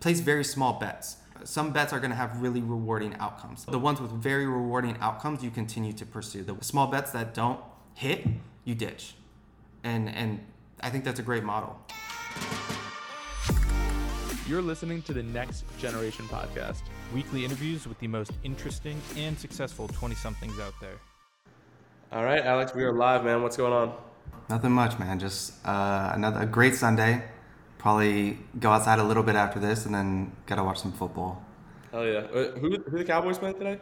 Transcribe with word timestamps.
place 0.00 0.20
very 0.20 0.44
small 0.44 0.74
bets. 0.78 1.16
Some 1.44 1.72
bets 1.72 1.92
are 1.92 2.00
going 2.00 2.10
to 2.10 2.16
have 2.16 2.40
really 2.40 2.60
rewarding 2.60 3.14
outcomes. 3.16 3.64
The 3.64 3.78
ones 3.78 4.00
with 4.00 4.10
very 4.10 4.46
rewarding 4.46 4.96
outcomes, 5.00 5.42
you 5.42 5.50
continue 5.50 5.92
to 5.92 6.04
pursue. 6.04 6.42
The 6.42 6.56
small 6.62 6.88
bets 6.88 7.12
that 7.12 7.32
don't 7.32 7.60
hit, 7.94 8.26
you 8.64 8.74
ditch. 8.74 9.14
And 9.84 10.08
and 10.08 10.40
I 10.80 10.90
think 10.90 11.04
that's 11.04 11.20
a 11.20 11.22
great 11.22 11.44
model. 11.44 11.78
You're 14.48 14.62
listening 14.62 15.02
to 15.02 15.12
the 15.12 15.22
Next 15.22 15.64
Generation 15.78 16.24
Podcast, 16.26 16.80
weekly 17.14 17.44
interviews 17.44 17.86
with 17.86 17.98
the 17.98 18.08
most 18.08 18.32
interesting 18.44 18.98
and 19.16 19.38
successful 19.38 19.88
20 19.88 20.14
somethings 20.14 20.58
out 20.58 20.72
there. 20.80 20.94
All 22.10 22.24
right, 22.24 22.42
Alex, 22.42 22.74
we 22.74 22.82
are 22.84 22.92
live, 22.92 23.24
man. 23.24 23.42
What's 23.42 23.58
going 23.58 23.74
on? 23.74 23.92
Nothing 24.48 24.72
much, 24.72 24.98
man. 24.98 25.18
Just 25.18 25.54
uh, 25.66 26.12
another 26.14 26.40
a 26.40 26.46
great 26.46 26.74
Sunday. 26.74 27.22
Probably 27.78 28.38
go 28.58 28.70
outside 28.70 28.98
a 28.98 29.04
little 29.04 29.22
bit 29.22 29.36
after 29.36 29.58
this, 29.58 29.86
and 29.86 29.94
then 29.94 30.32
gotta 30.46 30.64
watch 30.64 30.80
some 30.80 30.92
football. 30.92 31.44
Oh 31.92 32.02
yeah. 32.02 32.18
Uh, 32.18 32.50
who 32.58 32.76
who 32.76 32.98
the 32.98 33.04
Cowboys 33.04 33.38
playing 33.38 33.56
today? 33.56 33.80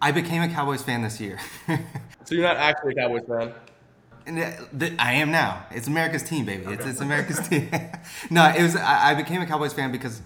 I 0.00 0.12
became 0.12 0.42
a 0.42 0.48
Cowboys 0.48 0.82
fan 0.82 1.02
this 1.02 1.20
year. 1.20 1.38
so 1.66 2.34
you're 2.34 2.42
not 2.42 2.56
actually 2.56 2.92
a 2.92 2.96
Cowboys 2.96 3.22
fan. 3.26 3.54
And 4.26 4.38
the, 4.72 4.94
I 4.98 5.12
am 5.14 5.30
now. 5.30 5.66
It's 5.70 5.86
America's 5.86 6.24
team, 6.24 6.44
baby. 6.44 6.64
It's, 6.66 6.84
it's 6.84 7.00
America's 7.00 7.48
team. 7.48 7.70
no, 8.30 8.44
it 8.48 8.62
was. 8.62 8.74
I, 8.76 9.10
I, 9.10 9.14
became 9.14 9.40
a 9.40 9.46
Cowboys 9.46 9.72
fan 9.72 9.92
because, 9.92 10.20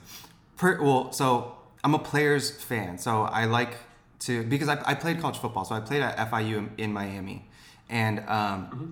per, 0.56 0.80
well, 0.82 1.12
so 1.12 1.58
I'm 1.84 1.94
a 1.94 1.98
players 1.98 2.50
fan. 2.50 2.96
So 2.96 3.22
I 3.22 3.44
like 3.44 3.76
to 4.20 4.42
because 4.44 4.68
I, 4.68 4.80
I 4.86 4.94
played 4.94 5.20
college 5.20 5.36
football. 5.36 5.64
So 5.64 5.74
I 5.74 5.80
played 5.80 6.00
at 6.00 6.16
FIU 6.30 6.58
in, 6.58 6.70
in 6.78 6.92
Miami, 6.92 7.46
and 7.90 8.20
um, 8.20 8.24
mm-hmm. 8.26 8.86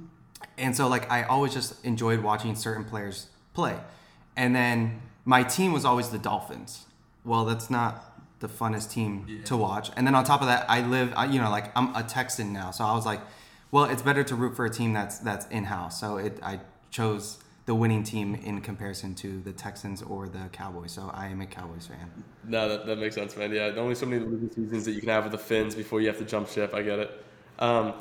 and 0.59 0.77
so 0.77 0.89
like 0.89 1.11
I 1.11 1.23
always 1.23 1.55
just 1.55 1.83
enjoyed 1.84 2.23
watching 2.23 2.55
certain 2.55 2.84
players 2.84 3.28
play, 3.59 3.77
and 4.37 4.55
then 4.55 5.03
my 5.25 5.43
team 5.43 5.73
was 5.73 5.85
always 5.85 6.09
the 6.11 6.19
Dolphins. 6.19 6.87
Well, 7.25 7.45
that's 7.45 7.69
not 7.69 7.93
the 8.41 8.48
funnest 8.48 8.93
team 8.93 9.27
yeah. 9.29 9.45
to 9.45 9.57
watch. 9.57 9.91
And 9.97 10.06
then 10.06 10.14
on 10.14 10.25
top 10.25 10.41
of 10.41 10.47
that, 10.47 10.64
I 10.69 10.81
live. 10.81 11.12
I, 11.17 11.27
you 11.27 11.41
know, 11.41 11.51
like 11.51 11.67
I'm 11.77 11.95
a 11.95 12.03
Texan 12.03 12.53
now, 12.53 12.70
so 12.70 12.84
I 12.84 12.95
was 12.95 13.06
like 13.06 13.20
well, 13.70 13.84
it's 13.84 14.03
better 14.03 14.25
to 14.25 14.34
root 14.34 14.56
for 14.56 14.64
a 14.64 14.70
team 14.70 14.92
that's 14.92 15.19
that's 15.19 15.47
in 15.48 15.64
house. 15.64 16.01
So 16.01 16.17
it, 16.17 16.39
I 16.42 16.61
chose 16.91 17.39
the 17.67 17.75
winning 17.75 18.03
team 18.03 18.34
in 18.34 18.61
comparison 18.62 19.14
to 19.17 19.41
the 19.41 19.53
Texans 19.53 20.01
or 20.01 20.27
the 20.29 20.48
Cowboys. 20.53 20.92
So 20.92 21.11
I 21.12 21.27
am 21.27 21.42
a 21.42 21.47
Cowboys 21.47 21.86
fan. 21.86 22.11
No, 22.45 22.67
that, 22.67 22.86
that 22.86 22.98
makes 22.98 23.14
sense, 23.14 23.36
man. 23.36 23.53
Yeah, 23.53 23.73
only 23.77 23.95
so 23.95 24.06
many 24.06 24.25
losing 24.25 24.51
seasons 24.51 24.86
that 24.86 24.92
you 24.92 25.01
can 25.01 25.11
have 25.11 25.25
with 25.25 25.33
the 25.33 25.39
Fins 25.39 25.75
before 25.75 26.01
you 26.01 26.06
have 26.06 26.19
to 26.19 26.25
jump 26.25 26.48
ship. 26.48 26.73
I 26.73 26.83
get 26.83 26.98
it. 26.98 27.25
Um, 27.59 27.92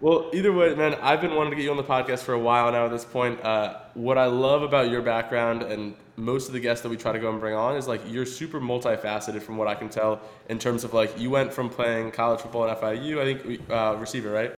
well, 0.00 0.30
either 0.34 0.52
way, 0.52 0.74
man, 0.74 0.94
I've 0.96 1.20
been 1.20 1.34
wanting 1.34 1.50
to 1.50 1.56
get 1.56 1.62
you 1.62 1.70
on 1.70 1.76
the 1.76 1.82
podcast 1.82 2.20
for 2.20 2.34
a 2.34 2.38
while 2.38 2.70
now 2.72 2.86
at 2.86 2.90
this 2.90 3.04
point. 3.04 3.42
Uh, 3.42 3.78
what 3.94 4.18
I 4.18 4.26
love 4.26 4.62
about 4.62 4.90
your 4.90 5.02
background 5.02 5.62
and 5.62 5.94
most 6.16 6.46
of 6.46 6.52
the 6.52 6.60
guests 6.60 6.82
that 6.82 6.88
we 6.88 6.96
try 6.96 7.12
to 7.12 7.18
go 7.18 7.30
and 7.30 7.40
bring 7.40 7.54
on 7.54 7.76
is 7.76 7.88
like 7.88 8.00
you're 8.06 8.26
super 8.26 8.60
multifaceted 8.60 9.42
from 9.42 9.56
what 9.56 9.66
I 9.68 9.74
can 9.74 9.88
tell 9.88 10.20
in 10.48 10.58
terms 10.58 10.84
of 10.84 10.94
like 10.94 11.18
you 11.18 11.30
went 11.30 11.52
from 11.52 11.70
playing 11.70 12.10
college 12.12 12.40
football 12.40 12.68
at 12.68 12.80
FIU, 12.80 13.20
I 13.20 13.34
think 13.34 13.70
uh, 13.70 13.96
receiver, 13.98 14.30
right? 14.30 14.54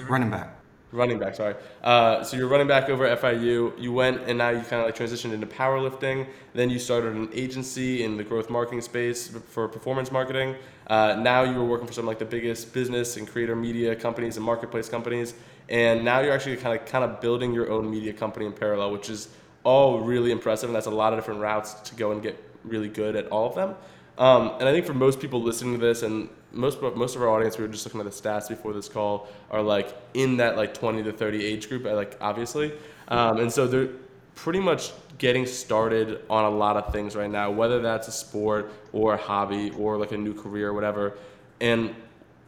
Running 0.00 0.30
back. 0.30 0.57
Running 0.90 1.18
back, 1.18 1.34
sorry. 1.34 1.54
Uh, 1.84 2.24
so 2.24 2.36
you're 2.38 2.48
running 2.48 2.66
back 2.66 2.88
over 2.88 3.04
at 3.04 3.20
FIU. 3.20 3.78
You 3.78 3.92
went 3.92 4.22
and 4.22 4.38
now 4.38 4.48
you 4.48 4.60
kind 4.60 4.80
of 4.80 4.86
like 4.86 4.96
transitioned 4.96 5.34
into 5.34 5.46
powerlifting. 5.46 6.26
Then 6.54 6.70
you 6.70 6.78
started 6.78 7.14
an 7.14 7.28
agency 7.34 8.04
in 8.04 8.16
the 8.16 8.24
growth 8.24 8.48
marketing 8.48 8.80
space 8.80 9.28
for 9.28 9.68
performance 9.68 10.10
marketing. 10.10 10.56
Uh, 10.86 11.16
now 11.20 11.42
you 11.42 11.58
were 11.58 11.66
working 11.66 11.86
for 11.86 11.92
some 11.92 12.06
like 12.06 12.18
the 12.18 12.24
biggest 12.24 12.72
business 12.72 13.18
and 13.18 13.28
creator 13.28 13.54
media 13.54 13.94
companies 13.94 14.38
and 14.38 14.46
marketplace 14.46 14.88
companies. 14.88 15.34
And 15.68 16.06
now 16.06 16.20
you're 16.20 16.32
actually 16.32 16.56
kind 16.56 16.80
of 16.80 16.86
kind 16.86 17.04
of 17.04 17.20
building 17.20 17.52
your 17.52 17.70
own 17.70 17.90
media 17.90 18.14
company 18.14 18.46
in 18.46 18.54
parallel, 18.54 18.90
which 18.90 19.10
is 19.10 19.28
all 19.64 20.00
really 20.00 20.30
impressive. 20.30 20.70
And 20.70 20.74
that's 20.76 20.86
a 20.86 20.90
lot 20.90 21.12
of 21.12 21.18
different 21.18 21.40
routes 21.40 21.74
to 21.74 21.94
go 21.96 22.12
and 22.12 22.22
get 22.22 22.42
really 22.64 22.88
good 22.88 23.14
at 23.14 23.28
all 23.28 23.46
of 23.46 23.54
them. 23.54 23.74
Um, 24.16 24.54
and 24.58 24.68
I 24.68 24.72
think 24.72 24.86
for 24.86 24.94
most 24.94 25.20
people 25.20 25.42
listening 25.42 25.78
to 25.78 25.86
this, 25.86 26.02
and 26.02 26.30
most 26.52 26.80
most 26.80 27.16
of 27.16 27.22
our 27.22 27.28
audience, 27.28 27.58
we 27.58 27.64
were 27.64 27.72
just 27.72 27.84
looking 27.84 28.00
at 28.00 28.06
the 28.06 28.12
stats 28.12 28.48
before 28.48 28.72
this 28.72 28.88
call, 28.88 29.28
are 29.50 29.62
like 29.62 29.94
in 30.14 30.38
that 30.38 30.56
like 30.56 30.74
20 30.74 31.02
to 31.04 31.12
30 31.12 31.44
age 31.44 31.68
group, 31.68 31.84
like 31.84 32.16
obviously, 32.20 32.72
um, 33.08 33.38
and 33.38 33.52
so 33.52 33.66
they're 33.66 33.90
pretty 34.34 34.60
much 34.60 34.92
getting 35.18 35.44
started 35.46 36.22
on 36.30 36.44
a 36.44 36.50
lot 36.50 36.76
of 36.76 36.92
things 36.92 37.16
right 37.16 37.30
now, 37.30 37.50
whether 37.50 37.80
that's 37.80 38.06
a 38.06 38.12
sport 38.12 38.72
or 38.92 39.14
a 39.14 39.16
hobby 39.16 39.70
or 39.76 39.96
like 39.96 40.12
a 40.12 40.16
new 40.16 40.32
career 40.32 40.68
or 40.68 40.72
whatever. 40.72 41.18
And 41.60 41.94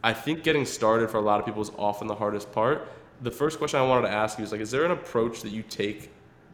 I 0.03 0.13
think 0.13 0.43
getting 0.43 0.65
started 0.65 1.09
for 1.09 1.17
a 1.17 1.21
lot 1.21 1.39
of 1.39 1.45
people 1.45 1.61
is 1.61 1.71
often 1.77 2.07
the 2.07 2.15
hardest 2.15 2.51
part. 2.53 2.87
The 3.21 3.31
first 3.31 3.57
question 3.57 3.79
I 3.79 3.83
wanted 3.83 4.07
to 4.07 4.13
ask 4.13 4.39
you 4.39 4.45
is 4.45 4.51
like, 4.51 4.61
is 4.61 4.71
there 4.71 4.85
an 4.85 4.91
approach 4.91 5.41
that 5.41 5.51
you 5.51 5.63
take 5.63 6.09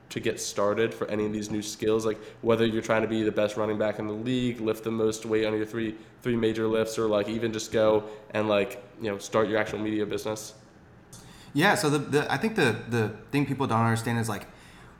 to 0.09 0.19
get 0.19 0.39
started 0.39 0.93
for 0.93 1.07
any 1.07 1.25
of 1.25 1.33
these 1.33 1.49
new 1.49 1.61
skills? 1.61 2.05
Like 2.05 2.17
whether 2.41 2.65
you're 2.65 2.81
trying 2.81 3.01
to 3.01 3.07
be 3.07 3.23
the 3.23 3.31
best 3.31 3.57
running 3.57 3.77
back 3.77 3.99
in 3.99 4.07
the 4.07 4.13
league 4.13 4.61
lift 4.61 4.83
the 4.83 4.91
most 4.91 5.25
weight 5.25 5.45
on 5.45 5.55
your 5.55 5.65
three 5.65 5.95
three 6.21 6.35
major 6.35 6.67
lifts 6.67 6.97
or 6.97 7.07
like 7.07 7.27
even 7.29 7.53
just 7.53 7.71
go 7.71 8.03
and 8.31 8.47
like 8.47 8.83
you 9.01 9.09
know 9.09 9.17
start 9.17 9.49
your 9.49 9.59
actual 9.59 9.79
media 9.79 10.05
business? 10.05 10.53
Yeah 11.53 11.75
so 11.75 11.89
the, 11.89 11.99
the 11.99 12.31
i 12.31 12.37
think 12.37 12.55
the 12.55 12.75
the 12.89 13.09
thing 13.31 13.45
people 13.45 13.67
don't 13.67 13.81
understand 13.81 14.19
is 14.19 14.29
like 14.29 14.47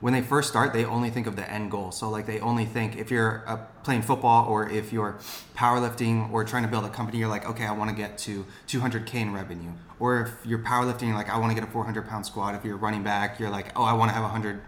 when 0.00 0.12
they 0.12 0.22
first 0.22 0.48
start 0.48 0.72
they 0.72 0.84
only 0.84 1.10
think 1.10 1.26
of 1.26 1.36
the 1.36 1.50
end 1.50 1.70
goal. 1.70 1.90
So 1.90 2.08
like 2.08 2.26
they 2.26 2.38
only 2.40 2.64
think 2.64 2.96
if 2.96 3.10
you're 3.10 3.42
uh, 3.46 3.56
playing 3.82 4.02
football 4.02 4.48
or 4.48 4.68
if 4.68 4.92
you're 4.92 5.18
powerlifting 5.56 6.30
or 6.32 6.44
trying 6.44 6.62
to 6.62 6.68
build 6.68 6.84
a 6.84 6.88
company 6.88 7.18
you're 7.18 7.28
like 7.28 7.48
okay 7.48 7.64
i 7.64 7.72
want 7.72 7.90
to 7.90 7.96
get 7.96 8.18
to 8.18 8.44
200k 8.68 9.14
in 9.14 9.32
revenue. 9.32 9.72
Or 9.98 10.20
if 10.22 10.46
you're 10.46 10.60
powerlifting 10.60 11.08
you're 11.08 11.16
like 11.16 11.30
i 11.30 11.38
want 11.38 11.50
to 11.50 11.54
get 11.54 11.68
a 11.68 11.72
400 11.72 12.08
pound 12.08 12.26
squat 12.26 12.54
if 12.54 12.64
you're 12.64 12.76
running 12.76 13.02
back 13.02 13.40
you're 13.40 13.50
like 13.50 13.72
oh 13.76 13.84
i 13.84 13.92
want 13.92 14.10
to 14.10 14.14
have 14.14 14.22
100 14.22 14.60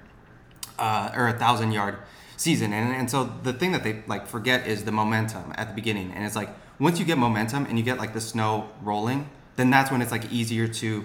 uh, 0.81 1.13
or 1.15 1.29
a 1.29 1.39
thousand 1.39 1.73
yard 1.73 1.99
season. 2.37 2.73
And, 2.73 2.97
and 2.97 3.11
so 3.11 3.33
the 3.43 3.53
thing 3.53 3.73
that 3.73 3.85
they 3.85 4.03
like 4.07 4.27
forget 4.27 4.67
is 4.67 4.85
the 4.85 4.93
momentum 4.93 5.53
at 5.57 5.69
the 5.69 5.75
beginning. 5.75 6.11
And 6.13 6.25
it's 6.25 6.35
like 6.35 6.49
once 6.81 6.99
you 6.99 7.05
get 7.05 7.19
momentum 7.19 7.67
and 7.67 7.79
you 7.79 7.85
get 7.85 7.99
like 7.99 8.15
the 8.15 8.21
snow 8.21 8.69
rolling, 8.83 9.29
then 9.57 9.71
that's 9.71 9.91
when 9.91 10.03
it's 10.03 10.11
like 10.11 10.33
easier 10.33 10.67
to 10.67 11.05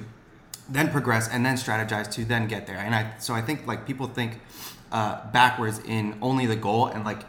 then 0.69 0.89
progress 0.89 1.29
and 1.29 1.45
then 1.45 1.55
strategize 1.55 2.11
to 2.13 2.25
then 2.25 2.47
get 2.47 2.65
there. 2.65 2.77
And 2.77 2.95
I 2.95 3.13
so 3.19 3.33
I 3.33 3.41
think 3.41 3.67
like 3.67 3.85
people 3.85 4.07
think 4.07 4.39
uh, 4.91 5.29
backwards 5.31 5.79
in 5.85 6.17
only 6.21 6.45
the 6.45 6.55
goal 6.55 6.87
and 6.87 7.03
like 7.03 7.23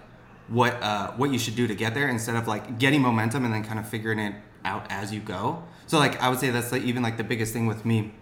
what 0.49 0.81
uh, 0.83 1.11
what 1.13 1.33
you 1.33 1.39
should 1.39 1.57
do 1.57 1.67
to 1.67 1.75
get 1.75 1.95
there 1.95 2.09
instead 2.09 2.37
of 2.37 2.47
like 2.47 2.79
getting 2.79 3.03
momentum 3.03 3.45
and 3.45 3.53
then 3.53 3.65
kind 3.65 3.79
of 3.79 3.89
figuring 3.89 4.21
it 4.21 4.35
out 4.65 4.87
as 4.91 5.13
you 5.13 5.21
go. 5.21 5.63
So 5.87 5.99
like 5.99 6.23
I 6.23 6.29
would 6.29 6.39
say 6.39 6.51
that's 6.51 6.73
like 6.73 6.83
even 6.83 7.03
like 7.03 7.17
the 7.17 7.25
biggest 7.25 7.53
thing 7.53 7.67
with 7.67 7.85
me 7.85 8.13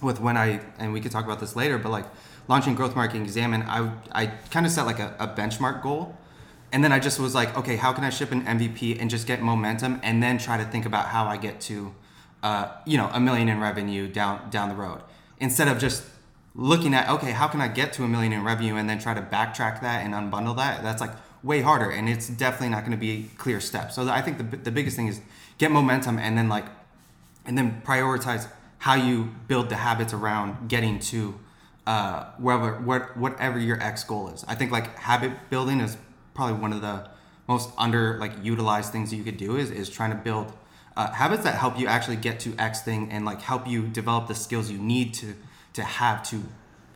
with 0.00 0.20
when 0.20 0.36
I 0.36 0.60
and 0.78 0.92
we 0.92 1.00
could 1.00 1.10
talk 1.10 1.24
about 1.24 1.40
this 1.40 1.56
later, 1.56 1.78
but 1.78 1.90
like 1.90 2.06
launching 2.48 2.74
growth 2.74 2.94
marketing 2.94 3.22
examine, 3.22 3.62
I 3.62 3.90
I 4.12 4.26
kind 4.50 4.66
of 4.66 4.72
set 4.72 4.86
like 4.86 4.98
a, 4.98 5.14
a 5.18 5.28
benchmark 5.28 5.82
goal, 5.82 6.16
and 6.72 6.82
then 6.82 6.92
I 6.92 6.98
just 6.98 7.18
was 7.18 7.34
like, 7.34 7.56
okay, 7.56 7.76
how 7.76 7.92
can 7.92 8.04
I 8.04 8.10
ship 8.10 8.32
an 8.32 8.44
MVP 8.44 9.00
and 9.00 9.10
just 9.10 9.26
get 9.26 9.42
momentum, 9.42 10.00
and 10.02 10.22
then 10.22 10.38
try 10.38 10.56
to 10.56 10.64
think 10.64 10.86
about 10.86 11.06
how 11.06 11.26
I 11.26 11.36
get 11.36 11.60
to, 11.62 11.94
uh, 12.42 12.68
you 12.84 12.96
know, 12.96 13.10
a 13.12 13.20
million 13.20 13.48
in 13.48 13.60
revenue 13.60 14.08
down 14.08 14.50
down 14.50 14.68
the 14.68 14.74
road, 14.74 15.00
instead 15.38 15.68
of 15.68 15.78
just 15.78 16.04
looking 16.54 16.94
at 16.94 17.08
okay, 17.08 17.32
how 17.32 17.48
can 17.48 17.60
I 17.60 17.68
get 17.68 17.92
to 17.94 18.04
a 18.04 18.08
million 18.08 18.32
in 18.32 18.44
revenue 18.44 18.76
and 18.76 18.88
then 18.88 18.98
try 18.98 19.14
to 19.14 19.22
backtrack 19.22 19.80
that 19.80 20.04
and 20.04 20.14
unbundle 20.14 20.56
that. 20.56 20.82
That's 20.82 21.00
like 21.00 21.12
way 21.42 21.60
harder, 21.60 21.90
and 21.90 22.08
it's 22.08 22.28
definitely 22.28 22.70
not 22.70 22.80
going 22.80 22.92
to 22.92 22.96
be 22.96 23.30
clear 23.38 23.60
steps. 23.60 23.94
So 23.94 24.08
I 24.08 24.20
think 24.22 24.38
the 24.38 24.56
the 24.56 24.70
biggest 24.70 24.96
thing 24.96 25.08
is 25.08 25.20
get 25.58 25.70
momentum 25.70 26.18
and 26.18 26.36
then 26.36 26.48
like, 26.48 26.64
and 27.44 27.56
then 27.56 27.82
prioritize 27.84 28.48
how 28.78 28.94
you 28.94 29.30
build 29.48 29.68
the 29.70 29.76
habits 29.76 30.12
around 30.12 30.68
getting 30.68 30.98
to 30.98 31.38
uh, 31.86 32.24
what, 32.38 33.16
whatever 33.16 33.58
your 33.58 33.80
X 33.82 34.04
goal 34.04 34.28
is. 34.28 34.44
I 34.48 34.54
think 34.54 34.70
like 34.70 34.98
habit 34.98 35.32
building 35.50 35.80
is 35.80 35.96
probably 36.34 36.60
one 36.60 36.72
of 36.72 36.80
the 36.80 37.08
most 37.46 37.70
under 37.76 38.18
like 38.18 38.32
utilized 38.42 38.90
things 38.90 39.12
you 39.12 39.22
could 39.22 39.36
do 39.36 39.56
is 39.56 39.70
is 39.70 39.90
trying 39.90 40.10
to 40.10 40.16
build 40.16 40.52
uh, 40.96 41.10
habits 41.12 41.42
that 41.44 41.56
help 41.56 41.78
you 41.78 41.86
actually 41.86 42.16
get 42.16 42.40
to 42.40 42.54
X 42.58 42.82
thing 42.82 43.10
and 43.10 43.24
like 43.24 43.42
help 43.42 43.66
you 43.66 43.86
develop 43.88 44.28
the 44.28 44.34
skills 44.34 44.70
you 44.70 44.78
need 44.78 45.12
to 45.14 45.34
to 45.74 45.82
have 45.82 46.22
to 46.30 46.42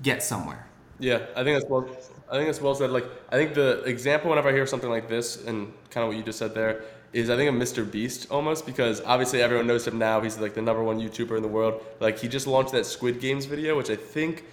get 0.02 0.22
somewhere. 0.22 0.66
Yeah, 0.98 1.26
I 1.36 1.44
think 1.44 1.58
that's 1.58 1.70
well. 1.70 1.88
I 2.30 2.32
think 2.32 2.46
that's 2.46 2.60
well 2.60 2.74
said. 2.74 2.90
Like, 2.90 3.06
I 3.30 3.36
think 3.36 3.54
the 3.54 3.82
example 3.84 4.30
whenever 4.30 4.50
I 4.50 4.52
hear 4.52 4.66
something 4.66 4.90
like 4.90 5.08
this 5.08 5.44
and 5.44 5.72
kind 5.90 6.02
of 6.02 6.08
what 6.08 6.16
you 6.16 6.22
just 6.22 6.38
said 6.38 6.54
there 6.54 6.84
is 7.12 7.30
I 7.30 7.36
think 7.36 7.48
a 7.50 7.52
Mr. 7.52 7.90
Beast 7.90 8.26
almost 8.30 8.66
because 8.66 9.00
obviously 9.00 9.40
everyone 9.40 9.66
knows 9.66 9.86
him 9.86 9.98
now. 9.98 10.20
He's 10.20 10.38
like 10.38 10.54
the 10.54 10.62
number 10.62 10.82
one 10.82 11.00
YouTuber 11.00 11.36
in 11.36 11.42
the 11.42 11.48
world. 11.48 11.82
Like 12.00 12.18
he 12.18 12.28
just 12.28 12.46
launched 12.46 12.72
that 12.72 12.84
Squid 12.84 13.20
Games 13.20 13.46
video, 13.46 13.76
which 13.76 13.90
I 13.90 13.96
think 13.96 14.44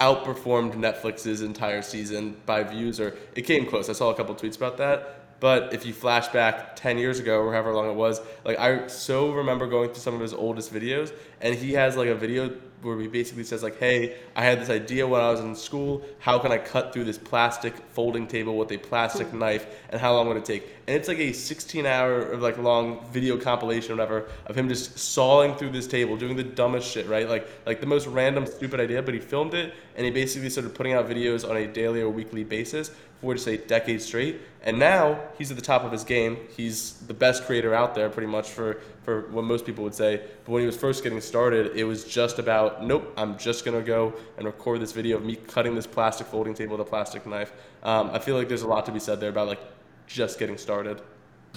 outperformed 0.00 0.74
Netflix's 0.74 1.42
entire 1.42 1.82
season 1.82 2.36
by 2.46 2.62
views, 2.62 3.00
or 3.00 3.16
it 3.34 3.42
came 3.42 3.66
close. 3.66 3.88
I 3.88 3.92
saw 3.92 4.10
a 4.10 4.14
couple 4.14 4.34
tweets 4.34 4.56
about 4.56 4.76
that. 4.78 5.23
But 5.40 5.74
if 5.74 5.84
you 5.84 5.92
flash 5.92 6.28
back 6.28 6.76
10 6.76 6.98
years 6.98 7.18
ago 7.18 7.40
or 7.40 7.52
however 7.52 7.74
long 7.74 7.90
it 7.90 7.94
was, 7.94 8.20
like 8.44 8.58
I 8.58 8.86
so 8.86 9.32
remember 9.32 9.66
going 9.66 9.90
through 9.90 10.00
some 10.00 10.14
of 10.14 10.20
his 10.20 10.32
oldest 10.32 10.72
videos, 10.72 11.12
and 11.40 11.54
he 11.54 11.72
has 11.72 11.96
like 11.96 12.08
a 12.08 12.14
video 12.14 12.50
where 12.84 13.00
he 13.00 13.08
basically 13.08 13.44
says 13.44 13.62
like, 13.62 13.78
"Hey, 13.78 14.16
I 14.36 14.44
had 14.44 14.60
this 14.60 14.70
idea 14.70 15.06
when 15.06 15.20
I 15.20 15.30
was 15.30 15.40
in 15.40 15.54
school. 15.56 16.02
How 16.18 16.38
can 16.38 16.52
I 16.52 16.58
cut 16.58 16.92
through 16.92 17.04
this 17.04 17.18
plastic 17.18 17.74
folding 17.92 18.26
table 18.26 18.56
with 18.56 18.70
a 18.72 18.78
plastic 18.78 19.28
hmm. 19.28 19.38
knife, 19.38 19.66
and 19.90 20.00
how 20.00 20.14
long 20.14 20.28
would 20.28 20.36
it 20.36 20.44
take?" 20.44 20.68
And 20.86 20.96
it's 20.96 21.08
like 21.08 21.18
a 21.18 21.30
16-hour 21.30 22.36
like 22.36 22.58
long 22.58 23.06
video 23.10 23.38
compilation, 23.38 23.92
or 23.92 23.96
whatever, 23.96 24.28
of 24.46 24.56
him 24.56 24.68
just 24.68 24.98
sawing 24.98 25.54
through 25.56 25.70
this 25.70 25.86
table, 25.86 26.16
doing 26.16 26.36
the 26.36 26.44
dumbest 26.44 26.90
shit, 26.90 27.08
right? 27.08 27.28
Like 27.28 27.48
like 27.66 27.80
the 27.80 27.86
most 27.86 28.06
random, 28.06 28.46
stupid 28.46 28.80
idea, 28.80 29.02
but 29.02 29.14
he 29.14 29.20
filmed 29.20 29.54
it, 29.54 29.74
and 29.96 30.04
he 30.04 30.10
basically 30.10 30.50
started 30.50 30.74
putting 30.74 30.92
out 30.92 31.08
videos 31.08 31.48
on 31.48 31.56
a 31.56 31.66
daily 31.66 32.02
or 32.02 32.10
weekly 32.10 32.44
basis 32.44 32.90
for 33.24 33.34
just 33.34 33.46
a 33.46 33.56
decade 33.56 34.00
straight. 34.02 34.40
And 34.62 34.78
now 34.78 35.20
he's 35.36 35.50
at 35.50 35.56
the 35.56 35.62
top 35.62 35.84
of 35.84 35.92
his 35.92 36.04
game. 36.04 36.38
He's 36.56 36.94
the 37.06 37.14
best 37.14 37.44
creator 37.44 37.74
out 37.74 37.94
there, 37.94 38.08
pretty 38.08 38.28
much 38.28 38.50
for 38.50 38.80
for 39.02 39.22
what 39.30 39.44
most 39.44 39.66
people 39.66 39.84
would 39.84 39.94
say. 39.94 40.22
But 40.44 40.52
when 40.52 40.60
he 40.60 40.66
was 40.66 40.76
first 40.76 41.02
getting 41.02 41.20
started, 41.20 41.76
it 41.76 41.84
was 41.84 42.04
just 42.04 42.38
about, 42.38 42.84
nope, 42.84 43.12
I'm 43.16 43.36
just 43.36 43.64
gonna 43.64 43.82
go 43.82 44.14
and 44.38 44.46
record 44.46 44.80
this 44.80 44.92
video 44.92 45.16
of 45.18 45.24
me 45.24 45.36
cutting 45.36 45.74
this 45.74 45.86
plastic 45.86 46.26
folding 46.26 46.54
table 46.54 46.76
with 46.76 46.86
a 46.86 46.90
plastic 46.90 47.26
knife. 47.26 47.52
Um, 47.82 48.10
I 48.12 48.18
feel 48.18 48.36
like 48.36 48.48
there's 48.48 48.62
a 48.62 48.68
lot 48.68 48.86
to 48.86 48.92
be 48.92 49.00
said 49.00 49.20
there 49.20 49.30
about 49.30 49.48
like 49.48 49.60
just 50.06 50.38
getting 50.38 50.56
started. 50.56 51.02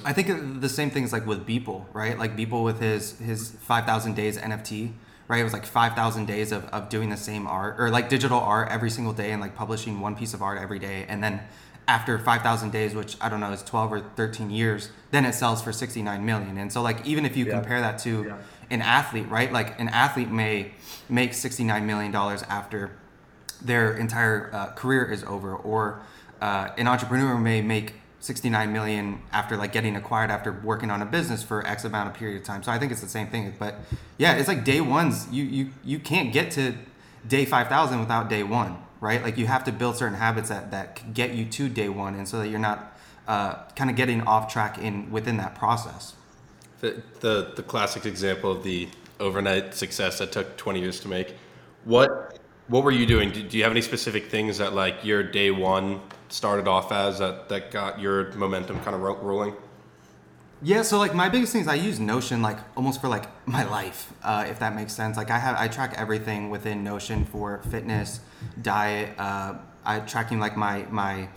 I 0.06 0.14
think 0.14 0.62
the 0.62 0.69
same 0.69 0.92
thing 0.92 1.04
is 1.04 1.14
like 1.14 1.25
with 1.25 1.48
Beeple, 1.48 1.86
right? 1.94 2.18
Like 2.18 2.36
Beeple 2.38 2.64
with 2.64 2.80
his 2.80 3.18
his 3.19 3.52
5,000 3.52 4.16
days 4.16 4.38
NFT, 4.38 4.92
right? 5.28 5.42
It 5.42 5.44
was 5.44 5.54
like 5.54 5.66
5,000 5.66 6.26
days 6.26 6.52
of, 6.52 6.66
of 6.66 6.90
doing 6.90 7.10
the 7.10 7.18
same 7.18 7.48
art 7.48 7.76
or 7.80 7.90
like 7.90 8.10
digital 8.10 8.40
art 8.40 8.70
every 8.72 8.90
single 8.90 9.14
day 9.14 9.32
and 9.32 9.42
like 9.42 9.56
publishing 9.56 10.00
one 10.00 10.16
piece 10.16 10.34
of 10.34 10.42
art 10.42 10.62
every 10.62 10.80
day. 10.80 11.06
And 11.08 11.24
then 11.24 11.42
after 11.88 12.18
5,000 12.20 12.72
days, 12.72 12.94
which 12.94 13.18
I 13.22 13.30
don't 13.30 13.40
know 13.40 13.52
is 13.52 13.64
12 13.64 13.94
or 13.94 14.00
13 14.16 14.50
years, 14.50 14.90
then 15.12 15.26
it 15.26 15.34
sells 15.34 15.62
for 15.62 15.72
69 15.72 16.26
million. 16.26 16.58
And 16.58 16.72
so 16.72 16.82
like 16.82 17.06
even 17.06 17.26
if 17.26 17.38
you 17.38 17.46
yeah. 17.46 17.54
compare 17.54 17.82
that 17.82 18.00
to 18.00 18.26
yeah. 18.26 18.38
an 18.70 18.82
athlete, 18.82 19.30
right? 19.30 19.52
Like 19.52 19.80
an 19.80 19.90
athlete 19.90 20.30
may 20.30 20.72
make 21.10 21.34
69 21.34 21.86
million 21.86 22.12
dollars 22.12 22.44
after 22.44 22.92
their 23.62 23.96
entire 23.96 24.50
uh, 24.54 24.68
career 24.74 25.12
is 25.12 25.24
over, 25.24 25.56
or 25.56 26.02
uh, 26.42 26.70
an 26.78 26.88
entrepreneur 26.88 27.38
may 27.38 27.62
make 27.62 27.96
69 28.28 28.72
million 28.72 29.22
after 29.32 29.58
like 29.58 29.72
getting 29.72 29.96
acquired 29.96 30.30
after 30.30 30.52
working 30.52 30.92
on 30.92 31.02
a 31.02 31.06
business 31.06 31.42
for 31.42 31.66
X 31.66 31.86
amount 31.86 32.10
of 32.10 32.16
period 32.16 32.40
of 32.40 32.44
time. 32.44 32.62
So 32.62 32.72
I 32.72 32.78
think 32.78 32.92
it's 32.92 33.02
the 33.02 33.10
same 33.10 33.28
thing. 33.28 33.54
But 33.58 33.76
yeah, 34.18 34.36
it's 34.36 34.48
like 34.48 34.64
day 34.64 34.82
ones. 34.82 35.28
You 35.32 35.44
you 35.44 35.70
you 35.84 36.00
can't 36.00 36.32
get 36.32 36.52
to 36.52 36.76
day 37.28 37.46
5,000 37.46 38.00
without 38.00 38.30
day 38.30 38.44
one 38.44 38.78
right? 39.00 39.22
Like 39.22 39.38
you 39.38 39.48
have 39.48 39.64
to 39.66 39.72
build 39.72 39.98
certain 39.98 40.18
habits 40.18 40.50
that 40.50 40.72
that 40.72 41.14
get 41.14 41.34
you 41.34 41.46
to 41.46 41.70
day 41.70 41.90
one, 41.90 42.16
and 42.16 42.28
so 42.28 42.40
that 42.40 42.50
you're 42.50 42.60
not 42.60 42.98
uh, 43.28 43.56
kind 43.76 43.90
of 43.90 43.96
getting 43.96 44.22
off 44.22 44.52
track 44.52 44.78
in 44.78 45.12
within 45.12 45.38
that 45.38 45.56
process. 45.56 46.16
The, 46.80 47.02
the 47.20 47.54
the 47.56 47.64
classic 47.64 48.06
example 48.06 48.52
of 48.52 48.64
the 48.64 48.90
overnight 49.20 49.74
success 49.74 50.20
that 50.20 50.32
took 50.32 50.58
20 50.58 50.80
years 50.80 51.00
to 51.02 51.08
make. 51.08 51.36
What 51.86 52.40
what 52.68 52.84
were 52.84 52.92
you 52.92 53.06
doing? 53.06 53.32
Do, 53.32 53.44
do 53.44 53.58
you 53.58 53.64
have 53.64 53.72
any 53.72 53.82
specific 53.82 54.30
things 54.30 54.58
that 54.58 54.74
like 54.74 55.04
your 55.04 55.24
day 55.24 55.52
one 55.52 56.02
started 56.30 56.68
off 56.68 56.92
as 56.92 57.20
that 57.20 57.50
that 57.50 57.72
got 57.72 58.00
your 58.00 58.32
momentum 58.34 58.80
kind 58.82 58.96
of 58.96 59.02
ro- 59.02 59.18
rolling? 59.18 59.56
Yeah, 60.62 60.82
so 60.82 60.98
like 60.98 61.14
my 61.14 61.30
biggest 61.30 61.54
thing 61.54 61.62
is 61.62 61.68
I 61.68 61.76
use 61.76 62.00
Notion 62.00 62.42
like 62.42 62.58
almost 62.76 63.00
for 63.00 63.08
like 63.08 63.26
my 63.48 63.64
life, 63.64 64.12
uh, 64.24 64.46
if 64.50 64.60
that 64.60 64.76
makes 64.76 64.94
sense. 64.94 65.16
Like 65.16 65.30
I 65.30 65.38
have, 65.38 65.56
I 65.56 65.68
track 65.68 65.94
everything 65.98 66.50
within 66.50 66.84
Notion 66.84 67.26
for 67.26 67.62
fitness, 67.70 68.22
diet. 68.62 69.18
Uh, 69.20 69.56
I 69.86 70.00
tracking 70.00 70.40
like 70.40 70.58
my 70.58 70.86
my 70.90 71.30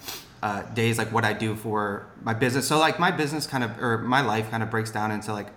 uh, 0.43 0.63
days, 0.63 0.97
like 0.97 1.13
what 1.13 1.25
I 1.25 1.35
do 1.35 1.55
for 1.55 2.07
my 2.23 2.33
business. 2.33 2.67
So 2.67 2.79
like 2.79 2.99
my 2.99 3.11
business 3.11 3.47
kind 3.47 3.63
of 3.63 3.79
or 3.83 3.99
my 3.99 4.23
life 4.23 4.51
kind 4.51 4.63
of 4.63 4.71
breaks 4.71 4.91
down 4.91 5.11
into 5.11 5.33
like 5.33 5.49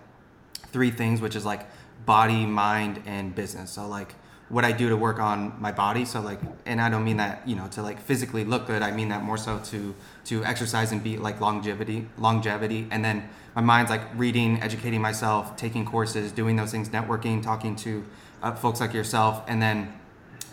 three 0.74 0.92
things, 0.92 1.22
which 1.22 1.36
is 1.36 1.46
like 1.46 1.66
body, 2.06 2.46
mind, 2.46 3.02
and 3.06 3.34
business. 3.34 3.72
So 3.72 3.88
like 3.88 4.14
what 4.54 4.64
I 4.64 4.72
do 4.72 4.88
to 4.90 4.96
work 4.96 5.20
on 5.20 5.60
my 5.60 5.72
body. 5.72 6.06
So 6.06 6.22
like, 6.22 6.40
and 6.68 6.80
I 6.80 6.88
don't 6.88 7.04
mean 7.04 7.18
that 7.18 7.42
you 7.48 7.56
know 7.56 7.68
to 7.70 7.82
like 7.82 8.00
physically 8.00 8.46
look 8.46 8.68
good. 8.68 8.84
I 8.84 8.92
mean 8.92 9.10
that 9.10 9.24
more 9.24 9.38
so 9.38 9.58
to 9.72 9.96
to 10.26 10.46
exercise 10.46 10.92
and 10.92 11.04
be 11.04 11.18
like 11.18 11.42
longevity, 11.42 12.08
longevity, 12.20 12.88
and 12.92 13.04
then 13.04 13.28
my 13.56 13.62
mind's 13.62 13.90
like 13.90 14.02
reading, 14.16 14.62
educating 14.62 15.02
myself, 15.02 15.56
taking 15.58 15.86
courses, 15.86 16.32
doing 16.32 16.56
those 16.56 16.70
things, 16.70 16.90
networking, 16.90 17.42
talking 17.42 17.76
to 17.78 18.06
uh, 18.44 18.54
folks 18.54 18.80
like 18.80 18.94
yourself, 18.94 19.44
and 19.48 19.60
then 19.60 19.92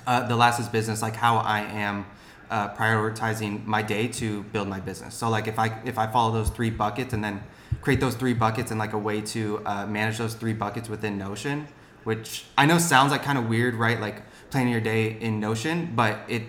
uh, 0.06 0.26
the 0.26 0.36
last 0.36 0.58
is 0.60 0.68
business, 0.68 1.02
like 1.02 1.16
how 1.16 1.36
I 1.36 1.60
am 1.60 2.06
uh, 2.50 2.74
prioritizing 2.74 3.66
my 3.66 3.82
day 3.82 4.08
to 4.08 4.42
build 4.44 4.66
my 4.66 4.80
business. 4.80 5.14
So 5.14 5.28
like 5.28 5.46
if 5.46 5.58
I 5.58 5.78
if 5.84 5.98
I 5.98 6.06
follow 6.06 6.32
those 6.32 6.48
three 6.48 6.70
buckets 6.70 7.12
and 7.12 7.22
then 7.22 7.42
create 7.82 8.00
those 8.00 8.14
three 8.14 8.34
buckets 8.34 8.70
and 8.70 8.80
like 8.80 8.94
a 8.94 8.98
way 8.98 9.20
to 9.20 9.60
uh, 9.66 9.86
manage 9.86 10.16
those 10.16 10.34
three 10.34 10.54
buckets 10.54 10.88
within 10.88 11.18
Notion, 11.18 11.68
which 12.04 12.44
I 12.56 12.66
know 12.66 12.78
sounds 12.78 13.12
like 13.12 13.22
kind 13.22 13.38
of 13.38 13.48
weird, 13.48 13.74
right? 13.74 14.00
Like 14.00 14.22
planning 14.50 14.72
your 14.72 14.80
day 14.80 15.18
in 15.20 15.40
Notion, 15.40 15.92
but 15.94 16.20
it 16.28 16.42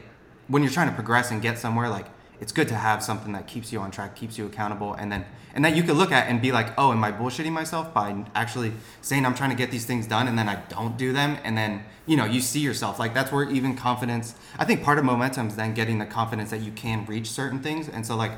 when 0.48 0.64
you're 0.64 0.72
trying 0.72 0.90
to 0.90 0.96
progress 0.96 1.32
and 1.32 1.42
get 1.42 1.58
somewhere, 1.58 1.90
like 1.90 2.08
it's 2.40 2.52
good 2.52 2.68
to 2.68 2.76
have 2.76 3.04
something 3.04 3.34
that 3.34 3.48
keeps 3.48 3.72
you 3.72 3.80
on 3.80 3.92
track, 3.92 4.16
keeps 4.16 4.38
you 4.38 4.46
accountable, 4.46 4.94
and 4.94 5.12
then 5.12 5.26
and 5.54 5.64
that 5.66 5.76
you 5.76 5.84
can 5.84 5.96
look 5.96 6.12
at 6.12 6.30
and 6.30 6.42
be 6.42 6.52
like, 6.52 6.74
oh, 6.78 6.92
am 6.92 7.04
I 7.04 7.12
bullshitting 7.12 7.52
myself 7.52 7.94
by 7.94 8.26
actually 8.34 8.72
saying 9.02 9.26
I'm 9.26 9.36
trying 9.36 9.50
to 9.50 9.56
get 9.56 9.70
these 9.70 9.86
things 9.86 10.08
done 10.08 10.28
and 10.28 10.38
then 10.38 10.48
I 10.48 10.56
don't 10.70 10.98
do 10.98 11.14
them, 11.14 11.38
and 11.44 11.58
then 11.58 11.84
you 12.06 12.18
know 12.18 12.26
you 12.26 12.42
see 12.42 12.60
yourself 12.60 13.00
like 13.00 13.14
that's 13.14 13.32
where 13.32 13.50
even 13.50 13.76
confidence. 13.76 14.36
I 14.58 14.66
think 14.66 14.84
part 14.84 14.98
of 14.98 15.06
momentum 15.06 15.48
is 15.48 15.56
then 15.56 15.74
getting 15.74 16.00
the 16.00 16.06
confidence 16.06 16.50
that 16.50 16.62
you 16.62 16.72
can 16.72 17.06
reach 17.06 17.30
certain 17.30 17.60
things, 17.60 17.88
and 17.88 18.06
so 18.06 18.16
like 18.16 18.34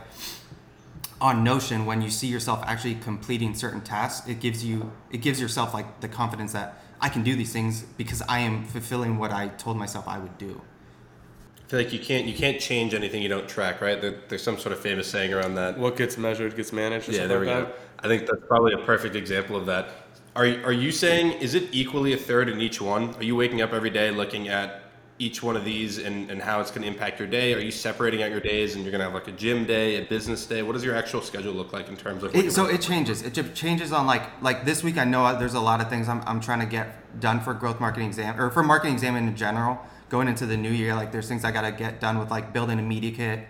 on 1.21 1.41
Notion, 1.41 1.85
when 1.85 2.01
you 2.01 2.09
see 2.09 2.27
yourself 2.27 2.61
actually 2.65 2.95
completing 2.95 3.55
certain 3.55 3.79
tasks, 3.79 4.27
it 4.27 4.41
gives 4.41 4.65
you 4.65 4.91
it 5.09 5.21
gives 5.21 5.39
yourself 5.39 5.73
like 5.73 6.01
the 6.01 6.09
confidence 6.09 6.51
that 6.51 6.77
I 7.03 7.09
can 7.09 7.21
do 7.21 7.35
these 7.35 7.51
things 7.51 7.83
because 7.97 8.21
I 8.29 8.39
am 8.39 8.63
fulfilling 8.63 9.17
what 9.17 9.31
I 9.31 9.49
told 9.49 9.75
myself 9.75 10.07
I 10.07 10.17
would 10.17 10.37
do 10.37 10.61
I 11.65 11.69
feel 11.69 11.79
like 11.79 11.93
you 11.93 11.99
can't 11.99 12.25
you 12.25 12.33
can't 12.33 12.59
change 12.59 12.93
anything 12.93 13.21
you 13.21 13.29
don't 13.29 13.47
track, 13.47 13.81
right? 13.81 13.99
There, 13.99 14.15
there's 14.29 14.43
some 14.43 14.57
sort 14.57 14.73
of 14.73 14.79
famous 14.79 15.07
saying 15.07 15.33
around 15.33 15.55
that. 15.55 15.77
What 15.77 15.95
gets 15.97 16.17
measured 16.17 16.55
gets 16.55 16.71
managed. 16.71 17.09
yeah, 17.09 17.27
there 17.27 17.39
we 17.39 17.47
like 17.47 17.55
go. 17.55 17.65
That. 17.65 17.75
I 17.99 18.07
think 18.07 18.27
that's 18.27 18.45
probably 18.47 18.73
a 18.73 18.77
perfect 18.79 19.15
example 19.15 19.55
of 19.55 19.65
that. 19.65 19.89
Are 20.35 20.45
are 20.45 20.73
you 20.73 20.91
saying 20.91 21.33
is 21.41 21.55
it 21.55 21.69
equally 21.71 22.13
a 22.13 22.17
third 22.17 22.49
in 22.49 22.59
each 22.61 22.81
one? 22.81 23.15
Are 23.15 23.23
you 23.23 23.35
waking 23.35 23.61
up 23.61 23.73
every 23.73 23.89
day 23.89 24.11
looking 24.11 24.49
at 24.49 24.82
each 25.23 25.41
one 25.41 25.55
of 25.55 25.63
these 25.63 25.97
and, 25.97 26.29
and 26.29 26.41
how 26.41 26.59
it's 26.59 26.69
going 26.69 26.81
to 26.81 26.87
impact 26.87 27.19
your 27.19 27.27
day? 27.27 27.53
Are 27.53 27.59
you 27.59 27.71
separating 27.71 28.21
out 28.23 28.31
your 28.31 28.39
days 28.39 28.75
and 28.75 28.83
you're 28.83 28.91
going 28.91 28.99
to 28.99 29.05
have 29.05 29.13
like 29.13 29.27
a 29.27 29.31
gym 29.31 29.65
day, 29.65 29.95
a 29.95 30.05
business 30.05 30.45
day? 30.45 30.61
What 30.61 30.73
does 30.73 30.83
your 30.83 30.95
actual 30.95 31.21
schedule 31.21 31.53
look 31.53 31.71
like 31.71 31.87
in 31.87 31.95
terms 31.95 32.23
of? 32.23 32.35
It, 32.35 32.51
so 32.51 32.65
it 32.65 32.81
changes. 32.81 33.21
It 33.21 33.55
changes 33.55 33.91
on 33.91 34.05
like 34.05 34.23
like 34.41 34.65
this 34.65 34.83
week. 34.83 34.97
I 34.97 35.05
know 35.05 35.37
there's 35.39 35.53
a 35.53 35.59
lot 35.59 35.81
of 35.81 35.89
things 35.89 36.09
I'm, 36.09 36.21
I'm 36.25 36.41
trying 36.41 36.59
to 36.59 36.65
get 36.65 37.19
done 37.19 37.39
for 37.39 37.53
growth 37.53 37.79
marketing 37.79 38.07
exam 38.07 38.39
or 38.39 38.49
for 38.49 38.63
marketing 38.63 38.93
exam 38.93 39.15
in 39.15 39.35
general 39.35 39.79
going 40.13 40.27
into 40.27 40.45
the 40.45 40.55
new 40.55 40.69
year, 40.69 40.93
like 40.93 41.11
there's 41.11 41.27
things 41.27 41.43
I 41.43 41.49
gotta 41.49 41.71
get 41.71 41.99
done 41.99 42.19
with 42.19 42.29
like 42.29 42.53
building 42.53 42.77
a 42.77 42.83
media 42.83 43.11
kit, 43.11 43.47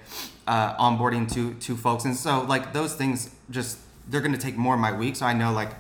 uh, 0.48 0.78
onboarding 0.78 1.30
two 1.30 1.56
two 1.56 1.76
folks, 1.76 2.06
and 2.06 2.16
so 2.16 2.44
like 2.44 2.72
those 2.72 2.96
things 2.96 3.36
just 3.50 3.80
they're 4.08 4.22
gonna 4.22 4.38
take 4.38 4.56
more 4.56 4.76
of 4.76 4.80
my 4.80 4.94
week. 4.94 5.18
So 5.18 5.26
I 5.26 5.34
know 5.34 5.52
like 5.52 5.72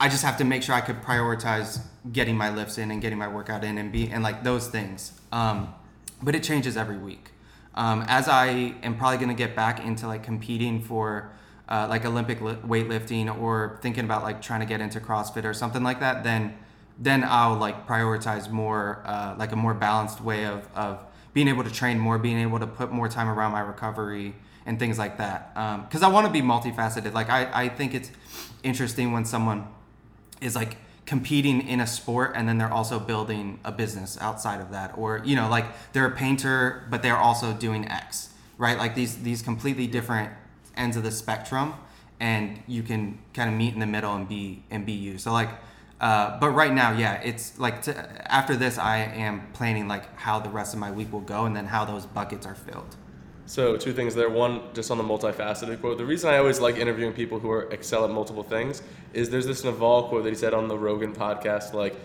I 0.00 0.08
just 0.08 0.24
have 0.24 0.36
to 0.38 0.44
make 0.44 0.64
sure 0.64 0.74
I 0.74 0.80
could 0.80 1.00
prioritize 1.00 1.80
getting 2.12 2.36
my 2.36 2.54
lifts 2.54 2.78
in 2.78 2.90
and 2.90 3.00
getting 3.02 3.18
my 3.18 3.28
workout 3.28 3.64
in 3.64 3.78
and 3.78 3.92
be 3.92 4.10
and 4.10 4.22
like 4.22 4.44
those 4.44 4.68
things. 4.68 5.12
Um, 5.32 5.74
but 6.22 6.34
it 6.34 6.42
changes 6.42 6.76
every 6.76 6.98
week. 6.98 7.30
Um, 7.74 8.04
as 8.08 8.28
I 8.28 8.74
am 8.82 8.96
probably 8.96 9.18
gonna 9.18 9.34
get 9.34 9.54
back 9.54 9.84
into 9.84 10.06
like 10.06 10.22
competing 10.22 10.82
for. 10.82 11.32
Uh, 11.68 11.86
like 11.88 12.04
Olympic 12.04 12.40
weightlifting 12.40 13.32
or 13.40 13.78
thinking 13.80 14.04
about 14.04 14.24
like 14.24 14.42
trying 14.42 14.58
to 14.58 14.66
get 14.66 14.80
into 14.80 14.98
CrossFit 14.98 15.44
or 15.44 15.54
something 15.54 15.84
like 15.84 16.00
that, 16.00 16.24
then 16.24 16.52
then 17.00 17.24
I'll 17.24 17.56
like 17.56 17.86
prioritize 17.86 18.50
more 18.50 19.02
uh, 19.06 19.34
like 19.38 19.52
a 19.52 19.56
more 19.56 19.72
balanced 19.72 20.20
way 20.20 20.44
of, 20.44 20.68
of 20.74 21.02
being 21.32 21.48
able 21.48 21.64
to 21.64 21.70
train 21.70 21.98
more, 21.98 22.18
being 22.18 22.38
able 22.38 22.58
to 22.58 22.66
put 22.66 22.92
more 22.92 23.08
time 23.08 23.28
around 23.28 23.52
my 23.52 23.60
recovery 23.60 24.34
and 24.66 24.78
things 24.78 24.98
like 24.98 25.16
that. 25.16 25.54
Because 25.88 26.02
um, 26.02 26.10
I 26.10 26.12
want 26.12 26.26
to 26.26 26.32
be 26.32 26.42
multifaceted. 26.42 27.14
Like 27.14 27.30
I, 27.30 27.64
I 27.64 27.68
think 27.70 27.94
it's 27.94 28.10
interesting 28.62 29.12
when 29.12 29.24
someone 29.24 29.66
is 30.42 30.54
like 30.54 30.76
competing 31.10 31.66
in 31.66 31.80
a 31.80 31.86
sport 31.88 32.30
and 32.36 32.48
then 32.48 32.56
they're 32.56 32.72
also 32.72 33.00
building 33.00 33.58
a 33.64 33.72
business 33.72 34.16
outside 34.20 34.60
of 34.60 34.70
that, 34.70 34.96
or 34.96 35.20
you 35.24 35.34
know, 35.34 35.48
like 35.48 35.64
they're 35.92 36.06
a 36.06 36.16
painter 36.24 36.84
but 36.88 37.02
they're 37.02 37.16
also 37.16 37.52
doing 37.52 37.84
X, 37.88 38.28
right? 38.58 38.78
Like 38.78 38.94
these 38.94 39.16
these 39.24 39.42
completely 39.42 39.88
different 39.88 40.30
ends 40.76 40.96
of 40.96 41.02
the 41.02 41.10
spectrum, 41.10 41.74
and 42.20 42.62
you 42.68 42.84
can 42.84 43.18
kind 43.34 43.50
of 43.50 43.56
meet 43.56 43.74
in 43.74 43.80
the 43.80 43.88
middle 43.88 44.14
and 44.14 44.28
be 44.28 44.62
and 44.70 44.86
be 44.86 44.92
you. 44.92 45.18
So 45.18 45.32
like 45.32 45.50
uh, 46.00 46.38
but 46.38 46.50
right 46.50 46.72
now, 46.72 46.92
yeah, 46.92 47.14
it's 47.22 47.58
like 47.58 47.82
to, 47.82 47.92
after 48.32 48.54
this, 48.54 48.78
I 48.78 48.98
am 48.98 49.48
planning 49.52 49.88
like 49.88 50.16
how 50.16 50.38
the 50.38 50.48
rest 50.48 50.74
of 50.74 50.78
my 50.78 50.92
week 50.92 51.12
will 51.12 51.26
go, 51.36 51.44
and 51.44 51.56
then 51.56 51.66
how 51.66 51.84
those 51.84 52.06
buckets 52.06 52.46
are 52.46 52.54
filled. 52.54 52.94
So 53.50 53.76
two 53.76 53.92
things 53.92 54.14
there. 54.14 54.30
One, 54.30 54.62
just 54.74 54.92
on 54.92 54.96
the 54.98 55.02
multifaceted 55.02 55.80
quote. 55.80 55.98
The 55.98 56.06
reason 56.06 56.30
I 56.30 56.36
always 56.36 56.60
like 56.60 56.76
interviewing 56.76 57.12
people 57.12 57.40
who 57.40 57.50
are 57.50 57.64
excel 57.72 58.04
at 58.04 58.10
multiple 58.12 58.44
things 58.44 58.80
is 59.12 59.28
there's 59.28 59.44
this 59.44 59.64
Naval 59.64 60.04
quote 60.04 60.22
that 60.22 60.30
he 60.30 60.36
said 60.36 60.54
on 60.54 60.68
the 60.68 60.78
Rogan 60.78 61.12
podcast 61.12 61.74
like 61.74 61.96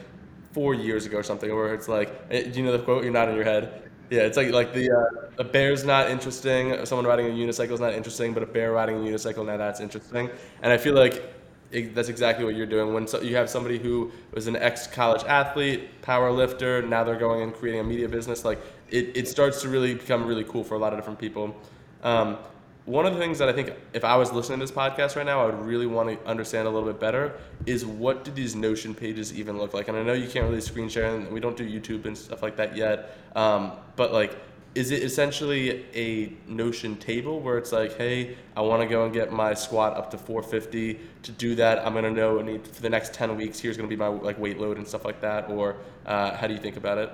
four 0.53 0.73
years 0.73 1.05
ago 1.05 1.19
or 1.19 1.23
something, 1.23 1.53
where 1.53 1.75
it's 1.75 1.87
like, 1.87 2.19
eh, 2.31 2.49
do 2.49 2.59
you 2.59 2.65
know 2.65 2.71
the 2.71 2.83
quote? 2.83 3.03
You're 3.03 3.13
not 3.13 3.29
in 3.29 3.35
your 3.35 3.43
head. 3.43 3.83
Yeah, 4.09 4.21
it's 4.21 4.37
like 4.37 4.49
like 4.53 4.73
the 4.73 4.89
uh, 4.89 5.29
a 5.37 5.43
bear's 5.43 5.85
not 5.85 6.09
interesting. 6.09 6.83
Someone 6.83 7.05
riding 7.05 7.27
a 7.27 7.29
unicycle 7.29 7.73
is 7.73 7.79
not 7.79 7.93
interesting, 7.93 8.33
but 8.33 8.41
a 8.41 8.47
bear 8.47 8.71
riding 8.71 8.95
a 8.95 8.99
unicycle 9.11 9.45
now 9.45 9.57
that's 9.57 9.79
interesting. 9.79 10.31
And 10.63 10.73
I 10.73 10.77
feel 10.77 10.95
like 10.95 11.34
that's 11.83 12.09
exactly 12.09 12.45
what 12.45 12.55
you're 12.55 12.65
doing. 12.65 12.93
When 12.93 13.07
so, 13.07 13.21
you 13.21 13.35
have 13.35 13.49
somebody 13.49 13.77
who 13.77 14.11
was 14.33 14.47
an 14.47 14.55
ex-college 14.55 15.23
athlete, 15.23 16.01
power 16.01 16.31
lifter, 16.31 16.81
now 16.81 17.03
they're 17.03 17.17
going 17.17 17.41
and 17.41 17.53
creating 17.53 17.81
a 17.81 17.83
media 17.83 18.07
business, 18.07 18.45
like 18.45 18.59
it, 18.89 19.15
it 19.15 19.27
starts 19.27 19.61
to 19.61 19.69
really 19.69 19.93
become 19.93 20.25
really 20.25 20.43
cool 20.43 20.63
for 20.63 20.75
a 20.75 20.77
lot 20.77 20.93
of 20.93 20.99
different 20.99 21.19
people. 21.19 21.55
Um, 22.03 22.37
one 22.85 23.07
of 23.07 23.13
the 23.13 23.19
things 23.19 23.39
that 23.39 23.49
I 23.49 23.53
think 23.53 23.73
if 23.93 24.03
I 24.03 24.15
was 24.15 24.31
listening 24.31 24.59
to 24.59 24.65
this 24.65 24.75
podcast 24.75 25.15
right 25.15 25.25
now, 25.25 25.41
I 25.41 25.45
would 25.45 25.65
really 25.65 25.87
want 25.87 26.09
to 26.09 26.27
understand 26.27 26.67
a 26.67 26.71
little 26.71 26.87
bit 26.87 26.99
better 26.99 27.33
is 27.65 27.83
what 27.83 28.23
do 28.23 28.31
these 28.31 28.55
Notion 28.55 28.93
pages 28.93 29.33
even 29.37 29.57
look 29.57 29.73
like? 29.73 29.87
And 29.87 29.97
I 29.97 30.03
know 30.03 30.13
you 30.13 30.27
can't 30.27 30.47
really 30.47 30.61
screen 30.61 30.87
share 30.87 31.15
and 31.15 31.31
we 31.31 31.39
don't 31.39 31.57
do 31.57 31.67
YouTube 31.67 32.05
and 32.05 32.15
stuff 32.15 32.43
like 32.43 32.55
that 32.57 32.77
yet. 32.77 33.17
Um, 33.35 33.71
but 33.95 34.13
like, 34.13 34.37
is 34.75 34.91
it 34.91 35.03
essentially 35.03 35.85
a 35.93 36.33
Notion 36.47 36.97
table 36.97 37.39
where 37.39 37.57
it's 37.57 37.71
like, 37.71 37.97
hey, 37.97 38.37
I 38.55 38.61
want 38.61 38.81
to 38.81 38.87
go 38.87 39.05
and 39.05 39.13
get 39.13 39.31
my 39.31 39.53
squat 39.53 39.95
up 39.95 40.11
to 40.11 40.17
450. 40.17 40.99
To 41.23 41.31
do 41.31 41.55
that, 41.55 41.85
I'm 41.85 41.93
gonna 41.93 42.11
know 42.11 42.39
I 42.39 42.43
need 42.43 42.67
for 42.67 42.81
the 42.81 42.89
next 42.89 43.13
10 43.13 43.35
weeks. 43.37 43.59
Here's 43.59 43.77
gonna 43.77 43.89
be 43.89 43.95
my 43.95 44.07
like 44.07 44.37
weight 44.37 44.59
load 44.59 44.77
and 44.77 44.87
stuff 44.87 45.05
like 45.05 45.21
that. 45.21 45.49
Or 45.49 45.77
uh, 46.05 46.35
how 46.35 46.47
do 46.47 46.53
you 46.53 46.59
think 46.59 46.77
about 46.77 46.97
it? 46.97 47.09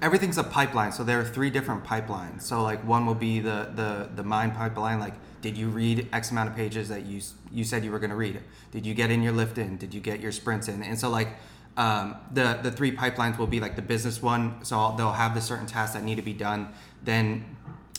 everything's 0.00 0.38
a 0.38 0.44
pipeline 0.44 0.92
so 0.92 1.02
there 1.02 1.20
are 1.20 1.24
three 1.24 1.50
different 1.50 1.84
pipelines 1.84 2.42
so 2.42 2.62
like 2.62 2.82
one 2.86 3.04
will 3.04 3.14
be 3.14 3.40
the 3.40 3.70
the 3.74 4.08
the 4.14 4.22
mind 4.22 4.54
pipeline 4.54 5.00
like 5.00 5.14
did 5.40 5.56
you 5.56 5.68
read 5.68 6.08
x 6.12 6.30
amount 6.30 6.48
of 6.48 6.54
pages 6.54 6.88
that 6.88 7.04
you 7.04 7.20
you 7.50 7.64
said 7.64 7.84
you 7.84 7.90
were 7.90 7.98
going 7.98 8.10
to 8.10 8.16
read 8.16 8.40
did 8.70 8.86
you 8.86 8.94
get 8.94 9.10
in 9.10 9.22
your 9.22 9.32
lift 9.32 9.58
in 9.58 9.76
did 9.76 9.92
you 9.92 10.00
get 10.00 10.20
your 10.20 10.32
sprints 10.32 10.68
in 10.68 10.82
and 10.82 10.98
so 10.98 11.08
like 11.08 11.28
um, 11.76 12.16
the 12.32 12.58
the 12.62 12.72
three 12.72 12.90
pipelines 12.90 13.38
will 13.38 13.46
be 13.46 13.60
like 13.60 13.76
the 13.76 13.82
business 13.82 14.20
one 14.20 14.64
so 14.64 14.94
they'll 14.96 15.12
have 15.12 15.34
the 15.34 15.40
certain 15.40 15.66
tasks 15.66 15.94
that 15.94 16.02
need 16.02 16.16
to 16.16 16.22
be 16.22 16.32
done 16.32 16.72
then 17.02 17.56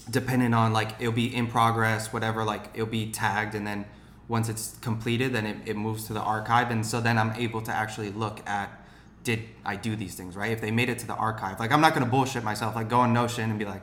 depending 0.09 0.53
on 0.53 0.73
like 0.73 0.91
it'll 0.99 1.11
be 1.11 1.33
in 1.33 1.47
progress 1.47 2.11
whatever 2.11 2.43
like 2.43 2.69
it'll 2.73 2.87
be 2.87 3.11
tagged 3.11 3.55
and 3.55 3.65
then 3.65 3.85
once 4.27 4.49
it's 4.49 4.77
completed 4.79 5.33
then 5.33 5.45
it, 5.45 5.57
it 5.65 5.75
moves 5.75 6.05
to 6.05 6.13
the 6.13 6.21
archive 6.21 6.71
and 6.71 6.85
so 6.85 6.99
then 6.99 7.17
i'm 7.17 7.31
able 7.33 7.61
to 7.61 7.71
actually 7.71 8.09
look 8.11 8.47
at 8.47 8.79
did 9.23 9.43
I 9.65 9.75
do 9.75 9.95
these 9.95 10.15
things 10.15 10.35
right? 10.35 10.51
If 10.51 10.61
they 10.61 10.71
made 10.71 10.89
it 10.89 10.99
to 10.99 11.07
the 11.07 11.15
archive, 11.15 11.59
like 11.59 11.71
I'm 11.71 11.81
not 11.81 11.93
gonna 11.93 12.05
bullshit 12.05 12.43
myself, 12.43 12.75
like 12.75 12.89
go 12.89 12.99
on 12.99 13.13
Notion 13.13 13.49
and 13.49 13.59
be 13.59 13.65
like, 13.65 13.81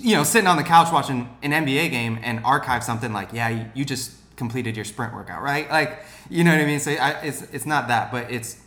you 0.00 0.14
know, 0.14 0.22
sitting 0.22 0.46
on 0.46 0.56
the 0.56 0.62
couch 0.62 0.92
watching 0.92 1.28
an 1.42 1.50
NBA 1.50 1.90
game 1.90 2.18
and 2.22 2.44
archive 2.44 2.84
something 2.84 3.12
like, 3.12 3.32
yeah, 3.32 3.48
you, 3.48 3.70
you 3.74 3.84
just 3.84 4.12
completed 4.36 4.76
your 4.76 4.84
sprint 4.84 5.12
workout, 5.12 5.42
right? 5.42 5.68
Like, 5.68 6.04
you 6.30 6.44
know 6.44 6.52
what 6.52 6.60
I 6.60 6.66
mean? 6.66 6.80
So 6.80 6.92
I, 6.92 7.10
it's 7.22 7.42
it's 7.52 7.66
not 7.66 7.88
that, 7.88 8.12
but 8.12 8.30
it's 8.30 8.60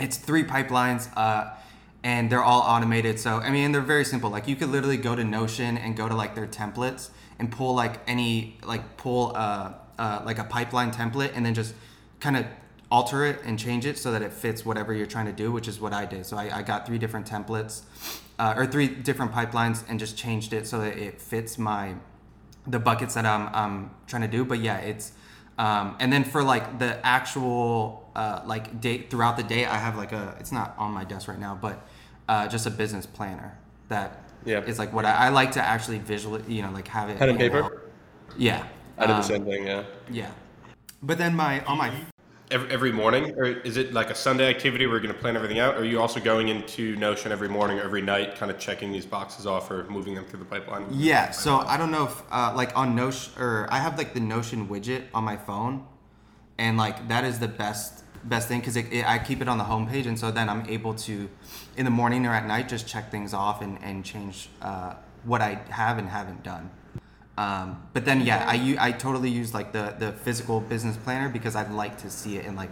it's 0.00 0.16
three 0.16 0.44
pipelines, 0.44 1.08
uh, 1.16 1.54
and 2.02 2.30
they're 2.30 2.42
all 2.42 2.60
automated. 2.60 3.18
So 3.18 3.38
I 3.38 3.50
mean, 3.50 3.72
they're 3.72 3.80
very 3.80 4.04
simple. 4.04 4.30
Like 4.30 4.48
you 4.48 4.56
could 4.56 4.68
literally 4.68 4.96
go 4.96 5.14
to 5.14 5.24
Notion 5.24 5.78
and 5.78 5.96
go 5.96 6.08
to 6.08 6.14
like 6.14 6.34
their 6.34 6.46
templates 6.46 7.10
and 7.38 7.50
pull 7.50 7.74
like 7.74 8.00
any 8.06 8.58
like 8.64 8.96
pull 8.96 9.32
uh, 9.34 9.72
uh 9.98 10.22
like 10.24 10.38
a 10.38 10.44
pipeline 10.44 10.90
template 10.90 11.32
and 11.34 11.44
then 11.44 11.54
just 11.54 11.74
kind 12.20 12.36
of 12.36 12.46
alter 12.90 13.24
it 13.26 13.38
and 13.44 13.58
change 13.58 13.84
it 13.84 13.98
so 13.98 14.12
that 14.12 14.22
it 14.22 14.32
fits 14.32 14.64
whatever 14.64 14.94
you're 14.94 15.06
trying 15.06 15.26
to 15.26 15.32
do, 15.32 15.52
which 15.52 15.68
is 15.68 15.80
what 15.80 15.92
I 15.92 16.06
did. 16.06 16.24
So 16.24 16.36
I, 16.36 16.58
I 16.58 16.62
got 16.62 16.86
three 16.86 16.98
different 16.98 17.26
templates 17.26 17.82
uh, 18.38 18.54
or 18.56 18.66
three 18.66 18.88
different 18.88 19.32
pipelines 19.32 19.84
and 19.88 19.98
just 19.98 20.16
changed 20.16 20.52
it 20.52 20.66
so 20.66 20.80
that 20.80 20.96
it 20.96 21.20
fits 21.20 21.58
my 21.58 21.94
the 22.66 22.78
buckets 22.78 23.14
that 23.14 23.24
I'm, 23.24 23.48
I'm 23.54 23.90
trying 24.06 24.22
to 24.22 24.28
do. 24.28 24.44
But 24.44 24.60
yeah, 24.60 24.78
it's 24.78 25.12
um, 25.58 25.96
and 25.98 26.12
then 26.12 26.24
for 26.24 26.42
like 26.42 26.78
the 26.78 27.04
actual 27.04 28.07
uh, 28.18 28.42
like 28.52 28.80
date 28.80 29.10
throughout 29.10 29.36
the 29.36 29.42
day, 29.54 29.62
I 29.66 29.78
have 29.86 29.96
like 29.96 30.12
a 30.12 30.36
it's 30.40 30.52
not 30.52 30.74
on 30.78 30.90
my 30.92 31.04
desk 31.04 31.28
right 31.28 31.38
now, 31.48 31.54
but 31.66 31.76
uh, 32.28 32.48
just 32.48 32.66
a 32.66 32.70
business 32.70 33.06
planner 33.06 33.50
that 33.88 34.08
Yeah. 34.44 34.64
is 34.70 34.78
like 34.78 34.92
what 34.92 35.04
I, 35.04 35.12
I 35.26 35.28
like 35.30 35.52
to 35.52 35.62
actually 35.62 35.98
visually, 35.98 36.42
you 36.54 36.62
know, 36.62 36.70
like 36.78 36.88
have 36.88 37.08
it 37.10 37.18
Pen 37.18 37.28
and 37.30 37.38
paper? 37.38 37.62
out. 37.64 37.72
Yeah, 38.36 38.62
I 38.98 39.06
did 39.06 39.16
the 39.16 39.22
Um, 39.22 39.22
same 39.22 39.44
thing, 39.44 39.66
yeah. 39.66 39.84
Yeah, 40.08 40.30
but 41.02 41.18
then 41.18 41.34
my 41.36 41.64
on 41.64 41.78
my 41.78 41.92
Every, 42.50 42.70
every 42.70 42.92
morning, 42.92 43.34
or 43.36 43.44
is 43.44 43.76
it 43.76 43.92
like 43.92 44.08
a 44.10 44.14
Sunday 44.14 44.48
activity 44.48 44.86
where 44.86 44.94
you're 44.96 45.02
going 45.02 45.14
to 45.14 45.20
plan 45.20 45.36
everything 45.36 45.58
out? 45.58 45.74
Or 45.74 45.80
are 45.80 45.84
you 45.84 46.00
also 46.00 46.18
going 46.18 46.48
into 46.48 46.96
Notion 46.96 47.30
every 47.30 47.48
morning 47.48 47.78
or 47.78 47.82
every 47.82 48.00
night, 48.00 48.36
kind 48.36 48.50
of 48.50 48.58
checking 48.58 48.90
these 48.90 49.04
boxes 49.04 49.46
off 49.46 49.70
or 49.70 49.84
moving 49.90 50.14
them 50.14 50.24
through 50.24 50.38
the 50.38 50.46
pipeline? 50.46 50.86
Yeah, 50.88 51.30
so 51.32 51.58
I 51.58 51.76
don't 51.76 51.90
know 51.90 52.04
if 52.06 52.22
uh, 52.30 52.52
like 52.56 52.76
on 52.76 52.94
Notion 52.96 53.32
or 53.38 53.66
I 53.70 53.78
have 53.78 53.98
like 53.98 54.14
the 54.14 54.20
Notion 54.20 54.68
widget 54.68 55.04
on 55.12 55.24
my 55.24 55.36
phone, 55.36 55.86
and 56.58 56.76
like 56.78 57.08
that 57.08 57.24
is 57.24 57.38
the 57.38 57.48
best 57.48 58.04
best 58.24 58.48
thing 58.48 58.60
because 58.60 58.76
I 58.76 59.18
keep 59.18 59.40
it 59.40 59.48
on 59.48 59.58
the 59.58 59.64
homepage, 59.64 60.06
and 60.06 60.18
so 60.18 60.30
then 60.30 60.48
I'm 60.48 60.66
able 60.68 60.94
to, 60.94 61.28
in 61.76 61.84
the 61.84 61.90
morning 61.90 62.26
or 62.26 62.32
at 62.32 62.46
night, 62.46 62.68
just 62.68 62.86
check 62.86 63.10
things 63.10 63.34
off 63.34 63.62
and 63.62 63.78
and 63.82 64.04
change 64.04 64.48
uh, 64.62 64.94
what 65.24 65.40
I 65.40 65.60
have 65.70 65.98
and 65.98 66.08
haven't 66.08 66.42
done. 66.42 66.70
Um, 67.36 67.80
but 67.92 68.04
then 68.04 68.22
yeah, 68.22 68.44
I, 68.48 68.76
I 68.80 68.92
totally 68.92 69.30
use 69.30 69.54
like 69.54 69.72
the 69.72 69.94
the 69.98 70.12
physical 70.12 70.60
business 70.60 70.96
planner 70.96 71.28
because 71.28 71.54
I'd 71.54 71.70
like 71.70 71.96
to 71.98 72.10
see 72.10 72.36
it 72.36 72.46
and 72.46 72.56
like 72.56 72.70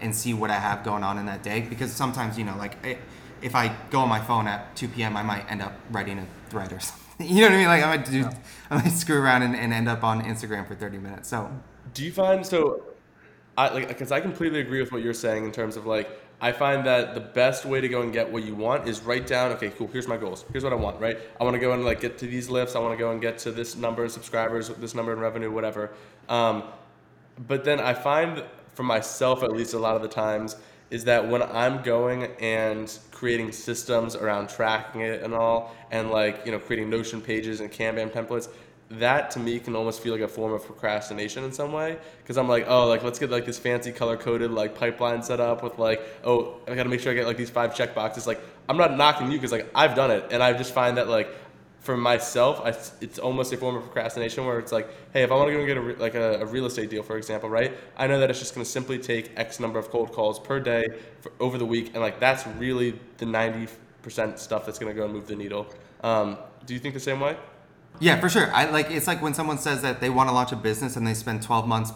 and 0.00 0.14
see 0.14 0.34
what 0.34 0.50
I 0.50 0.58
have 0.58 0.84
going 0.84 1.02
on 1.02 1.18
in 1.18 1.26
that 1.26 1.42
day 1.42 1.62
because 1.62 1.92
sometimes 1.92 2.38
you 2.38 2.44
know 2.44 2.56
like 2.56 2.84
i 2.86 2.98
if 3.42 3.54
I 3.54 3.74
go 3.90 4.00
on 4.00 4.08
my 4.08 4.20
phone 4.20 4.46
at 4.46 4.74
2 4.76 4.88
p.m. 4.88 5.16
I 5.16 5.22
might 5.22 5.50
end 5.50 5.60
up 5.60 5.74
writing 5.90 6.18
a 6.18 6.26
thread 6.48 6.72
or 6.72 6.80
something. 6.88 7.28
You 7.28 7.42
know 7.42 7.48
what 7.48 7.54
I 7.54 7.58
mean? 7.58 7.66
Like 7.66 7.84
I 7.84 7.96
might 7.96 8.04
do 8.06 8.28
I 8.70 8.76
might 8.76 8.92
screw 8.92 9.20
around 9.20 9.42
and, 9.42 9.56
and 9.56 9.72
end 9.72 9.88
up 9.88 10.04
on 10.04 10.22
Instagram 10.22 10.66
for 10.66 10.74
30 10.74 10.98
minutes. 10.98 11.28
So 11.28 11.50
Do 11.92 12.04
you 12.04 12.12
find 12.12 12.46
so? 12.46 12.82
I 13.56 13.72
like 13.72 13.88
because 13.88 14.12
I 14.12 14.20
completely 14.20 14.60
agree 14.60 14.80
with 14.80 14.92
what 14.92 15.02
you're 15.02 15.14
saying 15.14 15.44
in 15.44 15.52
terms 15.52 15.76
of 15.76 15.86
like 15.86 16.10
I 16.40 16.52
find 16.52 16.84
that 16.86 17.14
the 17.14 17.20
best 17.20 17.64
way 17.64 17.80
to 17.80 17.88
go 17.88 18.02
and 18.02 18.12
get 18.12 18.30
what 18.30 18.44
you 18.44 18.54
want 18.54 18.88
is 18.88 19.00
write 19.00 19.26
down. 19.26 19.52
Okay, 19.52 19.70
cool. 19.70 19.86
Here's 19.88 20.08
my 20.08 20.16
goals. 20.16 20.44
Here's 20.52 20.64
what 20.64 20.72
I 20.72 20.76
want. 20.76 21.00
Right. 21.00 21.18
I 21.40 21.44
want 21.44 21.54
to 21.54 21.60
go 21.60 21.72
and 21.72 21.84
like 21.84 22.00
get 22.00 22.18
to 22.18 22.26
these 22.26 22.50
lifts. 22.50 22.74
I 22.74 22.80
want 22.80 22.92
to 22.92 22.98
go 22.98 23.12
and 23.12 23.20
get 23.20 23.38
to 23.38 23.52
this 23.52 23.76
number 23.76 24.04
of 24.04 24.10
subscribers, 24.10 24.68
this 24.68 24.94
number 24.94 25.12
in 25.12 25.20
revenue, 25.20 25.50
whatever. 25.50 25.92
Um, 26.28 26.64
but 27.46 27.64
then 27.64 27.80
I 27.80 27.94
find 27.94 28.44
for 28.74 28.82
myself, 28.82 29.42
at 29.42 29.52
least 29.52 29.74
a 29.74 29.78
lot 29.78 29.96
of 29.96 30.02
the 30.02 30.08
times, 30.08 30.56
is 30.90 31.04
that 31.04 31.28
when 31.28 31.42
I'm 31.42 31.82
going 31.82 32.24
and 32.40 32.98
creating 33.10 33.52
systems 33.52 34.14
around 34.14 34.48
tracking 34.48 35.00
it 35.00 35.22
and 35.22 35.32
all, 35.32 35.74
and 35.90 36.10
like 36.10 36.44
you 36.44 36.52
know 36.52 36.58
creating 36.58 36.90
Notion 36.90 37.20
pages 37.20 37.60
and 37.60 37.70
Kanban 37.70 38.10
templates, 38.10 38.48
that 38.90 39.30
to 39.32 39.38
me 39.38 39.58
can 39.58 39.74
almost 39.74 40.02
feel 40.02 40.12
like 40.12 40.22
a 40.22 40.28
form 40.28 40.52
of 40.52 40.64
procrastination 40.64 41.42
in 41.44 41.52
some 41.52 41.72
way 41.72 41.96
because 42.22 42.36
I'm 42.36 42.48
like, 42.48 42.66
oh, 42.68 42.86
like 42.86 43.02
let's 43.02 43.18
get 43.18 43.30
like 43.30 43.46
this 43.46 43.58
fancy 43.58 43.92
color 43.92 44.16
coded 44.16 44.50
like 44.50 44.74
pipeline 44.74 45.22
set 45.22 45.40
up 45.40 45.62
with 45.62 45.78
like, 45.78 46.02
oh, 46.24 46.60
I 46.68 46.74
got 46.74 46.84
to 46.84 46.88
make 46.88 47.00
sure 47.00 47.12
I 47.12 47.14
get 47.14 47.26
like 47.26 47.36
these 47.36 47.50
five 47.50 47.74
check 47.74 47.94
boxes. 47.94 48.26
Like 48.26 48.40
I'm 48.68 48.76
not 48.76 48.96
knocking 48.96 49.30
you 49.30 49.38
because 49.38 49.52
like 49.52 49.70
I've 49.74 49.94
done 49.94 50.10
it, 50.10 50.26
and 50.30 50.42
I 50.42 50.52
just 50.52 50.74
find 50.74 50.96
that 50.98 51.08
like 51.08 51.34
for 51.80 51.96
myself, 51.98 52.62
I, 52.64 52.70
it's 53.02 53.18
almost 53.18 53.52
a 53.52 53.58
form 53.58 53.76
of 53.76 53.82
procrastination 53.82 54.46
where 54.46 54.58
it's 54.58 54.72
like, 54.72 54.88
hey, 55.12 55.22
if 55.22 55.30
I 55.30 55.34
want 55.34 55.48
to 55.48 55.52
go 55.52 55.58
and 55.58 55.66
get 55.68 55.76
a, 55.76 55.80
re- 55.82 55.94
like 55.96 56.14
a, 56.14 56.40
a 56.40 56.46
real 56.46 56.64
estate 56.64 56.88
deal, 56.88 57.02
for 57.02 57.18
example, 57.18 57.50
right? 57.50 57.76
I 57.94 58.06
know 58.06 58.20
that 58.20 58.30
it's 58.30 58.38
just 58.38 58.54
going 58.54 58.64
to 58.64 58.70
simply 58.70 58.98
take 58.98 59.32
X 59.36 59.60
number 59.60 59.78
of 59.78 59.90
cold 59.90 60.10
calls 60.10 60.40
per 60.40 60.60
day 60.60 60.86
for, 61.20 61.30
over 61.40 61.58
the 61.58 61.66
week, 61.66 61.88
and 61.88 61.96
like 61.96 62.20
that's 62.20 62.46
really 62.46 62.98
the 63.18 63.26
90% 63.26 63.68
stuff 64.38 64.64
that's 64.64 64.78
going 64.78 64.94
to 64.94 64.98
go 64.98 65.04
and 65.04 65.12
move 65.12 65.26
the 65.26 65.36
needle. 65.36 65.66
Um, 66.02 66.38
do 66.64 66.72
you 66.72 66.80
think 66.80 66.94
the 66.94 67.00
same 67.00 67.20
way? 67.20 67.36
Yeah, 68.00 68.20
for 68.20 68.28
sure. 68.28 68.52
I 68.52 68.70
like 68.70 68.90
it's 68.90 69.06
like 69.06 69.22
when 69.22 69.34
someone 69.34 69.58
says 69.58 69.82
that 69.82 70.00
they 70.00 70.10
want 70.10 70.28
to 70.28 70.34
launch 70.34 70.52
a 70.52 70.56
business 70.56 70.96
and 70.96 71.06
they 71.06 71.14
spend 71.14 71.42
12 71.42 71.66
months 71.66 71.92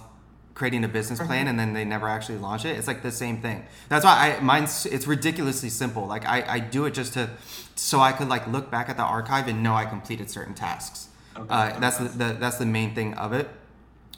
creating 0.54 0.82
a 0.82 0.88
business 0.88 1.20
plan 1.20 1.46
and 1.46 1.58
then 1.58 1.72
they 1.72 1.84
never 1.84 2.08
actually 2.08 2.38
launch 2.38 2.64
it. 2.64 2.76
It's 2.76 2.88
like 2.88 3.02
the 3.02 3.12
same 3.12 3.40
thing. 3.40 3.64
That's 3.88 4.04
why 4.04 4.36
I 4.36 4.40
mine's 4.40 4.86
it's 4.86 5.06
ridiculously 5.06 5.70
simple. 5.70 6.06
Like 6.06 6.26
I, 6.26 6.44
I 6.46 6.58
do 6.58 6.84
it 6.84 6.94
just 6.94 7.14
to 7.14 7.30
so 7.76 8.00
I 8.00 8.12
could 8.12 8.28
like 8.28 8.46
look 8.48 8.70
back 8.70 8.88
at 8.88 8.96
the 8.96 9.04
archive 9.04 9.48
and 9.48 9.62
know 9.62 9.74
I 9.74 9.84
completed 9.84 10.30
certain 10.30 10.54
tasks. 10.54 11.08
Uh, 11.36 11.78
that's 11.78 11.98
the, 11.98 12.08
the 12.08 12.36
that's 12.38 12.58
the 12.58 12.66
main 12.66 12.94
thing 12.94 13.14
of 13.14 13.32
it, 13.32 13.48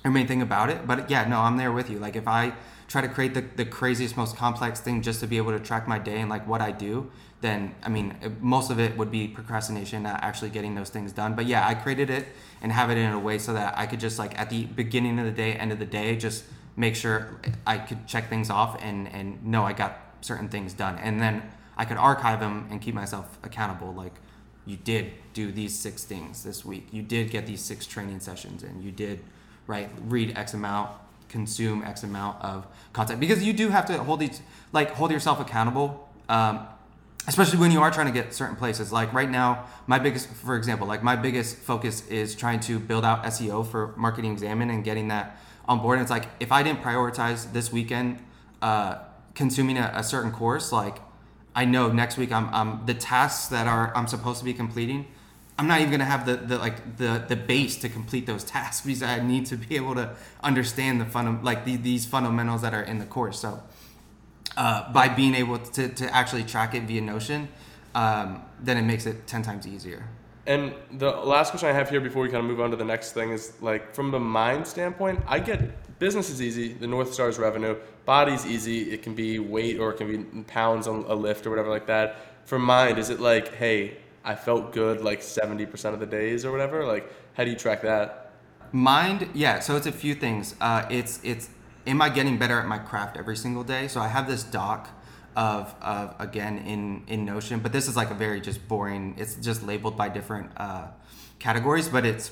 or 0.05 0.11
main 0.11 0.27
thing 0.27 0.41
about 0.41 0.71
it. 0.71 0.87
But 0.87 1.11
yeah, 1.11 1.29
no, 1.29 1.41
I'm 1.41 1.59
there 1.59 1.71
with 1.71 1.91
you. 1.91 1.99
Like 1.99 2.17
if 2.17 2.27
I 2.27 2.55
try 2.91 3.01
to 3.01 3.09
create 3.09 3.35
the, 3.35 3.45
the 3.55 3.65
craziest, 3.65 4.17
most 4.17 4.37
complex 4.37 4.81
thing 4.81 5.01
just 5.01 5.21
to 5.21 5.27
be 5.29 5.37
able 5.37 5.53
to 5.53 5.61
track 5.61 5.87
my 5.87 5.97
day 5.97 6.21
and 6.21 6.29
like 6.29 6.45
what 6.49 6.61
I 6.61 6.73
do, 6.73 7.09
then 7.41 7.73
I 7.85 7.89
mean 7.89 8.17
most 8.41 8.69
of 8.69 8.81
it 8.81 8.99
would 8.99 9.13
be 9.13 9.29
procrastination, 9.29 10.03
not 10.03 10.25
actually 10.25 10.51
getting 10.51 10.75
those 10.75 10.91
things 10.91 11.13
done. 11.13 11.37
But 11.37 11.47
yeah, 11.47 11.69
I 11.69 11.75
created 11.75 12.11
it 12.11 12.27
and 12.61 12.73
have 12.73 12.91
it 12.91 12.99
in 12.99 13.13
a 13.13 13.19
way 13.19 13.39
so 13.39 13.53
that 13.53 13.79
I 13.79 13.87
could 13.87 14.01
just 14.01 14.19
like 14.19 14.37
at 14.37 14.51
the 14.51 14.65
beginning 14.65 15.21
of 15.21 15.25
the 15.25 15.31
day, 15.31 15.53
end 15.53 15.71
of 15.71 15.79
the 15.79 15.87
day, 15.87 16.17
just 16.17 16.43
make 16.77 16.97
sure 16.97 17.41
I 17.65 17.79
could 17.79 18.09
check 18.09 18.29
things 18.29 18.51
off 18.51 18.77
and 18.83 19.07
and 19.09 19.47
know 19.47 19.63
I 19.65 19.73
got 19.73 19.97
certain 20.21 20.49
things 20.49 20.75
done, 20.75 20.99
and 20.99 21.23
then 21.23 21.45
I 21.77 21.85
could 21.85 21.97
archive 21.97 22.41
them 22.41 22.67
and 22.73 22.81
keep 22.81 22.97
myself 22.97 23.39
accountable. 23.45 23.95
Like 23.95 24.15
you 24.67 24.77
did 24.77 25.13
do 25.33 25.53
these 25.53 25.79
six 25.79 26.03
things 26.03 26.43
this 26.43 26.65
week. 26.65 26.89
You 26.91 27.03
did 27.03 27.31
get 27.31 27.47
these 27.47 27.63
six 27.63 27.87
training 27.87 28.19
sessions 28.19 28.65
and 28.65 28.83
You 28.83 28.91
did 28.91 29.21
right 29.69 29.89
read 30.09 30.37
X 30.37 30.55
amount, 30.55 30.91
consume 31.31 31.83
X 31.83 32.03
amount 32.03 32.43
of 32.43 32.67
content 32.93 33.21
because 33.21 33.43
you 33.43 33.53
do 33.53 33.71
have 33.71 33.87
to 33.87 34.03
hold 34.03 34.21
these 34.21 34.43
like 34.73 34.91
hold 34.91 35.11
yourself 35.11 35.41
accountable. 35.41 36.09
Um, 36.29 36.67
especially 37.27 37.59
when 37.59 37.71
you 37.71 37.81
are 37.81 37.91
trying 37.91 38.07
to 38.07 38.13
get 38.13 38.33
certain 38.33 38.57
places 38.57 38.93
like 38.93 39.13
right 39.13 39.31
now 39.31 39.67
my 39.87 39.99
biggest 39.99 40.29
for 40.29 40.57
example 40.57 40.87
like 40.87 41.03
my 41.03 41.15
biggest 41.15 41.57
focus 41.57 42.07
is 42.09 42.35
trying 42.35 42.59
to 42.59 42.79
build 42.79 43.05
out 43.05 43.23
seo 43.25 43.67
for 43.67 43.95
marketing 43.97 44.33
examine 44.33 44.71
and 44.71 44.85
getting 44.85 45.09
that 45.09 45.37
on 45.67 45.81
board 45.81 45.99
and 45.99 46.03
it's 46.03 46.11
like 46.11 46.29
if 46.41 46.51
i 46.51 46.63
didn't 46.63 46.83
prioritize 46.83 47.53
this 47.53 47.71
weekend 47.71 48.19
uh, 48.63 48.97
consuming 49.35 49.77
a, 49.77 49.93
a 49.95 50.03
certain 50.03 50.33
course 50.33 50.73
like 50.73 50.99
i 51.55 51.65
know 51.65 51.93
next 51.93 52.17
week 52.17 52.33
I'm, 52.33 52.53
I'm 52.55 52.87
the 52.87 52.95
tasks 52.95 53.49
that 53.49 53.67
are 53.67 53.95
i'm 53.95 54.07
supposed 54.07 54.39
to 54.39 54.45
be 54.45 54.55
completing 54.55 55.07
I'm 55.61 55.69
not 55.69 55.81
even 55.81 55.91
gonna 55.91 56.07
have 56.07 56.25
the, 56.25 56.37
the 56.37 56.57
like 56.57 56.97
the 56.97 57.23
the 57.29 57.37
base 57.37 57.77
to 57.83 57.91
complete 57.91 58.25
those 58.25 58.45
tasks 58.55 58.87
because 58.87 59.03
I 59.03 59.21
need 59.21 59.45
to 59.47 59.57
be 59.57 59.77
able 59.77 59.95
to 59.95 60.17
understand 60.43 61.03
the 61.03 61.05
fun 61.05 61.45
like 61.45 61.67
the, 61.67 61.77
these 61.77 62.07
fundamentals 62.07 62.63
that 62.63 62.73
are 62.73 62.83
in 62.83 62.99
the 62.99 63.05
course. 63.05 63.41
So 63.41 63.63
uh, 64.57 64.91
by 64.91 65.11
being 65.11 65.35
able 65.35 65.59
to, 65.59 65.91
to 65.91 66.17
actually 66.17 66.45
track 66.45 66.75
it 66.75 66.85
via 66.85 67.03
Notion, 67.03 67.49
um, 67.95 68.43
then 68.59 68.79
it 68.79 68.85
makes 68.85 69.05
it 69.05 69.27
ten 69.27 69.43
times 69.43 69.67
easier. 69.67 70.07
And 70.47 70.73
the 70.93 71.11
last 71.11 71.51
question 71.51 71.69
I 71.69 71.73
have 71.73 71.91
here 71.91 72.01
before 72.01 72.23
we 72.23 72.31
kind 72.31 72.43
of 72.43 72.47
move 72.47 72.63
on 72.63 72.71
to 72.71 72.77
the 72.77 72.85
next 72.87 73.13
thing 73.13 73.31
is 73.31 73.53
like 73.61 73.95
from 73.95 74.11
the 74.13 74.19
mind 74.19 74.67
standpoint, 74.67 75.23
I 75.27 75.41
get 75.41 75.99
business 75.99 76.31
is 76.31 76.41
easy, 76.41 76.73
the 76.73 76.87
North 76.87 77.13
Star 77.13 77.29
is 77.29 77.39
revenue, 77.39 77.77
body's 78.07 78.47
easy, 78.47 78.93
it 78.93 79.03
can 79.03 79.15
be 79.15 79.39
weight 79.39 79.79
or 79.79 79.91
it 79.91 79.99
can 79.99 80.07
be 80.11 80.43
pounds 80.45 80.87
on 80.89 81.05
a 81.07 81.15
lift 81.15 81.47
or 81.47 81.51
whatever 81.51 81.69
like 81.69 81.87
that. 81.89 82.17
For 82.47 82.59
mind, 82.59 82.99
is 82.99 83.11
it 83.11 83.21
like, 83.21 83.55
hey, 83.57 83.99
I 84.25 84.35
felt 84.35 84.73
good 84.73 85.01
like 85.01 85.21
70% 85.21 85.95
of 85.95 86.01
the 86.01 86.07
days 86.07 86.45
or 86.45 86.53
whatever? 86.53 86.85
Like, 86.85 87.11
how 87.35 87.45
do 87.45 87.51
you 87.51 87.57
track 87.57 87.83
that? 87.83 88.33
Mind, 88.73 89.29
yeah. 89.35 89.61
So 89.61 89.77
it's 89.77 89.87
a 89.87 89.93
few 89.93 90.15
things. 90.15 90.55
Uh, 90.61 90.87
it's 90.91 91.21
it's 91.25 91.49
am 91.87 92.01
I 92.01 92.09
getting 92.09 92.39
better 92.39 92.59
at 92.59 92.67
my 92.67 92.79
craft 92.79 93.17
every 93.17 93.37
single 93.37 93.65
day? 93.65 93.89
So 93.89 94.01
I 94.01 94.09
have 94.09 94.29
this 94.29 94.45
doc 94.45 94.89
of, 95.35 95.75
of 95.81 96.15
again 96.21 96.59
in 96.59 97.03
in 97.09 97.25
Notion, 97.25 97.61
but 97.61 97.73
this 97.73 97.89
is 97.89 97.97
like 97.97 98.11
a 98.11 98.15
very 98.15 98.41
just 98.41 98.67
boring. 98.69 99.15
It's 99.19 99.35
just 99.37 99.65
labeled 99.65 99.97
by 99.97 100.09
different 100.09 100.53
uh, 100.57 100.89
categories, 101.39 101.89
but 101.89 102.07
it's 102.07 102.31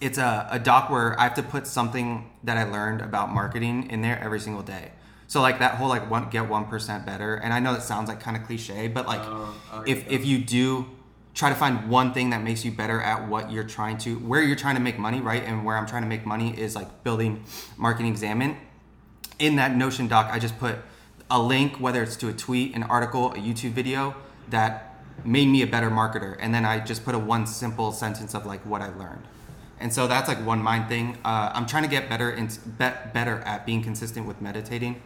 it's 0.00 0.18
a, 0.18 0.48
a 0.50 0.58
doc 0.58 0.90
where 0.90 1.18
I 1.18 1.24
have 1.24 1.34
to 1.34 1.42
put 1.42 1.66
something 1.66 2.30
that 2.44 2.56
I 2.56 2.64
learned 2.64 3.02
about 3.02 3.30
marketing 3.30 3.90
in 3.90 4.00
there 4.02 4.18
every 4.20 4.40
single 4.40 4.62
day. 4.62 4.92
So 5.32 5.40
like 5.40 5.60
that 5.60 5.76
whole 5.76 5.88
like 5.88 6.10
one 6.10 6.28
get 6.28 6.46
one 6.46 6.66
percent 6.66 7.06
better, 7.06 7.36
and 7.36 7.54
I 7.54 7.58
know 7.58 7.72
that 7.72 7.82
sounds 7.82 8.06
like 8.06 8.20
kind 8.20 8.36
of 8.36 8.42
cliche, 8.42 8.86
but 8.88 9.06
like 9.06 9.22
uh, 9.22 9.82
if 9.86 10.06
if 10.10 10.26
you 10.26 10.36
do 10.36 10.86
try 11.32 11.48
to 11.48 11.54
find 11.54 11.88
one 11.88 12.12
thing 12.12 12.28
that 12.28 12.42
makes 12.42 12.66
you 12.66 12.70
better 12.70 13.00
at 13.00 13.26
what 13.30 13.50
you're 13.50 13.64
trying 13.64 13.96
to 14.04 14.18
where 14.18 14.42
you're 14.42 14.56
trying 14.56 14.74
to 14.74 14.82
make 14.82 14.98
money, 14.98 15.22
right? 15.22 15.42
And 15.42 15.64
where 15.64 15.78
I'm 15.78 15.86
trying 15.86 16.02
to 16.02 16.06
make 16.06 16.26
money 16.26 16.50
is 16.60 16.76
like 16.76 17.02
building 17.02 17.44
marketing 17.78 18.12
examine. 18.12 18.58
In 19.38 19.56
that 19.56 19.74
Notion 19.74 20.06
doc, 20.06 20.28
I 20.30 20.38
just 20.38 20.58
put 20.58 20.76
a 21.30 21.40
link, 21.40 21.80
whether 21.80 22.02
it's 22.02 22.16
to 22.16 22.28
a 22.28 22.34
tweet, 22.34 22.76
an 22.76 22.82
article, 22.82 23.32
a 23.32 23.36
YouTube 23.36 23.70
video 23.70 24.14
that 24.50 25.02
made 25.24 25.48
me 25.48 25.62
a 25.62 25.66
better 25.66 25.88
marketer, 25.90 26.36
and 26.40 26.52
then 26.54 26.66
I 26.66 26.80
just 26.80 27.06
put 27.06 27.14
a 27.14 27.18
one 27.18 27.46
simple 27.46 27.90
sentence 27.92 28.34
of 28.34 28.44
like 28.44 28.60
what 28.66 28.82
I 28.82 28.88
learned. 28.98 29.24
And 29.82 29.92
so 29.92 30.06
that's 30.06 30.28
like 30.28 30.38
one 30.46 30.62
mind 30.62 30.88
thing. 30.88 31.18
Uh, 31.24 31.50
I'm 31.52 31.66
trying 31.66 31.82
to 31.82 31.88
get 31.88 32.08
better 32.08 32.30
in 32.30 32.48
be, 32.78 33.12
better 33.12 33.40
at 33.40 33.66
being 33.66 33.82
consistent 33.82 34.26
with 34.26 34.40
meditating. 34.40 35.02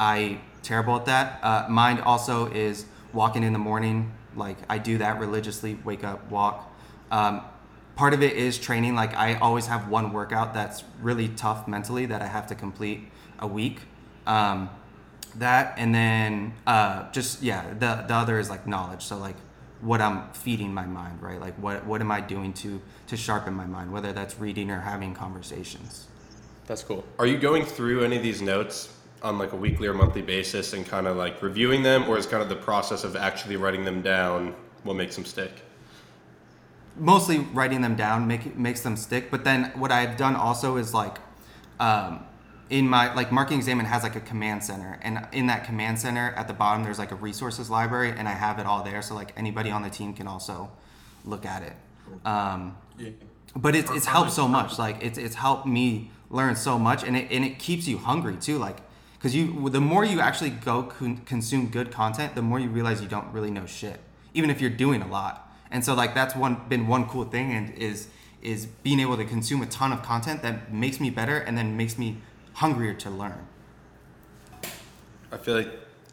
I 0.00 0.40
terrible 0.62 0.96
at 0.96 1.04
that. 1.04 1.38
Uh, 1.42 1.66
mind 1.68 2.00
also 2.00 2.50
is 2.50 2.86
walking 3.12 3.42
in 3.42 3.52
the 3.52 3.58
morning. 3.58 4.12
Like 4.34 4.56
I 4.68 4.78
do 4.78 4.98
that 4.98 5.20
religiously. 5.20 5.78
Wake 5.84 6.04
up, 6.04 6.30
walk. 6.30 6.72
Um, 7.10 7.42
part 7.96 8.14
of 8.14 8.22
it 8.22 8.32
is 8.32 8.58
training. 8.58 8.94
Like 8.94 9.14
I 9.14 9.34
always 9.34 9.66
have 9.66 9.88
one 9.88 10.12
workout 10.12 10.54
that's 10.54 10.84
really 11.00 11.28
tough 11.28 11.68
mentally 11.68 12.06
that 12.06 12.22
I 12.22 12.26
have 12.26 12.46
to 12.48 12.54
complete 12.54 13.00
a 13.38 13.46
week. 13.46 13.80
Um, 14.26 14.70
that 15.36 15.74
and 15.78 15.94
then 15.94 16.54
uh, 16.66 17.10
just 17.12 17.42
yeah, 17.42 17.74
the 17.74 18.04
the 18.08 18.14
other 18.14 18.38
is 18.38 18.48
like 18.48 18.66
knowledge. 18.66 19.02
So 19.02 19.18
like 19.18 19.36
what 19.84 20.00
I'm 20.00 20.30
feeding 20.32 20.72
my 20.72 20.86
mind, 20.86 21.22
right? 21.22 21.40
Like 21.40 21.54
what 21.54 21.84
what 21.86 22.00
am 22.00 22.10
I 22.10 22.20
doing 22.20 22.52
to 22.54 22.80
to 23.08 23.16
sharpen 23.16 23.54
my 23.54 23.66
mind, 23.66 23.92
whether 23.92 24.12
that's 24.12 24.38
reading 24.38 24.70
or 24.70 24.80
having 24.80 25.14
conversations. 25.14 26.06
That's 26.66 26.82
cool. 26.82 27.04
Are 27.18 27.26
you 27.26 27.36
going 27.36 27.64
through 27.64 28.04
any 28.04 28.16
of 28.16 28.22
these 28.22 28.40
notes 28.40 28.90
on 29.22 29.38
like 29.38 29.52
a 29.52 29.56
weekly 29.56 29.86
or 29.86 29.94
monthly 29.94 30.22
basis 30.22 30.72
and 30.72 30.86
kind 30.86 31.06
of 31.06 31.16
like 31.16 31.42
reviewing 31.42 31.82
them, 31.82 32.08
or 32.08 32.18
is 32.18 32.26
kind 32.26 32.42
of 32.42 32.48
the 32.48 32.56
process 32.56 33.04
of 33.04 33.16
actually 33.16 33.56
writing 33.56 33.84
them 33.84 34.02
down 34.02 34.54
what 34.84 34.94
makes 34.94 35.14
them 35.14 35.24
stick? 35.24 35.50
Mostly 36.96 37.38
writing 37.38 37.80
them 37.80 37.96
down 37.96 38.26
make, 38.28 38.56
makes 38.56 38.82
them 38.82 38.96
stick. 38.96 39.30
But 39.30 39.44
then 39.44 39.72
what 39.74 39.90
I've 39.90 40.16
done 40.16 40.36
also 40.36 40.76
is 40.76 40.94
like 40.94 41.18
um, 41.80 42.24
in 42.70 42.88
my 42.88 43.12
like 43.14 43.30
marketing 43.30 43.58
examine 43.58 43.84
has 43.86 44.02
like 44.02 44.16
a 44.16 44.20
command 44.20 44.64
center 44.64 44.98
and 45.02 45.26
in 45.32 45.46
that 45.46 45.64
command 45.64 45.98
center 45.98 46.32
at 46.36 46.48
the 46.48 46.54
bottom 46.54 46.82
there's 46.82 46.98
like 46.98 47.10
a 47.12 47.14
resources 47.14 47.68
library 47.68 48.10
and 48.16 48.26
i 48.28 48.32
have 48.32 48.58
it 48.58 48.66
all 48.66 48.82
there 48.82 49.02
so 49.02 49.14
like 49.14 49.32
anybody 49.36 49.70
on 49.70 49.82
the 49.82 49.90
team 49.90 50.14
can 50.14 50.26
also 50.26 50.70
look 51.24 51.44
at 51.44 51.62
it 51.62 51.74
um, 52.26 52.76
Yeah. 52.98 53.10
but 53.54 53.74
it's, 53.74 53.90
it's 53.90 54.06
helped 54.06 54.32
so 54.32 54.48
much 54.48 54.78
like 54.78 55.02
it's, 55.02 55.18
it's 55.18 55.34
helped 55.34 55.66
me 55.66 56.10
learn 56.30 56.56
so 56.56 56.78
much 56.78 57.02
and 57.04 57.16
it, 57.16 57.30
and 57.30 57.44
it 57.44 57.58
keeps 57.58 57.86
you 57.86 57.98
hungry 57.98 58.36
too 58.36 58.58
like 58.58 58.78
because 59.18 59.34
you 59.34 59.68
the 59.70 59.80
more 59.80 60.04
you 60.04 60.20
actually 60.20 60.50
go 60.50 60.84
con- 60.84 61.18
consume 61.26 61.68
good 61.68 61.90
content 61.90 62.34
the 62.34 62.42
more 62.42 62.58
you 62.58 62.68
realize 62.68 63.00
you 63.02 63.08
don't 63.08 63.30
really 63.32 63.50
know 63.50 63.66
shit 63.66 64.00
even 64.32 64.48
if 64.50 64.60
you're 64.60 64.70
doing 64.70 65.02
a 65.02 65.06
lot 65.06 65.52
and 65.70 65.84
so 65.84 65.94
like 65.94 66.14
that's 66.14 66.34
one 66.34 66.62
been 66.68 66.86
one 66.86 67.06
cool 67.06 67.24
thing 67.24 67.52
and 67.52 67.74
is 67.74 68.08
is 68.42 68.66
being 68.66 69.00
able 69.00 69.16
to 69.16 69.24
consume 69.24 69.62
a 69.62 69.66
ton 69.66 69.92
of 69.92 70.02
content 70.02 70.42
that 70.42 70.72
makes 70.72 71.00
me 71.00 71.08
better 71.08 71.38
and 71.38 71.56
then 71.56 71.76
makes 71.76 71.96
me 71.98 72.18
hungrier 72.54 72.94
to 72.94 73.10
learn. 73.10 73.46
I 75.30 75.36
feel 75.36 75.56
like 75.56 75.72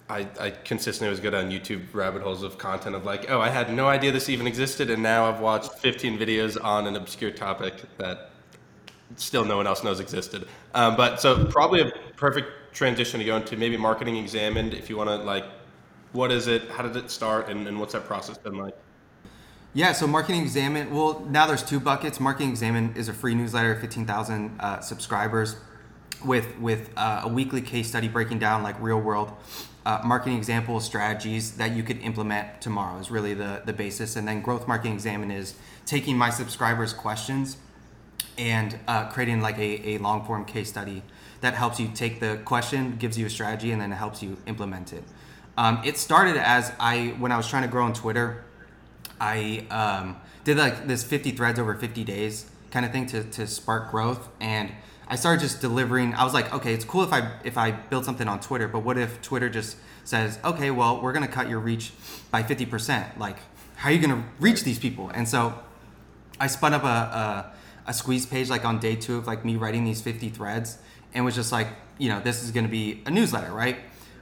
I, 0.10 0.28
I 0.40 0.50
consistently 0.50 1.10
was 1.10 1.20
good 1.20 1.34
on 1.34 1.50
YouTube 1.50 1.94
rabbit 1.94 2.22
holes 2.22 2.44
of 2.44 2.58
content 2.58 2.96
of 2.96 3.06
like, 3.06 3.30
oh, 3.30 3.40
I 3.40 3.50
had 3.50 3.74
no 3.74 3.88
idea 3.88 4.12
this 4.12 4.28
even 4.28 4.46
existed, 4.46 4.90
and 4.90 5.02
now 5.02 5.30
I've 5.30 5.40
watched 5.40 5.74
15 5.80 6.20
videos 6.20 6.62
on 6.62 6.88
an 6.88 6.98
obscure 6.98 7.32
topic 7.32 7.76
that 7.98 8.32
still 9.16 9.46
no 9.46 9.56
one 9.56 9.68
else 9.68 9.84
knows 9.84 10.00
existed. 10.00 10.48
Um, 10.74 10.98
but 10.98 11.22
so 11.22 11.46
probably 11.46 11.82
a 11.82 11.92
perfect 12.18 12.74
transition 12.74 13.20
to 13.20 13.26
go 13.26 13.38
into 13.38 13.56
maybe 13.56 13.78
marketing 13.78 14.18
examined 14.18 14.74
if 14.74 14.90
you 14.90 14.98
want 14.98 15.10
to 15.10 15.16
like, 15.16 15.46
what 16.12 16.32
is 16.32 16.48
it? 16.48 16.70
How 16.70 16.84
did 16.84 16.96
it 16.98 17.10
start? 17.10 17.50
And, 17.50 17.68
and 17.68 17.80
what's 17.80 17.94
that 17.94 18.06
process 18.06 18.38
been 18.38 18.58
like? 18.58 18.76
Yeah, 19.74 19.94
so 19.94 20.06
Marketing 20.06 20.42
Examine, 20.42 20.92
well, 20.94 21.26
now 21.30 21.48
there's 21.48 21.64
two 21.64 21.80
buckets. 21.80 22.20
Marketing 22.20 22.50
Examine 22.50 22.94
is 22.98 23.08
a 23.08 23.14
free 23.14 23.34
newsletter, 23.34 23.80
15,000 23.80 24.60
uh, 24.60 24.82
subscribers 24.82 25.56
with 26.26 26.58
with 26.60 26.90
uh, 26.98 27.22
a 27.24 27.28
weekly 27.28 27.62
case 27.62 27.88
study 27.88 28.08
breaking 28.08 28.40
down 28.40 28.64
like 28.64 28.80
real 28.82 29.00
world 29.00 29.32
uh, 29.86 30.00
marketing 30.04 30.38
example 30.38 30.80
strategies 30.80 31.58
that 31.58 31.72
you 31.72 31.84
could 31.84 32.00
implement 32.02 32.62
tomorrow 32.62 33.00
is 33.00 33.10
really 33.10 33.34
the 33.34 33.62
the 33.66 33.74
basis. 33.74 34.16
And 34.16 34.28
then 34.28 34.42
growth 34.42 34.68
marketing 34.68 34.94
examine 34.94 35.32
is 35.32 35.56
taking 35.86 36.18
my 36.18 36.30
subscribers 36.30 36.94
questions 36.94 37.58
and 38.38 38.80
uh, 38.88 39.08
creating 39.08 39.42
like 39.42 39.58
a, 39.58 39.96
a 39.96 39.98
long 39.98 40.24
form 40.26 40.46
case 40.46 40.70
study 40.70 41.04
that 41.42 41.56
helps 41.56 41.80
you 41.80 41.90
take 41.94 42.20
the 42.20 42.40
question 42.46 42.96
gives 42.98 43.18
you 43.18 43.26
a 43.26 43.30
strategy 43.30 43.72
and 43.72 43.82
then 43.82 43.92
it 43.92 43.96
helps 43.96 44.22
you 44.22 44.38
implement 44.46 44.94
it. 44.94 45.04
Um, 45.58 45.82
it 45.84 45.98
started 45.98 46.38
as 46.38 46.72
i 46.80 47.14
when 47.20 47.34
i 47.34 47.38
was 47.38 47.46
trying 47.46 47.64
to 47.64 47.68
grow 47.68 47.84
on 47.84 47.92
twitter 47.92 48.46
i 49.20 49.66
um, 49.70 50.16
did 50.46 50.58
like 50.58 50.88
this 50.88 51.04
50 51.04 51.32
threads 51.32 51.60
over 51.60 51.76
50 51.76 52.06
days 52.06 52.50
kind 52.72 52.86
of 52.86 52.92
thing 52.92 53.06
to, 53.08 53.24
to 53.24 53.46
spark 53.46 53.92
growth. 53.92 54.30
And 54.40 54.72
I 55.12 55.16
started 55.16 55.42
just 55.42 55.60
delivering. 55.60 56.14
I 56.14 56.24
was 56.24 56.34
like, 56.34 56.54
okay, 56.54 56.74
it's 56.74 56.86
cool 56.86 57.04
if 57.04 57.12
I 57.12 57.30
if 57.44 57.58
I 57.58 57.72
build 57.72 58.06
something 58.06 58.30
on 58.30 58.40
Twitter, 58.40 58.70
but 58.70 58.80
what 58.80 58.98
if 58.98 59.22
Twitter 59.22 59.50
just 59.50 59.76
says, 60.06 60.40
okay, 60.42 60.72
well, 60.72 61.02
we're 61.02 61.12
gonna 61.12 61.28
cut 61.28 61.50
your 61.50 61.60
reach 61.60 61.92
by 62.32 62.44
fifty 62.44 62.66
percent? 62.66 63.20
Like, 63.20 63.36
how 63.76 63.90
are 63.90 63.92
you 63.92 64.00
gonna 64.00 64.24
reach 64.40 64.64
these 64.64 64.80
people? 64.80 65.10
And 65.10 65.28
so, 65.28 65.60
I 66.40 66.48
spun 66.48 66.74
up 66.74 66.86
a, 66.86 66.88
a 66.88 67.52
a 67.88 67.94
squeeze 67.94 68.26
page 68.26 68.50
like 68.50 68.64
on 68.64 68.80
day 68.80 68.96
two 68.96 69.18
of 69.18 69.28
like 69.28 69.44
me 69.44 69.58
writing 69.58 69.84
these 69.84 70.02
fifty 70.02 70.30
threads, 70.30 70.78
and 71.14 71.26
was 71.26 71.36
just 71.36 71.52
like, 71.52 71.68
you 71.98 72.08
know, 72.08 72.22
this 72.22 72.42
is 72.42 72.52
gonna 72.52 72.70
be 72.70 73.04
a 73.06 73.12
newsletter, 73.12 73.52
right? 73.52 73.80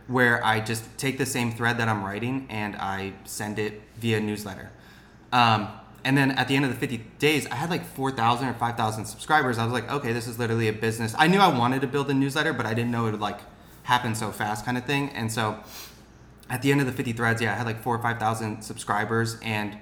Where 0.08 0.44
I 0.44 0.60
just 0.60 0.98
take 0.98 1.20
the 1.20 1.26
same 1.28 1.52
thread 1.52 1.78
that 1.78 1.88
I'm 1.88 2.04
writing 2.04 2.48
and 2.50 2.76
I 2.76 3.14
send 3.26 3.60
it 3.60 3.84
via 4.00 4.20
newsletter. 4.20 4.72
Um, 5.32 5.68
and 6.04 6.18
then 6.18 6.32
at 6.32 6.48
the 6.48 6.56
end 6.56 6.66
of 6.66 6.72
the 6.72 6.78
50 6.78 6.98
days, 7.20 7.48
I 7.48 7.56
had 7.56 7.70
like 7.70 7.86
4,000 7.86 8.48
or 8.48 8.54
5,000 8.54 9.06
subscribers. 9.06 9.58
I 9.58 9.64
was 9.66 9.74
like, 9.74 9.92
okay, 9.92 10.14
this 10.14 10.28
is 10.28 10.40
literally 10.40 10.68
a 10.68 10.74
business. 10.74 11.14
I 11.18 11.28
knew 11.28 11.40
I 11.40 11.48
wanted 11.48 11.82
to 11.82 11.88
build 11.88 12.10
a 12.10 12.14
newsletter, 12.14 12.54
but 12.54 12.66
I 12.66 12.74
didn't 12.74 12.92
know 12.92 13.08
it 13.08 13.12
would 13.12 13.20
like 13.20 13.40
happen 13.84 14.16
so 14.16 14.32
fast, 14.32 14.66
kind 14.66 14.78
of 14.78 14.86
thing. 14.86 15.10
And 15.10 15.32
so 15.32 15.60
at 16.50 16.62
the 16.62 16.72
end 16.72 16.82
of 16.82 16.88
the 16.88 16.94
50 16.94 17.14
threads, 17.14 17.42
yeah, 17.42 17.54
I 17.54 17.56
had 17.56 17.66
like 17.66 17.82
four 17.82 17.96
or 17.96 18.02
5,000 18.02 18.62
subscribers, 18.62 19.38
and 19.42 19.74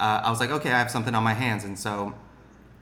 uh, 0.00 0.22
I 0.24 0.30
was 0.30 0.40
like, 0.40 0.50
okay, 0.50 0.70
I 0.72 0.78
have 0.78 0.90
something 0.90 1.14
on 1.14 1.22
my 1.22 1.34
hands. 1.34 1.64
And 1.64 1.78
so 1.78 2.14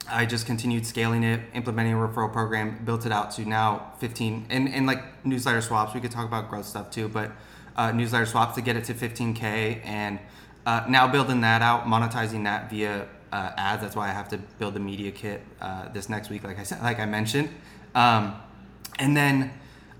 I 0.09 0.25
just 0.25 0.45
continued 0.45 0.85
scaling 0.85 1.23
it, 1.23 1.41
implementing 1.53 1.93
a 1.93 1.97
referral 1.97 2.31
program, 2.31 2.79
built 2.85 3.05
it 3.05 3.11
out 3.11 3.31
to 3.31 3.45
now 3.45 3.91
15, 3.99 4.47
and, 4.49 4.69
and 4.69 4.87
like 4.87 5.25
newsletter 5.25 5.61
swaps. 5.61 5.93
We 5.93 5.99
could 5.99 6.11
talk 6.11 6.25
about 6.25 6.49
growth 6.49 6.65
stuff 6.65 6.91
too, 6.91 7.09
but 7.09 7.31
uh, 7.75 7.91
newsletter 7.91 8.25
swaps 8.25 8.55
to 8.55 8.61
get 8.61 8.75
it 8.75 8.85
to 8.85 8.93
15K 8.93 9.81
and 9.85 10.19
uh, 10.67 10.83
now 10.89 11.07
building 11.07 11.39
that 11.41 11.61
out, 11.61 11.85
monetizing 11.85 12.43
that 12.43 12.69
via 12.69 13.07
uh, 13.31 13.51
ads. 13.55 13.81
That's 13.81 13.95
why 13.95 14.09
I 14.09 14.11
have 14.11 14.27
to 14.29 14.37
build 14.59 14.73
the 14.73 14.81
media 14.81 15.11
kit 15.11 15.41
uh, 15.61 15.87
this 15.93 16.09
next 16.09 16.29
week, 16.29 16.43
like 16.43 16.59
I 16.59 16.63
said, 16.63 16.81
like 16.83 16.99
I 16.99 17.05
mentioned. 17.05 17.49
Um, 17.95 18.35
and 18.99 19.15
then 19.15 19.53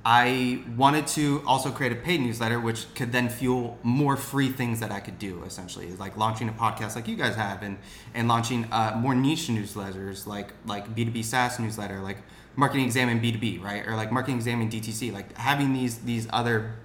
I 0.04 0.62
wanted 0.76 1.08
to 1.08 1.42
also 1.48 1.72
create 1.72 1.94
a 1.94 1.96
paid 1.96 2.20
newsletter, 2.20 2.60
which 2.60 2.94
could 2.96 3.14
then 3.14 3.30
fuel 3.30 3.80
more 3.82 4.18
free 4.18 4.50
things 4.52 4.82
that 4.82 4.92
I 4.92 5.00
could 5.00 5.18
do. 5.18 5.42
Essentially, 5.44 5.90
like 5.94 6.18
launching 6.18 6.50
a 6.50 6.52
podcast 6.52 6.96
like 6.96 7.08
you 7.08 7.16
guys 7.16 7.36
have, 7.36 7.64
and 7.64 7.78
and 8.14 8.28
launching 8.28 8.68
uh, 8.70 8.94
more 8.98 9.16
niche 9.16 9.48
newsletters 9.48 10.28
like 10.28 10.52
like 10.66 10.94
B 10.94 11.06
two 11.06 11.12
B 11.12 11.24
SaaS 11.24 11.60
newsletter, 11.60 12.02
like 12.02 12.18
Marketing 12.58 12.86
Examine 12.86 13.20
B 13.20 13.32
two 13.32 13.40
B, 13.40 13.58
right, 13.58 13.88
or 13.88 13.96
like 13.96 14.12
Marketing 14.12 14.36
Examine 14.36 14.70
DTC, 14.70 15.14
like 15.14 15.38
having 15.38 15.72
these 15.72 16.00
these 16.00 16.28
other 16.32 16.76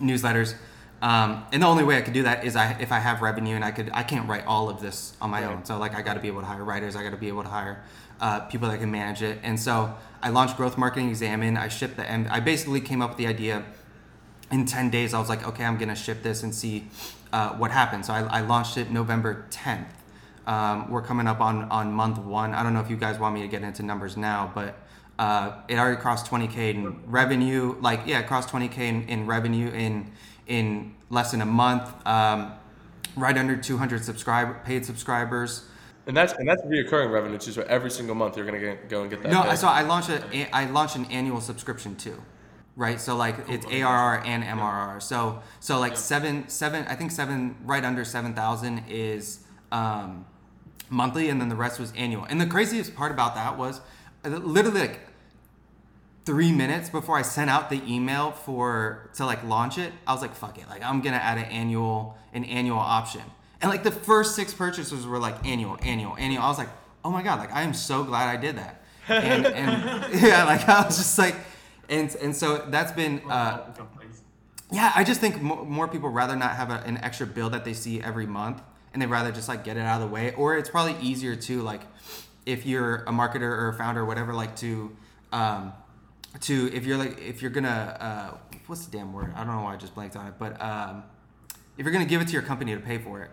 newsletters 0.00 0.54
Um, 1.00 1.44
and 1.52 1.62
the 1.62 1.66
only 1.66 1.84
way 1.84 1.96
I 1.96 2.00
could 2.00 2.14
do 2.14 2.24
that 2.24 2.44
is 2.44 2.56
I 2.56 2.72
if 2.80 2.90
I 2.90 2.98
have 2.98 3.22
revenue 3.22 3.54
and 3.54 3.64
I 3.64 3.70
could 3.70 3.90
I 3.94 4.02
can't 4.02 4.28
write 4.28 4.46
all 4.46 4.68
of 4.68 4.80
this 4.80 5.14
on 5.20 5.30
my 5.30 5.44
Right. 5.44 5.52
own. 5.54 5.64
So 5.64 5.78
like 5.78 5.94
I 5.94 6.02
got 6.02 6.14
to 6.14 6.20
be 6.20 6.28
able 6.28 6.40
to 6.40 6.46
hire 6.46 6.64
writers. 6.64 6.96
I 6.96 7.02
got 7.04 7.10
to 7.10 7.16
be 7.16 7.28
able 7.28 7.44
to 7.44 7.48
hire 7.48 7.82
uh, 8.20 8.40
people 8.40 8.68
that 8.68 8.80
can 8.80 8.90
manage 8.90 9.22
it. 9.22 9.38
And 9.44 9.58
so 9.60 9.94
I 10.22 10.30
launched 10.30 10.56
Growth 10.56 10.76
Marketing 10.76 11.08
Examine. 11.08 11.56
I 11.56 11.68
shipped 11.68 11.96
the 11.96 12.10
and 12.10 12.26
I 12.28 12.40
basically 12.40 12.80
came 12.80 13.00
up 13.00 13.10
with 13.10 13.18
the 13.18 13.28
idea 13.28 13.64
in 14.50 14.64
10 14.64 14.90
days. 14.90 15.14
I 15.14 15.20
was 15.20 15.28
like, 15.28 15.46
okay, 15.46 15.64
I'm 15.64 15.78
gonna 15.78 15.94
ship 15.94 16.22
this 16.24 16.42
and 16.42 16.52
see 16.52 16.88
uh, 17.32 17.50
what 17.50 17.70
happens. 17.70 18.06
So 18.08 18.14
I, 18.14 18.22
I 18.22 18.40
launched 18.40 18.76
it 18.76 18.90
November 18.90 19.46
10th. 19.50 19.86
Um, 20.48 20.90
we're 20.90 21.02
coming 21.02 21.26
up 21.28 21.40
on 21.40 21.64
on 21.70 21.92
month 21.92 22.18
one. 22.18 22.54
I 22.54 22.62
don't 22.64 22.74
know 22.74 22.80
if 22.80 22.90
you 22.90 22.96
guys 22.96 23.20
want 23.20 23.34
me 23.36 23.42
to 23.42 23.48
get 23.48 23.62
into 23.62 23.84
numbers 23.84 24.16
now, 24.16 24.50
but 24.52 24.74
uh, 25.18 25.52
it 25.68 25.78
already 25.78 26.00
crossed 26.00 26.26
20k 26.26 26.74
in 26.74 27.02
revenue. 27.06 27.76
Like 27.80 28.00
yeah, 28.06 28.20
it 28.20 28.26
crossed 28.26 28.48
20k 28.48 28.78
in, 28.78 29.08
in 29.08 29.26
revenue 29.26 29.68
in 29.68 30.10
in 30.48 30.94
less 31.10 31.30
than 31.30 31.40
a 31.40 31.46
month. 31.46 31.94
Um, 32.06 32.52
right 33.18 33.36
under 33.36 33.56
200 33.56 34.04
subscriber 34.04 34.60
paid 34.64 34.84
subscribers. 34.84 35.64
And 36.06 36.16
that's 36.16 36.32
and 36.32 36.48
that's 36.48 36.62
reoccurring 36.62 37.12
revenue 37.12 37.38
too. 37.38 37.52
So 37.52 37.62
every 37.62 37.90
single 37.90 38.14
month 38.14 38.36
you're 38.36 38.46
gonna 38.46 38.58
get, 38.58 38.88
go 38.88 39.02
and 39.02 39.10
get 39.10 39.22
that. 39.22 39.30
No, 39.30 39.42
bill. 39.42 39.56
so 39.56 39.68
I 39.68 39.82
launched 39.82 40.08
a 40.08 40.56
I 40.56 40.64
launched 40.70 40.96
an 40.96 41.04
annual 41.06 41.40
subscription 41.42 41.96
too, 41.96 42.22
right? 42.76 42.98
So 42.98 43.14
like 43.14 43.36
it's 43.48 43.66
ARR 43.66 44.22
and 44.24 44.42
MRR. 44.42 45.02
So 45.02 45.42
so 45.60 45.78
like 45.78 45.98
seven 45.98 46.48
seven 46.48 46.86
I 46.88 46.94
think 46.94 47.10
seven 47.10 47.56
right 47.62 47.84
under 47.84 48.06
seven 48.06 48.32
thousand 48.32 48.84
is 48.88 49.40
um, 49.70 50.24
monthly, 50.88 51.28
and 51.28 51.38
then 51.42 51.50
the 51.50 51.56
rest 51.56 51.78
was 51.78 51.92
annual. 51.94 52.24
And 52.24 52.40
the 52.40 52.46
craziest 52.46 52.94
part 52.94 53.12
about 53.12 53.34
that 53.34 53.58
was 53.58 53.82
uh, 54.24 54.30
literally 54.30 54.80
like 54.80 55.00
three 56.28 56.52
minutes 56.52 56.90
before 56.90 57.16
I 57.16 57.22
sent 57.22 57.48
out 57.48 57.70
the 57.70 57.80
email 57.90 58.32
for 58.32 59.08
to 59.14 59.24
like 59.24 59.42
launch 59.44 59.78
it, 59.78 59.94
I 60.06 60.12
was 60.12 60.20
like, 60.20 60.34
fuck 60.34 60.58
it, 60.58 60.68
like 60.68 60.84
I'm 60.84 61.00
gonna 61.00 61.16
add 61.16 61.38
an 61.38 61.44
annual 61.44 62.18
an 62.34 62.44
annual 62.44 62.76
option. 62.76 63.22
And 63.62 63.70
like 63.70 63.82
the 63.82 63.90
first 63.90 64.36
six 64.36 64.52
purchases 64.52 65.06
were 65.06 65.18
like 65.18 65.46
annual, 65.46 65.78
annual, 65.82 66.14
annual. 66.18 66.42
I 66.42 66.48
was 66.48 66.58
like, 66.58 66.68
oh 67.02 67.10
my 67.10 67.22
god, 67.22 67.38
like 67.38 67.50
I 67.50 67.62
am 67.62 67.72
so 67.72 68.04
glad 68.04 68.28
I 68.28 68.38
did 68.38 68.58
that. 68.58 68.82
And, 69.08 69.46
and 69.62 70.14
yeah, 70.22 70.44
like 70.44 70.68
I 70.68 70.84
was 70.84 70.98
just 70.98 71.16
like, 71.16 71.34
and 71.88 72.14
and 72.20 72.36
so 72.36 72.58
that's 72.68 72.92
been 72.92 73.22
uh, 73.30 73.72
yeah. 74.70 74.92
I 74.94 75.04
just 75.04 75.22
think 75.22 75.40
more, 75.40 75.64
more 75.64 75.88
people 75.88 76.10
rather 76.10 76.36
not 76.36 76.56
have 76.56 76.70
a, 76.70 76.82
an 76.84 76.98
extra 76.98 77.26
bill 77.26 77.48
that 77.50 77.64
they 77.64 77.72
see 77.72 78.02
every 78.02 78.26
month, 78.26 78.60
and 78.92 79.00
they 79.00 79.06
rather 79.06 79.32
just 79.32 79.48
like 79.48 79.64
get 79.64 79.78
it 79.78 79.80
out 79.80 80.02
of 80.02 80.06
the 80.06 80.14
way. 80.14 80.34
Or 80.34 80.58
it's 80.58 80.68
probably 80.68 80.96
easier 81.00 81.36
to 81.36 81.62
like 81.62 81.80
if 82.44 82.66
you're 82.66 82.96
a 82.96 83.12
marketer 83.12 83.40
or 83.40 83.70
a 83.70 83.74
founder 83.78 84.02
or 84.02 84.04
whatever, 84.04 84.34
like 84.34 84.56
to 84.56 84.94
um, 85.32 85.72
to 86.40 86.72
if 86.74 86.84
you're 86.84 86.98
like 86.98 87.18
if 87.20 87.42
you're 87.42 87.50
gonna 87.50 87.96
uh, 88.00 88.36
what's 88.66 88.86
the 88.86 88.96
damn 88.96 89.12
word? 89.12 89.32
I 89.34 89.44
don't 89.44 89.54
know 89.56 89.62
why 89.62 89.74
I 89.74 89.76
just 89.76 89.94
blanked 89.94 90.16
on 90.16 90.26
it, 90.26 90.34
but 90.38 90.60
um, 90.60 91.02
if 91.76 91.84
you're 91.84 91.92
gonna 91.92 92.04
give 92.04 92.20
it 92.20 92.26
to 92.28 92.32
your 92.32 92.42
company 92.42 92.74
to 92.74 92.80
pay 92.80 92.98
for 92.98 93.22
it, 93.22 93.30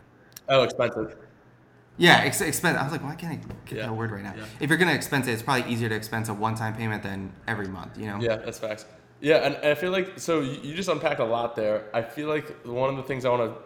oh, 0.49 0.63
expensive. 0.63 1.15
yeah, 1.97 2.21
ex- 2.23 2.41
expense. 2.41 2.77
I 2.77 2.83
was 2.83 2.91
like, 2.91 3.03
why 3.03 3.15
can't 3.15 3.33
I 3.33 3.35
get 3.65 3.77
Yeah. 3.77 3.85
that 3.87 3.93
word 3.95 4.11
right 4.11 4.23
now? 4.23 4.33
Yeah. 4.37 4.45
If 4.59 4.69
you're 4.69 4.77
gonna 4.77 4.93
expense 4.93 5.27
it, 5.27 5.31
it's 5.33 5.43
probably 5.43 5.71
easier 5.71 5.89
to 5.89 5.95
expense 5.95 6.29
a 6.29 6.33
one-time 6.33 6.75
payment 6.75 7.03
than 7.03 7.33
every 7.47 7.67
month. 7.67 7.97
You 7.97 8.07
know? 8.07 8.19
Yeah, 8.19 8.37
that's 8.37 8.59
facts. 8.59 8.85
Yeah, 9.21 9.37
and, 9.37 9.55
and 9.55 9.67
I 9.67 9.75
feel 9.75 9.91
like 9.91 10.19
so 10.19 10.41
you, 10.41 10.59
you 10.61 10.73
just 10.75 10.89
unpacked 10.89 11.19
a 11.19 11.25
lot 11.25 11.55
there. 11.55 11.85
I 11.93 12.01
feel 12.01 12.27
like 12.27 12.65
one 12.65 12.89
of 12.89 12.97
the 12.97 13.03
things 13.03 13.25
I 13.25 13.29
want 13.29 13.43
to 13.53 13.61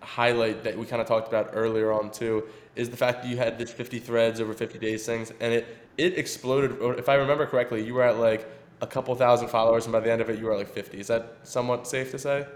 highlight 0.00 0.64
that 0.64 0.76
we 0.76 0.86
kind 0.86 1.02
of 1.02 1.08
talked 1.08 1.28
about 1.28 1.50
earlier 1.52 1.92
on 1.92 2.10
too 2.10 2.44
is 2.76 2.88
the 2.88 2.96
fact 2.96 3.22
that 3.22 3.28
you 3.28 3.36
had 3.36 3.58
this 3.58 3.70
50 3.70 3.98
threads 3.98 4.40
over 4.40 4.54
50 4.54 4.78
days 4.78 5.04
things, 5.04 5.32
and 5.40 5.52
it 5.52 5.76
it 5.98 6.18
exploded. 6.18 6.76
If 6.98 7.08
I 7.08 7.14
remember 7.14 7.46
correctly, 7.46 7.84
you 7.84 7.94
were 7.94 8.02
at 8.02 8.18
like 8.18 8.48
a 8.80 8.86
couple 8.86 9.14
thousand 9.14 9.48
followers, 9.48 9.84
and 9.84 9.92
by 9.92 10.00
the 10.00 10.10
end 10.10 10.22
of 10.22 10.30
it, 10.30 10.38
you 10.38 10.46
were 10.46 10.52
at 10.52 10.58
like 10.58 10.70
50. 10.70 10.98
Is 10.98 11.08
that 11.08 11.36
somewhat 11.42 11.86
safe 11.86 12.10
to 12.12 12.18
say? 12.18 12.46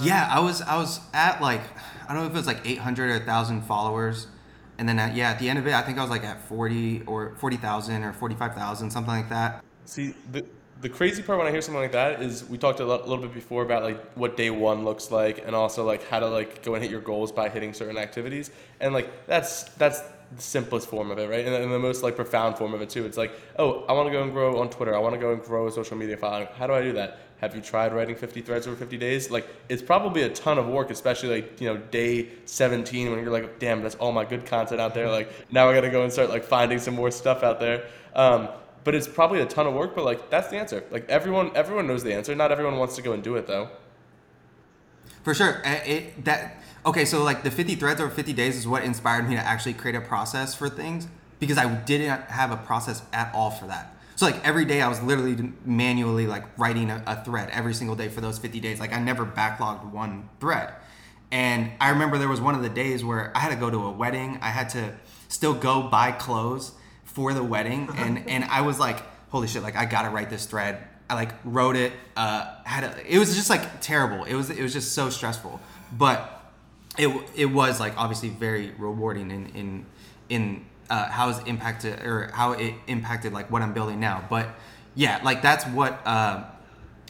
Yeah, 0.00 0.28
I 0.30 0.40
was 0.40 0.60
I 0.62 0.76
was 0.76 1.00
at 1.12 1.40
like 1.40 1.60
I 2.08 2.12
don't 2.12 2.22
know 2.22 2.26
if 2.26 2.32
it 2.32 2.36
was 2.36 2.46
like 2.46 2.66
800 2.66 3.10
or 3.10 3.18
1,000 3.18 3.62
followers, 3.62 4.26
and 4.78 4.88
then 4.88 4.98
at, 4.98 5.14
yeah, 5.14 5.30
at 5.30 5.38
the 5.38 5.48
end 5.48 5.58
of 5.58 5.66
it, 5.66 5.74
I 5.74 5.82
think 5.82 5.98
I 5.98 6.02
was 6.02 6.10
like 6.10 6.24
at 6.24 6.40
40 6.48 7.02
or 7.06 7.34
40,000 7.36 8.02
or 8.02 8.12
45,000, 8.12 8.90
something 8.90 9.12
like 9.12 9.28
that. 9.28 9.62
See, 9.84 10.14
the 10.32 10.44
the 10.80 10.88
crazy 10.88 11.22
part 11.22 11.38
when 11.38 11.46
I 11.46 11.50
hear 11.50 11.62
something 11.62 11.80
like 11.80 11.92
that 11.92 12.20
is 12.20 12.44
we 12.48 12.58
talked 12.58 12.80
a 12.80 12.84
lo- 12.84 13.00
little 13.00 13.18
bit 13.18 13.32
before 13.32 13.62
about 13.62 13.82
like 13.82 14.02
what 14.14 14.36
day 14.36 14.50
one 14.50 14.84
looks 14.84 15.10
like, 15.10 15.44
and 15.46 15.54
also 15.54 15.84
like 15.84 16.06
how 16.08 16.20
to 16.20 16.28
like 16.28 16.62
go 16.62 16.74
and 16.74 16.82
hit 16.82 16.90
your 16.90 17.00
goals 17.00 17.32
by 17.32 17.48
hitting 17.48 17.72
certain 17.72 17.96
activities, 17.96 18.50
and 18.80 18.92
like 18.92 19.26
that's 19.26 19.64
that's 19.74 20.00
the 20.34 20.42
simplest 20.42 20.88
form 20.88 21.10
of 21.10 21.18
it, 21.18 21.28
right? 21.28 21.44
And, 21.44 21.54
and 21.54 21.72
the 21.72 21.78
most 21.78 22.02
like 22.02 22.16
profound 22.16 22.58
form 22.58 22.74
of 22.74 22.82
it 22.82 22.90
too. 22.90 23.04
It's 23.06 23.16
like, 23.16 23.32
oh, 23.58 23.84
I 23.88 23.92
want 23.92 24.08
to 24.08 24.12
go 24.12 24.22
and 24.22 24.32
grow 24.32 24.60
on 24.60 24.70
Twitter. 24.70 24.94
I 24.94 24.98
want 24.98 25.14
to 25.14 25.20
go 25.20 25.32
and 25.32 25.42
grow 25.42 25.68
a 25.68 25.72
social 25.72 25.96
media 25.96 26.16
following. 26.16 26.48
How 26.56 26.66
do 26.66 26.74
I 26.74 26.82
do 26.82 26.92
that? 26.94 27.18
Have 27.38 27.54
you 27.54 27.60
tried 27.60 27.92
writing 27.92 28.16
50 28.16 28.40
threads 28.40 28.66
over 28.66 28.76
50 28.76 28.96
days? 28.96 29.30
Like, 29.30 29.46
it's 29.68 29.82
probably 29.82 30.22
a 30.22 30.30
ton 30.30 30.56
of 30.56 30.66
work, 30.66 30.90
especially 30.90 31.28
like, 31.28 31.60
you 31.60 31.68
know, 31.68 31.76
day 31.76 32.28
17 32.46 33.10
when 33.10 33.20
you're 33.20 33.32
like, 33.32 33.58
damn, 33.58 33.82
that's 33.82 33.96
all 33.96 34.12
my 34.12 34.24
good 34.24 34.46
content 34.46 34.80
out 34.80 34.94
there. 34.94 35.10
Like, 35.10 35.30
now 35.52 35.68
I 35.68 35.74
got 35.74 35.82
to 35.82 35.90
go 35.90 36.04
and 36.04 36.12
start 36.12 36.30
like 36.30 36.44
finding 36.44 36.78
some 36.78 36.94
more 36.94 37.10
stuff 37.10 37.42
out 37.42 37.60
there. 37.60 37.86
Um, 38.14 38.48
but 38.84 38.94
it's 38.94 39.08
probably 39.08 39.40
a 39.40 39.46
ton 39.46 39.66
of 39.66 39.74
work, 39.74 39.94
but 39.94 40.04
like, 40.04 40.30
that's 40.30 40.48
the 40.48 40.56
answer. 40.56 40.84
Like, 40.90 41.08
everyone, 41.08 41.50
everyone 41.54 41.86
knows 41.86 42.04
the 42.04 42.14
answer. 42.14 42.34
Not 42.34 42.52
everyone 42.52 42.76
wants 42.76 42.96
to 42.96 43.02
go 43.02 43.12
and 43.12 43.22
do 43.22 43.36
it 43.36 43.46
though. 43.46 43.70
For 45.24 45.34
sure. 45.34 45.66
Uh, 45.66 45.80
It, 45.86 46.24
that 46.26 46.62
okay. 46.86 47.04
So 47.04 47.22
like 47.22 47.42
the 47.42 47.50
50 47.50 47.74
threads 47.76 48.00
over 48.00 48.10
50 48.10 48.32
days 48.34 48.56
is 48.56 48.68
what 48.68 48.84
inspired 48.84 49.28
me 49.28 49.34
to 49.34 49.40
actually 49.40 49.72
create 49.72 49.96
a 49.96 50.00
process 50.00 50.54
for 50.54 50.68
things 50.68 51.08
because 51.40 51.58
I 51.58 51.66
didn't 51.74 52.30
have 52.30 52.50
a 52.50 52.56
process 52.58 53.02
at 53.12 53.34
all 53.34 53.50
for 53.50 53.66
that. 53.66 53.96
So 54.16 54.26
like 54.26 54.46
every 54.46 54.64
day 54.64 54.80
I 54.80 54.88
was 54.88 55.02
literally 55.02 55.52
manually 55.64 56.26
like 56.26 56.44
writing 56.58 56.90
a, 56.90 57.02
a 57.06 57.24
thread 57.24 57.50
every 57.50 57.74
single 57.74 57.96
day 57.96 58.08
for 58.08 58.20
those 58.20 58.38
50 58.38 58.60
days. 58.60 58.78
Like 58.78 58.92
I 58.92 59.00
never 59.00 59.24
backlogged 59.24 59.90
one 59.90 60.28
thread. 60.40 60.74
And 61.32 61.72
I 61.80 61.88
remember 61.90 62.18
there 62.18 62.28
was 62.28 62.40
one 62.40 62.54
of 62.54 62.62
the 62.62 62.68
days 62.68 63.02
where 63.02 63.32
I 63.34 63.40
had 63.40 63.48
to 63.48 63.56
go 63.56 63.70
to 63.70 63.78
a 63.86 63.90
wedding. 63.90 64.38
I 64.40 64.50
had 64.50 64.68
to 64.70 64.94
still 65.28 65.54
go 65.54 65.88
buy 65.88 66.12
clothes 66.12 66.72
for 67.14 67.32
the 67.32 67.42
wedding, 67.42 67.88
and 67.96 68.28
and 68.28 68.44
I 68.44 68.60
was 68.62 68.78
like, 68.78 69.00
holy 69.30 69.46
shit! 69.46 69.62
Like 69.62 69.76
I 69.76 69.86
gotta 69.86 70.10
write 70.10 70.30
this 70.30 70.46
thread. 70.46 70.82
I 71.08 71.14
like 71.14 71.32
wrote 71.44 71.76
it. 71.76 71.92
Uh, 72.16 72.56
had 72.64 72.84
a, 72.84 73.14
it 73.14 73.18
was 73.18 73.34
just 73.34 73.48
like 73.48 73.80
terrible. 73.80 74.24
It 74.24 74.34
was 74.34 74.50
it 74.50 74.60
was 74.60 74.72
just 74.72 74.92
so 74.92 75.10
stressful, 75.10 75.60
but 75.96 76.52
it 76.98 77.08
it 77.36 77.46
was 77.46 77.78
like 77.80 77.96
obviously 77.96 78.30
very 78.30 78.72
rewarding 78.78 79.30
in 79.30 79.46
in 79.50 79.86
in 80.28 80.64
uh, 80.90 81.06
how 81.06 81.30
it's 81.30 81.38
impacted 81.44 82.00
or 82.04 82.30
how 82.34 82.52
it 82.52 82.74
impacted 82.88 83.32
like 83.32 83.50
what 83.50 83.62
I'm 83.62 83.72
building 83.72 84.00
now. 84.00 84.24
But 84.28 84.48
yeah, 84.94 85.20
like 85.24 85.40
that's 85.40 85.64
what. 85.66 86.04
Uh, 86.04 86.44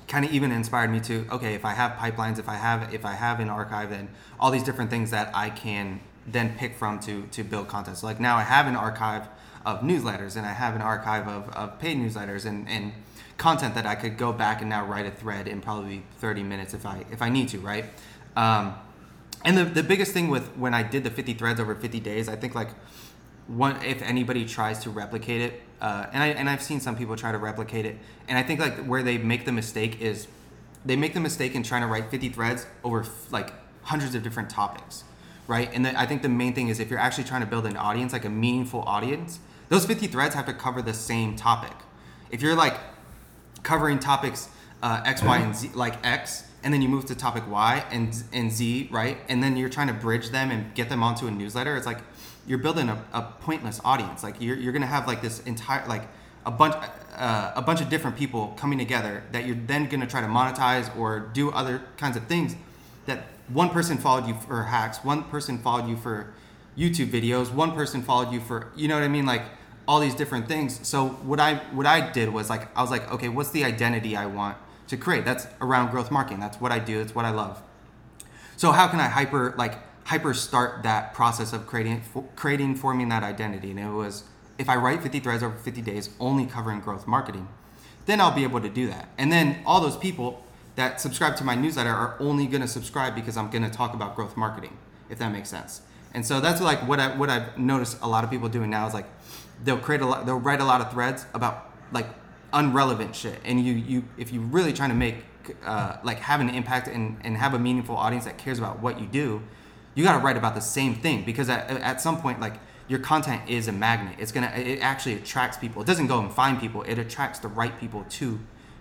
kind 0.07 0.23
of 0.27 0.31
even 0.33 0.53
inspired 0.53 0.90
me 0.90 1.01
to 1.01 1.27
okay 1.31 1.55
if 1.55 1.64
i 1.64 1.73
have 1.73 1.93
pipelines 1.93 2.38
if 2.38 2.47
i 2.47 2.55
have 2.55 2.93
if 2.93 3.07
i 3.07 3.14
have 3.14 3.40
an 3.40 3.49
archive 3.49 3.88
then 3.88 4.07
all 4.38 4.51
these 4.51 4.62
different 4.62 4.90
things 4.90 5.11
that 5.11 5.35
i 5.35 5.49
can 5.49 5.99
then 6.27 6.55
pick 6.59 6.77
from 6.77 7.01
to 7.01 7.27
to 7.29 7.43
build 7.43 7.69
content 7.69 7.97
so 7.97 8.07
like 8.07 8.21
now 8.21 8.37
i 8.37 8.43
have 8.43 8.67
an 8.67 8.77
archive 8.77 9.27
of 9.64 9.81
newsletters 9.81 10.37
and 10.37 10.46
i 10.46 10.53
have 10.53 10.74
an 10.74 10.83
archive 10.83 11.27
of, 11.27 11.48
of 11.50 11.79
paid 11.79 11.96
newsletters 11.96 12.44
and 12.44 12.68
and 12.68 12.92
content 13.37 13.74
that 13.74 13.87
i 13.87 13.94
could 13.94 14.16
go 14.16 14.33
back 14.33 14.61
and 14.61 14.70
now 14.70 14.85
write 14.85 15.07
a 15.07 15.11
thread 15.11 15.48
in 15.48 15.61
probably 15.61 16.03
30 16.18 16.42
minutes 16.42 16.74
if 16.74 16.87
i 16.87 17.05
if 17.11 17.22
i 17.22 17.29
need 17.29 17.48
to 17.48 17.59
right? 17.59 17.85
Um, 18.37 18.74
and 19.44 19.57
the, 19.59 19.64
the 19.64 19.83
biggest 19.83 20.12
thing 20.12 20.29
with 20.29 20.46
when 20.57 20.74
i 20.74 20.83
did 20.83 21.05
the 21.05 21.11
50 21.11 21.35
threads 21.35 21.61
over 21.61 21.74
50 21.74 22.00
days 22.00 22.29
i 22.29 22.37
think 22.37 22.55
like 22.55 22.68
one 23.46 23.83
if 23.85 24.00
anybody 24.03 24.44
tries 24.44 24.79
to 24.81 24.90
replicate 24.90 25.40
it 25.40 25.62
uh, 25.81 26.07
and 26.12 26.22
I 26.22 26.29
and 26.29 26.48
I've 26.48 26.62
seen 26.62 26.81
some 26.81 26.96
people 26.96 27.14
try 27.14 27.31
to 27.31 27.37
replicate 27.37 27.85
it 27.85 27.98
and 28.27 28.38
I 28.38 28.42
think 28.42 28.59
like 28.59 28.87
where 28.87 29.03
they 29.03 29.18
make 29.18 29.44
the 29.44 29.53
mistake 29.53 30.00
is 30.00 30.29
they 30.85 30.96
make 30.96 31.12
the 31.12 31.20
mistake 31.20 31.55
in 31.55 31.62
trying 31.62 31.83
to 31.83 31.88
write 31.88 32.11
50 32.11 32.31
threads 32.31 32.66
over 32.83 33.00
f- 33.00 33.31
like 33.31 33.53
hundreds 33.83 34.14
of 34.14 34.22
different 34.22 34.48
topics 34.48 35.05
right? 35.46 35.70
And 35.74 35.85
the, 35.85 35.98
I 36.00 36.07
think 36.07 36.22
the 36.22 36.29
main 36.31 36.55
thing 36.55 36.68
is 36.68 36.81
if 36.81 36.88
you're 36.88 36.98
actually 36.98 37.24
trying 37.24 37.42
to 37.42 37.46
build 37.46 37.66
an 37.66 37.77
audience 37.77 38.14
like 38.14 38.24
a 38.24 38.31
meaningful 38.31 38.83
audience 38.87 39.40
those 39.68 39.87
50 39.87 40.07
threads 40.09 40.35
have 40.35 40.46
to 40.46 40.53
cover 40.53 40.83
the 40.83 40.94
same 40.94 41.37
topic 41.37 41.72
if 42.31 42.42
you're 42.42 42.57
like 42.57 42.79
covering 43.62 43.98
topics 43.98 44.48
uh, 44.83 45.00
X, 45.05 45.22
Y, 45.22 45.38
and 45.38 45.57
Z, 45.57 45.70
like 45.74 46.05
X, 46.05 46.44
and 46.62 46.74
then 46.74 46.83
you 46.83 46.88
move 46.88 47.07
to 47.07 47.14
topic 47.14 47.44
Y 47.48 47.85
and 47.90 48.22
and 48.33 48.50
Z, 48.53 48.88
right? 48.90 49.18
And 49.29 49.42
then 49.42 49.57
you're 49.57 49.68
trying 49.68 49.87
to 49.87 49.94
bridge 49.94 50.31
them 50.31 50.50
and 50.50 50.74
get 50.74 50.88
them 50.88 51.03
onto 51.03 51.27
a 51.27 51.31
newsletter. 51.31 51.77
It's 51.77 51.87
like 51.87 51.98
you're 52.46 52.59
building 52.59 52.88
a, 52.88 53.03
a 53.12 53.22
pointless 53.22 53.81
audience. 53.85 54.22
Like 54.22 54.40
you're, 54.40 54.57
you're 54.57 54.72
gonna 54.72 54.87
have 54.87 55.07
like 55.07 55.22
this 55.22 55.40
entire 55.44 55.87
like 55.87 56.03
a 56.44 56.50
bunch 56.50 56.74
uh, 57.16 57.53
a 57.55 57.62
bunch 57.62 57.81
of 57.81 57.88
different 57.88 58.16
people 58.16 58.48
coming 58.59 58.79
together 58.79 59.22
that 59.33 59.46
you're 59.46 59.57
then 59.66 59.88
gonna 59.88 60.07
try 60.07 60.20
to 60.20 60.27
monetize 60.27 60.94
or 60.98 61.20
do 61.20 61.50
other 61.53 61.83
kinds 61.96 62.16
of 62.16 62.27
things. 62.27 62.57
That 63.07 63.27
one 63.48 63.70
person 63.70 63.96
followed 63.96 64.27
you 64.27 64.35
for 64.35 64.64
hacks, 64.64 64.98
one 65.05 65.24
person 65.24 65.59
followed 65.59 65.88
you 65.88 65.96
for 65.96 66.35
YouTube 66.76 67.08
videos, 67.08 67.52
one 67.52 67.72
person 67.72 68.02
followed 68.02 68.32
you 68.32 68.40
for 68.40 68.68
you 68.76 68.88
know 68.88 68.94
what 68.94 69.04
I 69.04 69.08
mean, 69.08 69.26
like 69.26 69.42
all 69.87 70.00
these 70.00 70.14
different 70.14 70.48
things. 70.48 70.87
So 70.87 71.08
what 71.08 71.40
I 71.40 71.56
what 71.72 71.87
I 71.87 72.10
did 72.10 72.30
was 72.30 72.50
like 72.50 72.76
I 72.76 72.82
was 72.82 72.90
like, 72.90 73.10
okay, 73.12 73.28
what's 73.28 73.50
the 73.50 73.64
identity 73.64 74.16
I 74.16 74.26
want 74.26 74.56
to 74.88 74.96
create? 74.96 75.24
That's 75.24 75.46
around 75.60 75.90
growth 75.90 76.10
marketing. 76.10 76.40
That's 76.40 76.60
what 76.60 76.72
I 76.72 76.78
do. 76.78 77.00
It's 77.00 77.14
what 77.14 77.24
I 77.24 77.30
love. 77.30 77.62
So 78.56 78.72
how 78.72 78.88
can 78.88 79.00
I 79.00 79.08
hyper 79.08 79.54
like 79.56 79.74
hyper 80.04 80.34
start 80.34 80.82
that 80.82 81.14
process 81.14 81.52
of 81.52 81.66
creating 81.66 82.02
for, 82.02 82.24
creating 82.37 82.76
forming 82.76 83.08
that 83.10 83.22
identity? 83.22 83.70
And 83.70 83.80
it 83.80 83.90
was 83.90 84.24
if 84.58 84.68
I 84.68 84.76
write 84.76 85.02
50 85.02 85.20
threads 85.20 85.42
over 85.42 85.56
50 85.56 85.82
days 85.82 86.10
only 86.20 86.46
covering 86.46 86.80
growth 86.80 87.06
marketing, 87.06 87.48
then 88.06 88.20
I'll 88.20 88.34
be 88.34 88.44
able 88.44 88.60
to 88.60 88.68
do 88.68 88.87
that. 88.88 89.08
And 89.18 89.32
then 89.32 89.58
all 89.66 89.80
those 89.80 89.96
people 89.96 90.44
that 90.76 91.00
subscribe 91.00 91.37
to 91.37 91.44
my 91.44 91.54
newsletter 91.54 91.90
are 91.90 92.16
only 92.20 92.46
going 92.46 92.60
to 92.60 92.68
subscribe 92.68 93.14
because 93.14 93.37
I'm 93.37 93.50
going 93.50 93.62
to 93.62 93.70
talk 93.70 93.94
about 93.94 94.16
growth 94.16 94.37
marketing, 94.37 94.76
if 95.08 95.18
that 95.18 95.32
makes 95.32 95.48
sense. 95.48 95.82
And 96.14 96.24
so 96.24 96.40
that's 96.40 96.61
like 96.61 96.87
what 96.87 97.00
I 97.00 97.14
what 97.16 97.29
I've 97.29 97.59
noticed 97.59 97.98
a 98.00 98.09
lot 98.09 98.24
of 98.24 98.31
people 98.31 98.48
doing 98.48 98.70
now 98.70 98.87
is 98.87 98.94
like 98.94 99.07
they'll 99.64 99.79
create 99.79 100.00
a 100.00 100.07
lot, 100.07 100.24
they'll 100.27 100.38
write 100.38 100.61
a 100.61 100.64
lot 100.64 100.81
of 100.81 100.90
threads 100.92 101.27
about 101.35 101.70
like 101.92 102.07
unrelevant 102.53 103.16
shit, 103.16 103.40
and 103.44 103.64
you 103.64 103.72
you 103.74 104.05
if 104.16 104.33
you're 104.33 104.42
really 104.42 104.72
trying 104.72 104.90
to 104.90 104.94
make 104.94 105.24
uh, 105.66 105.96
like 106.05 106.20
have 106.20 106.40
an 106.40 106.48
impact 106.48 106.87
and 106.87 107.18
and 107.24 107.37
have 107.37 107.53
a 107.53 107.59
meaningful 107.59 107.96
audience 107.96 108.24
that 108.24 108.38
cares 108.38 108.59
about 108.59 108.81
what 108.81 109.00
you 109.00 109.07
do, 109.07 109.42
you 109.96 110.05
got 110.05 110.16
to 110.16 110.24
write 110.24 110.37
about 110.37 110.55
the 110.55 110.61
same 110.61 110.94
thing 110.94 111.24
because 111.24 111.48
at, 111.48 111.68
at 111.70 112.00
some 112.00 112.20
point 112.20 112.40
like 112.40 112.55
your 112.87 113.00
content 113.00 113.42
is 113.48 113.66
a 113.66 113.72
magnet. 113.72 114.16
It's 114.20 114.31
gonna 114.31 114.53
it 114.55 114.79
actually 114.81 115.14
attracts 115.14 115.57
people. 115.57 115.83
It 115.83 115.87
doesn't 115.87 116.07
go 116.07 116.20
and 116.20 116.33
find 116.33 116.61
people. 116.61 116.83
It 116.83 116.98
attracts 116.98 117.40
the 117.40 117.48
right 117.48 117.79
people 117.81 118.05
to 118.11 118.38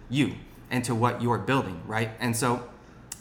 you 0.10 0.36
and 0.70 0.84
to 0.86 0.94
what 0.94 1.22
you're 1.22 1.38
building, 1.40 1.82
right? 1.88 2.12
And 2.20 2.36
so 2.36 2.70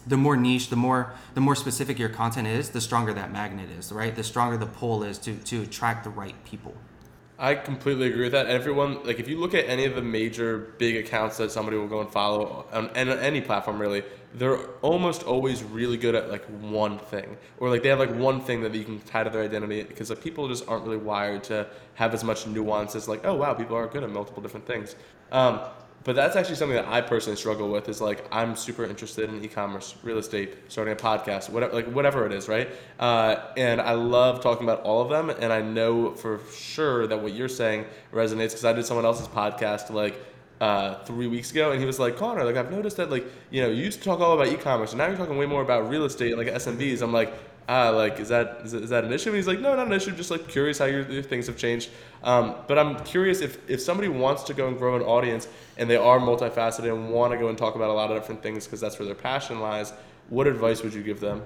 the 0.07 0.17
more 0.17 0.35
niche, 0.37 0.69
the 0.69 0.75
more 0.75 1.13
the 1.33 1.41
more 1.41 1.55
specific 1.55 1.99
your 1.99 2.09
content 2.09 2.47
is, 2.47 2.69
the 2.69 2.81
stronger 2.81 3.13
that 3.13 3.31
magnet 3.31 3.69
is, 3.69 3.91
right? 3.91 4.15
The 4.15 4.23
stronger 4.23 4.57
the 4.57 4.65
pull 4.65 5.03
is 5.03 5.17
to 5.19 5.35
to 5.35 5.63
attract 5.63 6.03
the 6.03 6.09
right 6.09 6.35
people. 6.45 6.75
I 7.39 7.55
completely 7.55 8.07
agree 8.07 8.23
with 8.23 8.31
that. 8.33 8.47
Everyone, 8.47 9.03
like, 9.03 9.19
if 9.19 9.27
you 9.27 9.39
look 9.39 9.53
at 9.55 9.67
any 9.67 9.85
of 9.85 9.95
the 9.95 10.01
major 10.01 10.75
big 10.77 10.95
accounts 10.95 11.37
that 11.37 11.51
somebody 11.51 11.77
will 11.77 11.87
go 11.87 11.99
and 11.99 12.09
follow 12.09 12.67
on, 12.71 12.89
on 12.89 13.09
any 13.09 13.41
platform, 13.41 13.81
really, 13.81 14.03
they're 14.35 14.59
almost 14.81 15.23
always 15.23 15.63
really 15.63 15.97
good 15.97 16.15
at 16.15 16.29
like 16.29 16.45
one 16.61 16.99
thing, 16.99 17.35
or 17.59 17.69
like 17.69 17.83
they 17.83 17.89
have 17.89 17.99
like 17.99 18.13
one 18.15 18.39
thing 18.39 18.61
that 18.61 18.73
you 18.73 18.85
can 18.85 18.99
tie 19.01 19.23
to 19.23 19.29
their 19.29 19.41
identity. 19.41 19.83
Because 19.83 20.09
like 20.09 20.21
people 20.21 20.47
just 20.47 20.67
aren't 20.67 20.85
really 20.85 20.97
wired 20.97 21.43
to 21.45 21.67
have 21.95 22.13
as 22.13 22.23
much 22.23 22.47
nuance 22.47 22.95
as 22.95 23.07
like, 23.07 23.25
oh 23.25 23.33
wow, 23.33 23.53
people 23.53 23.75
are 23.75 23.87
good 23.87 24.03
at 24.03 24.11
multiple 24.11 24.41
different 24.41 24.67
things. 24.67 24.95
Um, 25.31 25.59
but 26.03 26.15
that's 26.15 26.35
actually 26.35 26.55
something 26.55 26.75
that 26.75 26.87
I 26.87 27.01
personally 27.01 27.37
struggle 27.37 27.69
with. 27.69 27.87
Is 27.89 28.01
like 28.01 28.25
I'm 28.31 28.55
super 28.55 28.85
interested 28.85 29.29
in 29.29 29.43
e-commerce, 29.43 29.95
real 30.03 30.17
estate, 30.17 30.55
starting 30.67 30.93
a 30.93 30.95
podcast, 30.95 31.49
whatever, 31.49 31.73
like 31.73 31.85
whatever 31.87 32.25
it 32.25 32.33
is, 32.33 32.47
right? 32.47 32.69
Uh, 32.99 33.37
and 33.57 33.79
I 33.79 33.93
love 33.93 34.41
talking 34.41 34.63
about 34.63 34.81
all 34.81 35.01
of 35.01 35.09
them. 35.09 35.29
And 35.29 35.53
I 35.53 35.61
know 35.61 36.15
for 36.15 36.39
sure 36.53 37.07
that 37.07 37.21
what 37.21 37.33
you're 37.33 37.49
saying 37.49 37.85
resonates 38.13 38.49
because 38.49 38.65
I 38.65 38.73
did 38.73 38.85
someone 38.85 39.05
else's 39.05 39.27
podcast 39.27 39.89
like 39.89 40.19
uh, 40.61 40.95
three 41.03 41.27
weeks 41.27 41.51
ago, 41.51 41.71
and 41.71 41.79
he 41.79 41.85
was 41.85 41.99
like, 41.99 42.15
Connor, 42.15 42.45
like 42.45 42.55
I've 42.55 42.71
noticed 42.71 42.97
that 42.97 43.09
like 43.09 43.25
you 43.51 43.61
know 43.61 43.69
you 43.69 43.83
used 43.83 43.99
to 43.99 44.05
talk 44.05 44.19
all 44.19 44.33
about 44.33 44.47
e-commerce, 44.47 44.91
and 44.91 44.97
now 44.97 45.07
you're 45.07 45.17
talking 45.17 45.37
way 45.37 45.45
more 45.45 45.61
about 45.61 45.89
real 45.89 46.05
estate, 46.05 46.37
like 46.37 46.47
SMBs. 46.47 47.01
I'm 47.01 47.11
like, 47.11 47.33
ah, 47.67 47.89
like 47.89 48.19
is 48.19 48.29
that 48.29 48.61
is, 48.63 48.73
is 48.73 48.89
that 48.89 49.03
an 49.03 49.13
issue? 49.13 49.29
And 49.29 49.37
he's 49.37 49.47
like, 49.47 49.59
no, 49.59 49.75
not 49.75 49.87
an 49.87 49.93
issue. 49.93 50.11
Just 50.11 50.31
like 50.31 50.47
curious 50.47 50.79
how 50.79 50.85
your, 50.85 51.09
your 51.09 51.23
things 51.23 51.47
have 51.47 51.57
changed. 51.57 51.89
Um, 52.23 52.55
but 52.67 52.77
I'm 52.77 53.03
curious 53.03 53.41
if 53.41 53.57
if 53.69 53.81
somebody 53.81 54.09
wants 54.09 54.43
to 54.43 54.53
go 54.53 54.67
and 54.67 54.77
grow 54.77 54.95
an 54.95 55.01
audience 55.01 55.47
and 55.77 55.89
they 55.89 55.97
are 55.97 56.19
multifaceted 56.19 56.91
and 56.91 57.09
want 57.09 57.33
to 57.33 57.37
go 57.37 57.49
and 57.49 57.57
talk 57.57 57.75
about 57.75 57.89
a 57.89 57.93
lot 57.93 58.11
of 58.11 58.17
different 58.17 58.43
things 58.43 58.65
because 58.65 58.79
that's 58.79 58.99
where 58.99 59.05
their 59.05 59.15
passion 59.15 59.59
lies. 59.59 59.93
What 60.29 60.47
advice 60.47 60.83
would 60.83 60.93
you 60.93 61.03
give 61.03 61.19
them? 61.19 61.45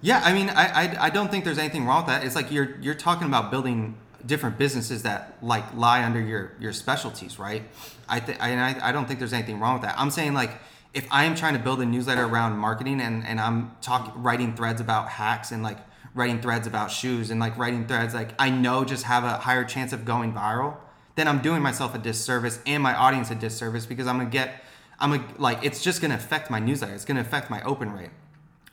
Yeah, 0.00 0.20
I 0.24 0.32
mean, 0.32 0.50
I, 0.50 0.66
I, 0.66 1.04
I 1.06 1.10
don't 1.10 1.30
think 1.30 1.44
there's 1.44 1.58
anything 1.58 1.86
wrong 1.86 2.04
with 2.04 2.08
that. 2.08 2.24
It's 2.24 2.34
like 2.34 2.50
you're 2.50 2.76
you're 2.80 2.94
talking 2.94 3.26
about 3.26 3.50
building 3.50 3.96
different 4.26 4.58
businesses 4.58 5.02
that 5.02 5.36
like 5.42 5.64
lie 5.74 6.04
under 6.04 6.20
your 6.20 6.52
your 6.58 6.72
specialties, 6.72 7.38
right? 7.38 7.62
I 8.08 8.20
think 8.20 8.42
I, 8.42 8.76
I 8.82 8.92
don't 8.92 9.06
think 9.06 9.18
there's 9.18 9.32
anything 9.32 9.60
wrong 9.60 9.74
with 9.74 9.82
that. 9.82 9.94
I'm 9.98 10.10
saying 10.10 10.34
like 10.34 10.50
if 10.94 11.06
I 11.10 11.24
am 11.24 11.34
trying 11.34 11.54
to 11.54 11.60
build 11.60 11.80
a 11.80 11.86
newsletter 11.86 12.24
around 12.24 12.56
marketing 12.58 13.00
and 13.00 13.26
and 13.26 13.40
I'm 13.40 13.72
talking 13.80 14.22
writing 14.22 14.54
threads 14.54 14.80
about 14.80 15.08
hacks 15.08 15.52
and 15.52 15.62
like 15.62 15.78
writing 16.14 16.40
threads 16.40 16.66
about 16.66 16.90
shoes 16.90 17.30
and 17.30 17.40
like 17.40 17.56
writing 17.56 17.86
threads 17.86 18.14
like 18.14 18.30
I 18.38 18.50
know 18.50 18.84
just 18.84 19.04
have 19.04 19.24
a 19.24 19.38
higher 19.38 19.64
chance 19.64 19.92
of 19.92 20.04
going 20.04 20.32
viral, 20.32 20.76
then 21.14 21.28
I'm 21.28 21.40
doing 21.40 21.62
myself 21.62 21.94
a 21.94 21.98
disservice 21.98 22.60
and 22.66 22.82
my 22.82 22.94
audience 22.94 23.30
a 23.30 23.34
disservice 23.34 23.86
because 23.86 24.06
I'm 24.06 24.18
gonna 24.18 24.30
get 24.30 24.62
I'm 24.98 25.14
a, 25.14 25.24
like 25.38 25.64
it's 25.64 25.82
just 25.82 26.00
gonna 26.00 26.14
affect 26.14 26.50
my 26.50 26.58
newsletter. 26.58 26.94
It's 26.94 27.04
gonna 27.04 27.20
affect 27.20 27.50
my 27.50 27.62
open 27.62 27.92
rate, 27.92 28.10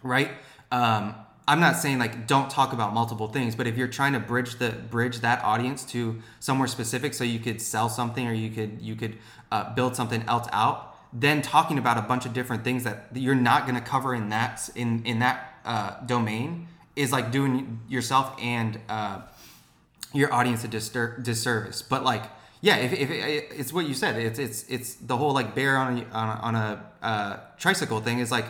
right? 0.03 0.31
Um, 0.71 1.15
I'm 1.47 1.59
not 1.59 1.77
saying 1.77 1.97
like 1.97 2.27
don't 2.27 2.49
talk 2.49 2.73
about 2.73 2.93
multiple 2.93 3.27
things, 3.27 3.55
but 3.55 3.65
if 3.65 3.77
you're 3.77 3.87
trying 3.87 4.13
to 4.13 4.19
bridge 4.19 4.59
the 4.59 4.69
bridge 4.69 5.21
that 5.21 5.43
audience 5.43 5.83
to 5.85 6.21
somewhere 6.39 6.67
specific, 6.67 7.13
so 7.13 7.23
you 7.23 7.39
could 7.39 7.61
sell 7.61 7.89
something 7.89 8.27
or 8.27 8.33
you 8.33 8.51
could 8.51 8.79
you 8.81 8.95
could 8.95 9.17
uh, 9.51 9.73
build 9.73 9.95
something 9.95 10.21
else 10.27 10.47
out, 10.51 10.88
then 11.11 11.41
talking 11.41 11.77
about 11.77 11.97
a 11.97 12.01
bunch 12.01 12.25
of 12.25 12.33
different 12.33 12.63
things 12.63 12.83
that 12.83 13.07
you're 13.13 13.35
not 13.35 13.63
going 13.63 13.75
to 13.75 13.81
cover 13.81 14.13
in 14.13 14.29
that 14.29 14.69
in 14.75 15.03
in 15.05 15.19
that 15.19 15.53
uh, 15.65 15.99
domain 16.05 16.67
is 16.95 17.11
like 17.11 17.31
doing 17.31 17.79
yourself 17.87 18.35
and 18.41 18.79
uh, 18.89 19.21
your 20.13 20.33
audience 20.33 20.63
a 20.63 20.67
distur- 20.67 21.23
disservice. 21.23 21.81
But 21.81 22.03
like 22.03 22.23
yeah, 22.61 22.75
if, 22.77 22.91
if 22.91 23.09
it, 23.09 23.51
it's 23.55 23.71
what 23.71 23.87
you 23.87 23.93
said, 23.93 24.17
it's 24.17 24.37
it's 24.37 24.63
it's 24.63 24.95
the 24.95 25.15
whole 25.15 25.33
like 25.33 25.55
bear 25.55 25.77
on 25.77 25.99
a 25.99 26.15
on 26.15 26.55
a, 26.55 26.85
uh, 27.01 27.37
tricycle 27.57 28.01
thing 28.01 28.19
is 28.19 28.31
like 28.31 28.45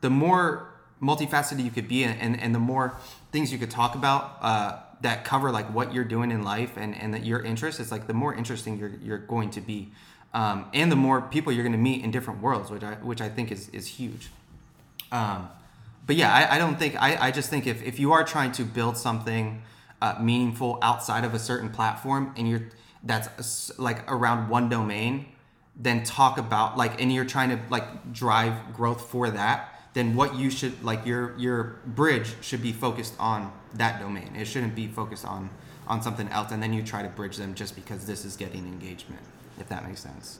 the 0.00 0.10
more 0.10 0.68
multifaceted 1.02 1.64
you 1.64 1.70
could 1.70 1.88
be 1.88 2.04
and, 2.04 2.20
and, 2.20 2.40
and 2.40 2.54
the 2.54 2.58
more 2.58 2.94
things 3.32 3.52
you 3.52 3.58
could 3.58 3.70
talk 3.70 3.94
about 3.94 4.36
uh, 4.42 4.78
that 5.00 5.24
cover 5.24 5.50
like 5.50 5.72
what 5.74 5.92
you're 5.94 6.04
doing 6.04 6.30
in 6.30 6.42
life 6.42 6.76
and, 6.76 6.94
and 7.00 7.14
that 7.14 7.24
your 7.24 7.42
interest 7.42 7.80
it's 7.80 7.90
like 7.90 8.06
the 8.06 8.14
more 8.14 8.34
interesting 8.34 8.78
you're, 8.78 8.92
you're 9.02 9.18
going 9.18 9.50
to 9.50 9.60
be 9.60 9.90
um, 10.32 10.66
and 10.72 10.90
the 10.90 10.96
more 10.96 11.20
people 11.20 11.52
you're 11.52 11.64
going 11.64 11.72
to 11.72 11.78
meet 11.78 12.04
in 12.04 12.10
different 12.10 12.40
worlds 12.40 12.70
which 12.70 12.82
I, 12.82 12.94
which 12.94 13.20
I 13.20 13.28
think 13.28 13.50
is, 13.50 13.68
is 13.70 13.86
huge 13.86 14.30
um, 15.12 15.48
but 16.06 16.16
yeah 16.16 16.32
I, 16.32 16.56
I 16.56 16.58
don't 16.58 16.78
think 16.78 17.00
I, 17.00 17.28
I 17.28 17.30
just 17.30 17.50
think 17.50 17.66
if, 17.66 17.82
if 17.82 17.98
you 17.98 18.12
are 18.12 18.24
trying 18.24 18.52
to 18.52 18.64
build 18.64 18.96
something 18.96 19.62
uh, 20.02 20.16
meaningful 20.20 20.78
outside 20.82 21.24
of 21.24 21.34
a 21.34 21.38
certain 21.38 21.68
platform 21.70 22.32
and 22.36 22.48
you're 22.48 22.68
that's 23.02 23.78
like 23.78 24.10
around 24.10 24.48
one 24.48 24.68
domain 24.68 25.26
then 25.76 26.02
talk 26.02 26.38
about 26.38 26.76
like 26.76 27.00
and 27.00 27.12
you're 27.12 27.24
trying 27.24 27.50
to 27.50 27.58
like 27.70 28.12
drive 28.12 28.74
growth 28.74 29.08
for 29.10 29.30
that 29.30 29.70
then 29.92 30.14
what 30.14 30.36
you 30.36 30.50
should 30.50 30.82
like 30.84 31.04
your 31.04 31.36
your 31.36 31.78
bridge 31.86 32.34
should 32.40 32.62
be 32.62 32.72
focused 32.72 33.14
on 33.18 33.52
that 33.74 34.00
domain. 34.00 34.34
It 34.36 34.46
shouldn't 34.46 34.74
be 34.74 34.86
focused 34.86 35.24
on 35.24 35.50
on 35.86 36.02
something 36.02 36.28
else, 36.28 36.52
and 36.52 36.62
then 36.62 36.72
you 36.72 36.82
try 36.82 37.02
to 37.02 37.08
bridge 37.08 37.36
them 37.36 37.54
just 37.54 37.74
because 37.74 38.06
this 38.06 38.24
is 38.24 38.36
getting 38.36 38.66
engagement. 38.66 39.22
If 39.60 39.68
that 39.68 39.86
makes 39.86 40.00
sense. 40.00 40.38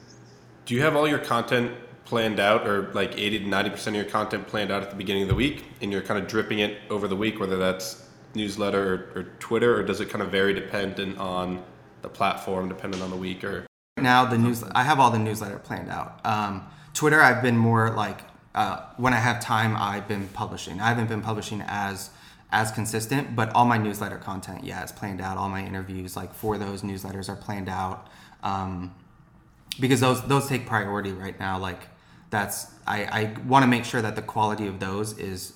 Do 0.65 0.75
you 0.75 0.81
have 0.81 0.95
all 0.95 1.07
your 1.07 1.19
content 1.19 1.71
planned 2.05 2.39
out, 2.39 2.67
or 2.67 2.91
like 2.93 3.17
eighty 3.17 3.39
to 3.39 3.47
ninety 3.47 3.69
percent 3.69 3.95
of 3.95 4.01
your 4.01 4.11
content 4.11 4.47
planned 4.47 4.71
out 4.71 4.83
at 4.83 4.89
the 4.89 4.95
beginning 4.95 5.23
of 5.23 5.29
the 5.29 5.35
week, 5.35 5.65
and 5.81 5.91
you're 5.91 6.01
kind 6.01 6.19
of 6.19 6.27
dripping 6.27 6.59
it 6.59 6.79
over 6.89 7.07
the 7.07 7.15
week, 7.15 7.39
whether 7.39 7.57
that's 7.57 8.07
newsletter 8.33 9.11
or, 9.15 9.19
or 9.19 9.23
Twitter, 9.39 9.77
or 9.77 9.83
does 9.83 10.01
it 10.01 10.09
kind 10.09 10.21
of 10.21 10.31
vary 10.31 10.53
dependent 10.53 11.17
on 11.17 11.63
the 12.01 12.09
platform, 12.09 12.67
dependent 12.67 13.03
on 13.03 13.09
the 13.09 13.15
week, 13.15 13.43
or? 13.43 13.65
Now 13.97 14.25
the 14.25 14.37
news, 14.37 14.63
I 14.73 14.83
have 14.83 14.99
all 14.99 15.11
the 15.11 15.19
newsletter 15.19 15.59
planned 15.59 15.89
out. 15.89 16.25
Um, 16.25 16.65
Twitter, 16.93 17.21
I've 17.21 17.43
been 17.43 17.57
more 17.57 17.91
like 17.91 18.21
uh, 18.55 18.85
when 18.97 19.13
I 19.13 19.17
have 19.17 19.41
time, 19.41 19.75
I've 19.77 20.07
been 20.07 20.27
publishing. 20.29 20.81
I 20.81 20.87
haven't 20.87 21.07
been 21.07 21.21
publishing 21.21 21.61
as 21.67 22.09
as 22.51 22.71
consistent, 22.71 23.35
but 23.35 23.49
all 23.55 23.65
my 23.65 23.77
newsletter 23.77 24.17
content, 24.17 24.63
yeah, 24.63 24.83
is 24.83 24.91
planned 24.91 25.21
out. 25.21 25.37
All 25.37 25.47
my 25.47 25.65
interviews, 25.65 26.17
like 26.17 26.33
for 26.33 26.57
those 26.57 26.81
newsletters, 26.81 27.29
are 27.29 27.35
planned 27.35 27.69
out 27.69 28.09
um, 28.43 28.93
because 29.79 29.99
those 29.99 30.21
those 30.23 30.47
take 30.47 30.65
priority 30.65 31.11
right 31.11 31.39
now. 31.39 31.57
Like 31.57 31.87
that's 32.29 32.67
I, 32.87 33.03
I 33.05 33.37
want 33.47 33.63
to 33.63 33.67
make 33.67 33.85
sure 33.85 34.01
that 34.01 34.15
the 34.15 34.21
quality 34.21 34.67
of 34.67 34.79
those 34.79 35.17
is 35.17 35.53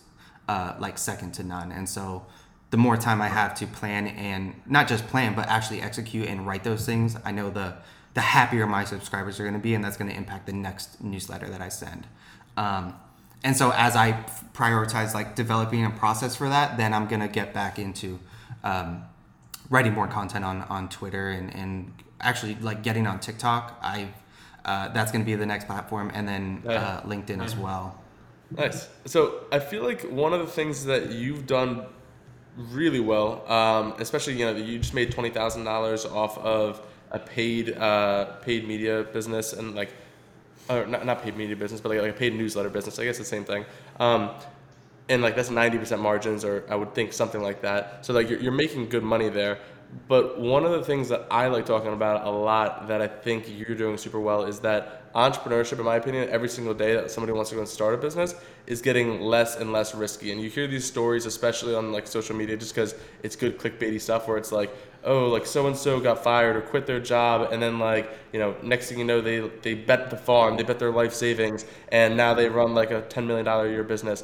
uh, 0.48 0.76
like 0.80 0.98
second 0.98 1.34
to 1.34 1.44
none, 1.44 1.72
and 1.72 1.88
so 1.88 2.26
the 2.72 2.78
more 2.78 2.98
time 2.98 3.22
I 3.22 3.28
have 3.28 3.56
to 3.56 3.68
plan 3.68 4.08
and 4.08 4.54
not 4.66 4.88
just 4.88 5.08
plan, 5.08 5.36
but 5.36 5.48
actually 5.48 5.82
execute 5.82 6.28
and 6.28 6.46
write 6.46 6.64
those 6.64 6.86
things, 6.86 7.16
I 7.24 7.32
know 7.32 7.50
the 7.50 7.76
the 8.14 8.22
happier 8.22 8.66
my 8.66 8.86
subscribers 8.86 9.40
are 9.40 9.44
going 9.44 9.56
to 9.56 9.60
be, 9.60 9.76
and 9.76 9.84
that's 9.84 9.98
going 9.98 10.10
to 10.10 10.16
impact 10.16 10.46
the 10.46 10.54
next 10.54 11.04
newsletter 11.04 11.50
that 11.50 11.62
I 11.62 11.68
send. 11.68 12.08
Um, 12.56 12.96
and 13.46 13.56
so 13.56 13.72
as 13.72 13.96
I 13.96 14.14
prioritize 14.54 15.14
like 15.14 15.36
developing 15.36 15.86
a 15.86 15.92
process 15.92 16.36
for 16.36 16.50
that, 16.50 16.78
then 16.78 16.94
I'm 16.94 17.08
gonna 17.08 17.28
get 17.28 17.54
back 17.54 17.78
into 17.78 18.20
um, 18.64 19.04
writing 19.70 19.94
more 19.94 20.08
content 20.08 20.44
on 20.44 20.64
on 20.64 20.90
Twitter 20.90 21.30
and 21.30 21.54
and 21.56 21.94
actually 22.22 22.56
like 22.62 22.84
getting 22.84 23.08
on 23.08 23.20
TikTok. 23.20 23.80
I 23.82 24.10
uh, 24.64 24.90
that's 24.90 25.12
gonna 25.12 25.26
be 25.26 25.36
the 25.36 25.46
next 25.46 25.66
platform, 25.66 26.12
and 26.14 26.28
then 26.28 26.64
uh, 26.68 27.02
LinkedIn 27.02 27.44
as 27.44 27.56
well. 27.56 28.00
Nice. 28.52 28.88
So 29.06 29.46
I 29.52 29.60
feel 29.60 29.84
like 29.84 30.04
one 30.04 30.34
of 30.34 30.40
the 30.40 30.48
things 30.48 30.86
that 30.86 31.12
you've 31.12 31.46
done 31.46 31.86
really 32.58 33.00
well, 33.00 33.50
um, 33.52 33.94
especially 34.00 34.34
you 34.34 34.46
know 34.46 34.56
you 34.56 34.80
just 34.80 34.94
made 34.94 35.12
twenty 35.12 35.30
thousand 35.30 35.64
dollars 35.66 36.06
off 36.06 36.38
of 36.38 36.82
a 37.12 37.20
paid 37.20 37.78
uh, 37.78 38.26
paid 38.42 38.68
media 38.68 39.04
business 39.14 39.54
and 39.54 39.76
like 39.76 39.92
or 40.70 40.86
not, 40.86 41.06
not 41.06 41.22
paid 41.22 41.38
media 41.38 41.56
business, 41.56 41.82
but 41.82 41.90
like, 41.90 42.02
like 42.02 42.12
a 42.12 42.18
paid 42.18 42.34
newsletter 42.34 42.70
business. 42.70 42.98
I 43.00 43.06
guess 43.06 43.18
the 43.18 43.26
same 43.26 43.46
thing. 43.46 43.66
Um, 44.00 44.32
and 45.08 45.22
like 45.22 45.36
that's 45.36 45.50
90% 45.50 46.00
margins, 46.00 46.44
or 46.44 46.64
I 46.70 46.76
would 46.76 46.96
think 46.96 47.14
something 47.14 47.42
like 47.42 47.62
that. 47.62 48.06
So 48.06 48.14
like 48.14 48.30
you're, 48.30 48.40
you're 48.40 48.52
making 48.52 48.90
good 48.90 49.04
money 49.04 49.30
there. 49.30 49.60
But 50.08 50.40
one 50.40 50.66
of 50.66 50.72
the 50.72 50.84
things 50.84 51.10
that 51.10 51.26
I 51.32 51.48
like 51.48 51.66
talking 51.66 51.94
about 51.94 52.26
a 52.26 52.30
lot 52.30 52.88
that 52.88 53.02
I 53.02 53.08
think 53.08 53.46
you're 53.48 53.78
doing 53.78 53.98
super 53.98 54.20
well 54.20 54.44
is 54.44 54.60
that 54.60 55.12
entrepreneurship, 55.14 55.80
in 55.80 55.86
my 55.86 55.96
opinion, 55.96 56.28
every 56.30 56.50
single 56.50 56.74
day 56.74 56.94
that 56.94 57.10
somebody 57.10 57.32
wants 57.32 57.50
to 57.50 57.56
go 57.56 57.62
and 57.62 57.70
start 57.70 57.94
a 57.94 57.98
business 57.98 58.36
is 58.68 58.82
getting 58.82 59.22
less 59.22 59.56
and 59.56 59.72
less 59.72 59.96
risky. 59.96 60.32
And 60.32 60.42
you 60.42 60.50
hear 60.50 60.68
these 60.68 60.86
stories, 60.86 61.26
especially 61.26 61.74
on 61.74 61.92
like 61.92 62.06
social 62.06 62.36
media, 62.36 62.58
just 62.58 62.76
because 62.76 62.94
it's 63.24 63.36
good 63.36 63.58
clickbaity 63.58 64.00
stuff 64.02 64.28
where 64.28 64.38
it's 64.38 64.52
like, 64.52 64.76
oh, 65.06 65.30
like 65.30 65.46
so 65.46 65.68
and 65.68 65.78
so 65.78 66.00
got 66.00 66.24
fired 66.24 66.56
or 66.58 66.62
quit 66.62 66.86
their 66.86 67.00
job, 67.00 67.52
and 67.54 67.62
then 67.62 67.80
like 67.80 68.12
you 68.34 68.40
know, 68.40 68.56
next 68.62 68.90
thing 68.90 69.00
you 69.00 69.06
know, 69.06 69.22
they 69.22 69.40
they 69.62 69.74
bet 69.74 70.10
the 70.10 70.18
farm, 70.18 70.58
they 70.58 70.64
bet 70.64 70.78
their 70.78 70.92
life 70.92 71.14
savings, 71.14 71.66
and 71.90 72.18
now 72.18 72.34
they 72.34 72.50
run 72.50 72.76
like 72.76 72.92
a 72.92 73.02
ten 73.02 73.26
million 73.26 73.46
dollar 73.46 73.68
a 73.68 73.72
year 73.72 73.84
business. 73.84 74.24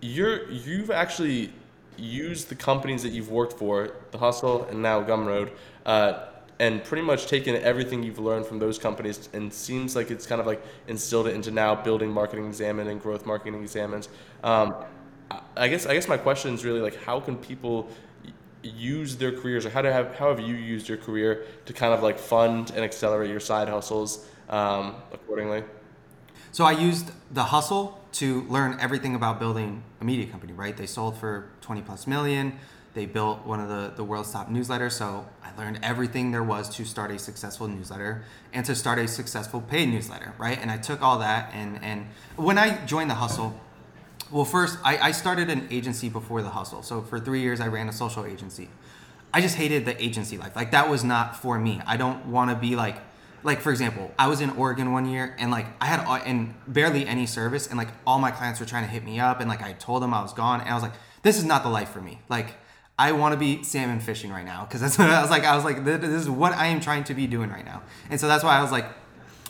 You're 0.00 0.50
you've 0.50 0.90
actually 0.90 1.52
used 1.96 2.48
the 2.48 2.54
companies 2.54 3.02
that 3.02 3.10
you've 3.10 3.30
worked 3.30 3.58
for, 3.58 3.92
the 4.10 4.18
Hustle 4.18 4.64
and 4.64 4.82
now 4.82 5.02
Gumroad, 5.02 5.50
uh, 5.86 6.26
and 6.58 6.84
pretty 6.84 7.02
much 7.02 7.26
taken 7.26 7.56
everything 7.56 8.02
you've 8.02 8.18
learned 8.18 8.44
from 8.44 8.58
those 8.58 8.78
companies 8.78 9.30
and 9.32 9.52
seems 9.52 9.96
like 9.96 10.10
it's 10.10 10.26
kind 10.26 10.40
of 10.40 10.46
like 10.46 10.62
instilled 10.88 11.26
it 11.26 11.34
into 11.34 11.50
now 11.50 11.74
building 11.74 12.10
marketing 12.10 12.46
examine 12.46 12.88
and 12.88 13.00
growth 13.00 13.24
marketing 13.24 13.60
examines. 13.62 14.10
Um, 14.44 14.74
I 15.56 15.68
guess 15.68 15.86
I 15.86 15.94
guess 15.94 16.08
my 16.08 16.16
question 16.16 16.54
is 16.54 16.64
really 16.64 16.80
like 16.80 17.02
how 17.04 17.20
can 17.20 17.36
people 17.36 17.88
use 18.62 19.16
their 19.16 19.32
careers 19.32 19.64
or 19.64 19.70
how 19.70 19.80
to 19.80 19.90
have 19.90 20.14
how 20.16 20.28
have 20.28 20.40
you 20.40 20.54
used 20.54 20.88
your 20.88 20.98
career 20.98 21.46
to 21.64 21.72
kind 21.72 21.94
of 21.94 22.02
like 22.02 22.18
fund 22.18 22.70
and 22.70 22.84
accelerate 22.84 23.30
your 23.30 23.40
side 23.40 23.68
hustles 23.68 24.26
um, 24.50 24.96
accordingly? 25.12 25.62
So 26.52 26.64
I 26.64 26.72
used 26.72 27.10
the 27.32 27.44
hustle 27.44 28.00
to 28.12 28.42
learn 28.42 28.76
everything 28.80 29.14
about 29.14 29.38
building 29.38 29.82
a 30.00 30.04
media 30.04 30.26
company, 30.26 30.52
right? 30.52 30.76
They 30.76 30.86
sold 30.86 31.16
for 31.16 31.48
20 31.60 31.82
plus 31.82 32.06
million. 32.06 32.58
They 32.92 33.06
built 33.06 33.46
one 33.46 33.60
of 33.60 33.68
the, 33.68 33.92
the 33.94 34.02
world's 34.02 34.32
top 34.32 34.50
newsletters. 34.50 34.92
So 34.92 35.26
I 35.44 35.56
learned 35.56 35.78
everything 35.82 36.32
there 36.32 36.42
was 36.42 36.68
to 36.70 36.84
start 36.84 37.12
a 37.12 37.18
successful 37.20 37.68
newsletter 37.68 38.24
and 38.52 38.66
to 38.66 38.74
start 38.74 38.98
a 38.98 39.06
successful 39.06 39.60
paid 39.60 39.88
newsletter, 39.90 40.34
right? 40.38 40.58
And 40.60 40.72
I 40.72 40.76
took 40.76 41.02
all 41.02 41.20
that 41.20 41.52
and, 41.54 41.78
and 41.84 42.06
when 42.34 42.58
I 42.58 42.84
joined 42.84 43.10
the 43.10 43.14
hustle, 43.14 43.54
well, 44.32 44.44
first, 44.44 44.78
I, 44.84 44.98
I 44.98 45.10
started 45.12 45.50
an 45.50 45.68
agency 45.70 46.08
before 46.08 46.42
the 46.42 46.50
hustle. 46.50 46.82
So 46.82 47.02
for 47.02 47.18
three 47.20 47.40
years, 47.40 47.60
I 47.60 47.68
ran 47.68 47.88
a 47.88 47.92
social 47.92 48.24
agency. 48.24 48.68
I 49.32 49.40
just 49.40 49.56
hated 49.56 49.84
the 49.84 50.02
agency 50.02 50.36
life. 50.36 50.56
Like 50.56 50.72
that 50.72 50.88
was 50.88 51.04
not 51.04 51.36
for 51.36 51.58
me. 51.58 51.80
I 51.86 51.96
don't 51.96 52.26
want 52.26 52.50
to 52.50 52.56
be 52.56 52.74
like, 52.74 52.96
like 53.42 53.60
for 53.60 53.70
example, 53.70 54.12
I 54.18 54.26
was 54.26 54.40
in 54.40 54.50
Oregon 54.50 54.92
one 54.92 55.06
year 55.06 55.34
and 55.38 55.50
like 55.50 55.66
I 55.80 55.86
had 55.86 56.00
all, 56.00 56.16
and 56.16 56.54
barely 56.66 57.06
any 57.06 57.26
service 57.26 57.66
and 57.66 57.76
like 57.76 57.88
all 58.06 58.18
my 58.18 58.30
clients 58.30 58.60
were 58.60 58.66
trying 58.66 58.84
to 58.84 58.90
hit 58.90 59.04
me 59.04 59.20
up 59.20 59.40
and 59.40 59.48
like 59.48 59.62
I 59.62 59.72
told 59.74 60.02
them 60.02 60.12
I 60.12 60.22
was 60.22 60.32
gone 60.32 60.60
and 60.60 60.68
I 60.68 60.74
was 60.74 60.82
like, 60.82 60.92
this 61.22 61.38
is 61.38 61.44
not 61.44 61.62
the 61.62 61.68
life 61.68 61.90
for 61.90 62.00
me. 62.00 62.20
Like 62.28 62.54
I 62.98 63.12
want 63.12 63.32
to 63.32 63.38
be 63.38 63.62
salmon 63.62 64.00
fishing 64.00 64.30
right 64.30 64.44
now 64.44 64.64
because 64.64 64.80
that's 64.80 64.98
what 64.98 65.10
I 65.10 65.20
was 65.20 65.30
like. 65.30 65.44
I 65.44 65.54
was 65.56 65.64
like, 65.64 65.84
this 65.84 66.02
is 66.04 66.28
what 66.28 66.52
I 66.52 66.66
am 66.66 66.80
trying 66.80 67.04
to 67.04 67.14
be 67.14 67.26
doing 67.26 67.50
right 67.50 67.64
now. 67.64 67.82
And 68.10 68.20
so 68.20 68.28
that's 68.28 68.44
why 68.44 68.58
I 68.58 68.62
was 68.62 68.72
like, 68.72 68.86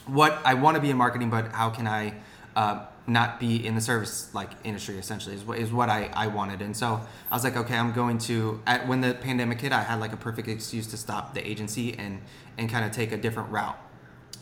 what 0.06 0.40
I 0.44 0.54
want 0.54 0.76
to 0.76 0.80
be 0.80 0.90
in 0.90 0.96
marketing, 0.96 1.30
but 1.30 1.48
how 1.52 1.70
can 1.70 1.86
I 1.86 2.14
uh, 2.56 2.86
not 3.06 3.40
be 3.40 3.66
in 3.66 3.74
the 3.74 3.80
service 3.80 4.32
like 4.34 4.50
industry 4.62 4.96
essentially 4.98 5.34
is 5.34 5.42
what 5.44 5.58
is 5.58 5.72
what 5.72 5.88
I, 5.88 6.10
I 6.14 6.26
wanted. 6.26 6.62
And 6.62 6.76
so 6.76 7.00
I 7.30 7.34
was 7.34 7.44
like 7.44 7.56
okay 7.56 7.76
I'm 7.76 7.92
going 7.92 8.18
to 8.18 8.60
at 8.66 8.86
when 8.86 9.00
the 9.00 9.14
pandemic 9.14 9.60
hit 9.60 9.72
I 9.72 9.82
had 9.82 10.00
like 10.00 10.12
a 10.12 10.16
perfect 10.16 10.48
excuse 10.48 10.86
to 10.88 10.96
stop 10.96 11.34
the 11.34 11.46
agency 11.46 11.96
and 11.98 12.20
and 12.58 12.68
kind 12.68 12.84
of 12.84 12.92
take 12.92 13.12
a 13.12 13.16
different 13.16 13.50
route. 13.50 13.78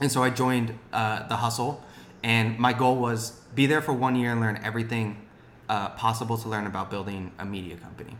And 0.00 0.10
so 0.10 0.22
I 0.22 0.30
joined 0.30 0.78
uh, 0.92 1.26
the 1.28 1.36
hustle 1.36 1.82
and 2.22 2.58
my 2.58 2.72
goal 2.72 2.96
was 2.96 3.30
be 3.54 3.66
there 3.66 3.82
for 3.82 3.92
one 3.92 4.16
year 4.16 4.32
and 4.32 4.40
learn 4.40 4.60
everything 4.62 5.24
uh, 5.68 5.90
possible 5.90 6.36
to 6.38 6.48
learn 6.48 6.66
about 6.66 6.90
building 6.90 7.32
a 7.38 7.44
media 7.44 7.76
company 7.76 8.16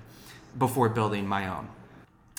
before 0.57 0.88
building 0.88 1.27
my 1.27 1.48
own. 1.48 1.68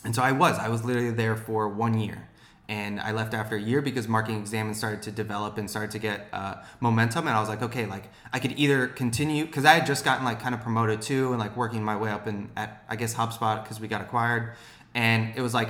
And 0.03 0.15
so 0.15 0.21
I 0.21 0.31
was 0.31 0.57
I 0.57 0.69
was 0.69 0.83
literally 0.85 1.12
there 1.12 1.35
for 1.35 1.67
one 1.67 1.99
year 1.99 2.28
and 2.69 2.99
I 2.99 3.13
left 3.13 3.34
after 3.34 3.55
a 3.55 3.62
year 3.62 3.82
because 3.82 4.08
Marketing 4.08 4.39
Examined 4.39 4.77
started 4.77 5.01
to 5.01 5.12
develop 5.12 5.58
and 5.58 5.67
started 5.67 5.89
to 5.91 5.99
get 5.99 6.27
uh, 6.32 6.58
momentum. 6.79 7.27
And 7.27 7.36
I 7.36 7.39
was 7.39 7.49
like, 7.49 7.63
okay, 7.63 7.88
like 7.88 8.03
I 8.32 8.38
could 8.38 8.58
either 8.60 8.88
continue 8.88 9.45
because 9.45 9.65
I 9.65 9.73
had 9.73 9.88
just 9.88 10.05
gotten 10.05 10.23
like 10.23 10.39
kind 10.39 10.53
of 10.53 10.62
promoted 10.62 11.01
too 11.01 11.32
and 11.32 11.39
like 11.39 11.58
working 11.58 11.84
my 11.84 11.97
way 11.97 12.12
up 12.12 12.27
in 12.27 12.51
at 12.55 12.84
I 12.88 12.95
guess 12.95 13.15
HubSpot 13.15 13.63
because 13.63 13.79
we 13.79 13.88
got 13.88 14.01
acquired, 14.01 14.53
and 14.93 15.34
it 15.36 15.41
was 15.41 15.53
like 15.53 15.69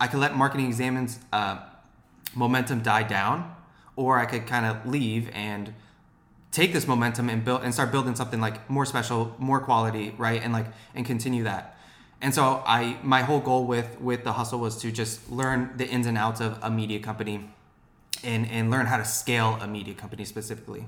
I 0.00 0.06
could 0.06 0.18
let 0.18 0.34
Marketing 0.34 0.66
Examined's 0.66 1.18
uh, 1.30 1.58
momentum 2.34 2.80
die 2.80 3.02
down, 3.02 3.54
or 3.94 4.18
I 4.18 4.24
could 4.24 4.46
kind 4.46 4.64
of 4.64 4.86
leave 4.86 5.28
and 5.34 5.74
take 6.52 6.72
this 6.72 6.86
momentum 6.86 7.28
and 7.28 7.44
build 7.44 7.64
and 7.64 7.74
start 7.74 7.92
building 7.92 8.14
something 8.14 8.40
like 8.40 8.68
more 8.70 8.86
special, 8.86 9.36
more 9.38 9.60
quality, 9.60 10.14
right, 10.16 10.42
and 10.42 10.54
like 10.54 10.68
and 10.94 11.04
continue 11.04 11.44
that. 11.44 11.76
And 12.22 12.34
so 12.34 12.62
I 12.66 12.98
my 13.02 13.22
whole 13.22 13.40
goal 13.40 13.66
with 13.66 14.00
with 14.00 14.24
the 14.24 14.32
hustle 14.32 14.60
was 14.60 14.76
to 14.82 14.92
just 14.92 15.30
learn 15.30 15.70
the 15.76 15.88
ins 15.88 16.06
and 16.06 16.18
outs 16.18 16.40
of 16.40 16.58
a 16.62 16.70
media 16.70 17.00
company 17.00 17.48
and 18.22 18.48
and 18.50 18.70
learn 18.70 18.86
how 18.86 18.98
to 18.98 19.04
scale 19.04 19.58
a 19.60 19.66
media 19.66 19.94
company 19.94 20.24
specifically. 20.24 20.86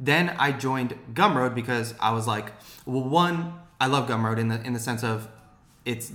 Then 0.00 0.34
I 0.38 0.50
joined 0.50 0.98
Gumroad 1.12 1.54
because 1.54 1.94
I 2.00 2.10
was 2.12 2.26
like, 2.26 2.52
well, 2.84 3.04
one, 3.04 3.54
I 3.80 3.86
love 3.86 4.08
Gumroad 4.08 4.38
in 4.38 4.48
the 4.48 4.60
in 4.62 4.72
the 4.72 4.80
sense 4.80 5.04
of 5.04 5.28
it's 5.84 6.12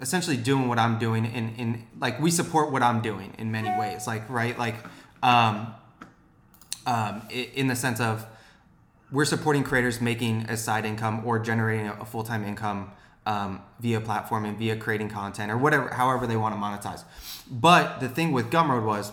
essentially 0.00 0.36
doing 0.36 0.66
what 0.66 0.78
I'm 0.78 0.98
doing 0.98 1.24
in 1.24 1.54
in 1.56 1.86
like 2.00 2.20
we 2.20 2.30
support 2.30 2.72
what 2.72 2.82
I'm 2.82 3.00
doing 3.00 3.34
in 3.38 3.52
many 3.52 3.68
ways. 3.78 4.06
Like 4.08 4.28
right, 4.28 4.58
like 4.58 4.74
um, 5.22 5.72
um, 6.86 7.22
in 7.30 7.68
the 7.68 7.76
sense 7.76 8.00
of 8.00 8.26
we're 9.12 9.26
supporting 9.26 9.62
creators 9.62 10.00
making 10.00 10.46
a 10.48 10.56
side 10.56 10.84
income 10.84 11.22
or 11.24 11.38
generating 11.38 11.86
a 11.86 12.04
full 12.04 12.24
time 12.24 12.42
income 12.44 12.90
um, 13.26 13.62
via 13.80 14.00
platform 14.00 14.44
and 14.44 14.58
via 14.58 14.76
creating 14.76 15.08
content 15.08 15.50
or 15.50 15.56
whatever, 15.56 15.88
however 15.90 16.26
they 16.26 16.36
want 16.36 16.54
to 16.54 16.60
monetize. 16.60 17.04
But 17.50 18.00
the 18.00 18.08
thing 18.08 18.32
with 18.32 18.50
Gumroad 18.50 18.84
was 18.84 19.12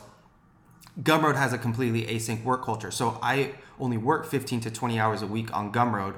Gumroad 1.02 1.36
has 1.36 1.54
a 1.54 1.58
completely 1.58 2.04
async 2.04 2.44
work 2.44 2.64
culture. 2.64 2.92
So 2.92 3.20
I 3.22 3.54
only 3.80 3.98
work 3.98 4.26
15 4.26 4.62
to 4.62 4.72
20 4.72 5.00
hours 5.00 5.22
a 5.22 5.28
week 5.28 5.56
on 5.56 5.72
Gumroad. 5.72 6.16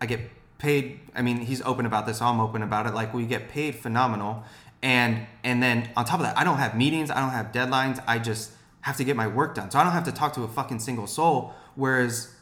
I 0.00 0.06
get 0.06 0.20
paid. 0.58 1.00
I 1.14 1.22
mean, 1.22 1.38
he's 1.38 1.62
open 1.62 1.86
about 1.86 2.06
this. 2.06 2.20
I'm 2.20 2.40
open 2.40 2.62
about 2.62 2.86
it. 2.86 2.94
Like 2.94 3.14
we 3.14 3.26
get 3.26 3.48
paid 3.48 3.76
phenomenal. 3.76 4.42
And, 4.82 5.26
and 5.42 5.62
then 5.62 5.90
on 5.96 6.04
top 6.04 6.20
of 6.20 6.26
that, 6.26 6.36
I 6.36 6.44
don't 6.44 6.58
have 6.58 6.76
meetings. 6.76 7.10
I 7.10 7.20
don't 7.20 7.30
have 7.30 7.52
deadlines. 7.52 8.02
I 8.06 8.18
just 8.18 8.50
have 8.82 8.96
to 8.96 9.04
get 9.04 9.16
my 9.16 9.26
work 9.26 9.54
done. 9.54 9.70
So 9.70 9.78
I 9.78 9.84
don't 9.84 9.92
have 9.92 10.04
to 10.04 10.12
talk 10.12 10.34
to 10.34 10.42
a 10.42 10.48
fucking 10.48 10.80
single 10.80 11.06
soul. 11.06 11.54
Whereas 11.74 12.33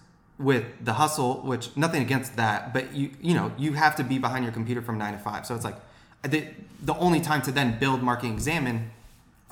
with 0.43 0.65
the 0.85 0.95
hustle, 0.95 1.41
which 1.43 1.75
nothing 1.77 2.03
against 2.03 2.37
that, 2.37 2.75
but 2.75 2.95
you 2.95 3.11
you 3.21 3.35
know 3.35 3.53
you 3.57 3.75
have 3.75 3.97
to 3.97 4.05
be 4.05 4.19
behind 4.19 4.45
your 4.45 4.53
computer 4.53 4.83
from 4.83 4.99
nine 4.99 5.13
to 5.13 5.19
five. 5.19 5.47
So 5.47 5.55
it's 5.55 5.65
like 5.65 5.77
the 6.23 6.49
the 6.83 6.95
only 6.97 7.21
time 7.21 7.43
to 7.43 7.53
then 7.53 7.79
build 7.79 8.03
Marketing 8.03 8.33
Examined 8.33 8.91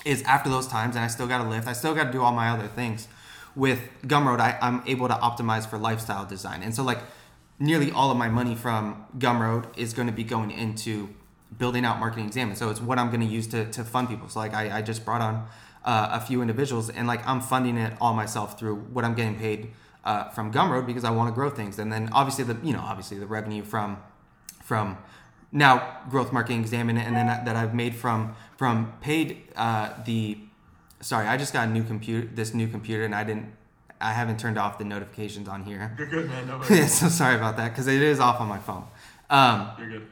is 0.04 0.22
after 0.24 0.50
those 0.50 0.66
times, 0.66 0.96
and 0.96 1.04
I 1.04 1.08
still 1.08 1.26
got 1.26 1.42
to 1.42 1.48
lift. 1.48 1.68
I 1.68 1.72
still 1.72 1.94
got 1.94 2.04
to 2.04 2.12
do 2.12 2.22
all 2.22 2.32
my 2.32 2.50
other 2.50 2.66
things. 2.66 3.06
With 3.56 3.80
Gumroad, 4.04 4.38
I, 4.38 4.58
I'm 4.62 4.82
able 4.86 5.08
to 5.08 5.14
optimize 5.14 5.68
for 5.68 5.76
lifestyle 5.76 6.24
design, 6.24 6.62
and 6.62 6.74
so 6.74 6.82
like 6.82 7.00
nearly 7.58 7.90
all 7.90 8.10
of 8.10 8.16
my 8.16 8.28
money 8.28 8.54
from 8.54 9.04
Gumroad 9.18 9.66
is 9.76 9.92
going 9.92 10.06
to 10.06 10.14
be 10.14 10.24
going 10.24 10.50
into 10.50 11.10
building 11.58 11.84
out 11.84 11.98
Marketing 11.98 12.26
Examined. 12.26 12.58
So 12.58 12.70
it's 12.70 12.80
what 12.80 12.98
I'm 12.98 13.08
going 13.08 13.20
to 13.20 13.26
use 13.26 13.46
to 13.48 13.70
to 13.72 13.84
fund 13.84 14.08
people. 14.08 14.28
So 14.28 14.40
like 14.40 14.54
I, 14.54 14.78
I 14.78 14.82
just 14.82 15.04
brought 15.04 15.20
on 15.20 15.46
uh, 15.84 16.08
a 16.12 16.20
few 16.20 16.42
individuals, 16.42 16.90
and 16.90 17.06
like 17.06 17.26
I'm 17.26 17.40
funding 17.40 17.76
it 17.76 17.92
all 18.00 18.14
myself 18.14 18.58
through 18.58 18.76
what 18.76 19.04
I'm 19.04 19.14
getting 19.14 19.36
paid 19.36 19.70
uh, 20.04 20.28
from 20.30 20.52
Gumroad 20.52 20.86
because 20.86 21.04
I 21.04 21.10
want 21.10 21.28
to 21.28 21.34
grow 21.34 21.50
things, 21.50 21.78
and 21.78 21.92
then 21.92 22.08
obviously 22.12 22.44
the 22.44 22.56
you 22.62 22.72
know 22.72 22.80
obviously 22.80 23.18
the 23.18 23.26
revenue 23.26 23.62
from 23.62 23.98
from 24.62 24.98
now 25.52 25.98
growth 26.08 26.32
Marketing 26.32 26.60
Examined 26.60 26.98
and 26.98 27.16
then 27.16 27.26
that, 27.26 27.44
that 27.44 27.56
I've 27.56 27.74
made 27.74 27.94
from 27.94 28.34
from 28.56 28.92
paid 29.00 29.42
uh, 29.56 29.90
the 30.04 30.38
sorry 31.00 31.26
I 31.26 31.36
just 31.36 31.52
got 31.52 31.68
a 31.68 31.70
new 31.70 31.82
computer 31.82 32.28
this 32.32 32.54
new 32.54 32.68
computer 32.68 33.04
and 33.04 33.14
I 33.14 33.24
didn't 33.24 33.52
I 34.00 34.12
haven't 34.12 34.38
turned 34.40 34.58
off 34.58 34.78
the 34.78 34.84
notifications 34.84 35.46
on 35.46 35.64
here. 35.64 35.94
You're 35.98 36.06
good, 36.06 36.28
man. 36.28 36.46
No 36.46 36.62
yeah, 36.70 36.86
so 36.86 37.08
sorry 37.08 37.36
about 37.36 37.56
that 37.58 37.70
because 37.70 37.86
it 37.86 38.00
is 38.00 38.18
off 38.18 38.40
on 38.40 38.48
my 38.48 38.58
phone. 38.58 38.84
Um, 39.28 39.70
You're 39.78 39.88
good. 39.90 40.06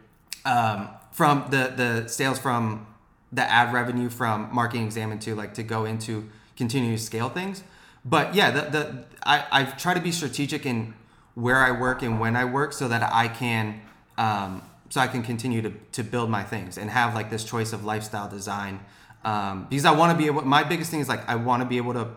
um, 0.44 0.88
from 1.12 1.46
the 1.50 1.72
the 1.74 2.08
sales 2.08 2.38
from 2.38 2.86
the 3.32 3.42
ad 3.42 3.72
revenue 3.72 4.08
from 4.08 4.52
Marketing 4.52 4.84
Examined 4.84 5.22
to 5.22 5.34
like 5.34 5.54
to 5.54 5.62
go 5.62 5.84
into 5.84 6.28
continue 6.56 6.96
to 6.96 7.02
scale 7.02 7.28
things 7.28 7.62
but 8.04 8.34
yeah, 8.34 8.50
the, 8.50 8.60
the 8.70 9.04
I 9.24 9.44
I've 9.50 9.76
tried 9.76 9.94
to 9.94 10.00
be 10.00 10.12
strategic 10.12 10.66
in 10.66 10.94
where 11.34 11.56
I 11.56 11.70
work 11.70 12.02
and 12.02 12.18
when 12.18 12.36
I 12.36 12.44
work 12.44 12.72
so 12.72 12.88
that 12.88 13.02
I 13.12 13.28
can 13.28 13.80
um, 14.16 14.62
so 14.90 15.00
I 15.00 15.06
can 15.06 15.22
continue 15.22 15.62
to 15.62 15.72
to 15.92 16.02
build 16.02 16.30
my 16.30 16.42
things 16.42 16.78
and 16.78 16.90
have 16.90 17.14
like 17.14 17.30
this 17.30 17.44
choice 17.44 17.72
of 17.72 17.84
lifestyle 17.84 18.28
design 18.28 18.80
um, 19.24 19.66
because 19.68 19.84
I 19.84 19.92
want 19.92 20.12
to 20.12 20.18
be 20.18 20.26
able. 20.26 20.42
My 20.42 20.64
biggest 20.64 20.90
thing 20.90 21.00
is 21.00 21.08
like 21.08 21.28
I 21.28 21.36
want 21.36 21.62
to 21.62 21.68
be 21.68 21.76
able 21.76 21.94
to 21.94 22.08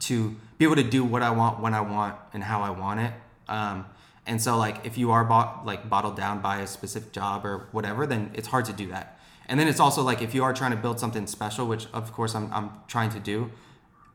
to 0.00 0.36
be 0.58 0.64
able 0.64 0.76
to 0.76 0.84
do 0.84 1.04
what 1.04 1.22
I 1.22 1.30
want 1.30 1.60
when 1.60 1.74
I 1.74 1.80
want 1.80 2.16
and 2.32 2.42
how 2.42 2.62
I 2.62 2.70
want 2.70 3.00
it. 3.00 3.12
Um, 3.48 3.86
and 4.26 4.40
so 4.40 4.56
like 4.56 4.84
if 4.84 4.98
you 4.98 5.10
are 5.10 5.24
bought 5.24 5.64
like 5.64 5.88
bottled 5.88 6.16
down 6.16 6.40
by 6.40 6.58
a 6.58 6.66
specific 6.66 7.12
job 7.12 7.44
or 7.44 7.68
whatever, 7.72 8.06
then 8.06 8.30
it's 8.34 8.48
hard 8.48 8.66
to 8.66 8.72
do 8.72 8.88
that. 8.88 9.18
And 9.46 9.58
then 9.58 9.66
it's 9.66 9.80
also 9.80 10.02
like 10.02 10.20
if 10.20 10.34
you 10.34 10.44
are 10.44 10.52
trying 10.52 10.72
to 10.72 10.76
build 10.76 11.00
something 11.00 11.26
special, 11.26 11.66
which 11.66 11.86
of 11.92 12.12
course 12.12 12.34
I'm 12.34 12.52
I'm 12.52 12.70
trying 12.86 13.10
to 13.10 13.20
do 13.20 13.50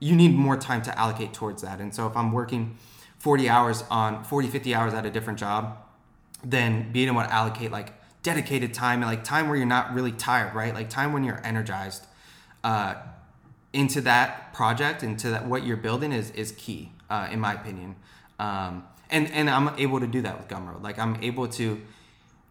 you 0.03 0.15
need 0.15 0.35
more 0.35 0.57
time 0.57 0.81
to 0.81 0.99
allocate 0.99 1.33
towards 1.33 1.61
that. 1.61 1.79
And 1.79 1.95
so 1.95 2.07
if 2.07 2.17
I'm 2.17 2.31
working 2.31 2.77
40 3.19 3.47
hours 3.47 3.83
on 3.89 4.23
40, 4.23 4.49
50 4.49 4.75
hours 4.75 4.93
at 4.93 5.05
a 5.05 5.09
different 5.09 5.39
job, 5.39 5.77
then 6.43 6.91
being 6.91 7.07
able 7.07 7.21
to 7.21 7.33
allocate 7.33 7.71
like 7.71 7.93
dedicated 8.21 8.73
time 8.73 9.01
and 9.01 9.09
like 9.09 9.23
time 9.23 9.47
where 9.47 9.55
you're 9.55 9.65
not 9.65 9.93
really 9.93 10.11
tired, 10.11 10.53
right? 10.53 10.73
Like 10.73 10.89
time 10.89 11.13
when 11.13 11.23
you're 11.23 11.39
energized 11.45 12.05
uh, 12.65 12.95
into 13.71 14.01
that 14.01 14.53
project, 14.53 15.03
into 15.03 15.29
that 15.29 15.45
what 15.47 15.65
you're 15.65 15.77
building 15.77 16.11
is 16.11 16.31
is 16.31 16.51
key, 16.51 16.91
uh, 17.09 17.29
in 17.31 17.39
my 17.39 17.53
opinion. 17.53 17.95
Um, 18.39 18.83
and 19.09 19.31
and 19.31 19.49
I'm 19.49 19.69
able 19.79 20.01
to 20.01 20.07
do 20.07 20.21
that 20.21 20.37
with 20.37 20.49
Gumroad. 20.49 20.83
Like 20.83 20.99
I'm 20.99 21.15
able 21.23 21.47
to, 21.47 21.81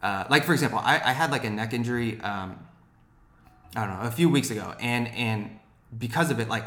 uh, 0.03 0.25
like 0.31 0.45
for 0.45 0.53
example, 0.53 0.79
I, 0.79 0.95
I 0.95 1.13
had 1.13 1.31
like 1.31 1.45
a 1.45 1.51
neck 1.51 1.75
injury 1.75 2.19
um, 2.21 2.59
I 3.77 3.87
don't 3.87 3.99
know, 3.99 4.09
a 4.09 4.11
few 4.11 4.29
weeks 4.29 4.51
ago, 4.51 4.75
and 4.81 5.09
and 5.09 5.59
because 5.97 6.31
of 6.31 6.41
it, 6.41 6.49
like, 6.49 6.65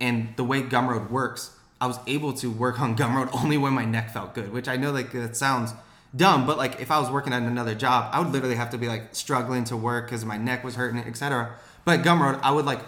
and 0.00 0.34
the 0.36 0.44
way 0.44 0.62
Gumroad 0.62 1.10
works, 1.10 1.56
I 1.80 1.86
was 1.86 1.98
able 2.06 2.32
to 2.34 2.50
work 2.50 2.80
on 2.80 2.96
Gumroad 2.96 3.30
only 3.42 3.58
when 3.58 3.72
my 3.72 3.84
neck 3.84 4.12
felt 4.12 4.34
good, 4.34 4.52
which 4.52 4.68
I 4.68 4.76
know 4.76 4.92
like 4.92 5.12
that 5.12 5.36
sounds 5.36 5.72
dumb, 6.14 6.46
but 6.46 6.58
like 6.58 6.80
if 6.80 6.90
I 6.90 6.98
was 6.98 7.10
working 7.10 7.32
at 7.32 7.42
another 7.42 7.74
job, 7.74 8.10
I 8.12 8.20
would 8.20 8.32
literally 8.32 8.56
have 8.56 8.70
to 8.70 8.78
be 8.78 8.88
like 8.88 9.14
struggling 9.14 9.64
to 9.64 9.76
work 9.76 10.06
because 10.06 10.24
my 10.24 10.36
neck 10.36 10.64
was 10.64 10.74
hurting, 10.74 11.00
etc. 11.00 11.54
But 11.84 12.02
Gumroad, 12.02 12.40
I 12.42 12.50
would 12.50 12.64
like 12.64 12.80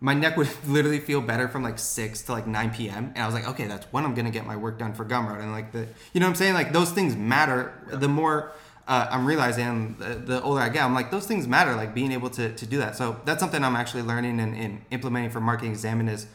my 0.00 0.14
neck 0.14 0.36
would 0.36 0.48
literally 0.66 1.00
feel 1.00 1.20
better 1.20 1.48
from 1.48 1.62
like 1.62 1.78
6 1.78 2.22
to 2.22 2.32
like 2.32 2.46
9 2.46 2.70
p.m 2.70 3.12
and 3.14 3.18
i 3.18 3.24
was 3.24 3.34
like 3.34 3.48
okay 3.48 3.66
that's 3.66 3.86
when 3.92 4.04
i'm 4.04 4.14
gonna 4.14 4.30
get 4.30 4.44
my 4.44 4.54
work 4.54 4.78
done 4.78 4.92
for 4.92 5.06
gumroad 5.06 5.40
and 5.40 5.52
like 5.52 5.72
the 5.72 5.86
you 6.12 6.20
know 6.20 6.26
what 6.26 6.30
i'm 6.30 6.34
saying? 6.34 6.52
Like 6.54 6.72
those 6.72 6.90
things 6.90 7.16
matter. 7.16 7.72
The 7.88 8.08
more 8.08 8.52
uh, 8.88 9.06
i'm 9.10 9.26
realizing 9.26 9.96
the, 9.98 10.14
the, 10.14 10.42
older 10.42 10.60
i 10.60 10.68
get 10.68 10.84
i'm 10.84 10.94
like 10.94 11.10
those 11.10 11.26
things 11.26 11.46
matter 11.46 11.74
like 11.74 11.94
being 11.94 12.12
able 12.12 12.30
to, 12.30 12.54
to 12.54 12.66
do 12.66 12.78
that 12.78 12.96
so 12.96 13.20
that's 13.24 13.40
something 13.40 13.62
i'm 13.64 13.76
actually 13.76 14.02
learning 14.02 14.40
and, 14.40 14.56
and 14.56 14.82
implementing 14.90 15.30
for 15.30 15.40
Marketing 15.40 15.72
Examined 15.72 16.10
is 16.10 16.26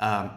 um, 0.00 0.30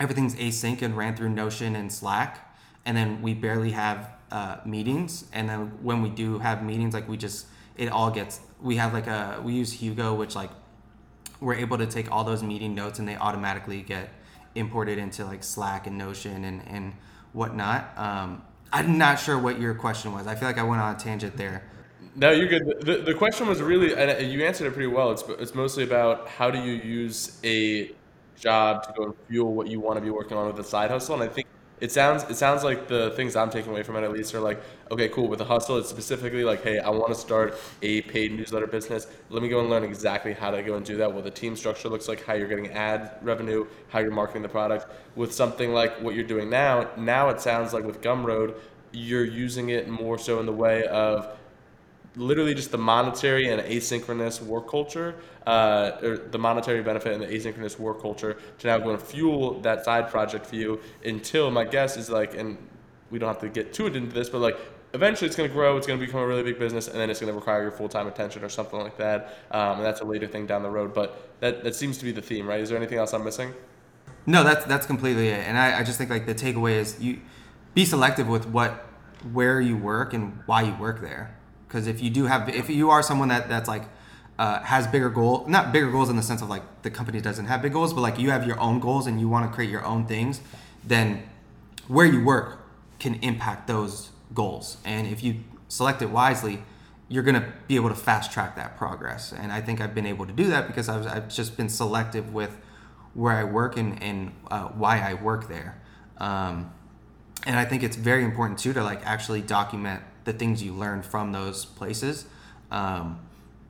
everything's 0.00 0.34
async 0.36 0.82
and 0.82 0.96
ran 0.96 1.16
through 1.16 1.30
notion 1.30 1.76
and 1.76 1.92
slack 1.92 2.54
and 2.84 2.96
then 2.96 3.22
we 3.22 3.34
barely 3.34 3.70
have 3.70 4.10
uh, 4.30 4.56
meetings 4.64 5.24
and 5.32 5.48
then 5.48 5.72
when 5.82 6.02
we 6.02 6.08
do 6.08 6.38
have 6.38 6.62
meetings 6.62 6.94
like 6.94 7.08
we 7.08 7.16
just 7.16 7.46
it 7.76 7.88
all 7.88 8.10
gets 8.10 8.40
we 8.60 8.76
have 8.76 8.92
like 8.92 9.06
a 9.06 9.40
we 9.44 9.52
use 9.52 9.72
hugo 9.72 10.14
which 10.14 10.34
like 10.34 10.50
we're 11.40 11.54
able 11.54 11.78
to 11.78 11.86
take 11.86 12.10
all 12.10 12.24
those 12.24 12.42
meeting 12.42 12.74
notes 12.74 12.98
and 12.98 13.08
they 13.08 13.16
automatically 13.16 13.82
get 13.82 14.10
imported 14.54 14.98
into 14.98 15.24
like 15.24 15.44
Slack 15.44 15.86
and 15.86 15.96
Notion 15.96 16.44
and, 16.44 16.62
and 16.66 16.94
whatnot. 17.32 17.96
Um, 17.96 18.42
I'm 18.72 18.98
not 18.98 19.18
sure 19.18 19.38
what 19.38 19.60
your 19.60 19.74
question 19.74 20.12
was. 20.12 20.26
I 20.26 20.34
feel 20.34 20.48
like 20.48 20.58
I 20.58 20.62
went 20.62 20.82
on 20.82 20.94
a 20.94 20.98
tangent 20.98 21.36
there. 21.36 21.62
No, 22.14 22.30
you're 22.30 22.48
good. 22.48 22.80
The, 22.80 22.98
the 22.98 23.14
question 23.14 23.46
was 23.46 23.62
really, 23.62 23.94
and 23.94 24.30
you 24.30 24.44
answered 24.44 24.66
it 24.66 24.72
pretty 24.72 24.88
well. 24.88 25.12
It's, 25.12 25.22
it's 25.38 25.54
mostly 25.54 25.84
about 25.84 26.28
how 26.28 26.50
do 26.50 26.58
you 26.58 26.72
use 26.72 27.38
a 27.44 27.92
job 28.38 28.82
to 28.84 28.92
go 28.96 29.04
and 29.04 29.14
fuel 29.28 29.54
what 29.54 29.68
you 29.68 29.80
want 29.80 29.96
to 29.96 30.00
be 30.00 30.10
working 30.10 30.36
on 30.36 30.46
with 30.46 30.58
a 30.58 30.64
side 30.64 30.90
hustle. 30.90 31.14
And 31.14 31.22
I 31.22 31.28
think 31.28 31.46
it 31.80 31.92
sounds 31.92 32.24
it 32.24 32.36
sounds 32.36 32.64
like 32.64 32.88
the 32.88 33.10
things 33.12 33.36
I'm 33.36 33.50
taking 33.50 33.70
away 33.70 33.82
from 33.82 33.96
it 33.96 34.02
at 34.02 34.12
least 34.12 34.34
are 34.34 34.40
like, 34.40 34.60
okay, 34.90 35.08
cool. 35.08 35.28
With 35.28 35.38
the 35.38 35.44
hustle, 35.44 35.78
it's 35.78 35.88
specifically 35.88 36.44
like, 36.44 36.62
hey, 36.62 36.78
I 36.78 36.90
want 36.90 37.08
to 37.08 37.14
start 37.14 37.56
a 37.82 38.02
paid 38.02 38.32
newsletter 38.32 38.66
business. 38.66 39.06
Let 39.30 39.42
me 39.42 39.48
go 39.48 39.60
and 39.60 39.70
learn 39.70 39.84
exactly 39.84 40.32
how 40.32 40.50
to 40.50 40.62
go 40.62 40.74
and 40.74 40.84
do 40.84 40.96
that. 40.96 41.12
What 41.12 41.24
the 41.24 41.30
team 41.30 41.56
structure 41.56 41.88
looks 41.88 42.08
like, 42.08 42.24
how 42.24 42.34
you're 42.34 42.48
getting 42.48 42.68
ad 42.72 43.12
revenue, 43.22 43.66
how 43.88 44.00
you're 44.00 44.10
marketing 44.10 44.42
the 44.42 44.48
product. 44.48 44.86
With 45.16 45.32
something 45.32 45.72
like 45.72 46.00
what 46.00 46.14
you're 46.14 46.24
doing 46.24 46.50
now, 46.50 46.90
now 46.96 47.28
it 47.28 47.40
sounds 47.40 47.72
like 47.72 47.84
with 47.84 48.00
Gumroad, 48.00 48.54
you're 48.92 49.24
using 49.24 49.68
it 49.68 49.88
more 49.88 50.18
so 50.18 50.40
in 50.40 50.46
the 50.46 50.52
way 50.52 50.86
of 50.86 51.37
literally 52.18 52.52
just 52.52 52.70
the 52.70 52.78
monetary 52.78 53.48
and 53.48 53.62
asynchronous 53.62 54.42
work 54.42 54.68
culture, 54.68 55.14
uh, 55.46 55.92
or 56.02 56.18
the 56.18 56.38
monetary 56.38 56.82
benefit 56.82 57.12
and 57.12 57.22
the 57.22 57.26
asynchronous 57.26 57.78
work 57.78 58.02
culture 58.02 58.36
to 58.58 58.66
now 58.66 58.78
go 58.78 58.90
and 58.90 59.00
fuel 59.00 59.60
that 59.60 59.84
side 59.84 60.10
project 60.10 60.44
for 60.44 60.56
you 60.56 60.80
until 61.04 61.50
my 61.50 61.64
guess 61.64 61.96
is 61.96 62.10
like, 62.10 62.34
and 62.36 62.58
we 63.10 63.18
don't 63.18 63.28
have 63.28 63.40
to 63.40 63.48
get 63.48 63.72
too 63.72 63.86
into 63.86 64.12
this, 64.12 64.28
but 64.28 64.40
like 64.40 64.58
eventually 64.92 65.26
it's 65.26 65.36
going 65.36 65.48
to 65.48 65.54
grow, 65.54 65.76
it's 65.76 65.86
going 65.86 65.98
to 65.98 66.04
become 66.04 66.20
a 66.20 66.26
really 66.26 66.42
big 66.42 66.58
business, 66.58 66.88
and 66.88 66.98
then 66.98 67.08
it's 67.08 67.20
going 67.20 67.32
to 67.32 67.38
require 67.38 67.62
your 67.62 67.70
full 67.70 67.88
time 67.88 68.06
attention 68.06 68.42
or 68.44 68.48
something 68.48 68.78
like 68.78 68.96
that. 68.98 69.38
Um, 69.50 69.78
and 69.78 69.84
that's 69.84 70.00
a 70.00 70.04
later 70.04 70.26
thing 70.26 70.46
down 70.46 70.62
the 70.62 70.70
road. 70.70 70.92
But 70.92 71.30
that, 71.40 71.62
that 71.64 71.74
seems 71.74 71.98
to 71.98 72.04
be 72.04 72.12
the 72.12 72.22
theme, 72.22 72.46
right? 72.46 72.60
Is 72.60 72.68
there 72.68 72.78
anything 72.78 72.98
else 72.98 73.14
I'm 73.14 73.24
missing? 73.24 73.54
No, 74.26 74.44
that's 74.44 74.66
that's 74.66 74.86
completely 74.86 75.28
it. 75.28 75.46
And 75.46 75.56
I, 75.56 75.80
I 75.80 75.82
just 75.84 75.96
think 75.96 76.10
like 76.10 76.26
the 76.26 76.34
takeaway 76.34 76.72
is 76.72 77.00
you 77.00 77.20
be 77.74 77.86
selective 77.86 78.28
with 78.28 78.46
what 78.46 78.86
where 79.32 79.60
you 79.60 79.76
work 79.76 80.12
and 80.12 80.40
why 80.46 80.62
you 80.62 80.74
work 80.74 81.00
there 81.00 81.37
because 81.68 81.86
if 81.86 82.02
you 82.02 82.10
do 82.10 82.24
have 82.24 82.48
if 82.48 82.68
you 82.68 82.90
are 82.90 83.02
someone 83.02 83.28
that 83.28 83.48
that's 83.48 83.68
like 83.68 83.84
uh, 84.38 84.60
has 84.62 84.86
bigger 84.86 85.10
goal 85.10 85.44
not 85.46 85.72
bigger 85.72 85.90
goals 85.90 86.08
in 86.08 86.16
the 86.16 86.22
sense 86.22 86.42
of 86.42 86.48
like 86.48 86.62
the 86.82 86.90
company 86.90 87.20
doesn't 87.20 87.46
have 87.46 87.60
big 87.60 87.72
goals 87.72 87.92
but 87.92 88.00
like 88.00 88.18
you 88.18 88.30
have 88.30 88.46
your 88.46 88.58
own 88.60 88.80
goals 88.80 89.06
and 89.06 89.20
you 89.20 89.28
want 89.28 89.48
to 89.48 89.54
create 89.54 89.70
your 89.70 89.84
own 89.84 90.06
things 90.06 90.40
then 90.84 91.22
where 91.88 92.06
you 92.06 92.24
work 92.24 92.60
can 92.98 93.14
impact 93.16 93.66
those 93.66 94.10
goals. 94.34 94.76
And 94.84 95.06
if 95.06 95.22
you 95.22 95.36
select 95.68 96.02
it 96.02 96.10
wisely 96.10 96.62
you're 97.10 97.22
going 97.22 97.40
to 97.40 97.52
be 97.66 97.76
able 97.76 97.88
to 97.88 97.94
fast 97.94 98.32
track 98.32 98.54
that 98.56 98.76
progress. 98.76 99.32
And 99.32 99.50
i 99.50 99.60
think 99.62 99.80
i've 99.80 99.94
been 99.94 100.06
able 100.06 100.26
to 100.26 100.32
do 100.32 100.44
that 100.48 100.66
because 100.66 100.88
i've, 100.88 101.06
I've 101.06 101.28
just 101.28 101.56
been 101.56 101.68
selective 101.68 102.34
with 102.34 102.56
where 103.14 103.32
i 103.32 103.44
work 103.44 103.76
and, 103.78 104.02
and 104.02 104.32
uh, 104.50 104.68
why 104.68 105.00
i 105.00 105.14
work 105.14 105.48
there. 105.48 105.80
Um, 106.18 106.72
and 107.46 107.58
i 107.58 107.64
think 107.64 107.82
it's 107.82 107.96
very 107.96 108.24
important 108.24 108.58
too 108.58 108.72
to 108.74 108.82
like 108.82 109.04
actually 109.06 109.40
document 109.40 110.02
the 110.28 110.34
things 110.34 110.62
you 110.62 110.74
learn 110.74 111.00
from 111.00 111.32
those 111.32 111.64
places 111.64 112.26
um, 112.70 113.18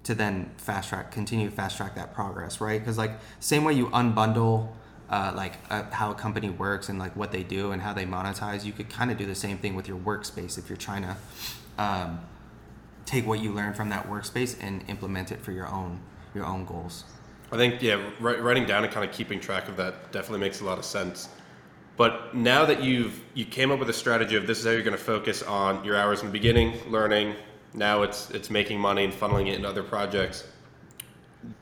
to 0.03 0.13
then 0.13 0.51
fast 0.57 0.89
track, 0.89 1.13
continue 1.13 1.51
fast 1.51 1.77
track 1.77 1.95
that 1.95 2.13
progress, 2.13 2.61
right? 2.61 2.81
Because 2.81 2.99
like 2.99 3.13
same 3.39 3.63
way 3.63 3.75
you 3.75 3.87
unbundle 3.91 4.69
uh, 5.09 5.33
like 5.37 5.55
uh, 5.71 5.85
how 5.93 6.11
a 6.11 6.15
company 6.15 6.51
works 6.51 6.89
and 6.89 6.99
like 6.99 7.15
what 7.15 7.31
they 7.31 7.45
do 7.45 7.71
and 7.71 7.81
how 7.81 7.93
they 7.93 8.05
monetize, 8.05 8.65
you 8.65 8.73
could 8.73 8.91
kind 8.91 9.13
of 9.13 9.17
do 9.17 9.25
the 9.25 9.37
same 9.37 9.57
thing 9.57 9.77
with 9.77 9.87
your 9.87 9.99
workspace 9.99 10.59
if 10.59 10.69
you're 10.69 10.77
trying 10.77 11.03
to 11.03 11.17
um, 11.79 12.21
take 13.07 13.25
what 13.25 13.41
you 13.41 13.53
learn 13.53 13.73
from 13.73 13.89
that 13.91 14.09
workspace 14.11 14.57
and 14.61 14.83
implement 14.89 15.31
it 15.31 15.41
for 15.41 15.53
your 15.53 15.69
own 15.69 16.01
your 16.35 16.45
own 16.45 16.65
goals. 16.65 17.05
I 17.53 17.57
think 17.57 17.81
yeah, 17.81 18.05
writing 18.19 18.67
down 18.67 18.83
and 18.83 18.93
kind 18.93 19.09
of 19.09 19.15
keeping 19.15 19.39
track 19.39 19.69
of 19.69 19.77
that 19.77 20.11
definitely 20.11 20.41
makes 20.41 20.61
a 20.61 20.65
lot 20.65 20.77
of 20.77 20.85
sense. 20.85 21.29
But 21.99 22.33
now 22.33 22.65
that 22.65 22.83
you've 22.83 23.21
you 23.35 23.45
came 23.45 23.73
up 23.73 23.81
with 23.81 23.91
a 23.91 23.93
strategy 23.93 24.37
of 24.37 24.47
this 24.47 24.61
is 24.61 24.65
how 24.65 24.71
you're 24.71 24.83
going 24.85 24.97
to 24.97 25.03
focus 25.03 25.43
on 25.43 25.85
your 25.85 25.97
hours 25.97 26.21
in 26.21 26.27
the 26.27 26.33
beginning, 26.33 26.73
learning. 26.89 27.35
Now 27.75 28.03
it's 28.03 28.31
it's 28.31 28.51
making 28.51 28.79
money 28.79 29.05
and 29.05 29.13
funneling 29.13 29.49
it 29.49 29.57
into 29.57 29.69
other 29.69 29.83
projects. 29.83 30.47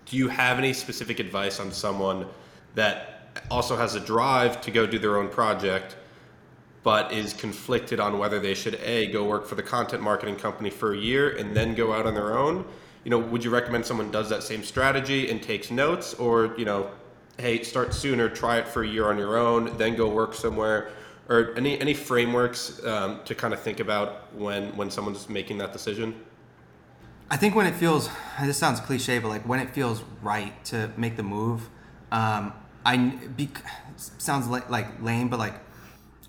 Do 0.04 0.16
you 0.16 0.28
have 0.28 0.58
any 0.58 0.74
specific 0.74 1.20
advice 1.20 1.58
on 1.58 1.72
someone 1.72 2.26
that 2.74 3.40
also 3.50 3.76
has 3.76 3.94
a 3.94 4.00
drive 4.00 4.60
to 4.60 4.70
go 4.70 4.86
do 4.86 4.98
their 4.98 5.16
own 5.16 5.30
project, 5.30 5.96
but 6.82 7.12
is 7.12 7.32
conflicted 7.32 7.98
on 7.98 8.18
whether 8.18 8.38
they 8.38 8.54
should 8.54 8.74
a 8.82 9.06
go 9.06 9.24
work 9.24 9.46
for 9.46 9.54
the 9.54 9.62
content 9.62 10.02
marketing 10.02 10.36
company 10.36 10.68
for 10.68 10.92
a 10.92 10.98
year 10.98 11.36
and 11.36 11.56
then 11.56 11.74
go 11.74 11.94
out 11.94 12.06
on 12.06 12.12
their 12.12 12.36
own? 12.36 12.66
You 13.04 13.10
know, 13.10 13.18
would 13.18 13.42
you 13.42 13.50
recommend 13.50 13.86
someone 13.86 14.10
does 14.10 14.28
that 14.28 14.42
same 14.42 14.62
strategy 14.62 15.30
and 15.30 15.42
takes 15.42 15.70
notes, 15.70 16.12
or 16.14 16.54
you 16.58 16.66
know, 16.66 16.90
hey, 17.38 17.62
start 17.62 17.94
sooner, 17.94 18.28
try 18.28 18.58
it 18.58 18.68
for 18.68 18.82
a 18.82 18.88
year 18.88 19.08
on 19.08 19.18
your 19.18 19.36
own, 19.36 19.76
then 19.76 19.94
go 19.94 20.08
work 20.08 20.34
somewhere, 20.34 20.90
or 21.28 21.52
any 21.56 21.78
any 21.80 21.94
frameworks 21.94 22.84
um, 22.84 23.20
to 23.24 23.34
kind 23.34 23.52
of 23.52 23.60
think 23.60 23.80
about 23.80 24.34
when 24.34 24.74
when 24.76 24.90
someone's 24.90 25.28
making 25.28 25.58
that 25.58 25.72
decision? 25.72 26.14
I 27.30 27.36
think 27.36 27.54
when 27.54 27.66
it 27.66 27.74
feels 27.74 28.08
this 28.40 28.56
sounds 28.56 28.80
cliche, 28.80 29.18
but 29.18 29.28
like 29.28 29.46
when 29.46 29.60
it 29.60 29.70
feels 29.70 30.02
right 30.22 30.64
to 30.66 30.90
make 30.96 31.16
the 31.16 31.22
move, 31.22 31.68
um, 32.12 32.52
I 32.84 32.96
be, 33.36 33.48
sounds 33.96 34.46
like, 34.46 34.70
like 34.70 35.02
lame, 35.02 35.28
but 35.28 35.38
like 35.38 35.54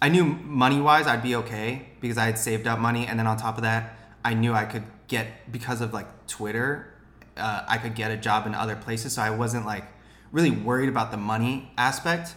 I 0.01 0.09
knew 0.09 0.25
money 0.25 0.81
wise 0.81 1.07
I'd 1.07 1.23
be 1.23 1.35
okay 1.35 1.89
because 2.01 2.17
I 2.17 2.25
had 2.25 2.37
saved 2.37 2.67
up 2.67 2.79
money, 2.79 3.05
and 3.05 3.19
then 3.19 3.27
on 3.27 3.37
top 3.37 3.57
of 3.57 3.63
that, 3.63 3.95
I 4.25 4.33
knew 4.33 4.53
I 4.53 4.65
could 4.65 4.83
get 5.07 5.51
because 5.51 5.81
of 5.81 5.93
like 5.93 6.27
Twitter, 6.27 6.93
uh, 7.37 7.63
I 7.67 7.77
could 7.77 7.95
get 7.95 8.11
a 8.11 8.17
job 8.17 8.47
in 8.47 8.55
other 8.55 8.75
places, 8.75 9.13
so 9.13 9.21
I 9.21 9.29
wasn't 9.29 9.65
like 9.65 9.85
really 10.31 10.51
worried 10.51 10.89
about 10.89 11.11
the 11.11 11.17
money 11.17 11.71
aspect. 11.77 12.35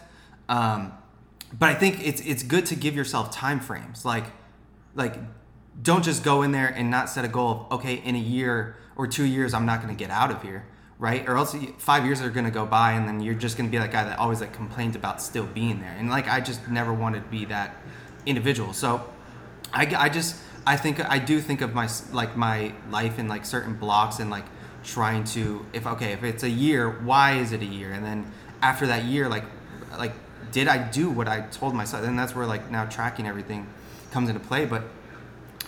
Um, 0.49 0.93
but 1.57 1.69
I 1.69 1.73
think 1.73 2.05
it's 2.05 2.21
it's 2.21 2.43
good 2.43 2.65
to 2.67 2.75
give 2.75 2.95
yourself 2.95 3.31
time 3.31 3.59
frames. 3.59 4.05
Like 4.05 4.25
like 4.95 5.15
don't 5.81 6.03
just 6.03 6.23
go 6.23 6.41
in 6.41 6.51
there 6.51 6.67
and 6.67 6.89
not 6.89 7.09
set 7.09 7.25
a 7.25 7.27
goal 7.27 7.67
of 7.69 7.79
okay 7.79 7.95
in 7.95 8.15
a 8.15 8.19
year 8.19 8.75
or 8.95 9.07
two 9.07 9.25
years 9.25 9.53
I'm 9.53 9.65
not 9.65 9.81
going 9.81 9.95
to 9.95 9.99
get 9.99 10.11
out 10.11 10.31
of 10.31 10.41
here, 10.41 10.65
right? 10.99 11.27
Or 11.27 11.37
else 11.37 11.55
five 11.77 12.05
years 12.05 12.21
are 12.21 12.29
going 12.29 12.45
to 12.45 12.51
go 12.51 12.65
by 12.65 12.91
and 12.93 13.07
then 13.07 13.21
you're 13.21 13.35
just 13.35 13.57
going 13.57 13.69
to 13.69 13.71
be 13.71 13.77
that 13.77 13.91
guy 13.91 14.03
that 14.03 14.19
always 14.19 14.41
like 14.41 14.53
complains 14.53 14.95
about 14.95 15.21
still 15.21 15.45
being 15.45 15.79
there. 15.79 15.95
And 15.97 16.09
like 16.09 16.27
I 16.27 16.39
just 16.39 16.67
never 16.67 16.93
wanted 16.93 17.23
to 17.23 17.29
be 17.29 17.45
that 17.45 17.75
individual. 18.25 18.73
So 18.73 19.09
I 19.73 19.93
I 19.95 20.09
just 20.09 20.35
I 20.65 20.77
think 20.77 20.99
I 20.99 21.19
do 21.19 21.41
think 21.41 21.61
of 21.61 21.73
my 21.73 21.89
like 22.11 22.37
my 22.37 22.73
life 22.89 23.19
in 23.19 23.27
like 23.27 23.45
certain 23.45 23.73
blocks 23.73 24.19
and 24.19 24.29
like 24.29 24.45
trying 24.83 25.23
to 25.23 25.65
if 25.73 25.85
okay 25.85 26.13
if 26.13 26.23
it's 26.23 26.43
a 26.43 26.49
year 26.49 26.89
why 26.89 27.33
is 27.33 27.51
it 27.51 27.61
a 27.61 27.65
year? 27.65 27.91
And 27.91 28.05
then 28.05 28.31
after 28.61 28.87
that 28.87 29.05
year 29.05 29.29
like 29.29 29.45
like 29.97 30.13
did 30.51 30.67
i 30.67 30.77
do 30.77 31.09
what 31.09 31.27
i 31.27 31.41
told 31.41 31.73
myself? 31.73 32.05
And 32.05 32.17
that's 32.17 32.35
where 32.35 32.45
like 32.45 32.69
now 32.71 32.85
tracking 32.85 33.27
everything 33.27 33.67
comes 34.11 34.29
into 34.29 34.41
play. 34.41 34.65
But 34.65 34.83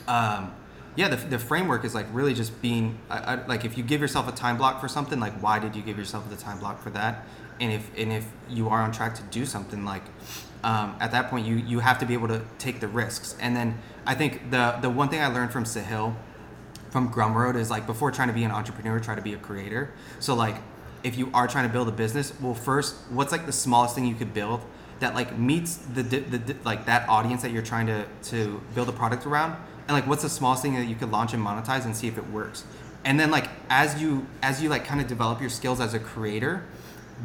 um 0.07 0.53
yeah 0.95 1.07
the, 1.07 1.15
the 1.15 1.39
framework 1.39 1.85
is 1.85 1.95
like 1.95 2.05
really 2.11 2.33
just 2.33 2.61
being 2.61 2.99
I, 3.09 3.17
I, 3.17 3.45
like 3.47 3.65
if 3.65 3.77
you 3.77 3.83
give 3.83 4.01
yourself 4.01 4.27
a 4.27 4.31
time 4.31 4.57
block 4.57 4.81
for 4.81 4.87
something 4.87 5.19
like 5.19 5.33
why 5.41 5.59
did 5.59 5.75
you 5.75 5.81
give 5.81 5.97
yourself 5.97 6.29
the 6.29 6.35
time 6.35 6.59
block 6.59 6.81
for 6.81 6.89
that? 6.91 7.25
And 7.59 7.71
if 7.71 7.89
and 7.97 8.11
if 8.11 8.27
you 8.49 8.69
are 8.69 8.81
on 8.81 8.91
track 8.91 9.15
to 9.15 9.23
do 9.23 9.45
something 9.45 9.85
like 9.85 10.03
um, 10.63 10.95
at 10.99 11.11
that 11.11 11.29
point 11.29 11.45
you 11.45 11.55
you 11.55 11.79
have 11.79 11.99
to 11.99 12.05
be 12.05 12.13
able 12.13 12.27
to 12.29 12.41
take 12.57 12.79
the 12.79 12.87
risks. 12.87 13.35
And 13.39 13.55
then 13.55 13.79
i 14.05 14.13
think 14.13 14.51
the 14.51 14.77
the 14.81 14.89
one 14.89 15.09
thing 15.09 15.21
i 15.21 15.27
learned 15.27 15.51
from 15.51 15.63
sahil 15.63 16.15
from 16.93 17.11
Gumroad 17.11 17.55
is 17.55 17.69
like 17.69 17.85
before 17.85 18.11
trying 18.11 18.29
to 18.29 18.33
be 18.33 18.43
an 18.43 18.51
entrepreneur, 18.51 18.99
try 18.99 19.15
to 19.15 19.21
be 19.21 19.33
a 19.33 19.37
creator. 19.37 19.91
So 20.19 20.35
like 20.35 20.55
if 21.03 21.17
you 21.17 21.29
are 21.33 21.47
trying 21.47 21.67
to 21.67 21.73
build 21.73 21.89
a 21.89 21.91
business, 21.91 22.31
well 22.39 22.53
first, 22.53 22.95
what's 23.09 23.31
like 23.31 23.45
the 23.45 23.51
smallest 23.51 23.95
thing 23.95 24.05
you 24.05 24.15
could 24.15 24.33
build 24.33 24.61
that 24.99 25.15
like 25.15 25.37
meets 25.37 25.75
the, 25.75 26.03
the, 26.03 26.19
the 26.19 26.55
like 26.63 26.85
that 26.85 27.09
audience 27.09 27.41
that 27.41 27.51
you're 27.51 27.63
trying 27.63 27.87
to 27.87 28.05
to 28.29 28.61
build 28.75 28.87
a 28.87 28.93
product 28.93 29.25
around? 29.25 29.57
And 29.87 29.95
like 29.97 30.07
what's 30.07 30.21
the 30.21 30.29
smallest 30.29 30.61
thing 30.61 30.75
that 30.75 30.85
you 30.85 30.95
could 30.95 31.11
launch 31.11 31.33
and 31.33 31.43
monetize 31.43 31.83
and 31.83 31.95
see 31.95 32.07
if 32.07 32.17
it 32.17 32.29
works? 32.29 32.63
and 33.05 33.19
then 33.19 33.31
like 33.31 33.49
as 33.69 34.01
you 34.01 34.25
as 34.41 34.61
you 34.61 34.69
like 34.69 34.85
kind 34.85 35.01
of 35.01 35.07
develop 35.07 35.41
your 35.41 35.49
skills 35.49 35.79
as 35.79 35.93
a 35.93 35.99
creator 35.99 36.63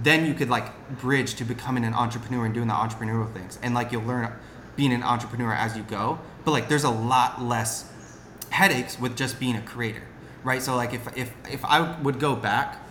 then 0.02 0.26
you 0.26 0.34
could 0.34 0.50
like 0.50 0.98
bridge 0.98 1.34
to 1.34 1.44
becoming 1.44 1.84
an 1.84 1.94
entrepreneur 1.94 2.44
and 2.44 2.54
doing 2.54 2.68
the 2.68 2.74
entrepreneurial 2.74 3.32
things 3.32 3.58
and 3.62 3.74
like 3.74 3.92
you'll 3.92 4.02
learn 4.02 4.32
being 4.76 4.92
an 4.92 5.02
entrepreneur 5.02 5.52
as 5.52 5.76
you 5.76 5.82
go 5.84 6.18
but 6.44 6.50
like 6.50 6.68
there's 6.68 6.84
a 6.84 6.90
lot 6.90 7.42
less 7.42 7.90
headaches 8.50 8.98
with 8.98 9.16
just 9.16 9.38
being 9.38 9.56
a 9.56 9.62
creator 9.62 10.02
right 10.44 10.62
so 10.62 10.76
like 10.76 10.92
if 10.94 11.16
if 11.16 11.32
if 11.50 11.64
i 11.64 12.00
would 12.02 12.18
go 12.18 12.34
back 12.34 12.84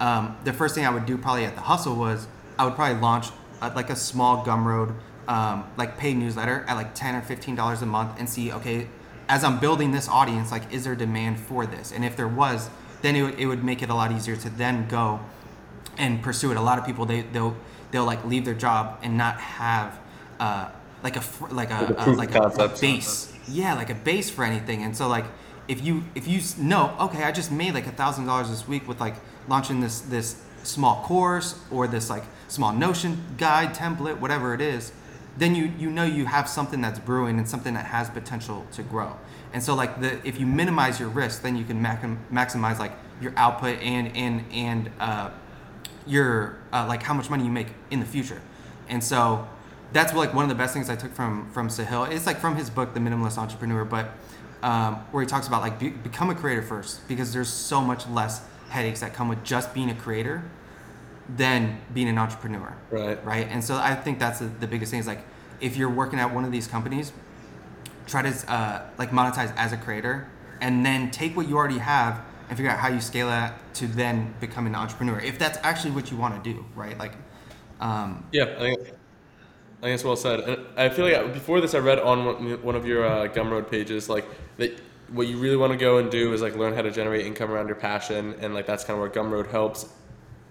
um, 0.00 0.36
the 0.44 0.52
first 0.52 0.74
thing 0.74 0.86
i 0.86 0.90
would 0.90 1.06
do 1.06 1.18
probably 1.18 1.44
at 1.44 1.54
the 1.54 1.60
hustle 1.62 1.96
was 1.96 2.26
i 2.58 2.64
would 2.64 2.74
probably 2.74 3.00
launch 3.00 3.28
a, 3.60 3.70
like 3.70 3.90
a 3.90 3.96
small 3.96 4.44
gumroad 4.44 4.94
um, 5.28 5.64
like 5.76 5.96
paid 5.98 6.16
newsletter 6.16 6.64
at 6.68 6.74
like 6.74 6.94
10 6.94 7.16
or 7.16 7.22
15 7.22 7.54
dollars 7.54 7.82
a 7.82 7.86
month 7.86 8.18
and 8.18 8.28
see 8.28 8.52
okay 8.52 8.86
as 9.28 9.44
i'm 9.44 9.58
building 9.58 9.92
this 9.92 10.08
audience 10.08 10.50
like 10.50 10.72
is 10.72 10.84
there 10.84 10.94
demand 10.94 11.38
for 11.38 11.66
this 11.66 11.92
and 11.92 12.04
if 12.04 12.16
there 12.16 12.28
was 12.28 12.70
then 13.02 13.16
it 13.16 13.22
would, 13.22 13.38
it 13.38 13.46
would 13.46 13.64
make 13.64 13.82
it 13.82 13.90
a 13.90 13.94
lot 13.94 14.12
easier 14.12 14.36
to 14.36 14.50
then 14.50 14.86
go 14.88 15.20
and 15.98 16.22
pursue 16.22 16.50
it. 16.50 16.56
A 16.56 16.60
lot 16.60 16.78
of 16.78 16.86
people 16.86 17.06
they 17.06 17.22
they'll 17.22 17.56
they'll 17.90 18.04
like 18.04 18.24
leave 18.24 18.44
their 18.44 18.54
job 18.54 18.98
and 19.02 19.16
not 19.16 19.40
have 19.40 19.98
uh, 20.38 20.70
like 21.02 21.16
a 21.16 21.20
fr- 21.20 21.48
like 21.48 21.70
a, 21.70 21.74
Like 21.74 21.90
a 21.90 22.00
uh, 22.00 22.14
like 22.14 22.30
a, 22.30 22.40
concept. 22.40 22.80
base. 22.80 23.32
Yeah, 23.50 23.74
like 23.74 23.90
a 23.90 23.94
base 23.94 24.30
for 24.30 24.44
anything. 24.44 24.82
And 24.82 24.96
so 24.96 25.08
like 25.08 25.24
if 25.68 25.84
you 25.84 26.04
if 26.14 26.26
you 26.26 26.40
know 26.58 26.94
okay, 27.00 27.24
I 27.24 27.32
just 27.32 27.50
made 27.50 27.74
like 27.74 27.86
a 27.86 27.92
thousand 27.92 28.26
dollars 28.26 28.50
this 28.50 28.66
week 28.66 28.86
with 28.88 29.00
like 29.00 29.14
launching 29.48 29.80
this 29.80 30.00
this 30.00 30.42
small 30.62 31.02
course 31.02 31.58
or 31.70 31.88
this 31.88 32.10
like 32.10 32.24
small 32.48 32.72
Notion 32.72 33.22
guide 33.38 33.74
template, 33.74 34.18
whatever 34.18 34.54
it 34.54 34.60
is. 34.60 34.92
Then 35.36 35.54
you 35.54 35.72
you 35.78 35.90
know 35.90 36.04
you 36.04 36.26
have 36.26 36.48
something 36.48 36.80
that's 36.80 36.98
brewing 36.98 37.38
and 37.38 37.48
something 37.48 37.74
that 37.74 37.86
has 37.86 38.10
potential 38.10 38.66
to 38.72 38.82
grow. 38.82 39.16
And 39.52 39.62
so 39.62 39.74
like 39.74 40.00
the 40.00 40.26
if 40.26 40.38
you 40.38 40.46
minimize 40.46 41.00
your 41.00 41.08
risk, 41.08 41.42
then 41.42 41.56
you 41.56 41.64
can 41.64 41.80
maximize 41.82 42.78
like 42.78 42.92
your 43.20 43.32
output 43.36 43.78
and 43.80 44.16
and 44.16 44.44
and 44.52 44.90
uh, 45.00 45.30
your 46.06 46.58
uh, 46.72 46.86
like 46.86 47.02
how 47.02 47.14
much 47.14 47.30
money 47.30 47.44
you 47.44 47.50
make 47.50 47.68
in 47.90 48.00
the 48.00 48.06
future. 48.06 48.40
And 48.88 49.02
so 49.02 49.48
that's 49.92 50.12
like 50.14 50.34
one 50.34 50.44
of 50.44 50.48
the 50.48 50.54
best 50.54 50.72
things 50.74 50.88
I 50.88 50.96
took 50.96 51.12
from 51.12 51.50
from 51.50 51.68
Sahil. 51.68 52.10
It's 52.10 52.26
like 52.26 52.38
from 52.38 52.56
his 52.56 52.70
book, 52.70 52.94
The 52.94 53.00
Minimalist 53.00 53.38
Entrepreneur, 53.38 53.84
but 53.84 54.10
um, 54.62 54.96
where 55.10 55.22
he 55.22 55.28
talks 55.28 55.48
about 55.48 55.62
like 55.62 55.78
be, 55.78 55.90
become 55.90 56.30
a 56.30 56.34
creator 56.34 56.62
first 56.62 57.06
because 57.08 57.32
there's 57.32 57.48
so 57.48 57.80
much 57.80 58.06
less 58.08 58.42
headaches 58.68 59.00
that 59.00 59.14
come 59.14 59.28
with 59.28 59.42
just 59.42 59.74
being 59.74 59.90
a 59.90 59.94
creator 59.94 60.42
than 61.36 61.80
being 61.94 62.08
an 62.08 62.18
entrepreneur. 62.18 62.76
Right. 62.90 63.24
Right. 63.24 63.48
And 63.48 63.64
so 63.64 63.76
I 63.76 63.94
think 63.94 64.18
that's 64.18 64.40
the, 64.40 64.46
the 64.46 64.66
biggest 64.66 64.90
thing 64.90 65.00
is 65.00 65.06
like 65.06 65.20
if 65.60 65.76
you're 65.76 65.90
working 65.90 66.18
at 66.18 66.32
one 66.34 66.44
of 66.44 66.52
these 66.52 66.66
companies, 66.66 67.12
try 68.06 68.22
to 68.22 68.52
uh, 68.52 68.82
like 68.98 69.10
monetize 69.10 69.54
as 69.56 69.72
a 69.72 69.76
creator 69.76 70.28
and 70.60 70.84
then 70.84 71.10
take 71.10 71.36
what 71.36 71.48
you 71.48 71.56
already 71.56 71.78
have 71.78 72.20
and 72.48 72.56
figure 72.56 72.70
out 72.70 72.78
how 72.78 72.88
you 72.88 73.00
scale 73.00 73.28
that 73.28 73.54
to 73.74 73.86
then 73.86 74.34
become 74.40 74.66
an 74.66 74.74
entrepreneur 74.74 75.20
if 75.20 75.38
that's 75.38 75.58
actually 75.62 75.92
what 75.92 76.10
you 76.10 76.16
want 76.16 76.42
to 76.42 76.52
do 76.52 76.64
right 76.74 76.98
like 76.98 77.12
um, 77.80 78.24
Yeah, 78.32 78.54
I 78.58 78.74
think, 78.74 78.88
I 79.80 79.84
think 79.84 79.94
it's 79.94 80.04
well 80.04 80.16
said. 80.16 80.40
And 80.40 80.66
I 80.76 80.90
feel 80.90 81.06
like 81.06 81.32
before 81.32 81.60
this, 81.60 81.74
I 81.74 81.78
read 81.78 81.98
on 81.98 82.62
one- 82.62 82.76
of 82.76 82.86
your 82.86 83.06
uh, 83.06 83.28
Gumroad 83.28 83.70
pages, 83.70 84.08
like 84.08 84.26
that 84.58 84.78
what 85.08 85.26
you 85.26 85.38
really 85.38 85.56
want 85.56 85.72
to 85.72 85.78
go 85.78 85.98
and 85.98 86.10
do 86.10 86.32
is 86.32 86.42
like 86.42 86.54
learn 86.54 86.74
how 86.74 86.82
to 86.82 86.90
generate 86.90 87.26
income 87.26 87.50
around 87.50 87.66
your 87.66 87.76
passion, 87.76 88.34
and 88.40 88.54
like 88.54 88.66
that's 88.66 88.84
kind 88.84 88.96
of 88.96 89.00
where 89.00 89.10
Gumroad 89.10 89.50
helps. 89.50 89.88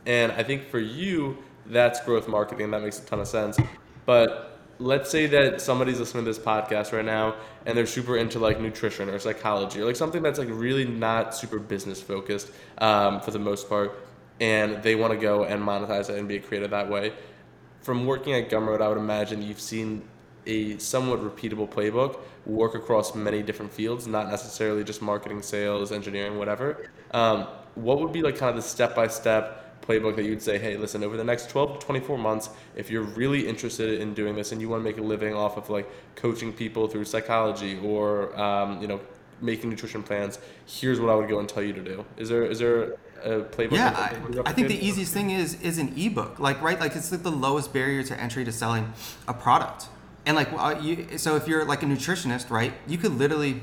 And 0.06 0.32
I 0.32 0.44
think 0.44 0.70
for 0.70 0.80
you, 0.80 1.38
that's 1.68 2.04
growth 2.04 2.28
marketing. 2.28 2.72
That 2.72 2.82
makes 2.82 3.00
a 3.00 3.06
ton 3.06 3.20
of 3.20 3.28
sense. 3.28 3.58
But 4.06 4.60
let's 4.80 5.10
say 5.10 5.28
that 5.28 5.62
somebody's 5.62 6.00
listening 6.00 6.26
to 6.26 6.32
this 6.32 6.40
podcast 6.40 6.94
right 6.94 7.06
now 7.06 7.36
and 7.66 7.78
they're 7.78 7.86
super 7.86 8.18
into 8.18 8.40
like 8.40 8.62
nutrition 8.62 9.10
or 9.10 9.20
psychology 9.20 9.82
or 9.82 9.86
like 9.86 9.98
something 9.98 10.24
that's 10.24 10.40
like 10.40 10.48
really 10.50 10.86
not 10.86 11.36
super 11.36 11.60
business 11.60 12.02
focused 12.02 12.50
um, 12.78 13.20
for 13.20 13.32
the 13.32 13.40
most 13.40 13.70
part, 13.70 13.92
and 14.40 14.82
they 14.82 14.96
want 14.96 15.14
to 15.14 15.20
go 15.20 15.44
and 15.44 15.62
monetize 15.62 16.10
it 16.10 16.18
and 16.18 16.28
be 16.28 16.38
a 16.38 16.40
creator 16.40 16.68
that 16.68 16.90
way. 16.90 17.14
From 17.82 18.06
working 18.06 18.34
at 18.34 18.50
Gumroad, 18.50 18.82
I 18.82 18.90
would 18.90 18.98
imagine 18.98 19.42
you've 19.42 19.60
seen 19.60 20.04
a 20.46 20.78
somewhat 20.78 21.22
repeatable 21.22 21.70
playbook 21.70 22.20
work 22.46 22.76
across 22.76 23.14
many 23.16 23.42
different 23.42 23.72
fields, 23.72 24.08
not 24.08 24.30
necessarily 24.30 24.84
just 24.84 25.02
marketing, 25.02 25.42
sales, 25.42 25.92
engineering, 25.92 26.38
whatever. 26.38 26.90
Um, 27.12 27.48
what 27.76 28.00
would 28.00 28.12
be 28.12 28.22
like 28.22 28.38
kind 28.38 28.50
of 28.50 28.56
the 28.56 28.68
step 28.68 28.96
by 28.96 29.08
step 29.08 29.82
playbook 29.82 30.16
that 30.16 30.24
you 30.24 30.32
would 30.32 30.42
say, 30.42 30.58
hey, 30.58 30.78
listen, 30.78 31.04
over 31.04 31.18
the 31.18 31.24
next 31.24 31.50
12 31.50 31.80
to 31.80 31.86
24 31.86 32.18
months, 32.18 32.50
if 32.76 32.90
you're 32.90 33.04
really 33.04 33.48
interested 33.48 34.00
in 34.02 34.14
doing 34.14 34.36
this 34.36 34.52
and 34.52 34.62
you 34.62 34.70
want 34.70 34.82
to 34.82 34.84
make 34.84 34.98
a 34.98 35.02
living 35.02 35.34
off 35.34 35.58
of 35.58 35.70
like 35.70 35.90
coaching 36.16 36.54
people 36.54 36.88
through 36.88 37.06
psychology 37.06 37.80
or 37.84 38.38
um, 38.40 38.82
you 38.82 38.88
know 38.88 39.00
making 39.42 39.70
nutrition 39.70 40.04
plans, 40.04 40.38
here's 40.66 41.00
what 41.00 41.10
I 41.10 41.16
would 41.16 41.30
go 41.30 41.40
and 41.40 41.48
tell 41.48 41.64
you 41.64 41.74
to 41.74 41.82
do. 41.82 42.06
Is 42.18 42.30
there 42.30 42.44
is 42.44 42.60
there 42.60 42.98
a 43.24 43.42
playbook? 43.42 43.72
yeah 43.72 43.90
I, 44.46 44.50
I 44.50 44.54
think 44.54 44.68
the 44.68 44.86
easiest 44.86 45.14
thing 45.14 45.32
is 45.32 45.60
is 45.62 45.78
an 45.78 45.94
ebook 45.98 46.40
like 46.40 46.62
right 46.62 46.80
like 46.80 46.96
it's 46.96 47.12
like 47.12 47.24
the 47.24 47.32
lowest 47.32 47.74
barrier 47.74 48.04
to 48.04 48.20
entry 48.20 48.46
to 48.46 48.52
selling 48.52 48.94
a 49.28 49.34
product. 49.34 49.88
And 50.26 50.36
like 50.36 50.50
uh, 50.54 50.80
you 50.82 51.18
so 51.18 51.36
if 51.36 51.48
you're 51.48 51.66
like 51.66 51.84
a 51.84 51.86
nutritionist 51.86 52.50
right 52.50 52.74
you 52.88 52.98
could 52.98 53.14
literally 53.14 53.62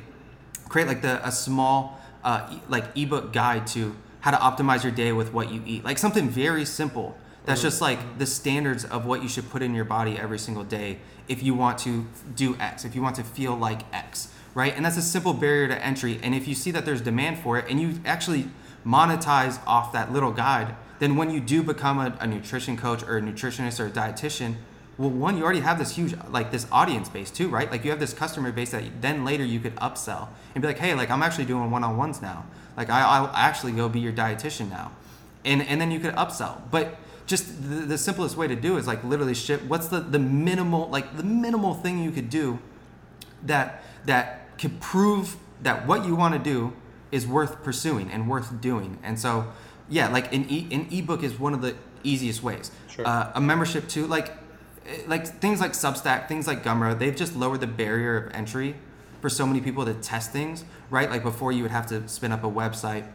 create 0.68 0.88
like 0.88 1.02
the 1.02 1.26
a 1.26 1.32
small 1.32 2.00
uh, 2.24 2.48
e- 2.52 2.60
like 2.68 2.84
ebook 2.96 3.32
guide 3.32 3.66
to 3.68 3.94
how 4.20 4.30
to 4.32 4.36
optimize 4.36 4.82
your 4.82 4.92
day 4.92 5.12
with 5.12 5.32
what 5.32 5.52
you 5.52 5.62
eat. 5.64 5.84
Like 5.84 5.98
something 5.98 6.28
very 6.28 6.64
simple 6.64 7.16
that's 7.44 7.62
just 7.62 7.80
like 7.80 8.18
the 8.18 8.26
standards 8.26 8.84
of 8.84 9.06
what 9.06 9.22
you 9.22 9.28
should 9.28 9.48
put 9.50 9.62
in 9.62 9.72
your 9.72 9.84
body 9.84 10.18
every 10.18 10.38
single 10.38 10.64
day 10.64 10.98
if 11.28 11.44
you 11.44 11.54
want 11.54 11.78
to 11.78 12.06
do 12.34 12.56
x 12.58 12.84
if 12.84 12.94
you 12.96 13.02
want 13.02 13.14
to 13.16 13.22
feel 13.22 13.54
like 13.56 13.82
x 13.94 14.28
right? 14.56 14.74
And 14.74 14.82
that's 14.82 14.96
a 14.96 15.02
simple 15.02 15.34
barrier 15.34 15.68
to 15.68 15.84
entry. 15.84 16.18
And 16.22 16.34
if 16.34 16.48
you 16.48 16.54
see 16.54 16.70
that 16.70 16.86
there's 16.86 17.02
demand 17.02 17.38
for 17.38 17.58
it 17.58 17.66
and 17.68 17.78
you 17.78 18.00
actually 18.06 18.48
monetize 18.86 19.58
off 19.66 19.92
that 19.92 20.12
little 20.12 20.32
guide 20.32 20.74
then 20.98 21.16
when 21.16 21.30
you 21.30 21.40
do 21.40 21.62
become 21.62 21.98
a, 21.98 22.16
a 22.20 22.26
nutrition 22.26 22.76
coach 22.76 23.02
or 23.02 23.18
a 23.18 23.20
nutritionist 23.20 23.80
or 23.80 23.86
a 23.86 23.90
dietitian 23.90 24.54
well 24.96 25.10
one 25.10 25.36
you 25.36 25.44
already 25.44 25.60
have 25.60 25.78
this 25.78 25.96
huge 25.96 26.14
like 26.30 26.50
this 26.50 26.66
audience 26.72 27.08
base 27.08 27.30
too 27.30 27.48
right? 27.48 27.70
Like 27.70 27.84
you 27.84 27.90
have 27.90 28.00
this 28.00 28.12
customer 28.12 28.52
base 28.52 28.70
that 28.70 28.84
then 29.00 29.24
later 29.24 29.44
you 29.44 29.60
could 29.60 29.74
upsell 29.76 30.28
and 30.54 30.62
be 30.62 30.68
like 30.68 30.78
hey 30.78 30.94
like 30.94 31.10
i'm 31.10 31.22
actually 31.22 31.44
doing 31.44 31.70
one-on-ones 31.70 32.22
now. 32.22 32.46
Like 32.76 32.88
I, 32.90 33.02
i'll 33.02 33.30
actually 33.34 33.72
go 33.72 33.88
be 33.88 34.00
your 34.00 34.12
dietitian 34.12 34.70
now. 34.70 34.92
And 35.44 35.62
and 35.62 35.80
then 35.80 35.90
you 35.90 36.00
could 36.00 36.14
upsell. 36.14 36.62
But 36.70 36.98
just 37.26 37.68
the, 37.68 37.86
the 37.86 37.98
simplest 37.98 38.36
way 38.36 38.46
to 38.46 38.56
do 38.56 38.76
is 38.76 38.86
like 38.86 39.02
literally 39.04 39.34
ship 39.34 39.62
what's 39.64 39.88
the 39.88 40.00
the 40.00 40.18
minimal 40.18 40.88
like 40.88 41.16
the 41.16 41.24
minimal 41.24 41.74
thing 41.74 42.02
you 42.02 42.10
could 42.10 42.30
do 42.30 42.58
that 43.42 43.82
that 44.06 44.56
could 44.58 44.80
prove 44.80 45.36
that 45.62 45.86
what 45.86 46.06
you 46.06 46.14
want 46.14 46.32
to 46.34 46.40
do 46.40 46.72
is 47.12 47.26
worth 47.26 47.62
pursuing 47.62 48.10
and 48.10 48.28
worth 48.28 48.60
doing. 48.60 48.98
And 49.02 49.18
so, 49.18 49.52
yeah, 49.88 50.08
like 50.08 50.32
an 50.32 50.46
e 50.48 50.68
an 50.72 50.88
ebook 50.90 51.22
is 51.22 51.38
one 51.38 51.54
of 51.54 51.62
the 51.62 51.76
easiest 52.02 52.42
ways. 52.42 52.70
Sure. 52.88 53.06
Uh, 53.06 53.32
a 53.34 53.40
membership 53.40 53.88
too, 53.88 54.06
like 54.06 54.32
eh, 54.86 55.02
like 55.06 55.26
things 55.26 55.60
like 55.60 55.72
Substack, 55.72 56.28
things 56.28 56.46
like 56.46 56.62
Gumroad, 56.62 56.98
they've 56.98 57.16
just 57.16 57.36
lowered 57.36 57.60
the 57.60 57.66
barrier 57.66 58.16
of 58.16 58.34
entry 58.34 58.76
for 59.20 59.30
so 59.30 59.46
many 59.46 59.60
people 59.60 59.84
to 59.84 59.94
test 59.94 60.32
things. 60.32 60.64
Right, 60.90 61.10
like 61.10 61.22
before 61.22 61.50
you 61.52 61.62
would 61.62 61.72
have 61.72 61.86
to 61.88 62.06
spin 62.08 62.32
up 62.32 62.44
a 62.44 62.50
website 62.50 63.06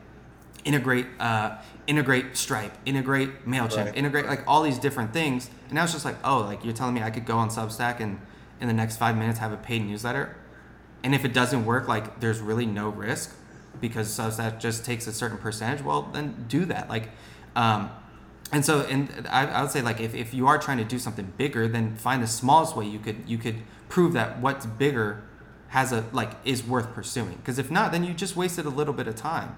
integrate 0.64 1.08
uh, 1.20 1.58
integrate 1.88 2.38
Stripe, 2.38 2.72
integrate 2.86 3.46
Mailchimp, 3.48 3.86
Right. 3.86 3.96
integrate 3.98 4.28
like 4.28 4.44
all 4.48 4.62
these 4.62 4.78
different 4.78 5.12
things. 5.14 5.50
And 5.66 5.74
now 5.74 5.84
it's 5.84 5.94
just 5.94 6.06
like, 6.06 6.18
oh, 6.24 6.42
like 6.42 6.64
you're 6.64 6.74
telling 6.74 6.94
me 6.94 7.02
I 7.02 7.10
could 7.10 7.26
go 7.26 7.38
on 7.38 7.50
Substack 7.50 8.00
and 8.00 8.20
in 8.60 8.68
the 8.68 8.74
next 8.74 8.98
five 8.98 9.18
minutes 9.18 9.40
have 9.40 9.52
a 9.52 9.58
paid 9.58 9.84
newsletter, 9.84 10.36
and 11.04 11.16
if 11.16 11.26
it 11.26 11.34
doesn't 11.34 11.66
work, 11.66 11.88
like 11.88 12.20
there's 12.20 12.40
really 12.40 12.68
no 12.68 12.90
risk 12.90 13.36
because 13.82 14.14
so 14.14 14.30
that 14.30 14.60
just 14.60 14.86
takes 14.86 15.08
a 15.08 15.14
certain 15.14 15.38
percentage. 15.38 15.84
Well, 15.84 16.04
then 16.14 16.46
do 16.48 16.66
that. 16.66 16.90
Like, 16.90 17.10
um, 17.56 17.90
and 18.52 18.66
so 18.66 18.82
and 18.82 19.28
I, 19.30 19.48
I 19.48 19.62
would 19.62 19.72
say 19.72 19.82
like 19.82 20.00
if, 20.00 20.14
if 20.14 20.34
you 20.34 20.48
are 20.48 20.58
trying 20.58 20.78
to 20.78 20.84
do 20.84 21.00
something 21.00 21.34
bigger, 21.38 21.68
then 21.68 21.96
find 21.96 22.22
the 22.22 22.28
smallest 22.28 22.76
way 22.76 22.86
you 22.86 23.00
could 23.00 23.24
you 23.28 23.38
could 23.38 23.58
prove 23.90 24.14
that 24.14 24.40
what's 24.40 24.66
bigger 24.66 25.24
has 25.70 25.92
a 25.92 26.06
like 26.12 26.32
is 26.46 26.64
worth 26.64 26.94
pursuing. 26.94 27.38
Because 27.38 27.60
if 27.60 27.72
not, 27.72 27.92
then 27.92 28.04
you 28.04 28.14
just 28.14 28.36
wasted 28.36 28.66
a 28.66 28.70
little 28.70 28.94
bit 28.94 29.08
of 29.08 29.16
time, 29.16 29.58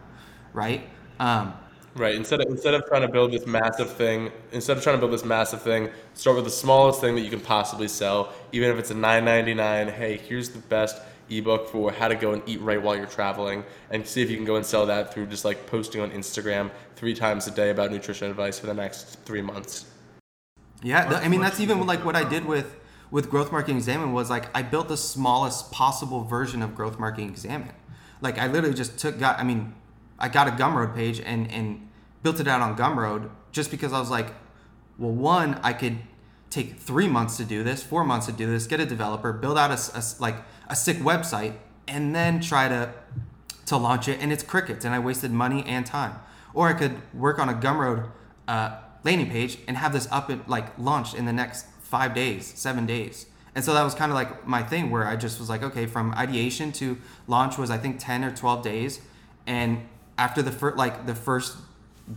right? 0.54 0.90
Um, 1.20 1.54
Right. 1.96 2.16
Instead 2.16 2.42
of 2.42 2.48
instead 2.48 2.74
of 2.74 2.88
trying 2.88 3.04
to 3.04 3.08
build 3.08 3.32
this 3.32 3.46
massive 3.46 3.94
thing, 3.94 4.32
instead 4.52 4.78
of 4.78 4.84
trying 4.84 4.96
to 4.96 5.00
build 5.00 5.14
this 5.14 5.24
massive 5.24 5.62
thing, 5.62 5.90
start 6.16 6.36
with 6.36 6.46
the 6.46 6.52
smallest 6.52 7.00
thing 7.02 7.14
that 7.16 7.22
you 7.22 7.30
can 7.30 7.40
possibly 7.40 7.88
sell, 7.88 8.34
even 8.52 8.72
if 8.72 8.80
it's 8.80 8.90
a 8.90 8.96
nine 8.96 9.26
ninety 9.26 9.54
nine. 9.54 9.88
Hey, 9.90 10.18
here's 10.18 10.50
the 10.50 10.58
best 10.60 11.00
ebook 11.38 11.70
for 11.70 11.92
how 11.92 12.08
to 12.08 12.16
go 12.16 12.34
and 12.34 12.42
eat 12.48 12.60
right 12.62 12.82
while 12.82 12.96
you're 12.96 13.06
traveling, 13.06 13.64
and 13.92 14.06
see 14.06 14.22
if 14.22 14.30
you 14.30 14.36
can 14.36 14.46
go 14.46 14.56
and 14.56 14.66
sell 14.66 14.86
that 14.86 15.14
through 15.14 15.28
just 15.28 15.46
like 15.46 15.68
posting 15.68 16.02
on 16.02 16.12
Instagram 16.12 16.72
three 16.96 17.14
times 17.14 17.48
a 17.48 17.52
day 17.52 17.70
about 17.70 17.92
nutrition 17.92 18.30
advice 18.30 18.60
for 18.60 18.68
the 18.68 18.74
next 18.74 19.20
three 19.26 19.42
months. 19.42 19.86
Yeah, 20.82 21.08
th- 21.10 21.22
I 21.22 21.28
mean 21.30 21.42
that's 21.42 21.60
even 21.60 21.86
like 21.86 22.04
what 22.06 22.16
I 22.16 22.28
did 22.28 22.46
with 22.46 22.76
with 23.12 23.30
Growth 23.30 23.52
Marketing 23.52 23.78
Examined 23.78 24.14
was 24.14 24.30
like 24.30 24.46
I 24.56 24.62
built 24.64 24.88
the 24.88 24.98
smallest 24.98 25.72
possible 25.72 26.24
version 26.24 26.62
of 26.62 26.76
Growth 26.76 27.00
Marketing 27.00 27.30
Examined. 27.30 27.74
Like 28.22 28.38
I 28.38 28.48
literally 28.48 28.76
just 28.76 28.98
took 28.98 29.20
got 29.20 29.40
I 29.40 29.44
mean 29.44 29.74
I 30.20 30.30
got 30.30 30.48
a 30.48 30.52
Gumroad 30.52 30.96
page 30.96 31.20
and 31.22 31.50
and 31.52 31.88
built 32.22 32.40
it 32.40 32.48
out 32.48 32.62
on 32.62 32.76
Gumroad 32.78 33.30
just 33.52 33.70
because 33.72 33.94
I 33.94 34.00
was 34.00 34.10
like, 34.10 34.28
well, 34.98 35.12
one 35.12 35.56
I 35.64 35.74
could 35.74 36.00
take 36.50 36.78
three 36.80 37.08
months 37.08 37.38
to 37.38 37.44
do 37.46 37.64
this, 37.64 37.82
four 37.82 38.04
months 38.04 38.26
to 38.28 38.32
do 38.32 38.46
this, 38.46 38.68
get 38.68 38.80
a 38.80 38.86
developer, 38.86 39.34
build 39.34 39.58
out 39.58 39.72
a, 39.72 39.74
s- 39.74 39.92
a 39.94 39.98
s- 39.98 40.20
like 40.20 40.36
a 40.68 40.76
sick 40.76 40.98
website, 40.98 41.56
and 41.88 42.16
then 42.16 42.40
try 42.40 42.68
to 42.68 42.94
to 43.66 43.78
launch 43.78 44.08
it, 44.08 44.20
and 44.22 44.32
it's 44.32 44.44
crickets, 44.44 44.84
and 44.84 44.94
I 44.94 45.00
wasted 45.00 45.32
money 45.32 45.64
and 45.66 45.86
time. 45.86 46.16
Or 46.54 46.68
I 46.68 46.74
could 46.74 46.98
work 47.14 47.40
on 47.40 47.50
a 47.50 47.54
Gumroad 47.54 48.10
uh, 48.48 48.78
landing 49.04 49.30
page 49.30 49.58
and 49.68 49.78
have 49.78 49.94
this 49.94 50.08
up 50.12 50.30
and 50.30 50.48
like 50.48 50.78
launched 50.78 51.16
in 51.16 51.26
the 51.26 51.34
next 51.34 51.66
five 51.82 52.14
days, 52.14 52.46
seven 52.56 52.86
days. 52.86 53.26
And 53.56 53.64
so 53.64 53.74
that 53.74 53.84
was 53.84 53.94
kind 53.94 54.12
of 54.12 54.16
like 54.16 54.48
my 54.48 54.64
thing 54.64 54.90
where 54.90 55.06
I 55.06 55.16
just 55.16 55.40
was 55.40 55.50
like, 55.50 55.62
okay, 55.62 55.86
from 55.86 56.14
ideation 56.14 56.72
to 56.74 56.98
launch 57.28 57.58
was 57.58 57.70
I 57.70 57.78
think 57.78 58.00
10 58.00 58.24
or 58.24 58.36
12 58.36 58.64
days. 58.64 59.02
And 59.46 59.84
after 60.18 60.42
the 60.42 60.52
first, 60.52 60.78
like 60.78 61.06
the 61.06 61.14
first 61.14 61.58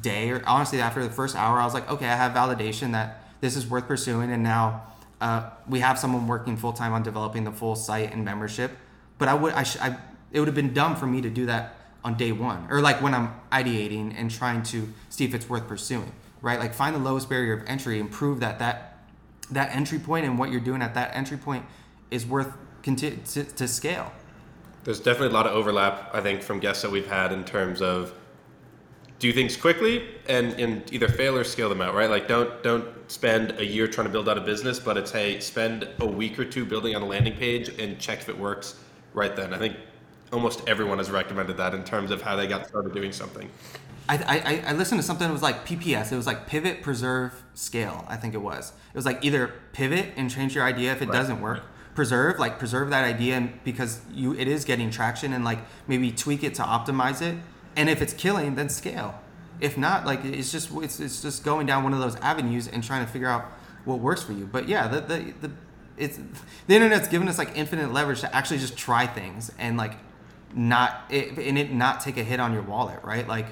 day 0.01 0.31
or 0.31 0.43
honestly 0.47 0.81
after 0.81 1.03
the 1.03 1.11
first 1.11 1.37
hour, 1.37 1.59
I 1.59 1.65
was 1.65 1.75
like, 1.75 1.91
okay, 1.91 2.07
I 2.07 2.17
have 2.17 2.33
validation 2.33 2.93
that 2.93 3.23
this 3.41 3.55
is 3.55 3.67
worth 3.67 3.87
pursuing. 3.87 4.33
And 4.33 4.43
now 4.43 4.95
uh, 5.21 5.51
we 5.69 5.81
have 5.81 5.99
someone 5.99 6.27
working 6.27 6.57
full 6.57 6.73
time 6.73 6.93
on 6.93 7.03
developing 7.03 7.45
the 7.45 7.53
full 7.53 7.77
site 7.77 8.13
and 8.13 8.25
membership. 8.25 8.73
But 9.19 9.29
I 9.29 9.35
would, 9.35 9.55
I, 9.55 9.63
sh- 9.63 9.79
I, 9.81 9.97
it 10.31 10.41
would 10.41 10.49
have 10.49 10.55
been 10.55 10.75
dumb 10.75 10.97
for 10.97 11.07
me 11.07 11.21
to 11.23 11.31
do 11.31 11.47
that 11.47 11.77
on 12.05 12.17
day 12.17 12.31
one 12.31 12.67
or 12.71 12.81
like 12.81 13.03
when 13.03 13.15
I'm 13.15 13.35
ideating 13.51 14.15
and 14.17 14.31
trying 14.31 14.63
to 14.65 14.93
see 15.09 15.25
if 15.25 15.35
it's 15.35 15.49
worth 15.49 15.67
pursuing, 15.67 16.13
right? 16.41 16.61
Like 16.61 16.73
find 16.75 16.95
the 16.95 17.01
lowest 17.01 17.29
barrier 17.29 17.55
of 17.55 17.67
entry 17.67 17.99
and 17.99 18.11
prove 18.11 18.41
that 18.41 18.59
that 18.61 18.99
that 19.51 19.75
entry 19.75 19.99
point 19.99 20.27
and 20.27 20.39
what 20.39 20.51
you're 20.51 20.61
doing 20.61 20.83
at 20.83 20.95
that 20.95 21.15
entry 21.15 21.37
point 21.37 21.65
is 22.11 22.27
worth 22.27 22.53
conti- 22.83 23.17
to, 23.17 23.45
to 23.45 23.67
scale. 23.67 24.13
There's 24.85 25.01
definitely 25.01 25.29
a 25.29 25.33
lot 25.33 25.47
of 25.47 25.53
overlap, 25.53 26.11
I 26.15 26.21
think, 26.21 26.43
from 26.43 26.61
guests 26.61 26.83
that 26.83 26.91
we've 26.91 27.09
had 27.09 27.33
in 27.33 27.45
terms 27.45 27.83
of 27.83 28.13
do 29.19 29.33
things 29.33 29.57
quickly 29.57 30.07
and, 30.29 30.53
and 30.55 30.93
either 30.93 31.09
fail 31.09 31.37
or 31.37 31.43
scale 31.45 31.69
them 31.69 31.81
out, 31.81 31.95
right? 31.95 32.11
Like 32.11 32.29
don't 32.29 32.63
don't 32.63 32.87
spend 33.09 33.53
a 33.59 33.65
year 33.65 33.87
trying 33.87 34.07
to 34.07 34.13
build 34.13 34.29
out 34.29 34.39
a 34.39 34.41
business, 34.41 34.79
but 34.79 34.97
it's 34.97 35.11
hey, 35.13 35.41
spend 35.41 35.89
a 36.01 36.07
week 36.07 36.39
or 36.39 36.45
two 36.45 36.65
building 36.65 36.95
on 36.97 37.03
a 37.03 37.07
landing 37.07 37.35
page 37.35 37.69
and 37.69 37.99
check 37.99 38.21
if 38.21 38.29
it 38.29 38.39
works 38.39 38.77
right 39.15 39.35
then. 39.37 39.55
I 39.55 39.59
think 39.59 39.77
almost 40.33 40.63
everyone 40.69 40.99
has 40.99 41.11
recommended 41.11 41.57
that 41.59 41.75
in 41.75 41.85
terms 41.85 42.11
of 42.11 42.23
how 42.23 42.37
they 42.37 42.47
got 42.47 42.67
started 42.67 42.93
doing 42.93 43.13
something. 43.13 43.49
I, 44.09 44.63
I, 44.67 44.71
I 44.71 44.73
listened 44.75 45.01
to 45.01 45.07
something 45.07 45.27
that 45.27 45.33
was 45.33 45.43
like 45.43 45.67
PPS. 45.67 46.13
It 46.13 46.17
was 46.17 46.27
like 46.27 46.47
pivot, 46.47 46.83
preserve, 46.83 47.43
scale. 47.55 48.05
I 48.09 48.17
think 48.17 48.35
it 48.35 48.39
was. 48.43 48.71
It 48.93 48.97
was 48.97 49.05
like 49.07 49.25
either 49.25 49.53
pivot 49.73 50.13
and 50.17 50.31
change 50.31 50.55
your 50.55 50.65
idea 50.65 50.93
if 50.93 51.03
it 51.03 51.09
Right, 51.09 51.13
doesn't 51.13 51.41
work. 51.41 51.65
Preserve, 51.95 52.39
like 52.39 52.59
preserve 52.59 52.91
that 52.91 53.05
idea 53.05 53.37
and 53.37 53.65
because 53.65 54.01
you 54.13 54.35
it 54.35 54.47
is 54.49 54.65
getting 54.65 54.91
traction 54.91 55.33
and 55.33 55.45
like 55.45 55.59
maybe 55.89 56.13
tweak 56.13 56.45
it 56.45 56.55
to 56.57 56.63
optimize 56.63 57.21
it. 57.23 57.37
And 57.75 57.89
if 57.89 58.01
it's 58.03 58.13
killing, 58.13 58.55
then 58.55 58.69
scale. 58.69 59.21
If 59.61 59.79
not, 59.79 60.05
like 60.05 60.25
it's 60.25 60.53
just 60.53 60.71
it's, 60.73 61.01
it's 61.01 61.23
just 61.23 61.45
going 61.45 61.67
down 61.67 61.85
one 61.85 61.95
of 61.95 62.01
those 62.01 62.17
avenues 62.17 62.69
and 62.69 62.83
trying 62.85 63.05
to 63.05 63.11
figure 63.11 63.29
out 63.29 63.45
what 63.85 64.01
works 64.01 64.23
for 64.23 64.33
you. 64.33 64.47
But 64.47 64.69
yeah, 64.69 64.89
the 64.89 65.01
the, 65.01 65.35
the 65.41 65.51
it's 65.97 66.19
the 66.67 66.75
internet's 66.75 67.09
given 67.09 67.29
us 67.29 67.39
like 67.39 67.57
infinite 67.57 67.93
leverage 67.93 68.21
to 68.21 68.35
actually 68.35 68.59
just 68.59 68.77
try 68.77 69.07
things 69.07 69.51
and 69.59 69.77
like 69.77 69.95
not 70.55 71.05
it, 71.11 71.39
and 71.39 71.59
it 71.59 71.73
not 71.73 72.01
take 72.01 72.17
a 72.17 72.25
hit 72.25 72.41
on 72.41 72.53
your 72.53 72.63
wallet, 72.63 73.03
right? 73.03 73.27
Like 73.27 73.47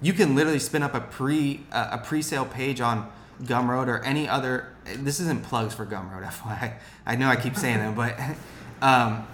you 0.00 0.12
can 0.12 0.34
literally 0.34 0.58
spin 0.58 0.82
up 0.82 0.94
a 0.94 1.00
pre 1.00 1.64
uh, 1.72 1.88
a 1.92 1.98
pre-sale 1.98 2.44
page 2.44 2.80
on 2.80 3.10
Gumroad 3.42 3.88
or 3.88 4.00
any 4.00 4.28
other. 4.28 4.68
This 4.84 5.20
isn't 5.20 5.44
plugs 5.44 5.74
for 5.74 5.86
Gumroad, 5.86 6.24
FYI. 6.30 6.74
I 7.06 7.16
know 7.16 7.28
I 7.28 7.36
keep 7.36 7.56
saying 7.56 7.80
it, 7.80 7.94
but 7.94 8.18
um, 8.82 9.26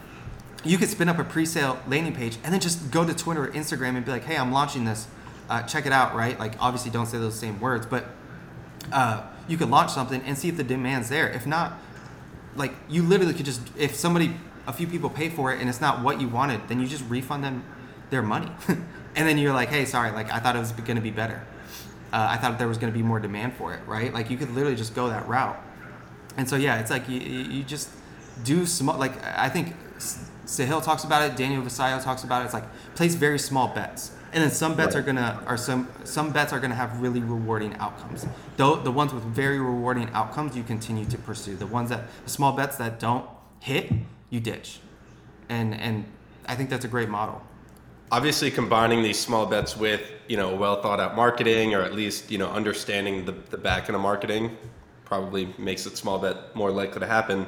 you 0.65 0.79
could 0.79 0.89
spin 0.89 1.09
up 1.09 1.19
a 1.19 1.25
pre-sale 1.25 1.79
landing 1.89 2.15
page 2.15 2.39
and 2.45 2.53
then 2.53 2.61
just 2.61 2.91
go 2.91 3.05
to 3.05 3.15
Twitter 3.15 3.45
or 3.45 3.49
Instagram 3.49 3.97
and 3.97 4.05
be 4.05 4.11
like, 4.11 4.25
"Hey, 4.25 4.37
I'm 4.37 4.53
launching 4.53 4.85
this. 4.85 5.09
Uh, 5.51 5.63
check 5.65 5.85
it 5.85 5.93
out." 5.93 6.15
Right? 6.15 6.39
Like 6.39 6.55
obviously, 6.61 6.91
don't 6.91 7.07
say 7.07 7.19
those 7.19 7.39
same 7.39 7.61
words, 7.61 7.85
but 7.85 8.07
uh, 8.93 9.23
you 9.49 9.57
could 9.57 9.69
launch 9.69 9.91
something 9.91 10.23
and 10.23 10.39
see 10.39 10.49
if 10.49 10.57
the 10.57 10.65
demand's 10.65 11.09
there. 11.09 11.29
If 11.29 11.47
not, 11.47 11.75
like 12.57 12.73
you 12.89 13.03
literally 13.03 13.35
could 13.35 13.45
just 13.45 13.61
if 13.77 13.95
somebody 13.95 14.35
a 14.67 14.73
few 14.73 14.87
people 14.87 15.11
pay 15.11 15.29
for 15.29 15.53
it 15.53 15.61
and 15.61 15.69
it's 15.69 15.81
not 15.81 16.03
what 16.03 16.21
you 16.21 16.29
wanted, 16.29 16.69
then 16.69 16.81
you 16.81 16.87
just 16.87 17.05
refund 17.09 17.45
them 17.45 17.65
their 18.11 18.23
money, 18.23 18.51
and 18.69 19.29
then 19.29 19.39
you're 19.39 19.53
like, 19.53 19.69
hey, 19.69 19.85
sorry, 19.85 20.11
like 20.11 20.31
I 20.33 20.39
thought 20.39 20.57
it 20.57 20.61
was 20.61 20.73
going 20.73 20.97
to 20.97 21.03
be 21.03 21.11
better. 21.11 21.43
Uh, 22.13 22.27
I 22.31 22.37
thought 22.39 22.59
there 22.59 22.69
was 22.69 22.79
going 22.79 22.93
to 22.93 22.97
be 22.97 23.05
more 23.05 23.21
demand 23.21 23.55
for 23.55 23.73
it, 23.73 23.81
right? 23.87 24.13
Like 24.13 24.31
you 24.31 24.37
could 24.37 24.51
literally 24.51 24.75
just 24.75 24.95
go 24.95 25.09
that 25.09 25.29
route. 25.29 25.61
And 26.37 26.49
so 26.49 26.57
yeah, 26.57 26.81
it's 26.81 26.91
like 26.91 27.09
you, 27.09 27.21
you 27.21 27.63
just 27.63 27.89
do 28.45 28.67
small. 28.67 28.99
Like 28.99 29.13
I 29.25 29.49
think 29.49 29.75
Sahil 29.99 30.83
talks 30.83 31.05
about 31.05 31.23
it, 31.23 31.37
Daniel 31.37 31.63
Vassallo 31.63 32.03
talks 32.03 32.25
about 32.25 32.43
it. 32.43 32.47
It's 32.47 32.55
like 32.55 32.65
place 32.95 33.15
very 33.15 33.39
small 33.39 33.69
bets, 33.69 34.13
and 34.33 34.43
then 34.45 34.51
some 34.51 34.75
bets 34.75 34.95
Right. 34.95 35.01
are 35.03 35.03
gonna 35.03 35.43
are 35.47 35.57
some 35.57 35.89
some 36.05 36.31
bets 36.33 36.53
are 36.53 36.61
gonna 36.61 36.75
have 36.75 37.01
really 37.01 37.21
rewarding 37.21 37.75
outcomes. 37.77 38.27
Though 38.57 38.77
the 38.77 38.93
ones 38.93 39.13
with 39.13 39.25
very 39.25 39.59
rewarding 39.61 40.09
outcomes, 40.13 40.57
you 40.57 40.63
continue 40.63 41.05
to 41.07 41.19
pursue. 41.19 41.57
The 41.57 41.67
ones 41.67 41.91
that 41.91 42.05
small 42.27 42.53
bets 42.53 42.77
that 42.77 42.99
don't 43.01 43.27
hit, 43.61 43.93
you 44.31 44.41
ditch. 44.41 44.81
And 45.49 45.75
and 45.75 46.05
I 46.47 46.55
think 46.57 46.71
that's 46.71 46.85
a 46.85 46.89
great 46.89 47.09
model. 47.09 47.43
obviously 48.13 48.51
combining 48.51 49.03
these 49.05 49.19
small 49.21 49.47
bets 49.47 49.77
with 49.77 50.03
you 50.29 50.37
know 50.37 50.55
well 50.57 50.83
thought 50.83 50.99
out 51.01 51.15
marketing 51.15 51.75
or 51.77 51.83
at 51.83 51.95
least 51.95 52.31
you 52.31 52.39
know 52.39 52.51
understanding 52.51 53.25
the, 53.25 53.33
the 53.51 53.57
back 53.59 53.83
end 53.89 53.95
of 53.97 54.03
marketing 54.03 54.57
probably 55.05 55.45
makes 55.59 55.87
a 55.87 55.91
small 55.97 56.19
bet 56.19 56.37
more 56.57 56.73
likely 56.73 57.01
to 57.01 57.07
happen 57.07 57.47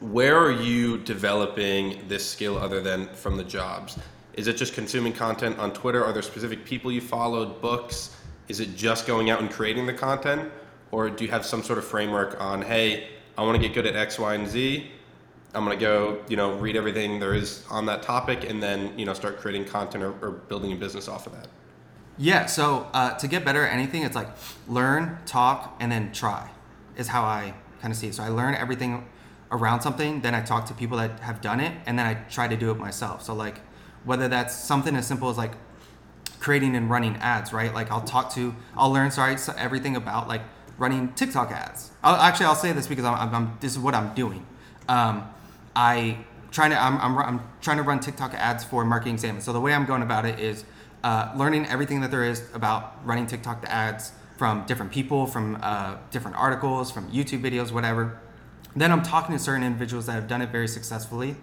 where 0.00 0.36
are 0.38 0.52
you 0.52 0.98
developing 0.98 2.06
this 2.08 2.24
skill 2.34 2.56
other 2.58 2.80
than 2.80 3.06
from 3.22 3.36
the 3.36 3.44
jobs 3.44 3.98
is 4.34 4.46
it 4.46 4.56
just 4.56 4.74
consuming 4.74 5.12
content 5.12 5.58
on 5.58 5.72
twitter 5.72 6.04
are 6.04 6.12
there 6.12 6.22
specific 6.22 6.64
people 6.64 6.90
you 6.90 7.00
followed 7.00 7.60
books 7.60 8.16
is 8.48 8.60
it 8.60 8.76
just 8.76 9.06
going 9.06 9.30
out 9.30 9.40
and 9.40 9.50
creating 9.50 9.86
the 9.86 9.92
content 9.92 10.50
or 10.90 11.08
do 11.08 11.24
you 11.24 11.30
have 11.30 11.44
some 11.44 11.62
sort 11.62 11.78
of 11.78 11.84
framework 11.84 12.40
on 12.40 12.62
hey 12.62 13.08
i 13.36 13.42
want 13.42 13.60
to 13.60 13.62
get 13.62 13.74
good 13.74 13.86
at 13.86 13.96
x 13.96 14.18
y 14.18 14.34
and 14.34 14.48
z 14.48 14.90
I'm 15.54 15.64
gonna 15.64 15.76
go, 15.76 16.20
you 16.28 16.36
know, 16.36 16.52
read 16.54 16.76
everything 16.76 17.18
there 17.18 17.34
is 17.34 17.64
on 17.70 17.86
that 17.86 18.02
topic, 18.02 18.48
and 18.48 18.62
then 18.62 18.96
you 18.98 19.04
know 19.04 19.14
start 19.14 19.38
creating 19.38 19.64
content 19.64 20.04
or, 20.04 20.12
or 20.22 20.30
building 20.30 20.72
a 20.72 20.76
business 20.76 21.08
off 21.08 21.26
of 21.26 21.32
that. 21.32 21.48
Yeah, 22.18 22.46
so 22.46 22.86
uh, 22.92 23.14
to 23.14 23.26
get 23.26 23.44
better 23.44 23.66
at 23.66 23.72
anything, 23.72 24.02
it's 24.02 24.14
like 24.14 24.28
learn, 24.68 25.18
talk, 25.26 25.76
and 25.80 25.90
then 25.90 26.12
try, 26.12 26.50
is 26.96 27.08
how 27.08 27.22
I 27.22 27.54
kind 27.80 27.90
of 27.92 27.98
see 27.98 28.08
it. 28.08 28.14
So 28.14 28.22
I 28.22 28.28
learn 28.28 28.54
everything 28.54 29.08
around 29.50 29.80
something, 29.80 30.20
then 30.20 30.34
I 30.34 30.42
talk 30.42 30.66
to 30.66 30.74
people 30.74 30.98
that 30.98 31.18
have 31.20 31.40
done 31.40 31.58
it, 31.58 31.72
and 31.86 31.98
then 31.98 32.06
I 32.06 32.14
try 32.14 32.46
to 32.46 32.56
do 32.56 32.70
it 32.70 32.78
myself. 32.78 33.22
So, 33.22 33.34
like, 33.34 33.60
whether 34.04 34.28
that's 34.28 34.54
something 34.54 34.96
as 34.96 35.06
simple 35.06 35.28
as 35.30 35.36
like 35.36 35.52
creating 36.38 36.74
and 36.74 36.88
running 36.90 37.16
ads, 37.16 37.52
right? 37.52 37.72
Like, 37.74 37.90
I'll 37.90 38.00
talk 38.02 38.32
to, 38.34 38.54
I'll 38.76 38.90
learn, 38.90 39.10
sorry, 39.10 39.36
everything 39.56 39.96
about 39.96 40.26
like 40.26 40.42
running 40.78 41.12
TikTok 41.12 41.50
ads. 41.50 41.90
I'll, 42.02 42.16
actually, 42.16 42.46
I'll 42.46 42.54
say 42.54 42.72
this 42.72 42.86
because 42.86 43.04
I'm, 43.04 43.34
I'm, 43.34 43.58
this 43.60 43.72
is 43.72 43.78
what 43.78 43.94
I'm 43.94 44.14
doing. 44.14 44.46
Um, 44.88 45.28
I 45.76 46.24
trying 46.50 46.70
to 46.70 46.82
I'm, 46.82 46.98
I'm, 46.98 47.18
I'm 47.18 47.40
trying 47.60 47.76
to 47.76 47.82
run 47.82 48.00
TikTok 48.00 48.34
ads 48.34 48.64
for 48.64 48.84
Marketing 48.84 49.14
Examined. 49.14 49.44
So 49.44 49.52
the 49.52 49.60
way 49.60 49.72
I'm 49.72 49.86
going 49.86 50.02
about 50.02 50.24
it 50.24 50.40
is 50.40 50.64
uh, 51.04 51.32
learning 51.36 51.66
everything 51.66 52.00
that 52.00 52.10
there 52.10 52.24
is 52.24 52.42
about 52.54 53.06
running 53.06 53.26
TikTok 53.26 53.64
ads 53.66 54.12
from 54.36 54.64
different 54.66 54.90
people, 54.90 55.26
from 55.26 55.58
uh, 55.62 55.96
different 56.10 56.36
articles, 56.36 56.90
from 56.90 57.10
YouTube 57.10 57.42
videos, 57.42 57.70
whatever. 57.70 58.18
Then 58.74 58.90
I'm 58.90 59.02
talking 59.02 59.36
to 59.36 59.38
certain 59.38 59.62
individuals 59.62 60.06
that 60.06 60.12
have 60.12 60.28
done 60.28 60.42
it 60.42 60.50
very 60.50 60.68
successfully, 60.68 61.36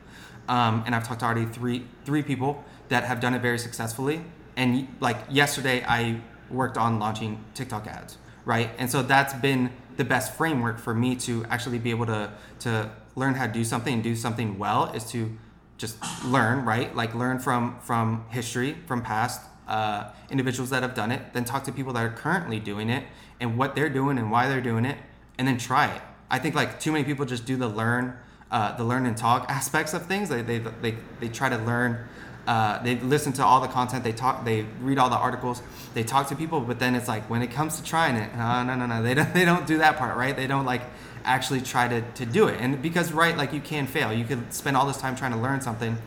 um, 0.48 0.84
and 0.86 0.96
I've 0.96 1.08
talked 1.08 1.20
to 1.22 1.26
already 1.26 1.46
three 1.46 1.86
three 2.06 2.24
people 2.24 2.64
that 2.90 3.04
have 3.04 3.20
done 3.20 3.34
it 3.34 3.42
very 3.42 3.60
successfully. 3.60 4.22
And 4.56 4.88
like 5.00 5.18
yesterday, 5.30 5.84
I 5.88 6.22
worked 6.50 6.78
on 6.78 7.00
launching 7.00 7.44
TikTok 7.54 7.88
ads, 7.88 8.18
right? 8.46 8.70
And 8.78 8.90
so 8.90 9.04
that's 9.04 9.34
been 9.34 9.72
the 9.98 10.06
best 10.06 10.36
framework 10.36 10.80
for 10.80 10.94
me 10.94 11.16
to 11.16 11.46
actually 11.46 11.80
be 11.80 11.90
able 11.90 12.06
to 12.08 12.32
to 12.60 12.90
learn 13.16 13.34
how 13.34 13.48
to 13.48 13.54
do 13.54 13.64
something 13.64 13.96
and 13.96 14.04
do 14.04 14.16
something 14.16 14.58
well 14.58 14.92
is 14.94 15.04
to 15.12 15.38
just 15.78 15.98
learn, 16.26 16.66
right? 16.66 16.96
Like 16.96 17.14
learn 17.14 17.40
from 17.40 17.80
from 17.82 18.26
history, 18.30 18.78
from 18.88 19.02
past 19.02 19.42
uh, 19.68 20.10
individuals 20.30 20.70
that 20.70 20.82
have 20.82 20.96
done 20.96 21.12
it, 21.12 21.34
then 21.34 21.44
talk 21.46 21.64
to 21.66 21.72
people 21.72 21.94
that 21.94 22.04
are 22.04 22.10
currently 22.10 22.60
doing 22.60 22.90
it 22.90 23.04
and 23.40 23.58
what 23.58 23.76
they're 23.76 23.90
doing 23.90 24.18
and 24.18 24.32
why 24.32 24.48
they're 24.48 24.62
doing 24.62 24.86
it, 24.86 24.98
and 25.38 25.48
then 25.48 25.58
try 25.58 25.94
it. 25.94 26.02
I 26.30 26.40
think 26.40 26.56
like 26.56 26.80
too 26.80 26.92
many 26.92 27.04
people 27.04 27.26
just 27.26 27.46
do 27.46 27.58
the 27.58 27.68
learn, 27.68 28.18
uh, 28.52 28.76
the 28.78 28.84
learn 28.84 29.06
and 29.06 29.18
talk 29.18 29.46
aspects 29.50 29.94
of 29.94 30.06
things. 30.06 30.30
They 30.30 30.42
they 30.42 30.60
they, 30.60 30.96
they 31.20 31.30
try 31.30 31.50
to 31.50 31.58
learn. 31.58 32.08
Uh, 32.46 32.82
they 32.82 32.96
listen 33.00 33.34
to 33.34 33.44
all 33.44 33.60
the 33.60 33.68
content. 33.68 34.04
They 34.04 34.14
talk. 34.14 34.46
They 34.46 34.66
read 34.82 34.98
all 34.98 35.10
the 35.10 35.18
articles. 35.18 35.62
They 35.94 36.04
talk 36.04 36.30
to 36.30 36.36
people. 36.36 36.62
But 36.62 36.80
then 36.80 36.96
it's 36.96 37.08
like 37.08 37.30
when 37.30 37.42
it 37.42 37.52
comes 37.52 37.78
to 37.78 37.84
trying 37.84 38.16
it, 38.16 38.34
no, 38.36 38.64
no, 38.64 38.76
no, 38.76 38.86
no. 38.86 39.04
They 39.04 39.14
don't. 39.14 39.34
They 39.34 39.46
don't 39.46 39.68
do 39.68 39.80
that 39.80 39.98
part, 39.98 40.18
right? 40.18 40.36
They 40.36 40.48
don't 40.48 40.66
like 40.66 40.82
actually 41.26 41.62
try 41.62 41.90
to, 41.90 42.02
to 42.02 42.26
do 42.26 42.48
it. 42.48 42.60
And 42.62 42.82
because 42.82 43.12
right, 43.12 43.36
like 43.36 43.52
you 43.52 43.60
can 43.60 43.86
fail. 43.86 44.14
You 44.14 44.24
could 44.24 44.54
spend 44.54 44.78
all 44.78 44.88
this 44.88 44.98
time 44.98 45.16
trying 45.16 45.34
to 45.34 45.38
learn 45.38 45.60
something, 45.60 45.98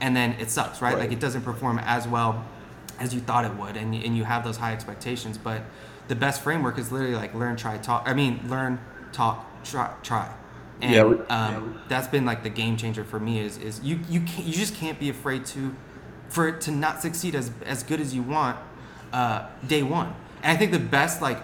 and 0.00 0.16
then 0.16 0.32
it 0.38 0.50
sucks, 0.50 0.80
right? 0.80 0.94
Right. 0.94 1.00
Like 1.00 1.12
it 1.12 1.20
doesn't 1.20 1.42
perform 1.42 1.80
as 1.80 2.06
well 2.06 2.46
as 3.00 3.12
you 3.12 3.20
thought 3.20 3.44
it 3.44 3.54
would, 3.56 3.76
and 3.76 3.92
and 3.94 4.16
you 4.16 4.24
have 4.24 4.44
those 4.44 4.58
high 4.58 4.72
expectations. 4.72 5.36
But 5.38 5.62
the 6.06 6.14
best 6.14 6.40
framework 6.42 6.78
is 6.78 6.92
literally 6.92 7.16
like 7.16 7.34
learn, 7.34 7.56
try, 7.56 7.78
talk. 7.78 8.04
I 8.06 8.14
mean, 8.14 8.40
learn, 8.48 8.78
talk, 9.12 9.44
try, 9.64 9.92
try. 10.04 10.32
And 10.82 10.94
Yeah, 10.94 11.04
we- 11.04 11.18
um, 11.28 11.78
that's 11.88 12.08
been 12.08 12.24
like 12.24 12.42
the 12.42 12.48
game 12.50 12.76
changer 12.76 13.04
for 13.04 13.20
me. 13.20 13.40
Is 13.40 13.58
is 13.58 13.80
you 13.82 14.00
you 14.08 14.20
can't, 14.20 14.46
you 14.46 14.52
just 14.54 14.74
can't 14.74 14.98
be 14.98 15.08
afraid 15.10 15.44
to 15.46 15.74
for 16.28 16.48
it 16.48 16.60
to 16.62 16.70
not 16.70 17.02
succeed 17.02 17.34
as 17.34 17.50
as 17.66 17.82
good 17.82 18.00
as 18.00 18.14
you 18.14 18.22
want 18.22 18.56
uh, 19.12 19.46
day 19.66 19.82
one. 19.82 20.14
And 20.42 20.52
I 20.52 20.56
think 20.56 20.72
the 20.72 20.78
best 20.78 21.20
like 21.20 21.38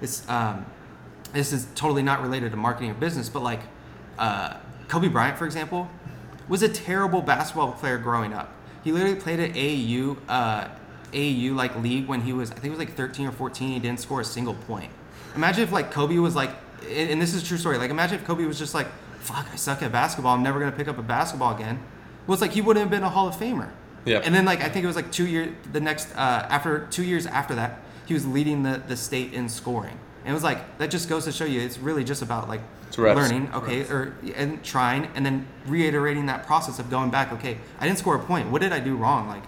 this 0.00 0.28
um, 0.28 0.64
this 1.32 1.52
is 1.52 1.66
totally 1.74 2.02
not 2.02 2.22
related 2.22 2.50
to 2.52 2.56
marketing 2.56 2.90
or 2.90 2.94
business, 2.94 3.28
but 3.28 3.42
like 3.42 3.60
uh, 4.18 4.54
Kobe 4.88 5.08
Bryant, 5.08 5.36
for 5.36 5.44
example, 5.44 5.88
was 6.48 6.62
a 6.62 6.68
terrible 6.68 7.20
basketball 7.20 7.72
player 7.72 7.98
growing 7.98 8.32
up. 8.32 8.50
he 8.84 8.90
literally 8.92 9.16
played 9.20 9.38
at 9.38 9.52
AAU, 9.52 10.16
uh, 10.28 10.68
AAU 11.12 11.54
like 11.54 11.76
league 11.82 12.06
when 12.08 12.22
he 12.22 12.32
was 12.32 12.50
I 12.50 12.54
think 12.54 12.64
he 12.64 12.70
was 12.70 12.78
like 12.78 12.94
13 12.94 13.26
or 13.26 13.32
14. 13.32 13.68
He 13.72 13.78
didn't 13.80 14.00
score 14.00 14.20
a 14.22 14.24
single 14.24 14.54
point. 14.54 14.90
Imagine 15.36 15.64
if 15.64 15.72
like 15.72 15.90
Kobe 15.90 16.16
was 16.16 16.34
like, 16.34 16.50
and 16.82 17.10
and 17.10 17.22
this 17.22 17.34
is 17.34 17.42
a 17.42 17.46
true 17.46 17.58
story. 17.58 17.78
Like 17.78 17.90
imagine 17.90 18.18
if 18.18 18.24
Kobe 18.24 18.44
was 18.44 18.58
just 18.58 18.74
like, 18.74 18.88
fuck, 19.20 19.46
I 19.52 19.56
suck 19.56 19.82
at 19.82 19.92
basketball. 19.92 20.34
I'm 20.34 20.42
never 20.42 20.58
gonna 20.58 20.72
pick 20.72 20.88
up 20.88 20.98
a 20.98 21.02
basketball 21.02 21.54
again. 21.54 21.80
Well, 22.26 22.34
it's 22.34 22.42
like 22.42 22.52
he 22.52 22.60
wouldn't 22.60 22.82
have 22.82 22.90
been 22.90 23.02
a 23.02 23.10
Hall 23.10 23.28
of 23.28 23.36
Famer. 23.36 23.70
Yeah. 24.04 24.20
And 24.24 24.34
then 24.34 24.44
like 24.44 24.60
I 24.60 24.68
think 24.68 24.84
it 24.84 24.86
was 24.86 24.96
like 24.96 25.12
two 25.12 25.26
years. 25.26 25.54
The 25.72 25.80
next 25.80 26.14
uh, 26.14 26.46
after 26.48 26.86
two 26.90 27.04
years 27.04 27.26
after 27.26 27.54
that, 27.54 27.80
he 28.06 28.14
was 28.14 28.26
leading 28.26 28.62
the 28.62 28.82
the 28.86 28.96
state 28.96 29.32
in 29.32 29.48
scoring. 29.48 29.98
And 30.24 30.30
it 30.30 30.34
was 30.34 30.44
like 30.44 30.78
that 30.78 30.90
just 30.90 31.08
goes 31.08 31.24
to 31.24 31.32
show 31.32 31.44
you 31.44 31.60
it's 31.60 31.78
really 31.78 32.04
just 32.04 32.22
about 32.22 32.48
like 32.48 32.60
learning, 32.96 33.50
okay, 33.54 33.82
or 33.82 34.14
and 34.34 34.62
trying, 34.64 35.06
and 35.14 35.24
then 35.24 35.46
reiterating 35.66 36.26
that 36.26 36.46
process 36.46 36.78
of 36.78 36.90
going 36.90 37.10
back. 37.10 37.32
Okay, 37.32 37.58
I 37.78 37.86
didn't 37.86 37.98
score 37.98 38.16
a 38.16 38.18
point. 38.18 38.50
What 38.50 38.60
did 38.62 38.72
I 38.72 38.80
do 38.80 38.96
wrong? 38.96 39.28
Like, 39.28 39.44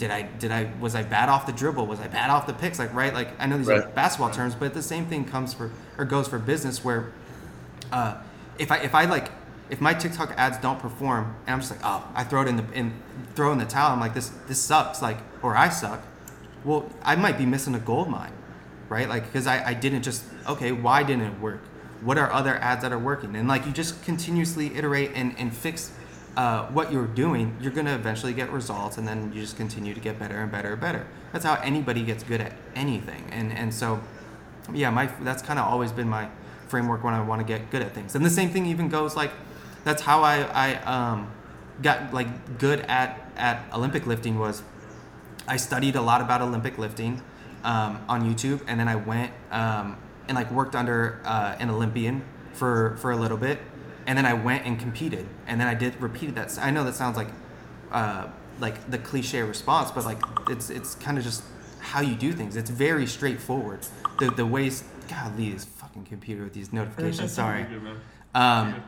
did 0.00 0.10
I 0.10 0.22
did 0.22 0.50
I 0.50 0.72
was 0.80 0.94
I 0.94 1.02
bad 1.02 1.28
off 1.28 1.44
the 1.44 1.52
dribble? 1.52 1.86
Was 1.86 2.00
I 2.00 2.08
bad 2.08 2.30
off 2.30 2.46
the 2.46 2.54
picks? 2.54 2.78
Like, 2.78 2.92
right? 2.94 3.12
Like 3.12 3.28
I 3.38 3.46
know 3.46 3.58
these 3.58 3.68
are 3.68 3.82
basketball 3.88 4.30
terms, 4.30 4.54
but 4.54 4.72
the 4.72 4.82
same 4.82 5.04
thing 5.04 5.26
comes 5.26 5.52
for 5.52 5.70
or 5.98 6.06
goes 6.06 6.26
for 6.26 6.38
business 6.38 6.82
where 6.82 7.12
uh, 7.92 8.16
if 8.58 8.72
I 8.72 8.78
if 8.78 8.94
I 8.94 9.04
like 9.04 9.30
if 9.68 9.80
my 9.80 9.92
TikTok 9.92 10.32
ads 10.38 10.56
don't 10.58 10.80
perform 10.80 11.36
and 11.46 11.54
I'm 11.54 11.60
just 11.60 11.70
like 11.70 11.80
oh 11.84 12.08
I 12.14 12.24
throw 12.24 12.40
it 12.42 12.48
in 12.48 12.56
the 12.56 12.64
in 12.72 12.94
throw 13.34 13.52
in 13.52 13.58
the 13.58 13.66
towel 13.66 13.92
I'm 13.92 14.00
like 14.00 14.14
this 14.14 14.30
this 14.48 14.58
sucks 14.58 15.02
like 15.02 15.18
or 15.42 15.54
I 15.54 15.68
suck 15.68 16.02
well 16.64 16.90
I 17.02 17.14
might 17.14 17.36
be 17.36 17.44
missing 17.44 17.74
a 17.74 17.78
gold 17.78 18.08
mine 18.08 18.32
right 18.88 19.08
like 19.08 19.26
because 19.26 19.46
I, 19.46 19.64
I 19.68 19.74
didn't 19.74 20.02
just 20.02 20.24
okay 20.48 20.72
why 20.72 21.02
didn't 21.02 21.26
it 21.26 21.40
work 21.40 21.60
what 22.00 22.16
are 22.18 22.32
other 22.32 22.56
ads 22.56 22.82
that 22.82 22.92
are 22.92 22.98
working 22.98 23.36
and 23.36 23.46
like 23.46 23.66
you 23.66 23.72
just 23.72 24.02
continuously 24.02 24.74
iterate 24.76 25.12
and, 25.14 25.38
and 25.38 25.54
fix 25.54 25.92
uh, 26.36 26.66
what 26.66 26.92
you're 26.92 27.06
doing 27.06 27.56
you're 27.60 27.72
gonna 27.72 27.94
eventually 27.94 28.32
get 28.32 28.50
results 28.50 28.98
and 28.98 29.06
then 29.06 29.32
you 29.32 29.40
just 29.40 29.56
continue 29.56 29.92
to 29.94 30.00
get 30.00 30.18
better 30.18 30.40
and 30.40 30.50
better 30.50 30.72
and 30.72 30.80
better. 30.80 31.06
That's 31.32 31.44
how 31.44 31.54
anybody 31.62 32.02
gets 32.02 32.22
good 32.22 32.40
at 32.40 32.52
anything. 32.74 33.28
And 33.30 33.52
and 33.52 33.72
so 33.74 34.00
yeah 34.72 34.90
my 34.90 35.06
that's 35.22 35.42
kind 35.42 35.58
of 35.58 35.66
always 35.66 35.92
been 35.92 36.08
my 36.08 36.28
framework 36.68 37.02
when 37.02 37.14
i 37.14 37.20
want 37.20 37.40
to 37.40 37.46
get 37.46 37.70
good 37.70 37.82
at 37.82 37.92
things. 37.92 38.14
And 38.14 38.24
the 38.24 38.30
same 38.30 38.50
thing 38.50 38.66
even 38.66 38.88
goes 38.88 39.16
like 39.16 39.32
that's 39.84 40.02
how 40.02 40.22
i 40.22 40.42
i 40.42 40.74
um 40.84 41.30
got 41.82 42.12
like 42.12 42.58
good 42.58 42.80
at 42.80 43.30
at 43.36 43.64
olympic 43.72 44.06
lifting 44.06 44.38
was 44.38 44.62
i 45.48 45.56
studied 45.56 45.96
a 45.96 46.02
lot 46.02 46.20
about 46.20 46.42
olympic 46.42 46.78
lifting 46.78 47.22
um, 47.64 48.00
on 48.08 48.22
youtube 48.22 48.60
and 48.66 48.78
then 48.78 48.88
i 48.88 48.96
went 48.96 49.32
um, 49.50 49.96
and 50.28 50.36
like 50.36 50.50
worked 50.50 50.74
under 50.74 51.20
uh, 51.24 51.56
an 51.58 51.70
olympian 51.70 52.22
for 52.52 52.96
for 52.98 53.10
a 53.10 53.16
little 53.16 53.36
bit 53.36 53.58
and 54.10 54.18
then 54.18 54.26
i 54.26 54.34
went 54.34 54.66
and 54.66 54.78
competed 54.80 55.24
and 55.46 55.60
then 55.60 55.68
i 55.68 55.74
did 55.74 55.94
repeated 56.00 56.34
that 56.34 56.58
i 56.60 56.70
know 56.70 56.84
that 56.84 56.94
sounds 56.94 57.16
like 57.16 57.28
uh, 57.92 58.26
like 58.60 58.90
the 58.90 58.98
cliche 58.98 59.42
response, 59.42 59.90
but 59.90 60.04
like 60.04 60.20
it's 60.48 60.70
it's 60.70 60.94
kind 60.96 61.18
of 61.18 61.24
just 61.24 61.42
how 61.80 62.00
you 62.00 62.14
do 62.14 62.32
things. 62.32 62.56
It's 62.56 62.70
very 62.70 63.06
straightforward. 63.06 63.80
The 64.18 64.30
the 64.30 64.46
ways 64.46 64.84
God 65.08 65.36
leave 65.38 65.54
this 65.54 65.64
fucking 65.64 66.04
computer 66.04 66.44
with 66.44 66.52
these 66.52 66.72
notifications. 66.72 67.32
Sorry. 67.32 67.66
Um, 68.34 68.82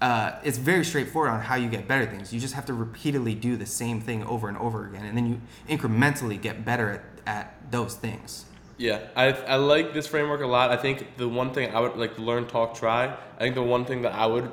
uh, 0.00 0.38
it's 0.42 0.56
very 0.56 0.84
straightforward 0.84 1.30
on 1.30 1.40
how 1.42 1.56
you 1.56 1.68
get 1.68 1.86
better 1.86 2.06
things. 2.06 2.32
You 2.32 2.40
just 2.40 2.54
have 2.54 2.64
to 2.66 2.72
repeatedly 2.72 3.34
do 3.34 3.56
the 3.56 3.66
same 3.66 4.00
thing 4.00 4.24
over 4.24 4.48
and 4.48 4.56
over 4.56 4.86
again, 4.86 5.04
and 5.04 5.16
then 5.16 5.26
you 5.26 5.40
incrementally 5.68 6.40
get 6.40 6.64
better 6.64 6.90
at, 6.90 7.02
at 7.26 7.70
those 7.70 7.96
things. 7.96 8.46
Yeah, 8.80 9.00
I, 9.14 9.26
I 9.32 9.56
like 9.56 9.92
this 9.92 10.06
framework 10.06 10.40
a 10.40 10.46
lot. 10.46 10.70
I 10.70 10.76
think 10.78 11.18
the 11.18 11.28
one 11.28 11.52
thing 11.52 11.74
I 11.74 11.80
would 11.80 11.96
like 11.96 12.18
learn, 12.18 12.46
talk, 12.46 12.74
try. 12.74 13.14
I 13.36 13.38
think 13.38 13.54
the 13.54 13.62
one 13.62 13.84
thing 13.84 14.00
that 14.02 14.14
I 14.14 14.24
would 14.24 14.50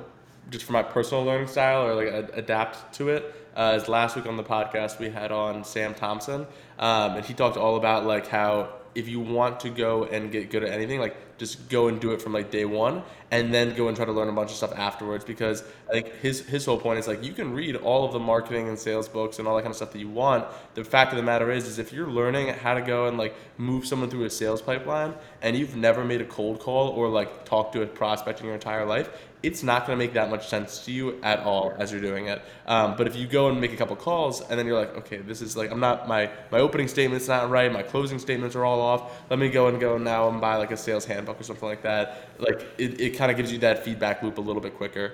just 0.49 0.65
for 0.65 0.73
my 0.73 0.83
personal 0.83 1.23
learning 1.23 1.47
style 1.47 1.83
or 1.87 1.95
like 1.95 2.07
a- 2.07 2.29
adapt 2.33 2.93
to 2.95 3.07
it 3.07 3.33
uh, 3.55 3.79
is 3.81 3.87
last 3.87 4.17
week 4.17 4.25
on 4.25 4.35
the 4.35 4.43
podcast 4.43 4.99
we 4.99 5.09
had 5.09 5.31
on 5.31 5.63
Sam 5.63 5.93
Thompson, 5.93 6.45
um, 6.77 7.15
and 7.15 7.25
he 7.25 7.33
talked 7.33 7.55
all 7.55 7.77
about 7.77 8.05
like 8.05 8.27
how 8.27 8.73
if 8.97 9.07
you 9.07 9.19
want 9.19 9.59
to 9.59 9.69
go 9.69 10.05
and 10.05 10.31
get 10.31 10.49
good 10.49 10.63
at 10.63 10.71
anything, 10.71 10.99
like 10.99 11.15
just 11.37 11.69
go 11.69 11.87
and 11.87 12.01
do 12.01 12.13
it 12.13 12.21
from 12.21 12.33
like 12.33 12.49
day 12.49 12.65
one, 12.65 13.03
and 13.29 13.53
then 13.53 13.75
go 13.75 13.87
and 13.87 13.95
try 13.95 14.05
to 14.05 14.11
learn 14.11 14.27
a 14.27 14.31
bunch 14.31 14.49
of 14.49 14.57
stuff 14.57 14.73
afterwards. 14.75 15.23
Because 15.23 15.63
think 15.91 16.11
his 16.15 16.41
his 16.47 16.65
whole 16.65 16.79
point 16.79 16.97
is 16.97 17.07
like 17.07 17.23
you 17.23 17.31
can 17.31 17.53
read 17.53 17.75
all 17.75 18.05
of 18.05 18.11
the 18.11 18.19
marketing 18.19 18.67
and 18.69 18.77
sales 18.77 19.07
books 19.07 19.37
and 19.37 19.47
all 19.47 19.55
that 19.55 19.61
kind 19.61 19.71
of 19.71 19.75
stuff 19.75 19.91
that 19.91 19.99
you 19.99 20.09
want. 20.09 20.45
The 20.73 20.83
fact 20.83 21.11
of 21.13 21.17
the 21.17 21.23
matter 21.23 21.51
is, 21.51 21.67
is 21.67 21.77
if 21.77 21.93
you're 21.93 22.09
learning 22.09 22.47
how 22.49 22.73
to 22.73 22.81
go 22.81 23.07
and 23.07 23.19
like 23.19 23.35
move 23.57 23.85
someone 23.85 24.09
through 24.09 24.25
a 24.25 24.29
sales 24.31 24.61
pipeline, 24.61 25.13
and 25.43 25.55
you've 25.55 25.75
never 25.75 26.03
made 26.03 26.21
a 26.21 26.25
cold 26.25 26.59
call 26.59 26.89
or 26.89 27.07
like 27.07 27.45
talked 27.45 27.73
to 27.73 27.83
a 27.83 27.85
prospect 27.85 28.39
in 28.39 28.45
your 28.47 28.55
entire 28.55 28.85
life, 28.85 29.09
it's 29.47 29.63
not 29.63 29.87
going 29.87 29.97
to 29.97 30.05
make 30.05 30.13
that 30.13 30.29
much 30.29 30.49
sense 30.49 30.83
to 30.83 30.91
you 30.91 31.17
at 31.23 31.39
all 31.39 31.73
as 31.79 31.89
you're 31.89 32.01
doing 32.01 32.27
it. 32.27 32.41
Um, 32.65 32.97
but 32.97 33.07
if 33.07 33.15
you 33.15 33.25
go 33.25 33.47
and 33.47 33.61
make 33.61 33.71
a 33.71 33.77
couple 33.77 33.95
calls 33.95 34.41
and 34.41 34.59
then 34.59 34.65
you're 34.67 34.77
like, 34.77 34.93
okay, 34.97 35.19
this 35.19 35.41
is 35.41 35.55
like 35.55 35.71
I'm 35.71 35.79
not 35.79 36.05
my 36.05 36.29
my 36.51 36.59
opening 36.59 36.89
statement's 36.89 37.29
not 37.29 37.49
right, 37.49 37.71
my 37.71 37.81
closing 37.81 38.19
statements 38.19 38.57
are 38.57 38.65
all 38.65 38.81
off. 38.81 39.01
Let 39.29 39.39
me 39.39 39.49
go 39.49 39.67
and 39.67 39.79
go 39.79 39.97
now 39.97 40.27
and 40.27 40.41
buy 40.41 40.57
like 40.57 40.71
a 40.71 40.77
sales 40.77 41.05
handbook 41.05 41.39
or 41.39 41.43
something 41.43 41.67
like 41.67 41.81
that. 41.83 42.27
Like 42.39 42.67
it, 42.77 42.99
it 42.99 43.09
kind 43.11 43.31
of 43.31 43.37
gives 43.37 43.49
you 43.51 43.59
that 43.59 43.85
feedback 43.85 44.21
loop 44.21 44.37
a 44.37 44.41
little 44.41 44.61
bit 44.61 44.75
quicker. 44.75 45.13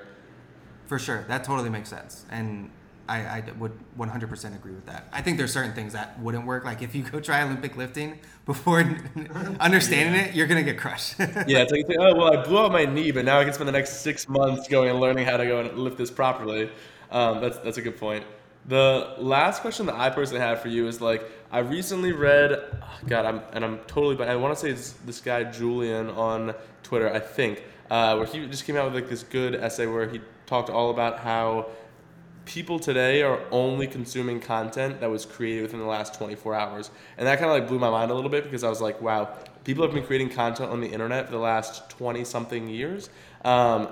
For 0.87 0.97
sure, 0.97 1.25
that 1.27 1.43
totally 1.43 1.69
makes 1.69 1.89
sense, 1.89 2.25
and 2.29 2.71
I, 3.07 3.17
I 3.17 3.43
would 3.59 3.73
100% 3.97 4.55
agree 4.55 4.71
with 4.71 4.85
that. 4.85 5.07
I 5.11 5.21
think 5.21 5.37
there's 5.37 5.51
certain 5.51 5.73
things 5.73 5.93
that 5.93 6.17
wouldn't 6.19 6.45
work. 6.45 6.63
Like 6.63 6.81
if 6.81 6.95
you 6.95 7.03
go 7.03 7.19
try 7.19 7.41
Olympic 7.43 7.75
lifting 7.75 8.19
before 8.45 8.79
understanding 9.59 10.19
it, 10.21 10.35
you're 10.35 10.47
gonna 10.47 10.63
get 10.63 10.77
crushed. 10.77 11.15
Yeah, 11.19 11.59
it's 11.59 11.71
like, 11.71 11.81
it's 11.81 11.89
like, 11.89 11.97
oh 11.99 12.15
well, 12.15 12.39
I 12.39 12.43
blew 12.43 12.59
out 12.59 12.71
my 12.71 12.85
knee, 12.85 13.11
but 13.11 13.25
now 13.25 13.39
I 13.39 13.43
can 13.43 13.53
spend 13.53 13.67
the 13.67 13.73
next 13.73 14.01
six 14.01 14.29
months 14.29 14.67
going 14.67 14.89
and 14.89 14.99
learning 14.99 15.25
how 15.25 15.37
to 15.37 15.45
go 15.45 15.59
and 15.59 15.77
lift 15.77 15.97
this 15.97 16.11
properly. 16.11 16.69
Um, 17.11 17.41
that's 17.41 17.57
that's 17.59 17.77
a 17.77 17.81
good 17.81 17.97
point. 17.97 18.23
The 18.65 19.15
last 19.17 19.61
question 19.61 19.85
that 19.87 19.95
I 19.95 20.09
personally 20.09 20.39
have 20.39 20.61
for 20.61 20.69
you 20.69 20.87
is 20.87 21.01
like 21.01 21.29
I 21.51 21.59
recently 21.59 22.13
read, 22.13 22.53
oh 22.53 22.99
God, 23.07 23.25
I'm 23.25 23.41
and 23.51 23.65
I'm 23.65 23.79
totally, 23.79 24.15
but 24.15 24.29
I 24.29 24.37
want 24.37 24.53
to 24.55 24.59
say 24.59 24.69
it's 24.69 24.93
this 25.05 25.19
guy 25.19 25.43
Julian 25.43 26.09
on 26.11 26.55
Twitter, 26.83 27.13
I 27.13 27.19
think, 27.19 27.63
uh, 27.91 28.15
where 28.15 28.25
he 28.25 28.45
just 28.47 28.65
came 28.65 28.77
out 28.77 28.85
with 28.85 28.95
like 28.95 29.09
this 29.09 29.23
good 29.23 29.55
essay 29.55 29.85
where 29.85 30.07
he 30.07 30.21
talked 30.45 30.69
all 30.69 30.89
about 30.91 31.19
how 31.19 31.67
people 32.45 32.79
today 32.79 33.21
are 33.21 33.39
only 33.51 33.87
consuming 33.87 34.39
content 34.39 34.99
that 34.99 35.09
was 35.09 35.25
created 35.25 35.61
within 35.61 35.79
the 35.79 35.85
last 35.85 36.13
24 36.15 36.53
hours 36.53 36.91
and 37.17 37.27
that 37.27 37.39
kind 37.39 37.49
of 37.49 37.57
like 37.57 37.67
blew 37.67 37.79
my 37.79 37.89
mind 37.89 38.11
a 38.11 38.13
little 38.13 38.29
bit 38.29 38.43
because 38.43 38.63
i 38.63 38.69
was 38.69 38.81
like 38.81 39.01
wow 39.01 39.25
people 39.63 39.83
have 39.83 39.93
been 39.93 40.05
creating 40.05 40.29
content 40.29 40.69
on 40.69 40.81
the 40.81 40.87
internet 40.87 41.25
for 41.25 41.31
the 41.31 41.37
last 41.37 41.89
20 41.89 42.23
something 42.25 42.67
years 42.67 43.09
um, 43.45 43.87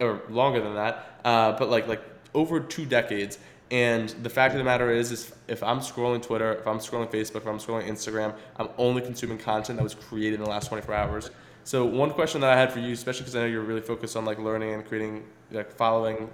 or 0.00 0.22
longer 0.30 0.60
than 0.60 0.74
that 0.74 1.20
uh, 1.24 1.52
but 1.52 1.68
like 1.68 1.86
like 1.86 2.02
over 2.34 2.60
two 2.60 2.86
decades 2.86 3.38
and 3.70 4.08
the 4.08 4.30
fact 4.30 4.54
of 4.54 4.58
the 4.58 4.64
matter 4.64 4.90
is, 4.90 5.12
is 5.12 5.32
if 5.46 5.62
I'm 5.62 5.78
scrolling 5.78 6.20
Twitter, 6.20 6.54
if 6.54 6.66
I'm 6.66 6.78
scrolling 6.78 7.10
Facebook, 7.10 7.36
if 7.36 7.46
I'm 7.46 7.58
scrolling 7.58 7.86
Instagram, 7.86 8.34
I'm 8.56 8.68
only 8.78 9.00
consuming 9.00 9.38
content 9.38 9.78
that 9.78 9.84
was 9.84 9.94
created 9.94 10.40
in 10.40 10.44
the 10.44 10.50
last 10.50 10.68
24 10.68 10.92
hours. 10.92 11.30
So 11.62 11.84
one 11.84 12.10
question 12.10 12.40
that 12.40 12.50
I 12.50 12.56
had 12.56 12.72
for 12.72 12.80
you, 12.80 12.92
especially 12.92 13.22
because 13.22 13.36
I 13.36 13.40
know 13.40 13.46
you're 13.46 13.62
really 13.62 13.80
focused 13.80 14.16
on 14.16 14.24
like 14.24 14.38
learning 14.38 14.74
and 14.74 14.84
creating, 14.84 15.24
like 15.52 15.70
following 15.70 16.30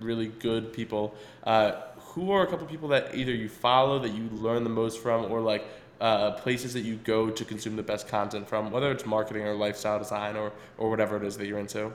really 0.00 0.28
good 0.28 0.72
people. 0.72 1.14
Uh, 1.44 1.72
who 1.96 2.32
are 2.32 2.42
a 2.42 2.46
couple 2.46 2.64
of 2.64 2.70
people 2.70 2.88
that 2.88 3.14
either 3.14 3.32
you 3.32 3.48
follow 3.48 3.98
that 4.00 4.12
you 4.12 4.28
learn 4.32 4.64
the 4.64 4.70
most 4.70 5.00
from, 5.00 5.30
or 5.30 5.40
like 5.40 5.64
uh, 6.00 6.32
places 6.32 6.72
that 6.72 6.80
you 6.80 6.96
go 6.96 7.30
to 7.30 7.44
consume 7.44 7.76
the 7.76 7.82
best 7.82 8.08
content 8.08 8.48
from, 8.48 8.70
whether 8.70 8.90
it's 8.90 9.06
marketing 9.06 9.42
or 9.42 9.54
lifestyle 9.54 9.98
design 9.98 10.36
or 10.36 10.52
or 10.78 10.90
whatever 10.90 11.16
it 11.16 11.22
is 11.22 11.36
that 11.36 11.46
you're 11.46 11.58
into? 11.58 11.92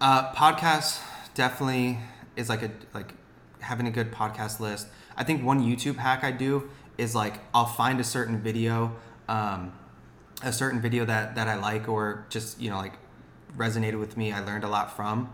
Uh, 0.00 0.32
podcasts 0.34 1.00
definitely 1.34 1.98
is 2.36 2.48
like 2.48 2.62
a 2.62 2.70
like 2.92 3.14
having 3.60 3.86
a 3.86 3.90
good 3.90 4.12
podcast 4.12 4.60
list. 4.60 4.86
I 5.16 5.24
think 5.24 5.44
one 5.44 5.62
YouTube 5.62 5.96
hack 5.96 6.22
I 6.22 6.32
do 6.32 6.70
is 6.98 7.14
like 7.14 7.40
I'll 7.52 7.66
find 7.66 7.98
a 8.00 8.04
certain 8.04 8.40
video, 8.40 8.94
um, 9.28 9.72
a 10.42 10.52
certain 10.52 10.80
video 10.80 11.04
that 11.04 11.34
that 11.34 11.48
I 11.48 11.56
like 11.56 11.88
or 11.88 12.26
just 12.28 12.60
you 12.60 12.70
know 12.70 12.76
like 12.76 12.94
resonated 13.56 13.98
with 13.98 14.16
me. 14.16 14.32
I 14.32 14.40
learned 14.44 14.64
a 14.64 14.68
lot 14.68 14.94
from, 14.94 15.32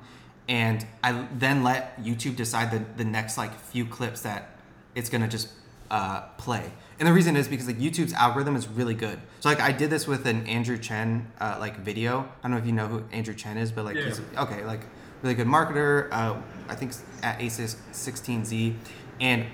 and 0.50 0.84
I 1.02 1.26
then 1.38 1.62
let 1.62 2.02
YouTube 2.02 2.36
decide 2.36 2.70
the 2.72 2.84
the 3.02 3.04
next 3.04 3.38
like 3.38 3.54
few 3.58 3.86
clips 3.86 4.20
that 4.22 4.50
it's 4.94 5.08
gonna 5.08 5.28
just 5.28 5.48
uh, 5.90 6.22
play. 6.36 6.70
And 6.98 7.08
the 7.08 7.12
reason 7.14 7.34
is 7.36 7.48
because 7.48 7.66
like 7.66 7.78
YouTube's 7.78 8.12
algorithm 8.12 8.56
is 8.56 8.68
really 8.68 8.94
good. 8.94 9.18
So 9.40 9.48
like 9.48 9.60
I 9.60 9.72
did 9.72 9.88
this 9.88 10.06
with 10.06 10.26
an 10.26 10.46
Andrew 10.46 10.76
Chen 10.76 11.30
uh, 11.40 11.56
like 11.58 11.78
video. 11.78 12.28
I 12.42 12.42
don't 12.42 12.50
know 12.50 12.56
if 12.58 12.66
you 12.66 12.72
know 12.72 12.86
who 12.88 13.04
Andrew 13.12 13.32
Chen 13.34 13.56
is, 13.56 13.72
but 13.72 13.84
like 13.86 13.96
Yeah. 13.96 14.06
he's 14.06 14.20
okay 14.36 14.64
like 14.64 14.80
really 15.22 15.34
good 15.36 15.46
marketer. 15.46 16.08
Uh, 16.12 16.36
I 16.68 16.74
think 16.74 16.92
at 17.22 17.40
ASIS 17.40 17.76
16Z, 17.92 18.74
and 19.20 19.46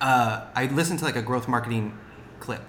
uh, 0.00 0.46
I 0.54 0.66
listened 0.66 1.00
to 1.00 1.04
like 1.04 1.16
a 1.16 1.22
growth 1.22 1.48
marketing 1.48 1.96
clip. 2.40 2.62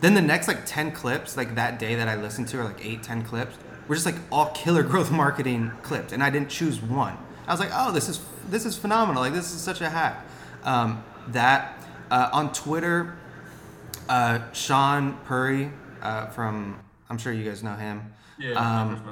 Then 0.00 0.14
the 0.14 0.22
next 0.22 0.48
like 0.48 0.64
10 0.66 0.92
clips, 0.92 1.36
like 1.36 1.54
that 1.56 1.78
day 1.78 1.94
that 1.96 2.08
I 2.08 2.14
listened 2.16 2.48
to, 2.48 2.60
or 2.60 2.64
like 2.64 2.84
eight, 2.84 3.02
10 3.02 3.22
clips, 3.22 3.56
were 3.90 3.96
just 3.96 4.06
like 4.06 4.14
all 4.30 4.46
killer 4.52 4.82
growth 4.92 5.10
marketing 5.10 5.72
clips. 5.82 6.12
And 6.12 6.22
I 6.22 6.30
didn't 6.30 6.48
choose 6.48 6.80
one. 6.80 7.18
I 7.46 7.52
was 7.52 7.58
like, 7.58 7.70
oh, 7.74 7.90
this 7.90 8.08
is 8.08 8.20
this 8.48 8.64
is 8.64 8.78
phenomenal. 8.78 9.20
Like 9.20 9.34
this 9.34 9.52
is 9.52 9.60
such 9.60 9.80
a 9.80 9.90
hack. 9.90 10.24
Um, 10.62 11.02
that 11.28 11.76
uh, 12.10 12.30
on 12.32 12.52
Twitter, 12.52 13.18
uh, 14.08 14.38
Shaan 14.52 15.22
Puri 15.24 15.72
uh, 16.02 16.26
from 16.28 16.78
I'm 17.08 17.18
sure 17.18 17.32
you 17.32 17.44
guys 17.44 17.62
know 17.64 17.74
him. 17.74 18.12
Yeah, 18.38 18.52
Um, 18.52 19.02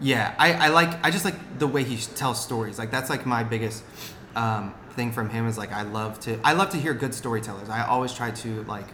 yeah, 0.00 0.34
I, 0.38 0.52
I 0.52 0.68
like 0.68 1.04
I 1.04 1.10
just 1.10 1.24
like 1.24 1.58
the 1.58 1.66
way 1.66 1.82
he 1.82 1.96
tells 2.14 2.42
stories. 2.42 2.78
Like 2.78 2.92
that's 2.92 3.10
like 3.10 3.26
my 3.26 3.42
biggest 3.42 3.82
um, 4.36 4.72
thing 4.90 5.10
from 5.10 5.28
him 5.30 5.48
is 5.48 5.58
like 5.58 5.72
I 5.72 5.82
love 5.82 6.20
to 6.20 6.38
I 6.44 6.52
love 6.52 6.70
to 6.70 6.76
hear 6.76 6.94
good 6.94 7.12
storytellers. 7.12 7.68
I 7.68 7.84
always 7.84 8.14
try 8.14 8.30
to 8.30 8.62
like 8.64 8.86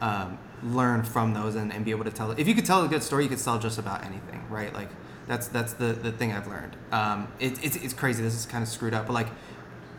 um, 0.00 0.38
learn 0.62 1.02
from 1.02 1.34
those 1.34 1.54
and, 1.54 1.72
and 1.72 1.84
be 1.84 1.90
able 1.90 2.04
to 2.04 2.10
tell. 2.10 2.30
If 2.32 2.48
you 2.48 2.54
could 2.54 2.64
tell 2.64 2.84
a 2.84 2.88
good 2.88 3.02
story, 3.02 3.24
you 3.24 3.28
could 3.28 3.38
tell 3.38 3.58
just 3.58 3.78
about 3.78 4.04
anything, 4.04 4.44
right? 4.48 4.72
Like 4.72 4.88
that's 5.26 5.48
that's 5.48 5.74
the 5.74 5.92
the 5.92 6.12
thing 6.12 6.32
I've 6.32 6.46
learned. 6.46 6.76
Um, 6.92 7.28
it, 7.38 7.62
it's 7.64 7.76
it's 7.76 7.94
crazy. 7.94 8.22
This 8.22 8.34
is 8.34 8.46
kind 8.46 8.62
of 8.62 8.68
screwed 8.68 8.94
up, 8.94 9.06
but 9.06 9.12
like 9.12 9.28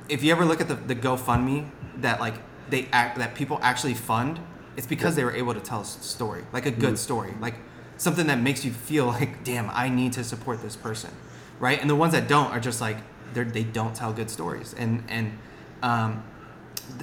if 0.09 0.23
you 0.23 0.31
ever 0.31 0.45
look 0.45 0.61
at 0.61 0.67
the, 0.67 0.75
the 0.75 0.95
GoFundMe 0.95 1.69
that 1.97 2.19
like 2.19 2.35
they 2.69 2.87
act 2.91 3.17
that 3.17 3.35
people 3.35 3.59
actually 3.61 3.93
fund, 3.93 4.39
it's 4.75 4.87
because 4.87 5.15
they 5.15 5.23
were 5.23 5.35
able 5.35 5.53
to 5.53 5.59
tell 5.59 5.81
a 5.81 5.85
story, 5.85 6.43
like 6.53 6.65
a 6.65 6.71
good 6.71 6.97
story, 6.97 7.33
like 7.41 7.55
something 7.97 8.27
that 8.27 8.39
makes 8.39 8.63
you 8.63 8.71
feel 8.71 9.07
like, 9.07 9.43
damn, 9.43 9.69
I 9.71 9.89
need 9.89 10.13
to 10.13 10.23
support 10.23 10.61
this 10.61 10.75
person, 10.75 11.11
right? 11.59 11.79
And 11.79 11.89
the 11.89 11.95
ones 11.95 12.13
that 12.13 12.27
don't 12.27 12.51
are 12.51 12.59
just 12.59 12.81
like 12.81 12.97
they 13.33 13.43
they 13.43 13.63
don't 13.63 13.95
tell 13.95 14.13
good 14.13 14.29
stories, 14.29 14.73
and 14.77 15.03
and 15.07 15.37
um, 15.83 16.23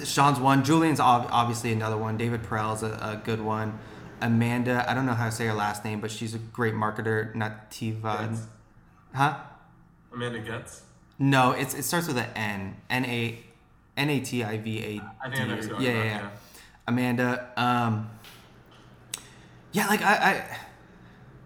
Shaan's 0.04 0.40
one, 0.40 0.64
Julian's 0.64 1.00
ob- 1.00 1.28
obviously 1.30 1.72
another 1.72 1.96
one, 1.96 2.16
David 2.16 2.42
Perell's 2.42 2.82
a, 2.82 2.92
a 2.92 3.20
good 3.24 3.40
one. 3.40 3.78
Amanda, 4.20 4.84
I 4.88 4.94
don't 4.94 5.06
know 5.06 5.14
how 5.14 5.26
to 5.26 5.32
say 5.32 5.46
her 5.46 5.52
last 5.54 5.84
name, 5.84 6.00
but 6.00 6.10
she's 6.10 6.34
a 6.34 6.38
great 6.38 6.74
marketer. 6.74 7.34
Nativa, 7.34 8.28
Getz. 8.30 8.46
huh? 9.14 9.36
Amanda 10.12 10.38
Getz. 10.40 10.82
No, 11.18 11.50
it's 11.52 11.74
it 11.74 11.82
starts 11.84 12.06
with 12.06 12.16
an 12.18 12.28
N. 12.34 12.76
N 12.88 13.04
A 13.04 13.38
N 13.96 14.10
A 14.10 14.20
T 14.20 14.42
I 14.42 14.58
V 14.58 14.78
A 14.78 14.82
D. 14.98 15.02
I 15.22 15.28
think 15.30 15.40
I 15.40 15.44
know 15.44 15.54
who 15.56 15.60
you're 15.60 15.70
talking 15.70 15.86
Yeah, 15.86 15.92
yeah, 15.92 16.04
yeah. 16.04 16.20
yeah. 16.20 16.28
Amanda. 16.86 17.50
Um, 17.56 18.10
yeah, 19.72 19.86
like 19.88 20.02
I, 20.02 20.14
I, 20.14 20.58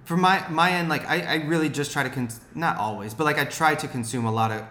for 0.05 0.17
my 0.17 0.47
my 0.49 0.71
end, 0.73 0.89
like 0.89 1.07
I, 1.09 1.21
I 1.23 1.35
really 1.47 1.69
just 1.69 1.93
try 1.93 2.03
to 2.03 2.11
cons- 2.11 2.41
not 2.55 2.77
always, 2.77 3.15
but 3.15 3.25
like 3.25 3.39
I 3.39 3.45
try 3.45 3.75
to 3.75 3.89
consume 3.89 4.25
a 4.25 4.33
lot 4.33 4.53
of 4.53 4.63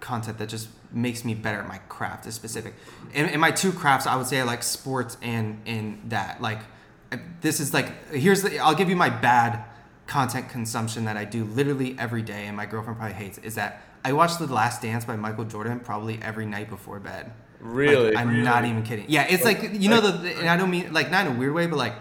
content 0.00 0.38
that 0.38 0.48
just 0.48 0.68
makes 0.92 1.24
me 1.24 1.34
better 1.34 1.58
at 1.58 1.68
my 1.68 1.78
craft, 1.88 2.26
is 2.26 2.34
specific. 2.34 2.74
In, 3.14 3.26
in 3.26 3.40
my 3.40 3.50
two 3.50 3.72
crafts, 3.72 4.06
I 4.06 4.16
would 4.16 4.26
say 4.26 4.40
I 4.40 4.44
like 4.44 4.62
sports 4.62 5.16
and 5.22 5.60
in 5.64 6.00
that 6.08 6.40
like 6.40 6.60
uh, 7.12 7.18
this 7.40 7.60
is 7.60 7.72
like 7.72 8.12
here's 8.12 8.42
the 8.42 8.58
I'll 8.58 8.74
give 8.74 8.88
you 8.88 8.96
my 8.96 9.10
bad 9.10 9.64
content 10.06 10.48
consumption 10.48 11.04
that 11.04 11.16
I 11.16 11.24
do 11.24 11.44
literally 11.44 11.96
every 11.98 12.22
day, 12.22 12.46
and 12.46 12.56
my 12.56 12.66
girlfriend 12.66 12.98
probably 12.98 13.14
hates 13.14 13.38
is 13.38 13.54
that 13.56 13.82
I 14.04 14.12
watch 14.12 14.38
The 14.38 14.46
Last 14.46 14.82
Dance 14.82 15.04
by 15.04 15.16
Michael 15.16 15.44
Jordan 15.44 15.80
probably 15.80 16.20
every 16.22 16.46
night 16.46 16.70
before 16.70 17.00
bed. 17.00 17.32
Really? 17.60 18.12
Like, 18.12 18.16
I'm 18.16 18.44
not 18.44 18.64
even 18.64 18.82
kidding. 18.82 19.06
Yeah, 19.08 19.26
it's 19.28 19.44
like, 19.44 19.62
you 19.72 19.88
know 19.88 20.00
the, 20.00 20.38
and 20.38 20.48
I 20.48 20.56
don't 20.56 20.70
mean 20.70 20.92
like 20.92 21.10
not 21.10 21.26
in 21.26 21.34
a 21.34 21.38
weird 21.38 21.54
way, 21.54 21.66
but 21.66 21.76
like 21.76 21.94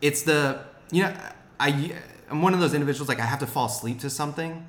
it's 0.00 0.22
the 0.22 0.60
you 0.90 1.02
know 1.02 1.14
I 1.58 1.92
I'm 2.30 2.42
one 2.42 2.54
of 2.54 2.60
those 2.60 2.74
individuals 2.74 3.08
like 3.08 3.18
I 3.18 3.26
have 3.26 3.40
to 3.40 3.46
fall 3.46 3.66
asleep 3.66 4.00
to 4.00 4.10
something, 4.10 4.66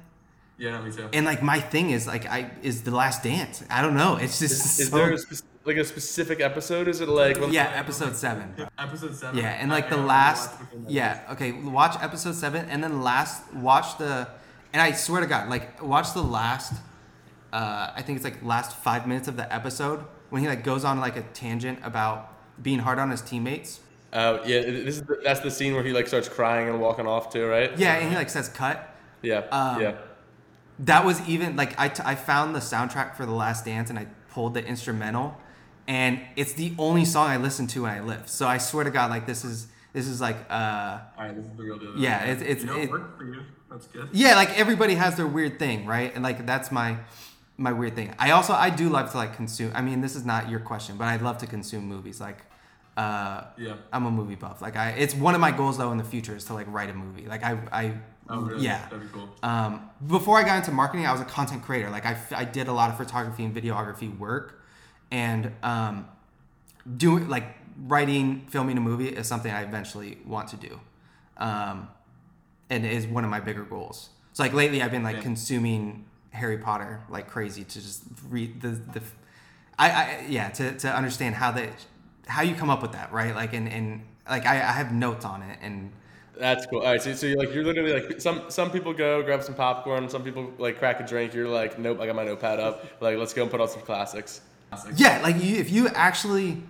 Yeah, 0.61 0.79
me 0.81 0.91
too. 0.91 1.09
and 1.11 1.25
like 1.25 1.41
my 1.41 1.59
thing 1.59 1.89
is 1.89 2.05
like 2.05 2.25
I 2.27 2.51
is 2.61 2.83
The 2.83 2.91
Last 2.91 3.23
Dance. 3.23 3.63
I 3.69 3.81
don't 3.81 3.95
know. 3.95 4.17
It's 4.17 4.37
just 4.39 4.79
Is 4.79 4.89
so- 4.89 4.95
there 4.97 5.11
a 5.11 5.17
spec- 5.17 5.39
like 5.65 5.77
a 5.77 5.83
specific 5.85 6.39
episode? 6.39 6.87
Is 6.87 7.01
it 7.01 7.09
like 7.09 7.39
when- 7.39 7.51
yeah 7.51 7.71
episode 7.83 8.15
seven. 8.15 8.53
Episode 8.77 9.15
seven. 9.15 9.37
Yeah, 9.39 9.49
and 9.61 9.71
like 9.71 9.87
I 9.87 9.95
the 9.95 9.97
last, 9.97 10.49
watched 10.51 10.59
between 10.69 10.83
that. 10.83 10.91
yeah, 10.91 11.31
okay, 11.33 11.51
watch 11.51 11.95
episode 12.01 12.35
seven, 12.35 12.65
and 12.69 12.83
then 12.83 13.01
last, 13.01 13.51
watch 13.53 13.97
the, 13.97 14.27
and 14.73 14.81
I 14.81 14.91
swear 14.91 15.21
to 15.21 15.27
God, 15.27 15.49
like 15.49 15.81
watch 15.81 16.13
the 16.13 16.21
last, 16.23 16.73
uh, 17.53 17.91
I 17.95 18.01
think 18.03 18.17
it's 18.17 18.23
like 18.23 18.43
last 18.43 18.77
five 18.77 19.07
minutes 19.07 19.27
of 19.27 19.35
the 19.37 19.51
episode 19.53 19.99
when 20.29 20.41
he 20.43 20.47
like 20.47 20.63
goes 20.63 20.83
on 20.85 20.99
like 20.99 21.15
a 21.17 21.23
tangent 21.33 21.79
about 21.83 22.17
being 22.61 22.79
hard 22.79 22.99
on 22.99 23.09
his 23.11 23.21
teammates. 23.21 23.79
Oh 24.13 24.43
yeah, 24.45 24.61
this 24.61 24.97
is 24.97 25.03
the, 25.03 25.19
that's 25.23 25.39
the 25.41 25.51
scene 25.51 25.73
where 25.73 25.83
he 25.83 25.91
like 25.93 26.07
starts 26.07 26.29
crying 26.29 26.69
and 26.69 26.79
walking 26.79 27.07
off 27.07 27.31
too, 27.33 27.45
right? 27.47 27.75
Yeah, 27.77 27.95
and 27.95 28.09
he 28.11 28.15
like 28.15 28.29
says 28.29 28.47
cut. 28.49 28.95
Yeah. 29.21 29.39
Um, 29.51 29.81
yeah. 29.81 29.95
That 30.85 31.05
was 31.05 31.21
even 31.27 31.55
like 31.55 31.79
I, 31.79 31.89
t- 31.89 32.03
I 32.05 32.15
found 32.15 32.55
the 32.55 32.59
soundtrack 32.59 33.15
for 33.15 33.25
the 33.25 33.31
Last 33.33 33.65
Dance 33.65 33.89
and 33.89 33.99
I 33.99 34.07
pulled 34.31 34.53
the 34.53 34.65
instrumental, 34.65 35.37
and 35.87 36.19
it's 36.35 36.53
the 36.53 36.73
only 36.77 37.05
song 37.05 37.27
I 37.29 37.37
listen 37.37 37.67
to 37.67 37.83
when 37.83 37.91
I 37.91 37.99
lift. 38.01 38.29
So 38.29 38.47
I 38.47 38.57
swear 38.57 38.83
to 38.83 38.91
God, 38.91 39.09
like 39.11 39.25
this 39.25 39.43
is 39.45 39.67
this 39.93 40.07
is 40.07 40.19
like 40.21 40.37
uh 40.49 40.99
All 41.17 41.25
right, 41.25 41.35
this 41.35 41.45
is 41.45 41.55
the 41.57 41.63
real 41.63 41.77
deal. 41.77 41.93
Yeah, 41.97 42.23
it's- 42.23 42.41
it's- 42.41 42.61
you 42.61 42.65
know, 42.67 42.77
it- 42.77 42.83
it 42.83 42.91
worked 42.91 43.17
for 43.17 43.25
you. 43.25 43.41
That's 43.69 43.87
good. 43.87 44.09
yeah 44.11 44.35
like 44.35 44.57
everybody 44.59 44.95
has 44.95 45.15
their 45.15 45.25
weird 45.27 45.57
thing 45.57 45.85
right 45.85 46.13
and 46.13 46.21
like 46.21 46.45
that's 46.45 46.73
my 46.73 46.97
my 47.57 47.71
weird 47.71 47.95
thing 47.95 48.13
i 48.19 48.31
also 48.31 48.51
i 48.51 48.69
do 48.69 48.89
love 48.89 49.11
to 49.11 49.15
like 49.17 49.33
consume 49.37 49.71
i 49.73 49.81
mean 49.81 50.01
this 50.01 50.13
is 50.17 50.25
not 50.25 50.49
your 50.49 50.59
question 50.59 50.97
but 50.97 51.05
i 51.05 51.15
love 51.15 51.37
to 51.37 51.47
consume 51.47 51.85
movies 51.85 52.19
like 52.19 52.39
uh 52.97 53.45
Yeah. 53.57 53.75
i'm 53.93 54.05
a 54.05 54.11
movie 54.11 54.35
buff 54.35 54.61
like 54.61 54.75
i 54.75 54.89
it's 54.89 55.15
one 55.15 55.35
of 55.35 55.39
my 55.39 55.51
goals 55.51 55.77
though 55.77 55.89
in 55.93 55.97
the 55.97 56.03
future 56.03 56.35
is 56.35 56.43
to 56.45 56.53
like 56.53 56.67
write 56.69 56.89
a 56.89 56.93
movie 56.93 57.27
like 57.27 57.43
i 57.45 57.57
i 57.71 57.93
Oh, 58.31 58.41
really? 58.41 58.63
yeah 58.63 58.87
That'd 58.89 59.01
be 59.01 59.07
cool. 59.13 59.29
um, 59.43 59.89
before 60.07 60.37
I 60.37 60.43
got 60.43 60.57
into 60.57 60.71
marketing, 60.71 61.05
I 61.05 61.11
was 61.11 61.21
a 61.21 61.25
content 61.25 61.63
creator. 61.63 61.89
Like 61.89 62.05
I, 62.05 62.17
I 62.33 62.45
did 62.45 62.67
a 62.67 62.73
lot 62.73 62.89
of 62.89 62.97
photography 62.97 63.43
and 63.43 63.53
videography 63.55 64.15
work, 64.17 64.63
and 65.11 65.51
um, 65.63 66.07
doing 66.97 67.27
like 67.29 67.45
writing, 67.87 68.45
filming 68.49 68.77
a 68.77 68.81
movie 68.81 69.09
is 69.09 69.27
something 69.27 69.51
I 69.51 69.63
eventually 69.63 70.17
want 70.25 70.47
to 70.49 70.57
do, 70.57 70.79
um, 71.37 71.87
and 72.69 72.85
is 72.85 73.05
one 73.07 73.23
of 73.23 73.29
my 73.29 73.39
bigger 73.39 73.63
goals. 73.63 74.09
So 74.33 74.43
like 74.43 74.53
lately, 74.53 74.81
I've 74.81 74.91
been 74.91 75.03
like 75.03 75.17
Yeah. 75.17 75.21
consuming 75.23 76.05
Harry 76.31 76.57
Potter 76.57 77.01
like 77.09 77.27
crazy 77.27 77.63
to 77.65 77.81
just 77.81 78.03
read 78.29 78.61
the 78.61 78.69
the, 78.69 79.01
I, 79.77 79.89
I 79.89 80.25
yeah 80.29 80.49
to 80.51 80.77
to 80.79 80.95
understand 80.95 81.35
how 81.35 81.51
that 81.51 81.69
how 82.27 82.41
you 82.43 82.55
come 82.55 82.69
up 82.69 82.81
with 82.81 82.93
that 82.93 83.11
right 83.11 83.35
like 83.35 83.53
and 83.53 83.67
and 83.67 84.03
like 84.29 84.45
I, 84.45 84.55
I 84.55 84.71
have 84.71 84.93
notes 84.93 85.25
on 85.25 85.41
it 85.41 85.59
and 85.61 85.91
That's 86.41 86.65
cool. 86.65 86.79
All 86.79 86.87
right, 86.87 86.99
so, 86.99 87.13
so 87.13 87.27
you're 87.27 87.37
like 87.37 87.53
you're 87.53 87.63
literally 87.63 87.93
like 87.93 88.19
some 88.19 88.49
some 88.49 88.71
people 88.71 88.93
go 88.93 89.21
grab 89.21 89.43
some 89.43 89.53
popcorn, 89.53 90.09
some 90.09 90.23
people 90.23 90.51
like 90.57 90.79
crack 90.79 90.99
a 90.99 91.05
drink. 91.05 91.35
You're 91.35 91.47
like, 91.47 91.77
nope, 91.77 92.01
I 92.01 92.07
got 92.07 92.15
my 92.15 92.25
notepad 92.25 92.59
up. 92.59 92.83
Like, 92.99 93.15
let's 93.19 93.31
go 93.31 93.43
and 93.43 93.51
put 93.51 93.61
on 93.61 93.69
some 93.69 93.83
classics. 93.83 94.41
Yeah, 94.95 95.21
like 95.21 95.35
you, 95.35 95.57
if 95.57 95.69
you 95.69 95.89
actually 95.89 96.63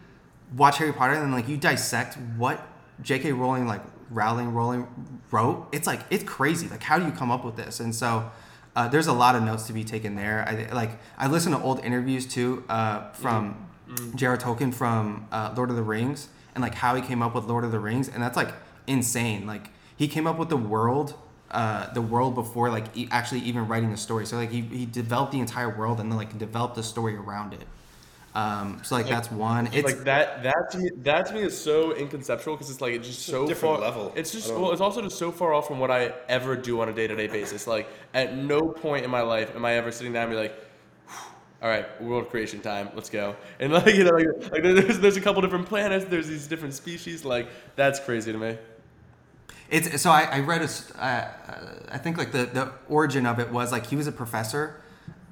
watch 0.57 0.78
Harry 0.80 0.91
Potter 0.91 1.13
and 1.13 1.32
like 1.32 1.47
you 1.47 1.55
dissect 1.55 2.17
what 2.36 2.61
J.K. 3.01 3.32
Rowling 3.32 3.65
like 3.65 3.80
Rowling 4.09 4.53
Rowling 4.53 4.88
wrote, 5.32 5.69
it's 5.72 5.88
like 5.88 6.01
it's 6.09 6.26
crazy. 6.26 6.67
Like 6.67 6.84
how 6.84 6.99
do 6.99 7.05
you 7.05 7.11
come 7.13 7.32
up 7.32 7.45
with 7.45 7.55
this? 7.55 7.80
And 7.80 7.95
so 7.95 8.30
uh, 8.76 8.89
there's 8.89 9.07
a 9.07 9.13
lot 9.13 9.36
of 9.36 9.43
notes 9.43 9.67
to 9.67 9.74
be 9.74 9.86
taken 9.86 10.15
there. 10.15 10.43
I 10.45 10.74
like 10.74 10.99
I 11.17 11.28
listen 11.28 11.53
to 11.53 11.61
old 11.61 11.82
interviews 11.86 12.26
too 12.26 12.65
uh, 12.67 13.09
from 13.11 13.69
J.R. 14.15 14.36
Tolkien 14.36 14.74
from 14.74 15.30
uh, 15.32 15.53
Lord 15.55 15.69
of 15.69 15.78
the 15.78 15.84
Rings 15.84 16.28
and 16.55 16.61
like 16.61 16.76
how 16.76 16.93
he 16.95 17.01
came 17.01 17.22
up 17.22 17.34
with 17.34 17.45
Lord 17.45 17.63
of 17.63 17.72
the 17.72 17.80
Rings, 17.80 18.09
and 18.09 18.22
that's 18.22 18.36
like 18.36 18.53
insane. 18.88 19.46
Like 19.48 19.70
he 19.96 20.08
came 20.08 20.28
up 20.28 20.38
with 20.38 20.50
the 20.50 20.58
world. 20.58 21.16
Uh, 21.50 21.92
the 21.92 22.02
world 22.02 22.34
before 22.34 22.70
like 22.70 22.86
e- 22.96 23.10
actually 23.12 23.42
even 23.42 23.68
writing 23.68 23.92
the 23.92 23.98
story 23.98 24.26
so 24.26 24.38
like 24.38 24.50
he, 24.50 24.62
he 24.62 24.86
developed 24.86 25.34
the 25.34 25.40
entire 25.42 25.70
world 25.70 26.00
and 26.00 26.10
then 26.10 26.18
like 26.18 26.38
developed 26.38 26.76
the 26.76 26.84
story 26.84 27.14
around 27.14 27.52
it 27.52 27.66
um, 28.34 28.80
so 28.84 28.96
like 28.96 29.10
that's 29.10 29.30
one. 29.30 29.68
It's 29.74 29.84
like 29.84 30.06
that. 30.06 30.44
That 30.44 30.72
to 30.72 30.78
me, 30.78 30.90
that 31.04 31.26
to 31.26 31.34
me 31.34 31.42
is 31.42 31.58
so 31.60 31.92
inconceptual 31.94 32.54
because 32.54 32.70
it's 32.70 32.80
like 32.80 32.94
it's 32.94 33.08
just 33.08 33.26
so 33.26 33.46
different 33.46 33.80
far. 33.80 33.82
level. 33.82 34.14
It's 34.16 34.32
just 34.32 34.48
I 34.48 34.52
don't- 34.54 34.62
well, 34.62 34.72
it's 34.72 34.80
also 34.80 35.02
just 35.02 35.18
so 35.18 35.32
far 35.32 35.54
off 35.54 35.68
from 35.68 35.80
what 35.80 35.92
I 35.92 36.14
ever 36.30 36.56
do 36.56 36.80
on 36.80 36.88
a 36.88 36.94
day 36.94 37.08
to 37.08 37.16
day 37.16 37.28
basis. 37.28 37.68
Like 37.68 37.90
at 38.14 38.38
no 38.38 38.62
point 38.62 39.04
in 39.04 39.12
my 39.12 39.22
life 39.22 39.54
am 39.54 39.66
I 39.66 39.74
ever 39.74 39.92
sitting 39.92 40.14
down 40.14 40.24
and 40.24 40.32
be 40.32 40.38
like, 40.38 40.56
all 41.62 41.70
right, 41.70 42.02
world 42.02 42.30
creation 42.30 42.62
time, 42.62 42.90
let's 42.96 43.10
go. 43.10 43.36
And 43.60 43.74
like 43.74 43.94
you 43.96 44.06
know, 44.06 44.12
like, 44.12 44.52
like 44.52 44.64
there's 44.64 45.00
there's 45.00 45.18
a 45.18 45.22
couple 45.22 45.42
different 45.42 45.68
planets, 45.68 46.06
there's 46.06 46.28
these 46.28 46.48
different 46.48 46.74
species. 46.74 47.26
Like 47.26 47.50
that's 47.76 48.00
crazy 48.00 48.32
to 48.32 48.38
me. 48.38 48.58
It's 49.72 50.01
so 50.01 50.11
I, 50.11 50.24
I 50.24 50.39
read 50.41 50.61
a 50.61 50.65
s- 50.65 50.91
uh, 50.91 51.28
I 51.91 51.97
think 51.97 52.17
like 52.17 52.32
the 52.32 52.45
the 52.45 52.72
origin 52.89 53.26
of 53.26 53.39
it 53.39 53.49
was 53.51 53.72
like 53.72 53.88
he 53.88 53.95
was 53.95 54.05
a 54.07 54.11
professor, 54.11 54.82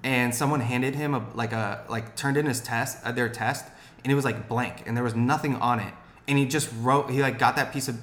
and 0.04 0.34
someone 0.34 0.62
handed 0.62 0.96
him 0.96 1.14
a 1.14 1.24
like 1.36 1.52
a 1.54 1.84
like 1.90 2.16
turned 2.16 2.38
in 2.38 2.46
his 2.48 2.62
test 2.62 2.98
uh, 3.04 3.12
their 3.12 3.30
test 3.30 3.66
and 4.04 4.12
it 4.12 4.16
was 4.16 4.24
like 4.26 4.48
blank 4.48 4.84
and 4.86 4.96
there 4.96 5.04
was 5.04 5.14
nothing 5.16 5.56
on 5.58 5.80
it. 5.80 5.94
And 6.28 6.38
he 6.38 6.46
just 6.46 6.70
wrote 6.80 7.12
he 7.12 7.22
like 7.22 7.38
got 7.38 7.56
that 7.58 7.74
piece 7.74 7.88
of 7.90 7.98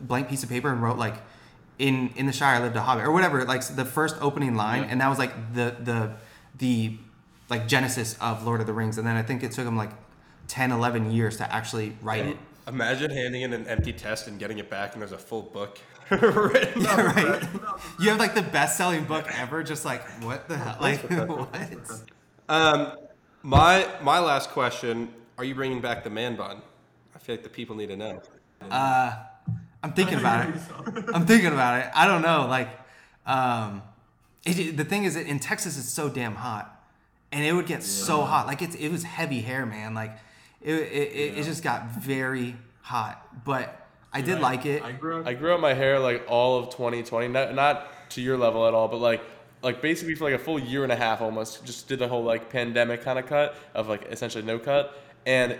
blank 0.00 0.28
piece 0.28 0.42
of 0.44 0.48
paper 0.48 0.70
and 0.70 0.80
wrote 0.82 0.98
like 0.98 1.16
in 1.80 2.10
in 2.16 2.26
the 2.26 2.32
Shire 2.32 2.60
lived 2.60 2.76
a 2.76 2.82
hobbit 2.82 3.04
or 3.04 3.10
whatever 3.12 3.44
like 3.44 3.66
the 3.74 3.84
first 3.84 4.14
opening 4.20 4.54
line 4.54 4.84
and 4.90 5.00
that 5.00 5.08
was 5.08 5.18
like 5.18 5.32
the 5.54 5.74
the 5.80 6.12
the 6.58 6.96
like 7.50 7.66
genesis 7.66 8.16
of 8.20 8.44
Lord 8.46 8.60
of 8.60 8.66
the 8.68 8.72
Rings. 8.72 8.98
And 8.98 9.06
then 9.06 9.16
I 9.16 9.22
think 9.22 9.42
it 9.42 9.50
took 9.52 9.66
him 9.66 9.76
like 9.76 9.90
10 10.48 10.70
11 10.70 11.10
years 11.10 11.38
to 11.38 11.52
actually 11.52 11.96
write 12.02 12.26
it. 12.26 12.36
Imagine 12.66 13.10
handing 13.10 13.42
in 13.42 13.52
an 13.52 13.66
empty 13.66 13.92
test 13.92 14.28
and 14.28 14.38
getting 14.38 14.58
it 14.58 14.70
back, 14.70 14.92
and 14.92 15.02
there's 15.02 15.12
a 15.12 15.18
full 15.18 15.42
book 15.42 15.78
written 16.10 16.86
up. 16.86 17.16
right? 17.16 17.42
You 18.00 18.10
have 18.10 18.18
like 18.18 18.34
the 18.34 18.42
best 18.42 18.76
selling 18.76 19.04
book 19.04 19.26
ever, 19.38 19.62
just 19.62 19.84
like 19.84 20.08
what 20.22 20.48
the 20.48 20.56
hell? 20.56 20.76
Like 20.80 21.00
what? 21.10 22.02
Um, 22.48 22.92
my 23.42 23.88
my 24.02 24.18
last 24.20 24.50
question: 24.50 25.12
Are 25.38 25.44
you 25.44 25.54
bringing 25.54 25.80
back 25.80 26.04
the 26.04 26.10
man 26.10 26.36
bun? 26.36 26.62
I 27.14 27.18
feel 27.18 27.34
like 27.34 27.42
the 27.42 27.50
people 27.50 27.74
need 27.76 27.88
to 27.88 27.96
know. 27.96 28.22
I'm 29.82 29.92
thinking 29.92 30.18
about 30.18 30.48
it. 30.48 30.54
I'm 31.14 31.26
thinking 31.26 31.52
about 31.52 31.80
it. 31.80 31.90
I 31.94 32.06
don't 32.06 32.22
know. 32.22 32.46
Like, 32.48 32.68
um, 33.26 33.82
it, 34.44 34.76
the 34.76 34.84
thing 34.84 35.04
is, 35.04 35.14
that 35.14 35.26
in 35.26 35.40
Texas, 35.40 35.76
it's 35.76 35.88
so 35.88 36.08
damn 36.08 36.36
hot, 36.36 36.84
and 37.32 37.44
it 37.44 37.52
would 37.52 37.66
get 37.66 37.82
so 37.82 38.22
hot. 38.22 38.46
Like 38.46 38.62
it's 38.62 38.76
it 38.76 38.90
was 38.90 39.02
heavy 39.02 39.40
hair, 39.40 39.66
man. 39.66 39.94
Like 39.94 40.16
it 40.62 40.74
it, 40.74 41.12
it, 41.12 41.38
it 41.38 41.44
just 41.44 41.62
got 41.62 41.90
very 42.00 42.56
hot. 42.80 43.44
But 43.44 43.86
I 44.12 44.20
did 44.20 44.40
like 44.40 44.66
it. 44.66 44.82
I 44.82 44.92
grew 44.92 45.20
up. 45.20 45.26
I 45.26 45.34
grew 45.34 45.52
out 45.52 45.60
my 45.60 45.74
hair 45.74 45.98
like 45.98 46.24
all 46.28 46.58
of 46.58 46.70
2020, 46.70 47.28
not 47.28 47.54
not 47.54 48.10
to 48.10 48.20
your 48.20 48.36
level 48.36 48.66
at 48.66 48.74
all, 48.74 48.88
but 48.88 48.98
like 48.98 49.22
like 49.62 49.80
basically 49.80 50.14
for 50.14 50.24
like 50.24 50.34
a 50.34 50.42
full 50.42 50.58
year 50.58 50.82
and 50.82 50.92
a 50.92 50.96
half 50.96 51.20
almost 51.20 51.64
just 51.64 51.88
did 51.88 51.98
the 51.98 52.08
whole 52.08 52.24
like 52.24 52.50
pandemic 52.50 53.02
kind 53.02 53.18
of 53.18 53.26
cut 53.26 53.56
of 53.74 53.88
like 53.88 54.04
essentially 54.10 54.44
no 54.44 54.58
cut 54.58 54.98
and 55.24 55.58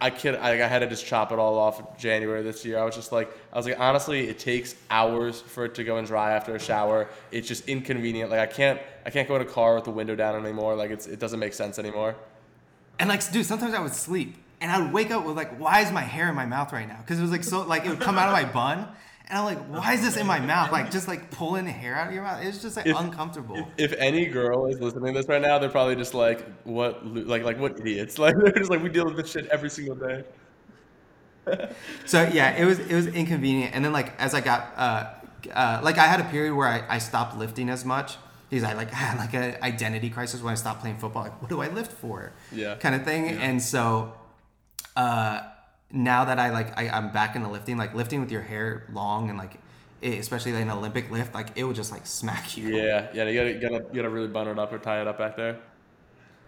I 0.00 0.08
kid 0.10 0.36
I, 0.36 0.52
I 0.52 0.66
had 0.66 0.78
to 0.78 0.86
just 0.86 1.04
chop 1.04 1.30
it 1.30 1.38
all 1.38 1.58
off 1.58 1.98
January 1.98 2.42
this 2.42 2.64
year. 2.64 2.78
I 2.78 2.84
was 2.84 2.94
just 2.94 3.12
like 3.12 3.30
I 3.52 3.56
was 3.56 3.66
like 3.66 3.78
honestly 3.78 4.28
it 4.28 4.38
takes 4.38 4.74
hours 4.88 5.40
for 5.40 5.66
it 5.66 5.74
to 5.74 5.84
go 5.84 5.98
and 5.98 6.06
dry 6.06 6.32
after 6.32 6.54
a 6.54 6.58
shower. 6.58 7.08
It's 7.32 7.46
just 7.46 7.68
inconvenient. 7.68 8.30
Like 8.30 8.40
I 8.40 8.46
can't 8.46 8.80
I 9.04 9.10
can't 9.10 9.28
go 9.28 9.36
in 9.36 9.42
a 9.42 9.46
car 9.46 9.74
with 9.74 9.84
the 9.84 9.90
window 9.90 10.16
down 10.16 10.42
anymore. 10.42 10.74
Like 10.74 10.90
it's 10.90 11.06
it 11.06 11.18
doesn't 11.18 11.38
make 11.38 11.52
sense 11.52 11.78
anymore. 11.78 12.16
And 13.00 13.08
like, 13.08 13.32
dude, 13.32 13.46
sometimes 13.46 13.74
I 13.74 13.80
would 13.80 13.94
sleep 13.94 14.36
and 14.60 14.70
I 14.70 14.78
would 14.80 14.92
wake 14.92 15.10
up 15.10 15.24
with 15.24 15.34
like, 15.34 15.58
why 15.58 15.80
is 15.80 15.90
my 15.90 16.02
hair 16.02 16.28
in 16.28 16.34
my 16.34 16.44
mouth 16.46 16.72
right 16.72 16.86
now? 16.86 16.98
Because 16.98 17.18
it 17.18 17.22
was 17.22 17.30
like 17.30 17.42
so 17.42 17.62
like 17.62 17.86
it 17.86 17.88
would 17.88 18.00
come 18.00 18.18
out 18.18 18.28
of 18.28 18.32
my 18.34 18.44
bun. 18.44 18.86
And 19.28 19.38
I'm 19.38 19.44
like, 19.44 19.58
why 19.68 19.94
is 19.94 20.02
this 20.02 20.16
in 20.16 20.26
my 20.26 20.38
mouth? 20.38 20.70
Like 20.70 20.90
just 20.90 21.08
like 21.08 21.30
pulling 21.30 21.64
the 21.64 21.70
hair 21.70 21.94
out 21.94 22.08
of 22.08 22.14
your 22.14 22.22
mouth. 22.22 22.44
It's 22.44 22.60
just 22.60 22.76
like 22.76 22.86
If- 22.86 22.96
uncomfortable. 22.98 23.66
If 23.78 23.94
any 23.94 24.26
girl 24.26 24.66
is 24.66 24.80
listening 24.80 25.14
to 25.14 25.20
this 25.20 25.28
right 25.28 25.40
now, 25.40 25.58
they're 25.58 25.70
probably 25.70 25.96
just 25.96 26.14
like, 26.14 26.44
"What? 26.64 27.06
Like, 27.06 27.42
like 27.42 27.58
what 27.58 27.80
idiots?" 27.80 28.18
Like, 28.24 28.36
they're 28.36 28.52
just 28.52 28.70
like, 28.70 28.82
"We 28.82 28.90
deal 28.90 29.06
with 29.06 29.16
this 29.16 29.30
shit 29.30 29.46
every 29.46 29.70
single 29.70 29.96
day." 29.96 30.24
So 32.04 32.28
yeah, 32.32 32.54
it 32.56 32.64
was 32.64 32.78
it 32.80 32.94
was 32.94 33.06
inconvenient. 33.06 33.74
And 33.74 33.84
then 33.84 33.92
like 33.92 34.12
as 34.20 34.34
I 34.34 34.40
got 34.40 34.72
uh, 34.76 35.10
uh, 35.52 35.80
like 35.82 35.96
I 35.96 36.06
had 36.06 36.20
a 36.20 36.24
period 36.24 36.54
where 36.54 36.68
I, 36.68 36.84
I 36.88 36.98
stopped 36.98 37.36
lifting 37.38 37.70
as 37.70 37.84
much 37.84 38.18
because 38.50 38.64
I 38.64 38.74
like 38.74 38.90
had 38.90 39.18
like 39.18 39.32
an 39.42 39.56
identity 39.62 40.10
crisis 40.10 40.42
when 40.42 40.52
I 40.52 40.56
stopped 40.56 40.80
playing 40.80 40.98
football. 40.98 41.22
Like, 41.22 41.40
what 41.40 41.48
do 41.48 41.62
I 41.62 41.68
lift 41.68 41.92
for? 41.92 42.32
Yeah. 42.52 42.74
kind 42.74 42.94
of 42.94 43.04
thing. 43.04 43.28
And 43.28 43.62
so 43.62 44.12
uh, 44.96 45.42
now 45.92 46.24
that 46.24 46.38
I 46.38 46.50
like 46.50 46.78
I, 46.78 46.88
I'm 46.88 47.12
back 47.12 47.36
into 47.36 47.48
lifting, 47.48 47.76
like 47.76 47.94
lifting 47.94 48.20
with 48.20 48.30
your 48.30 48.42
hair 48.42 48.86
long 48.92 49.28
and 49.30 49.38
like 49.38 49.54
it, 50.02 50.18
especially 50.18 50.52
like 50.52 50.62
an 50.62 50.70
Olympic 50.70 51.10
lift, 51.10 51.34
like 51.34 51.48
it 51.56 51.64
will 51.64 51.72
just 51.72 51.92
like 51.92 52.06
smack 52.06 52.56
you. 52.56 52.76
Yeah, 52.76 53.08
yeah. 53.14 53.24
You 53.24 53.34
gotta, 53.34 53.52
you 53.52 53.60
gotta, 53.60 53.84
you 53.90 53.94
gotta 53.94 54.08
really 54.10 54.28
bun 54.28 54.48
it 54.48 54.58
up 54.58 54.72
or 54.72 54.78
tie 54.78 55.00
it 55.00 55.06
up 55.06 55.18
back 55.18 55.36
there. 55.36 55.58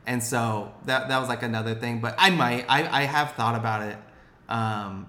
And 0.06 0.22
so 0.22 0.74
that 0.86 1.08
that 1.08 1.18
was 1.20 1.28
like 1.28 1.42
another 1.44 1.74
thing. 1.76 2.00
But 2.00 2.16
I 2.18 2.30
might 2.30 2.66
I, 2.68 3.02
I 3.02 3.02
have 3.04 3.32
thought 3.32 3.54
about 3.54 3.82
it. 3.82 3.96
Um 4.48 5.08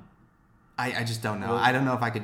I, 0.77 1.01
I 1.01 1.03
just 1.03 1.21
don't 1.21 1.39
know. 1.39 1.53
I 1.55 1.71
don't 1.71 1.85
know 1.85 1.93
if 1.93 2.01
I 2.01 2.09
could 2.09 2.23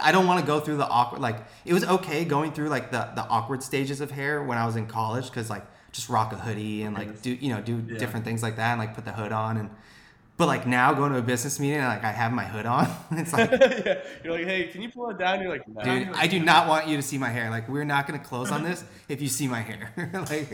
I 0.00 0.12
don't 0.12 0.26
want 0.26 0.40
to 0.40 0.46
go 0.46 0.60
through 0.60 0.76
the 0.76 0.88
awkward 0.88 1.20
like 1.20 1.38
it 1.64 1.72
was 1.74 1.84
okay 1.84 2.24
going 2.24 2.52
through 2.52 2.68
like 2.68 2.90
the, 2.90 3.10
the 3.14 3.22
awkward 3.28 3.62
stages 3.62 4.00
of 4.00 4.10
hair 4.10 4.42
when 4.42 4.56
I 4.58 4.64
was 4.66 4.76
in 4.76 4.86
college 4.86 5.26
because 5.26 5.50
like 5.50 5.64
just 5.92 6.08
rock 6.08 6.32
a 6.32 6.36
hoodie 6.36 6.82
and 6.82 6.94
like 6.94 7.20
do 7.22 7.32
you 7.32 7.50
know 7.52 7.60
do 7.60 7.82
Yeah. 7.88 7.98
different 7.98 8.24
things 8.24 8.42
like 8.42 8.56
that 8.56 8.70
and 8.72 8.78
like 8.80 8.94
put 8.94 9.04
the 9.04 9.12
hood 9.12 9.32
on 9.32 9.56
and 9.56 9.68
but 10.38 10.46
like 10.46 10.66
now 10.66 10.94
going 10.94 11.12
to 11.12 11.18
a 11.18 11.22
business 11.22 11.60
meeting 11.60 11.78
and 11.78 11.88
like 11.88 12.04
I 12.04 12.12
have 12.12 12.32
my 12.32 12.44
hood 12.44 12.64
on 12.64 12.88
it's 13.12 13.32
like 13.32 13.50
yeah, 13.50 14.00
you're 14.24 14.32
like, 14.32 14.46
"Hey, 14.46 14.68
can 14.68 14.80
you 14.80 14.88
pull 14.88 15.10
it 15.10 15.18
down?" 15.18 15.40
You're 15.42 15.50
like, 15.50 15.68
"Nah." 15.68 15.82
dude 15.82 16.08
I 16.14 16.26
do 16.26 16.40
not 16.52 16.68
want 16.68 16.88
you 16.88 16.96
to 16.96 17.02
see 17.02 17.18
my 17.18 17.28
hair 17.28 17.50
like 17.50 17.68
we're 17.68 17.84
not 17.84 18.06
gonna 18.06 18.18
close 18.18 18.50
on 18.50 18.62
this 18.62 18.84
if 19.08 19.20
you 19.20 19.28
see 19.28 19.48
my 19.48 19.60
hair 19.60 19.90
like 20.30 20.48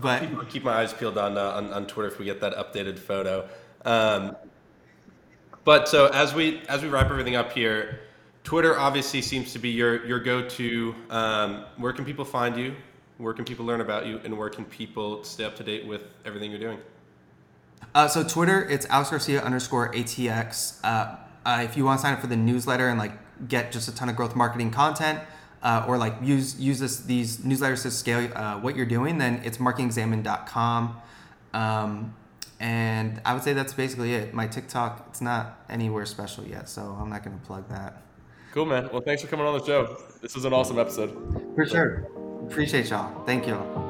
but 0.00 0.22
I'll 0.22 0.44
keep 0.44 0.62
my 0.62 0.74
eyes 0.80 0.92
peeled 0.92 1.18
on, 1.18 1.36
uh, 1.36 1.50
on 1.50 1.72
on 1.72 1.86
Twitter 1.86 2.08
if 2.08 2.18
we 2.18 2.24
get 2.24 2.40
that 2.40 2.54
updated 2.54 2.98
photo. 2.98 3.48
Um, 3.84 4.36
but 5.64 5.88
so 5.88 6.06
as 6.06 6.34
we 6.34 6.62
as 6.68 6.82
we 6.82 6.88
wrap 6.88 7.10
everything 7.10 7.36
up 7.36 7.52
here, 7.52 8.00
Twitter 8.44 8.78
obviously 8.78 9.22
seems 9.22 9.52
to 9.52 9.58
be 9.58 9.70
your 9.70 10.04
your 10.06 10.20
go-to. 10.20 10.94
Um, 11.10 11.64
where 11.76 11.92
can 11.92 12.04
people 12.04 12.24
find 12.24 12.56
you? 12.56 12.74
Where 13.18 13.34
can 13.34 13.44
people 13.44 13.66
learn 13.66 13.80
about 13.80 14.06
you? 14.06 14.20
And 14.24 14.36
where 14.38 14.48
can 14.48 14.64
people 14.64 15.22
stay 15.24 15.44
up 15.44 15.54
to 15.56 15.62
date 15.62 15.86
with 15.86 16.02
everything 16.24 16.50
you're 16.50 16.60
doing? 16.60 16.78
Uh, 17.94 18.08
so 18.08 18.22
Twitter, 18.22 18.66
it's 18.68 18.86
Alex 18.86 19.10
Garcia 19.10 19.42
underscore 19.42 19.92
ATX. 19.92 20.82
Uh, 20.84 21.16
uh, 21.44 21.62
if 21.64 21.76
you 21.76 21.84
want 21.84 21.98
to 21.98 22.02
sign 22.02 22.14
up 22.14 22.20
for 22.20 22.28
the 22.28 22.36
newsletter 22.36 22.88
and 22.88 22.98
like 22.98 23.12
get 23.48 23.72
just 23.72 23.88
a 23.88 23.94
ton 23.94 24.08
of 24.08 24.16
growth 24.16 24.36
marketing 24.36 24.70
content, 24.70 25.20
uh, 25.62 25.84
or 25.86 25.98
like 25.98 26.14
use 26.22 26.58
use 26.58 26.78
this 26.78 27.00
these 27.00 27.38
newsletters 27.38 27.82
to 27.82 27.90
scale 27.90 28.30
uh, 28.34 28.58
what 28.58 28.76
you're 28.76 28.86
doing, 28.86 29.18
then 29.18 29.40
it's 29.44 29.58
marketingexamined.com. 29.58 30.96
Um, 31.52 32.14
and 32.60 33.20
I 33.24 33.32
would 33.32 33.42
say 33.42 33.54
that's 33.54 33.72
basically 33.72 34.14
it. 34.14 34.34
My 34.34 34.46
TikTok, 34.46 35.06
it's 35.08 35.22
not 35.22 35.64
anywhere 35.68 36.04
special 36.06 36.44
yet, 36.44 36.68
so 36.68 36.96
I'm 37.00 37.08
not 37.08 37.24
going 37.24 37.38
to 37.38 37.44
plug 37.44 37.68
that. 37.70 38.02
Cool, 38.52 38.66
man. 38.66 38.90
Well, 38.92 39.00
thanks 39.00 39.22
for 39.22 39.28
coming 39.28 39.46
on 39.46 39.58
the 39.58 39.64
show. 39.64 39.96
This 40.20 40.34
was 40.34 40.44
an 40.44 40.52
awesome 40.52 40.78
episode. 40.78 41.52
For 41.54 41.66
sure. 41.66 42.06
Appreciate 42.46 42.90
y'all. 42.90 43.24
Thank 43.24 43.46
you. 43.46 43.89